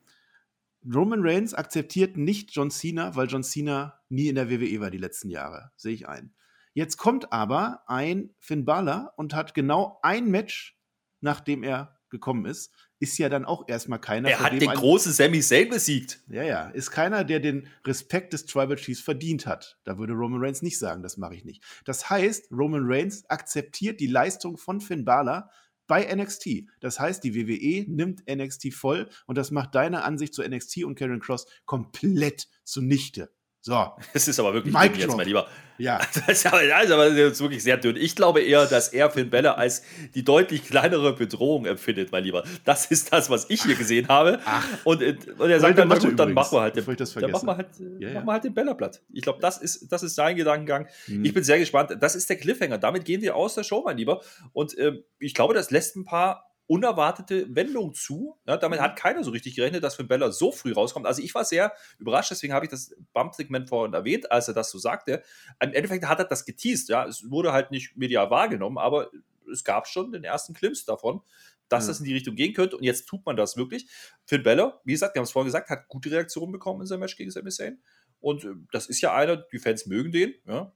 Roman 0.93 1.21
Reigns 1.23 1.55
akzeptiert 1.55 2.17
nicht 2.17 2.51
John 2.53 2.71
Cena, 2.71 3.17
weil 3.17 3.29
John 3.29 3.43
Cena 3.43 4.01
nie 4.09 4.29
in 4.29 4.35
der 4.35 4.51
WWE 4.51 4.81
war 4.81 4.91
die 4.91 4.99
letzten 4.99 5.31
Jahre. 5.31 5.73
Sehe 5.77 5.95
ich 5.95 6.09
ein. 6.09 6.35
Jetzt 6.75 6.99
kommt 6.99 7.33
aber 7.33 7.83
ein 7.87 8.35
Finn 8.39 8.67
Balor 8.67 9.15
und 9.17 9.35
hat 9.35 9.55
genau 9.55 9.99
ein 10.03 10.31
Match, 10.31 10.76
nachdem 11.21 11.63
er 11.63 11.97
gekommen 12.09 12.47
ist, 12.47 12.73
ist 12.99 13.19
ja 13.19 13.29
dann 13.29 13.45
auch 13.45 13.69
erstmal 13.69 14.01
keiner. 14.01 14.31
Er 14.31 14.41
hat 14.41 14.53
den 14.53 14.71
großen 14.71 15.13
Sammy 15.13 15.41
Zayn 15.41 15.69
besiegt. 15.69 16.21
Ja, 16.29 16.43
ja, 16.43 16.69
ist 16.71 16.91
keiner, 16.91 17.25
der 17.25 17.41
den 17.41 17.69
Respekt 17.85 18.33
des 18.33 18.47
Tribal 18.47 18.77
Chiefs 18.77 19.01
verdient 19.01 19.47
hat. 19.47 19.79
Da 19.85 19.99
würde 19.99 20.15
Roman 20.15 20.43
Reigns 20.43 20.63
nicht 20.63 20.79
sagen, 20.79 21.03
das 21.03 21.17
mache 21.17 21.35
ich 21.35 21.45
nicht. 21.45 21.63
Das 21.85 22.09
heißt, 22.09 22.51
Roman 22.51 22.85
Reigns 22.85 23.29
akzeptiert 23.29 24.01
die 24.01 24.07
Leistung 24.07 24.57
von 24.57 24.81
Finn 24.81 25.05
Balor 25.05 25.51
bei 25.87 26.13
NXT. 26.13 26.65
Das 26.81 26.99
heißt, 26.99 27.23
die 27.23 27.35
WWE 27.35 27.91
nimmt 27.91 28.23
NXT 28.29 28.73
voll 28.75 29.09
und 29.27 29.39
das 29.39 29.51
macht 29.51 29.75
deine 29.75 30.03
Ansicht 30.03 30.35
zu 30.35 30.43
NXT 30.43 30.85
und 30.85 30.97
Karen 30.97 31.21
Cross 31.21 31.47
komplett 31.65 32.49
zunichte. 32.65 33.31
So. 33.67 33.93
Das 34.13 34.29
ist 34.29 34.39
aber 34.39 34.55
wirklich 34.55 34.73
Mike 34.73 34.91
dünn 34.91 35.01
jetzt, 35.01 35.17
mein 35.17 35.27
Lieber. 35.27 35.49
Ja. 35.77 35.99
Das 36.15 36.39
ist, 36.39 36.47
aber, 36.47 36.65
das 36.65 36.85
ist 36.85 36.91
aber 36.93 37.17
wirklich 37.17 37.65
sehr 37.65 37.77
dünn. 37.77 37.97
Ich 37.97 38.15
glaube 38.15 38.41
eher, 38.41 38.65
dass 38.67 38.91
er 38.91 39.11
Finn 39.11 39.29
Balor 39.29 39.59
als 39.59 39.83
die 40.15 40.23
deutlich 40.23 40.65
kleinere 40.65 41.15
Bedrohung 41.15 41.67
empfindet, 41.67 42.13
mein 42.13 42.23
Lieber. 42.23 42.45
Das 42.65 42.87
ist 42.87 43.13
das, 43.13 43.29
was 43.29 43.51
ich 43.51 43.65
hier 43.65 43.75
gesehen 43.75 44.07
habe. 44.07 44.39
Ach. 44.45 44.65
Und, 44.85 45.03
äh, 45.03 45.17
und 45.37 45.51
er 45.51 45.59
sagt 45.59 45.79
dann, 45.79 45.89
na 45.89 45.99
gut, 45.99 46.17
dann 46.17 46.33
machen 46.33 46.57
wir 46.57 46.61
halt 46.61 46.77
den, 46.77 46.85
dann 46.87 47.31
machen 47.33 47.47
wir 47.49 47.57
halt, 47.57 47.67
ja, 47.99 48.09
ja. 48.09 48.15
Machen 48.15 48.27
wir 48.27 48.33
halt 48.35 48.45
den 48.45 48.55
Balor 48.55 48.77
platt. 48.77 49.03
Ich 49.13 49.23
glaube, 49.23 49.41
das 49.41 49.59
ist, 49.59 49.91
das 49.91 50.05
ist 50.05 50.15
sein 50.15 50.37
Gedankengang. 50.37 50.87
Hm. 51.07 51.25
Ich 51.25 51.35
bin 51.35 51.43
sehr 51.43 51.59
gespannt. 51.59 51.97
Das 51.99 52.15
ist 52.15 52.31
der 52.31 52.37
Cliffhanger. 52.37 52.79
Damit 52.79 53.05
gehen 53.05 53.21
wir 53.21 53.35
aus 53.35 53.57
der 53.57 53.65
Show, 53.65 53.83
mein 53.85 53.97
Lieber. 53.97 54.21
Und 54.53 54.79
ähm, 54.79 55.03
ich 55.19 55.35
glaube, 55.35 55.55
das 55.55 55.73
lässt 55.73 55.97
ein 55.97 56.05
paar 56.05 56.46
unerwartete 56.67 57.55
Wendung 57.55 57.95
zu. 57.95 58.39
Ja, 58.47 58.57
damit 58.57 58.81
hat 58.81 58.97
keiner 58.97 59.23
so 59.23 59.31
richtig 59.31 59.55
gerechnet, 59.55 59.85
dass 59.85 59.95
Finn 59.95 60.09
Bella 60.09 60.33
so 60.33 60.51
früh 60.51 60.73
rauskommt. 60.73 61.07
Also 61.07 61.23
ich 61.23 61.35
war 61.35 61.45
sehr 61.45 61.73
überrascht, 61.99 62.31
deswegen 62.31 62.53
habe 62.53 62.67
ich 62.67 62.71
das 62.71 62.95
Bump-Segment 63.13 63.69
vorhin 63.69 63.95
erwähnt, 63.95 64.31
als 64.33 64.49
er 64.49 64.55
das 64.55 64.71
so 64.71 64.79
sagte. 64.79 65.23
Im 65.61 65.73
Endeffekt 65.73 66.05
hat 66.07 66.19
er 66.19 66.25
das 66.25 66.45
geteased, 66.45 66.89
ja. 66.89 67.07
Es 67.07 67.31
wurde 67.31 67.53
halt 67.53 67.71
nicht 67.71 67.97
medial 67.97 68.31
wahrgenommen, 68.31 68.79
aber 68.79 69.11
es 69.51 69.63
gab 69.63 69.87
schon 69.87 70.11
den 70.11 70.25
ersten 70.25 70.55
Clips 70.55 70.85
davon, 70.85 71.21
dass 71.69 71.85
mhm. 71.85 71.89
das 71.89 71.99
in 72.01 72.05
die 72.07 72.15
Richtung 72.15 72.35
gehen 72.35 72.53
könnte. 72.53 72.77
Und 72.77 72.83
jetzt 72.83 73.07
tut 73.07 73.25
man 73.25 73.37
das 73.37 73.57
wirklich. 73.57 73.87
Finn 74.25 74.43
Bella, 74.43 74.81
wie 74.85 74.93
gesagt, 74.93 75.15
wir 75.15 75.21
haben 75.21 75.25
es 75.25 75.31
vorhin 75.31 75.47
gesagt, 75.47 75.71
hat 75.71 75.89
gute 75.89 76.11
Reaktionen 76.11 76.53
bekommen 76.53 76.81
in 76.81 76.87
seinem 76.87 77.01
Match 77.01 77.17
gegen 77.17 77.31
Sami 77.31 77.51
Zayn. 77.51 77.81
Und 78.21 78.45
äh, 78.45 78.55
das 78.73 78.87
ist 78.87 79.01
ja 79.01 79.15
einer, 79.15 79.37
die 79.37 79.59
Fans 79.59 79.87
mögen 79.87 80.11
den. 80.11 80.35
Ja. 80.47 80.73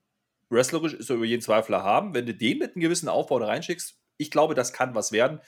Wrestlerisch 0.50 0.94
ist 0.94 1.10
er 1.10 1.16
über 1.16 1.24
jeden 1.24 1.42
Zweifel 1.42 1.76
haben. 1.76 2.14
Wenn 2.14 2.26
du 2.26 2.34
den 2.34 2.58
mit 2.58 2.74
einem 2.74 2.82
gewissen 2.82 3.08
Aufbau 3.08 3.38
da 3.38 3.46
reinschickst, 3.46 3.96
ich 4.16 4.30
glaube, 4.30 4.54
das 4.54 4.72
kann 4.72 4.94
was 4.94 5.12
werden. 5.12 5.40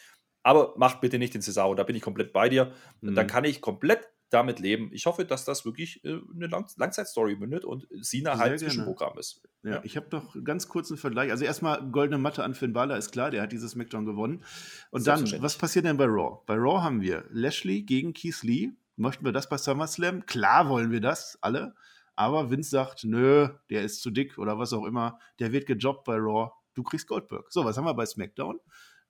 Aber 0.42 0.74
macht 0.76 1.00
bitte 1.00 1.18
nicht 1.18 1.34
den 1.34 1.42
Cesaro, 1.42 1.74
da 1.74 1.84
bin 1.84 1.96
ich 1.96 2.02
komplett 2.02 2.32
bei 2.32 2.48
dir. 2.48 2.72
Mhm. 3.00 3.14
Da 3.14 3.24
kann 3.24 3.44
ich 3.44 3.60
komplett 3.60 4.08
damit 4.32 4.60
leben. 4.60 4.90
Ich 4.92 5.06
hoffe, 5.06 5.24
dass 5.24 5.44
das 5.44 5.64
wirklich 5.64 6.04
äh, 6.04 6.18
eine 6.34 6.46
Lang 6.46 6.66
Langzeitstory 6.76 7.36
mündet 7.36 7.64
und 7.64 7.86
Sina 8.00 8.38
halt 8.38 8.58
Zwischenprogramm 8.58 9.18
ist. 9.18 9.42
Ja, 9.62 9.72
ja. 9.72 9.80
ich 9.84 9.96
habe 9.96 10.06
noch 10.10 10.34
ganz 10.42 10.68
kurzen 10.68 10.96
Vergleich. 10.96 11.30
Also 11.30 11.44
erstmal 11.44 11.82
goldene 11.90 12.18
Matte 12.18 12.42
an 12.42 12.54
Finn 12.54 12.72
Balor, 12.72 12.96
ist 12.96 13.12
klar, 13.12 13.30
der 13.30 13.42
hat 13.42 13.52
dieses 13.52 13.72
SmackDown 13.72 14.06
gewonnen. 14.06 14.42
Und 14.90 15.06
dann, 15.06 15.24
was 15.42 15.58
passiert 15.58 15.84
denn 15.84 15.96
bei 15.96 16.06
Raw? 16.06 16.40
Bei 16.46 16.54
Raw 16.54 16.80
haben 16.80 17.02
wir 17.02 17.24
Lashley 17.30 17.82
gegen 17.82 18.14
Keith 18.14 18.42
Lee. 18.42 18.70
Möchten 18.96 19.24
wir 19.24 19.32
das 19.32 19.48
bei 19.48 19.58
SummerSlam? 19.58 20.26
Klar 20.26 20.68
wollen 20.68 20.90
wir 20.90 21.00
das, 21.00 21.38
alle. 21.40 21.74
Aber 22.14 22.50
Vince 22.50 22.70
sagt, 22.70 23.04
nö, 23.04 23.48
der 23.70 23.82
ist 23.82 24.02
zu 24.02 24.10
dick 24.10 24.38
oder 24.38 24.58
was 24.58 24.72
auch 24.72 24.84
immer. 24.84 25.18
Der 25.38 25.52
wird 25.52 25.66
gejobbt 25.66 26.04
bei 26.04 26.16
Raw. 26.16 26.50
Du 26.74 26.82
kriegst 26.82 27.06
Goldberg. 27.06 27.50
So, 27.50 27.64
was 27.64 27.76
haben 27.76 27.84
wir 27.84 27.94
bei 27.94 28.06
SmackDown? 28.06 28.60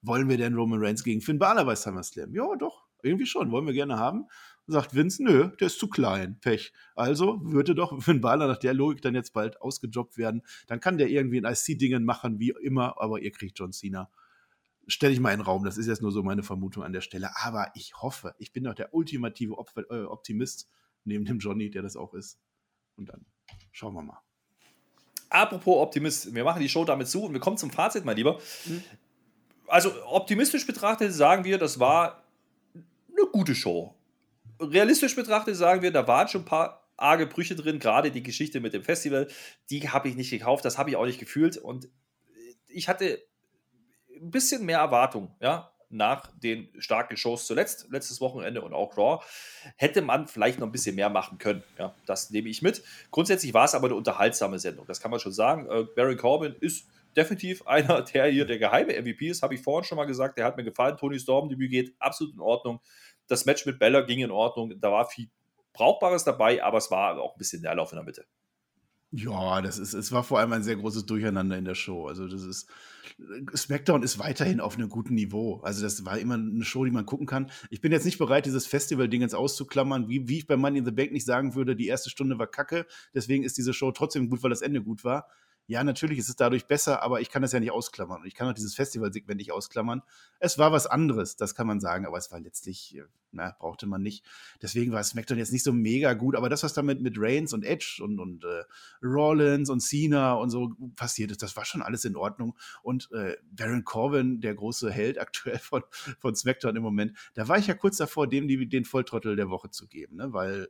Wollen 0.03 0.29
wir 0.29 0.37
denn 0.37 0.55
Roman 0.55 0.83
Reigns 0.83 1.05
gegen 1.05 1.21
Finn 1.21 1.39
Balor 1.39 1.65
bei 1.65 1.77
SummerSlam? 1.77 2.35
Ja, 2.35 2.57
doch, 2.57 2.87
irgendwie 3.03 3.27
schon, 3.27 3.51
wollen 3.51 3.67
wir 3.67 3.73
gerne 3.73 3.99
haben. 3.99 4.27
Sagt 4.67 4.95
Vince, 4.95 5.23
nö, 5.23 5.51
der 5.59 5.67
ist 5.67 5.79
zu 5.79 5.89
klein, 5.89 6.39
Pech. 6.41 6.73
Also 6.95 7.41
würde 7.43 7.75
doch 7.75 8.01
Finn 8.03 8.21
Balor 8.21 8.49
nach 8.49 8.59
der 8.59 8.75
Logik 8.75 9.03
dann 9.03 9.15
jetzt 9.15 9.33
bald 9.33 9.61
ausgejobbt 9.61 10.19
werden. 10.19 10.43
Dann 10.67 10.81
kann 10.81 10.99
der 10.99 11.09
irgendwie 11.09 11.41
ein 11.41 11.53
IC-Dingen 11.53 12.05
machen, 12.05 12.39
wie 12.39 12.55
immer, 12.63 13.01
aber 13.01 13.21
ihr 13.21 13.33
kriegt 13.33 13.59
John 13.59 13.73
Cena. 13.73 14.11
Stelle 14.89 15.13
ich 15.13 15.21
mal 15.21 15.33
in 15.33 15.39
den 15.39 15.47
Raum, 15.47 15.65
das 15.65 15.79
ist 15.79 15.87
jetzt 15.87 16.03
nur 16.03 16.11
so 16.11 16.23
meine 16.23 16.43
Vermutung 16.43 16.83
an 16.83 16.93
der 16.93 17.01
Stelle. 17.01 17.31
Aber 17.37 17.71
ich 17.75 17.95
hoffe, 18.03 18.35
ich 18.39 18.53
bin 18.53 18.65
doch 18.65 18.75
der 18.75 18.93
ultimative 18.93 19.55
äh, 19.91 20.03
Optimist, 20.03 20.69
neben 21.05 21.25
dem 21.25 21.39
Johnny, 21.39 21.71
der 21.71 21.83
das 21.83 21.97
auch 21.97 22.15
ist. 22.15 22.41
Und 22.97 23.09
dann 23.09 23.25
schauen 23.71 23.95
wir 23.95 24.03
mal. 24.03 24.21
Apropos 25.31 25.81
Optimist, 25.81 26.35
wir 26.35 26.45
machen 26.45 26.61
die 26.61 26.69
Show 26.69 26.85
damit 26.85 27.09
zu 27.09 27.25
und 27.25 27.33
wir 27.33 27.41
kommen 27.41 27.57
zum 27.57 27.71
Fazit, 27.71 28.05
mein 28.05 28.17
Lieber. 28.17 28.39
Mhm 28.67 28.83
also 29.73 29.91
optimistisch 30.05 30.67
betrachtet 30.67 31.15
sagen 31.15 31.45
wir, 31.45 31.57
das 31.57 31.81
war 31.81 32.25
eine 32.75 33.27
gute 33.33 33.55
Show. 33.55 33.95
Realistisch 34.61 35.17
betrachtet 35.17 35.57
sagen 35.57 35.81
wir, 35.81 35.91
da 35.91 36.07
waren 36.07 36.29
schon 36.29 36.43
ein 36.43 36.47
paar 36.47 36.87
arge 36.99 37.27
Brüche 37.27 37.57
drin, 37.57 37.79
gerade 37.79 38.11
die 38.11 38.23
Geschichte 38.23 38.61
mit 38.61 38.75
dem 38.75 38.85
Festival, 38.85 39.29
die 39.71 39.89
habe 39.89 40.11
ich 40.11 40.15
nicht 40.15 40.31
gekauft, 40.31 40.67
das 40.67 40.77
habe 40.77 40.91
ich 40.91 40.97
auch 40.97 41.07
nicht 41.07 41.19
gefühlt 41.19 41.57
und 41.57 41.89
ich 42.69 42.87
hatte 42.87 43.23
ein 44.15 44.31
bisschen 44.31 44.67
mehr 44.67 44.79
Erwartung, 44.79 45.35
ja, 45.41 45.73
nach 45.89 46.31
den 46.37 46.69
starken 46.79 47.17
Shows 47.17 47.47
zuletzt, 47.47 47.87
letztes 47.91 48.21
Wochenende 48.21 48.61
und 48.61 48.75
auch 48.75 48.97
Raw, 48.99 49.25
hätte 49.77 50.03
man 50.03 50.29
vielleicht 50.29 50.59
noch 50.59 50.67
ein 50.67 50.73
bisschen 50.73 50.97
mehr 50.97 51.09
machen 51.09 51.39
können. 51.39 51.63
Ja, 51.79 51.95
das 52.07 52.31
nehme 52.31 52.51
ich 52.51 52.61
mit. 52.61 52.83
Grundsätzlich 53.11 53.55
war 53.55 53.65
es 53.65 53.75
aber 53.75 53.87
eine 53.87 53.97
unterhaltsame 53.97 54.59
Sendung, 54.59 54.87
das 54.87 55.01
kann 55.01 55.11
man 55.11 55.19
schon 55.19 55.33
sagen. 55.33 55.67
Äh, 55.71 55.85
Baron 55.97 56.19
Corbin 56.19 56.57
ist 56.61 56.87
definitiv 57.17 57.63
einer, 57.67 58.03
der 58.03 58.27
hier 58.27 58.45
der 58.45 58.59
geheime 58.59 59.01
MVP 59.01 59.29
ist, 59.29 59.43
habe 59.43 59.55
ich 59.55 59.63
vorhin 59.63 59.87
schon 59.87 59.97
mal 59.97 60.05
gesagt. 60.05 60.39
Der 60.39 60.45
hat 60.45 60.57
mir 60.57 60.65
gefallen. 60.65 60.97
Tony 60.97 61.19
Storm, 61.19 61.49
Debüt 61.49 61.71
geht 61.71 61.95
absolut 61.99 62.35
in 62.35 62.41
Ordnung. 62.41 62.81
Das 63.29 63.45
Match 63.45 63.67
mit 63.67 63.79
Bella 63.79 64.03
ging 64.03 64.21
in 64.21 64.31
Ordnung. 64.31 64.79
Da 64.81 64.91
war 64.91 65.07
viel 65.07 65.29
Brauchbares 65.73 66.25
dabei, 66.25 66.63
aber 66.63 66.79
es 66.79 66.91
war 66.91 67.19
auch 67.19 67.35
ein 67.35 67.39
bisschen 67.39 67.63
Leerlauf 67.63 67.93
in 67.93 67.97
der 67.97 68.05
Mitte. 68.05 68.27
Ja, 69.15 69.61
das 69.61 69.79
ist, 69.79 69.93
es 69.93 70.11
war 70.11 70.25
vor 70.25 70.39
allem 70.39 70.55
ein 70.55 70.63
sehr 70.63 70.77
großes 70.77 71.05
Durcheinander 71.05 71.59
in 71.59 71.67
der 71.67 71.75
Show. 71.75 72.07
Also, 72.07 72.27
das 72.27 72.45
ist, 72.45 72.67
SmackDown 73.55 74.03
ist 74.03 74.19
weiterhin 74.19 74.59
auf 74.59 74.77
einem 74.77 74.89
guten 74.89 75.15
Niveau. 75.15 75.61
Also, 75.63 75.83
das 75.83 76.07
war 76.07 76.19
immer 76.19 76.35
eine 76.35 76.65
Show, 76.65 76.87
die 76.87 76.91
man 76.91 77.05
gucken 77.05 77.27
kann. 77.27 77.51
Ich 77.69 77.83
bin 77.83 77.93
jetzt 77.93 78.07
nicht 78.07 78.17
bereit, 78.17 78.47
dieses 78.47 78.67
Festival-Ding 78.67 79.21
jetzt 79.21 79.35
auszuklammern, 79.35 80.09
wie, 80.09 80.29
wie 80.29 80.39
ich 80.39 80.47
bei 80.47 80.57
Money 80.57 80.79
in 80.79 80.87
the 80.87 80.93
Bank 80.93 81.13
nicht 81.13 81.27
sagen 81.27 81.55
würde, 81.55 81.77
die 81.77 81.89
erste 81.89 82.09
Stunde 82.09 82.39
war 82.39 82.47
kacke. 82.47 82.87
Deswegen 83.15 83.45
ist 83.45 83.59
diese 83.59 83.75
Show 83.75 83.93
trotzdem 83.93 84.31
gut, 84.31 84.43
weil 84.43 84.51
das 84.51 84.63
Ende 84.63 84.83
gut 84.83 85.05
war 85.05 85.29
ja, 85.67 85.85
natürlich 85.85 86.19
ist 86.19 86.29
es 86.29 86.37
dadurch 86.37 86.67
besser, 86.67 87.03
aber 87.03 87.21
ich 87.21 87.31
kann 87.31 87.43
das 87.43 87.53
ja 87.53 87.61
nicht 87.61 87.71
ausklammern. 87.71 88.23
Und 88.23 88.27
ich 88.27 88.35
kann 88.35 88.49
auch 88.49 88.53
dieses 88.53 88.75
Festivalsegment 88.75 89.39
nicht 89.39 89.53
ausklammern. 89.53 90.03
Es 90.41 90.59
war 90.59 90.73
was 90.73 90.87
anderes, 90.87 91.37
das 91.37 91.55
kann 91.55 91.67
man 91.67 91.81
sagen, 91.81 92.05
aber 92.05 92.19
es 92.19 92.33
war 92.33 92.41
letztlich, 92.41 92.97
äh, 92.97 93.05
na, 93.31 93.57
brauchte 93.59 93.87
man 93.87 94.03
nicht. 94.03 94.25
Deswegen 94.61 94.93
war 94.93 95.03
SmackDown 95.03 95.39
jetzt 95.39 95.53
nicht 95.53 95.63
so 95.63 95.73
mega 95.73 96.15
gut, 96.15 96.35
aber 96.35 96.49
das, 96.49 96.63
was 96.65 96.75
damit 96.75 97.01
mit 97.01 97.15
Reigns 97.17 97.53
und 97.53 97.65
Edge 97.65 98.01
und, 98.03 98.19
und 98.19 98.45
äh, 98.45 98.65
Rollins 99.03 99.71
und 99.71 99.81
Cena 99.81 100.35
und 100.35 100.51
so 100.51 100.73
passiert 100.97 101.31
ist, 101.31 101.43
das 101.43 101.57
war 101.57 101.65
schon 101.65 101.81
alles 101.81 102.05
in 102.05 102.17
Ordnung. 102.17 102.57
Und 102.83 103.11
äh, 103.13 103.37
Baron 103.53 103.85
Corbin, 103.85 104.41
der 104.41 104.55
große 104.55 104.91
Held 104.91 105.19
aktuell 105.21 105.59
von, 105.59 105.83
von 106.19 106.35
SmackDown 106.35 106.75
im 106.77 106.83
Moment, 106.83 107.17
da 107.35 107.47
war 107.47 107.59
ich 107.59 107.69
ja 107.69 107.75
kurz 107.75 107.97
davor, 107.97 108.27
dem 108.27 108.49
die, 108.49 108.69
den 108.69 108.85
Volltrottel 108.85 109.37
der 109.37 109.49
Woche 109.49 109.71
zu 109.71 109.87
geben, 109.87 110.17
ne? 110.17 110.33
weil 110.33 110.69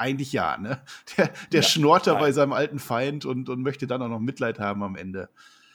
eigentlich 0.00 0.32
ja, 0.32 0.56
ne? 0.56 0.82
Der, 1.16 1.30
der 1.52 1.60
ja, 1.60 1.66
schnort 1.66 2.06
da 2.06 2.14
bei 2.14 2.32
seinem 2.32 2.52
alten 2.52 2.78
Feind 2.78 3.24
und, 3.24 3.48
und 3.48 3.62
möchte 3.62 3.86
dann 3.86 4.02
auch 4.02 4.08
noch 4.08 4.20
Mitleid 4.20 4.58
haben 4.58 4.82
am 4.82 4.96
Ende. 4.96 5.28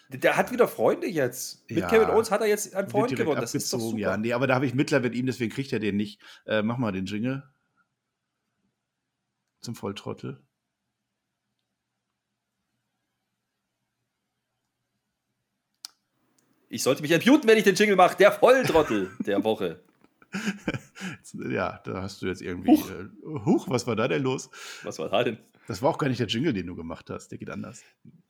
Der 0.09 0.37
hat 0.37 0.51
wieder 0.51 0.67
Freunde 0.67 1.07
jetzt. 1.07 1.67
Mit 1.69 1.79
ja, 1.79 1.87
Kevin 1.87 2.09
Owens 2.09 2.29
hat 2.29 2.41
er 2.41 2.47
jetzt 2.47 2.75
einen 2.75 2.89
Freund 2.89 3.15
gewonnen. 3.15 3.41
Das 3.41 3.55
ist 3.55 3.73
doch 3.73 3.79
super. 3.79 3.97
Ja, 3.97 4.17
nee, 4.17 4.33
aber 4.33 4.45
da 4.45 4.55
habe 4.55 4.65
ich 4.65 4.73
Mitleid 4.73 5.01
mit 5.01 5.15
ihm, 5.15 5.25
deswegen 5.25 5.51
kriegt 5.51 5.73
er 5.73 5.79
den 5.79 5.97
nicht. 5.97 6.21
Äh, 6.45 6.61
mach 6.61 6.77
mal 6.77 6.91
den 6.91 7.05
Jingle. 7.05 7.43
Zum 9.61 9.75
Volltrottel. 9.75 10.39
Ich 16.69 16.83
sollte 16.83 17.01
mich 17.01 17.11
entmuten, 17.11 17.47
wenn 17.47 17.57
ich 17.57 17.63
den 17.63 17.75
Jingle 17.75 17.95
mache. 17.95 18.17
Der 18.17 18.31
Volltrottel 18.31 19.11
der 19.25 19.43
Woche. 19.43 19.84
ja, 21.49 21.79
da 21.83 22.01
hast 22.01 22.21
du 22.21 22.27
jetzt 22.27 22.41
irgendwie. 22.41 22.71
Huch. 22.71 22.89
Äh, 22.89 23.45
huch, 23.45 23.69
was 23.69 23.87
war 23.87 23.95
da 23.95 24.07
denn 24.07 24.23
los? 24.23 24.49
Was 24.83 24.99
war 24.99 25.09
da 25.09 25.23
denn? 25.23 25.37
Das 25.67 25.81
war 25.81 25.89
auch 25.89 25.97
gar 25.97 26.07
nicht 26.07 26.19
der 26.19 26.27
Jingle, 26.27 26.53
den 26.53 26.67
du 26.67 26.75
gemacht 26.75 27.09
hast. 27.09 27.29
Der 27.29 27.37
geht 27.37 27.49
anders. 27.49 27.83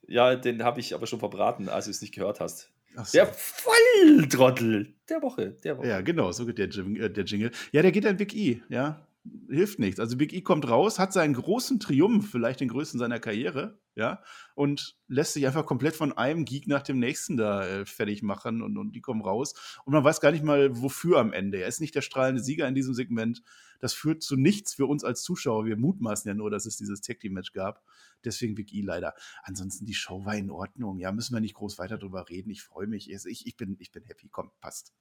Ja, 0.08 0.36
den 0.36 0.64
habe 0.64 0.80
ich 0.80 0.94
aber 0.94 1.08
schon 1.08 1.20
verbraten, 1.20 1.70
als 1.70 1.86
du 1.86 1.92
es 1.92 2.02
nicht 2.02 2.14
gehört 2.14 2.40
hast. 2.40 2.72
So. 2.96 3.18
Der 3.18 3.28
Volltrottel 3.28 4.94
der 5.10 5.22
Woche, 5.22 5.52
der 5.64 5.78
Woche. 5.78 5.88
Ja, 5.88 6.00
genau, 6.00 6.32
so 6.32 6.46
geht 6.46 6.60
der, 6.60 6.68
äh, 6.68 7.10
der 7.10 7.26
Jingle. 7.26 7.52
Ja, 7.74 7.82
der 7.82 7.92
geht 7.92 8.06
an 8.06 8.16
Big 8.16 8.34
E, 8.34 8.62
ja 8.70 9.05
hilft 9.50 9.80
nichts. 9.80 10.00
Also 10.00 10.18
Big 10.18 10.34
E 10.34 10.42
kommt 10.42 10.70
raus, 10.70 11.00
hat 11.00 11.14
seinen 11.14 11.34
großen 11.34 11.80
Triumph, 11.80 12.30
vielleicht 12.30 12.60
den 12.60 12.68
größten 12.70 13.00
seiner 13.00 13.20
Karriere, 13.20 13.80
ja, 13.96 14.22
und 14.56 14.98
lässt 15.08 15.34
sich 15.34 15.46
einfach 15.48 15.66
komplett 15.66 15.96
von 15.96 16.14
einem 16.14 16.46
Geek 16.46 16.68
nach 16.68 16.82
dem 16.82 17.00
nächsten 17.00 17.38
da 17.38 17.66
äh, 17.66 17.86
fertig 17.86 18.24
machen 18.24 18.62
und, 18.62 18.78
und 18.78 18.94
die 18.94 19.02
kommen 19.02 19.22
raus. 19.22 19.54
Und 19.86 19.94
man 19.94 20.04
weiß 20.04 20.20
gar 20.20 20.32
nicht 20.32 20.44
mal, 20.44 20.82
wofür 20.82 21.20
am 21.20 21.32
Ende. 21.32 21.62
Er 21.62 21.68
ist 21.68 21.80
nicht 21.80 21.96
der 21.96 22.02
strahlende 22.02 22.44
Sieger 22.44 22.68
in 22.68 22.76
diesem 22.76 22.94
Segment. 22.94 23.42
Das 23.80 23.94
führt 23.94 24.22
zu 24.22 24.36
nichts 24.36 24.74
für 24.74 24.86
uns 24.86 25.04
als 25.04 25.22
Zuschauer. 25.24 25.66
Wir 25.66 25.78
mutmaßen 25.78 26.28
ja 26.28 26.36
nur, 26.36 26.50
dass 26.50 26.66
es 26.66 26.78
dieses 26.78 27.02
Tag 27.02 27.20
Team 27.20 27.34
Match 27.34 27.54
gab. 27.54 27.84
Deswegen 28.24 28.56
Big 28.56 28.74
E 28.74 28.82
leider. 28.82 29.14
Ansonsten 29.44 29.86
die 29.86 29.94
Show 29.94 30.26
war 30.26 30.36
in 30.36 30.50
Ordnung. 30.50 31.00
Ja, 31.00 31.12
müssen 31.12 31.34
wir 31.34 31.42
nicht 31.42 31.56
groß 31.56 31.78
weiter 31.78 31.98
drüber 31.98 32.28
reden. 32.30 32.50
Ich 32.50 32.64
freue 32.64 32.88
mich. 32.88 33.10
Ich, 33.10 33.46
ich, 33.46 33.58
bin, 33.58 33.78
ich 33.80 33.92
bin 33.92 34.04
happy. 34.04 34.28
Komm, 34.30 34.52
passt. 34.60 34.94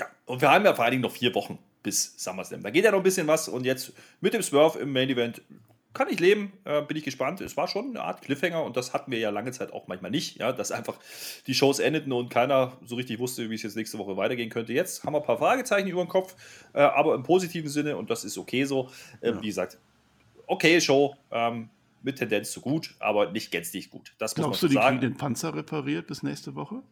Ja, 0.00 0.06
und 0.26 0.40
wir 0.40 0.50
haben 0.50 0.64
ja 0.64 0.74
vor 0.74 0.84
allen 0.84 0.92
Dingen 0.92 1.02
noch 1.02 1.12
vier 1.12 1.34
Wochen 1.34 1.58
bis 1.82 2.14
SummerSlam. 2.16 2.62
Da 2.62 2.70
geht 2.70 2.84
ja 2.84 2.90
noch 2.90 2.98
ein 2.98 3.04
bisschen 3.04 3.26
was 3.26 3.48
und 3.48 3.64
jetzt 3.64 3.92
mit 4.20 4.34
dem 4.34 4.42
Swerve 4.42 4.78
im 4.78 4.92
Main 4.92 5.08
Event 5.08 5.42
kann 5.96 6.08
ich 6.10 6.20
leben, 6.20 6.52
äh, 6.64 6.82
bin 6.82 6.96
ich 6.98 7.04
gespannt. 7.04 7.40
Es 7.40 7.56
war 7.56 7.68
schon 7.68 7.90
eine 7.90 8.02
Art 8.02 8.20
Cliffhanger 8.20 8.62
und 8.62 8.76
das 8.76 8.92
hatten 8.92 9.10
wir 9.10 9.18
ja 9.18 9.30
lange 9.30 9.50
Zeit 9.52 9.72
auch 9.72 9.86
manchmal 9.86 10.10
nicht, 10.10 10.36
ja, 10.38 10.52
dass 10.52 10.70
einfach 10.70 10.98
die 11.46 11.54
Shows 11.54 11.78
endeten 11.78 12.12
und 12.12 12.28
keiner 12.28 12.76
so 12.84 12.96
richtig 12.96 13.18
wusste, 13.18 13.48
wie 13.48 13.54
es 13.54 13.62
jetzt 13.62 13.76
nächste 13.76 13.96
Woche 13.98 14.16
weitergehen 14.16 14.50
könnte. 14.50 14.74
Jetzt 14.74 15.04
haben 15.04 15.14
wir 15.14 15.20
ein 15.20 15.26
paar 15.26 15.38
Fragezeichen 15.38 15.88
über 15.88 16.04
den 16.04 16.08
Kopf, 16.08 16.36
äh, 16.74 16.80
aber 16.80 17.14
im 17.14 17.22
positiven 17.22 17.70
Sinne 17.70 17.96
und 17.96 18.10
das 18.10 18.24
ist 18.24 18.36
okay 18.36 18.64
so. 18.64 18.90
Äh, 19.22 19.30
ja. 19.30 19.40
Wie 19.40 19.46
gesagt, 19.46 19.78
okay 20.46 20.80
Show, 20.82 21.16
ähm, 21.30 21.70
mit 22.02 22.16
Tendenz 22.16 22.50
zu 22.50 22.60
gut, 22.60 22.94
aber 22.98 23.32
nicht 23.32 23.50
gänzlich 23.50 23.90
gut. 23.90 24.14
Das 24.18 24.34
Glaubst 24.34 24.62
du, 24.62 24.68
die 24.68 24.74
sagen. 24.74 24.98
kriegen 24.98 25.12
den 25.12 25.16
Panzer 25.16 25.54
repariert 25.54 26.06
bis 26.06 26.22
nächste 26.22 26.54
Woche? 26.54 26.82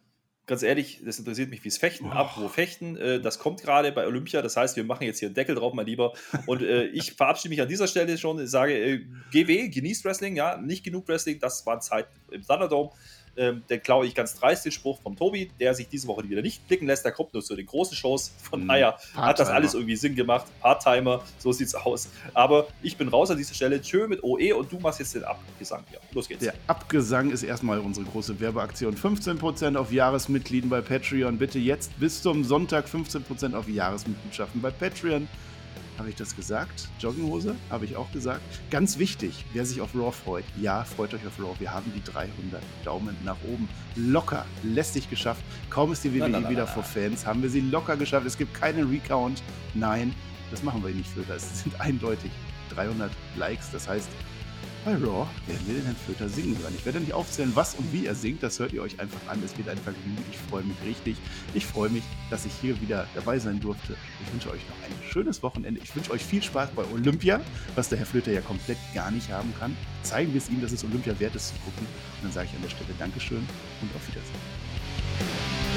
Ganz 0.47 0.63
ehrlich, 0.63 1.01
das 1.05 1.19
interessiert 1.19 1.51
mich 1.51 1.65
wie 1.65 1.69
es 1.69 1.79
Fechten, 1.79 2.07
oh. 2.07 2.11
ab, 2.11 2.35
wo 2.37 2.49
Fechten, 2.49 2.97
äh, 2.97 3.21
das 3.21 3.39
kommt 3.39 3.63
gerade 3.63 3.93
bei 3.93 4.07
Olympia, 4.07 4.43
das 4.43 4.57
heißt, 4.57 4.77
wir 4.77 4.85
machen 4.85 5.05
jetzt 5.05 5.19
hier 5.19 5.29
einen 5.29 5.35
Deckel 5.35 5.55
drauf, 5.55 5.73
mein 5.75 5.87
Lieber. 5.87 6.13
Und 6.47 6.63
äh, 6.63 6.85
ich 6.93 7.13
verabschiede 7.13 7.51
mich 7.51 7.63
an 7.63 7.69
dieser 7.69 7.87
Stelle 7.87 8.17
schon, 8.19 8.47
sage, 8.47 8.75
äh, 8.75 9.05
GW, 9.33 9.69
genießt 9.69 10.05
Wrestling, 10.05 10.37
ja, 10.37 10.57
nicht 10.57 10.85
genug 10.85 11.09
Wrestling, 11.09 11.39
das 11.41 11.65
waren 11.67 11.81
Zeiten 11.81 12.13
im 12.31 12.47
Thunderdome. 12.47 12.91
Ähm, 13.37 13.63
dann 13.69 13.83
klaue 13.83 14.07
ich 14.07 14.15
ganz 14.15 14.35
dreist 14.35 14.65
den 14.65 14.73
Spruch 14.73 15.01
vom 15.01 15.17
Tobi, 15.17 15.51
der 15.59 15.75
sich 15.75 15.89
diese 15.89 16.07
Woche 16.09 16.29
wieder 16.29 16.43
nicht 16.43 16.67
blicken 16.69 16.87
lässt. 16.87 17.05
Der 17.05 17.13
kommt 17.13 17.33
nur 17.35 17.43
zu 17.43 17.57
den 17.57 17.67
großen 17.67 17.97
Shows. 17.97 18.33
Von 18.43 18.65
mhm. 18.65 18.69
daher 18.69 18.99
hat 19.15 19.39
das 19.39 19.49
alles 19.49 19.75
irgendwie 19.75 19.97
Sinn 19.97 20.15
gemacht. 20.15 20.47
Part-Timer, 20.61 21.23
so 21.39 21.53
sieht's 21.53 21.75
aus. 21.75 22.09
Aber 22.33 22.67
ich 22.83 22.97
bin 22.97 23.09
raus 23.09 23.31
an 23.31 23.39
dieser 23.39 23.55
Stelle. 23.55 23.81
Tschö 23.81 24.07
mit 24.07 24.23
OE 24.23 24.53
und 24.55 24.71
du 24.71 24.79
machst 24.79 25.01
jetzt 25.01 25.15
den 25.15 25.25
Abgesang 25.25 25.85
hier. 25.89 26.01
Los 26.13 26.29
geht's. 26.29 26.43
Der 26.43 26.55
Abgesang 26.67 27.31
ist 27.31 27.43
erstmal 27.43 27.79
unsere 27.79 28.07
große 28.07 28.39
Werbeaktion. 28.41 28.97
15% 28.97 29.77
auf 29.77 29.93
Jahresmitglieden 29.93 30.71
bei 30.71 30.81
Patreon. 30.81 31.39
Bitte 31.39 31.59
jetzt 31.59 31.99
bis 31.99 32.23
zum 32.23 32.45
Sonntag 32.45 32.87
15% 32.87 33.55
auf 33.55 33.69
Jahresmitgliedschaften 33.69 34.61
bei 34.61 34.71
Patreon. 34.71 35.29
Habe 35.99 36.09
ich 36.09 36.17
das 36.17 36.35
gesagt? 36.35 36.89
Jogginghose? 36.99 37.55
Habe 37.71 37.85
ich 37.85 37.97
auch 37.97 38.11
gesagt. 38.11 38.43
Ganz 38.71 38.99
wichtig, 38.99 39.45
wer 39.53 39.65
sich 39.65 39.81
auf 39.81 39.95
Raw 39.95 40.11
freut, 40.11 40.45
ja, 40.61 40.83
freut 40.83 41.15
euch 41.15 41.25
auf 41.27 41.39
Raw. 41.39 41.55
Wir 41.61 41.73
haben 41.73 41.93
die 41.95 42.03
300 42.03 42.61
Daumen 42.85 43.17
nach 43.25 43.37
oben. 43.45 43.69
Locker, 43.95 44.45
lästig 44.65 45.09
geschafft. 45.09 45.43
Kaum 45.71 45.93
ist 45.93 46.03
die 46.03 46.13
WWE 46.13 46.29
na, 46.29 46.51
wieder 46.51 46.67
vor 46.67 46.83
Fans, 46.83 47.25
haben 47.25 47.43
wir 47.43 47.51
sie 47.51 47.61
locker 47.61 47.97
geschafft. 47.97 48.27
Es 48.27 48.37
gibt 48.37 48.55
keinen 48.55 48.91
Recount. 48.91 49.43
Nein, 49.75 50.13
das 50.51 50.65
machen 50.65 50.83
wir 50.85 50.93
nicht 50.93 51.09
für. 51.09 51.23
Das 51.23 51.63
sind 51.63 51.81
eindeutig 51.81 52.33
300 52.71 53.11
Likes. 53.37 53.71
Das 53.71 53.89
heißt, 53.89 54.09
bei 54.85 54.93
Raw 54.93 55.27
werden 55.47 55.67
wir 55.67 55.75
den 55.75 55.85
Herrn 55.85 55.97
Flöter 55.97 56.29
singen 56.29 56.59
hören. 56.59 56.75
Ich 56.77 56.85
werde 56.85 57.01
nicht 57.01 57.13
aufzählen, 57.13 57.51
was 57.55 57.75
und 57.75 57.91
wie 57.93 58.07
er 58.07 58.15
singt. 58.15 58.43
Das 58.43 58.59
hört 58.59 58.73
ihr 58.73 58.83
euch 58.83 59.01
einfach 59.01 59.21
an. 59.29 59.43
Es 59.45 59.57
wird 59.57 59.69
ein 59.69 59.79
Vergnügen. 59.79 60.23
Ich 60.31 60.39
freue 60.39 60.63
mich 60.63 60.77
richtig. 60.85 61.17
Ich 61.55 61.67
freue 61.67 61.89
mich, 61.89 62.03
dass 62.31 62.45
ich 62.45 62.53
hier 62.61 62.81
wieder 62.81 63.07
dabei 63.15 63.39
sein 63.39 63.61
durfte. 63.61 63.97
Ich 64.23 64.33
wünsche 64.33 64.51
euch 64.51 64.61
noch 64.69 64.77
ein 64.87 65.11
schönes 65.11 65.43
Wochenende. 65.43 65.81
Ich 65.83 65.95
wünsche 65.97 66.11
euch 66.11 66.23
viel 66.23 66.43
Spaß 66.43 66.71
bei 66.77 66.85
Olympia, 66.93 67.41
was 67.75 67.89
der 67.89 67.99
Herr 67.99 68.07
Flöter 68.07 68.33
ja 68.33 68.43
komplett 68.43 68.79
gar 68.95 69.11
nicht 69.11 69.31
haben 69.31 69.53
kann. 69.59 69.77
Zeigen 70.03 70.33
wir 70.33 70.39
es 70.39 70.51
ihm, 70.51 70.61
dass 70.61 70.73
es 70.73 70.85
Olympia 70.85 71.19
wert 71.19 71.35
ist 71.35 71.49
zu 71.49 71.55
gucken. 71.65 71.87
Und 71.87 72.25
dann 72.25 72.33
sage 72.33 72.49
ich 72.51 72.57
an 72.57 72.63
der 72.63 72.71
Stelle 72.71 72.91
Dankeschön 72.99 73.47
und 73.81 73.95
auf 73.95 74.07
Wiedersehen. 74.07 75.74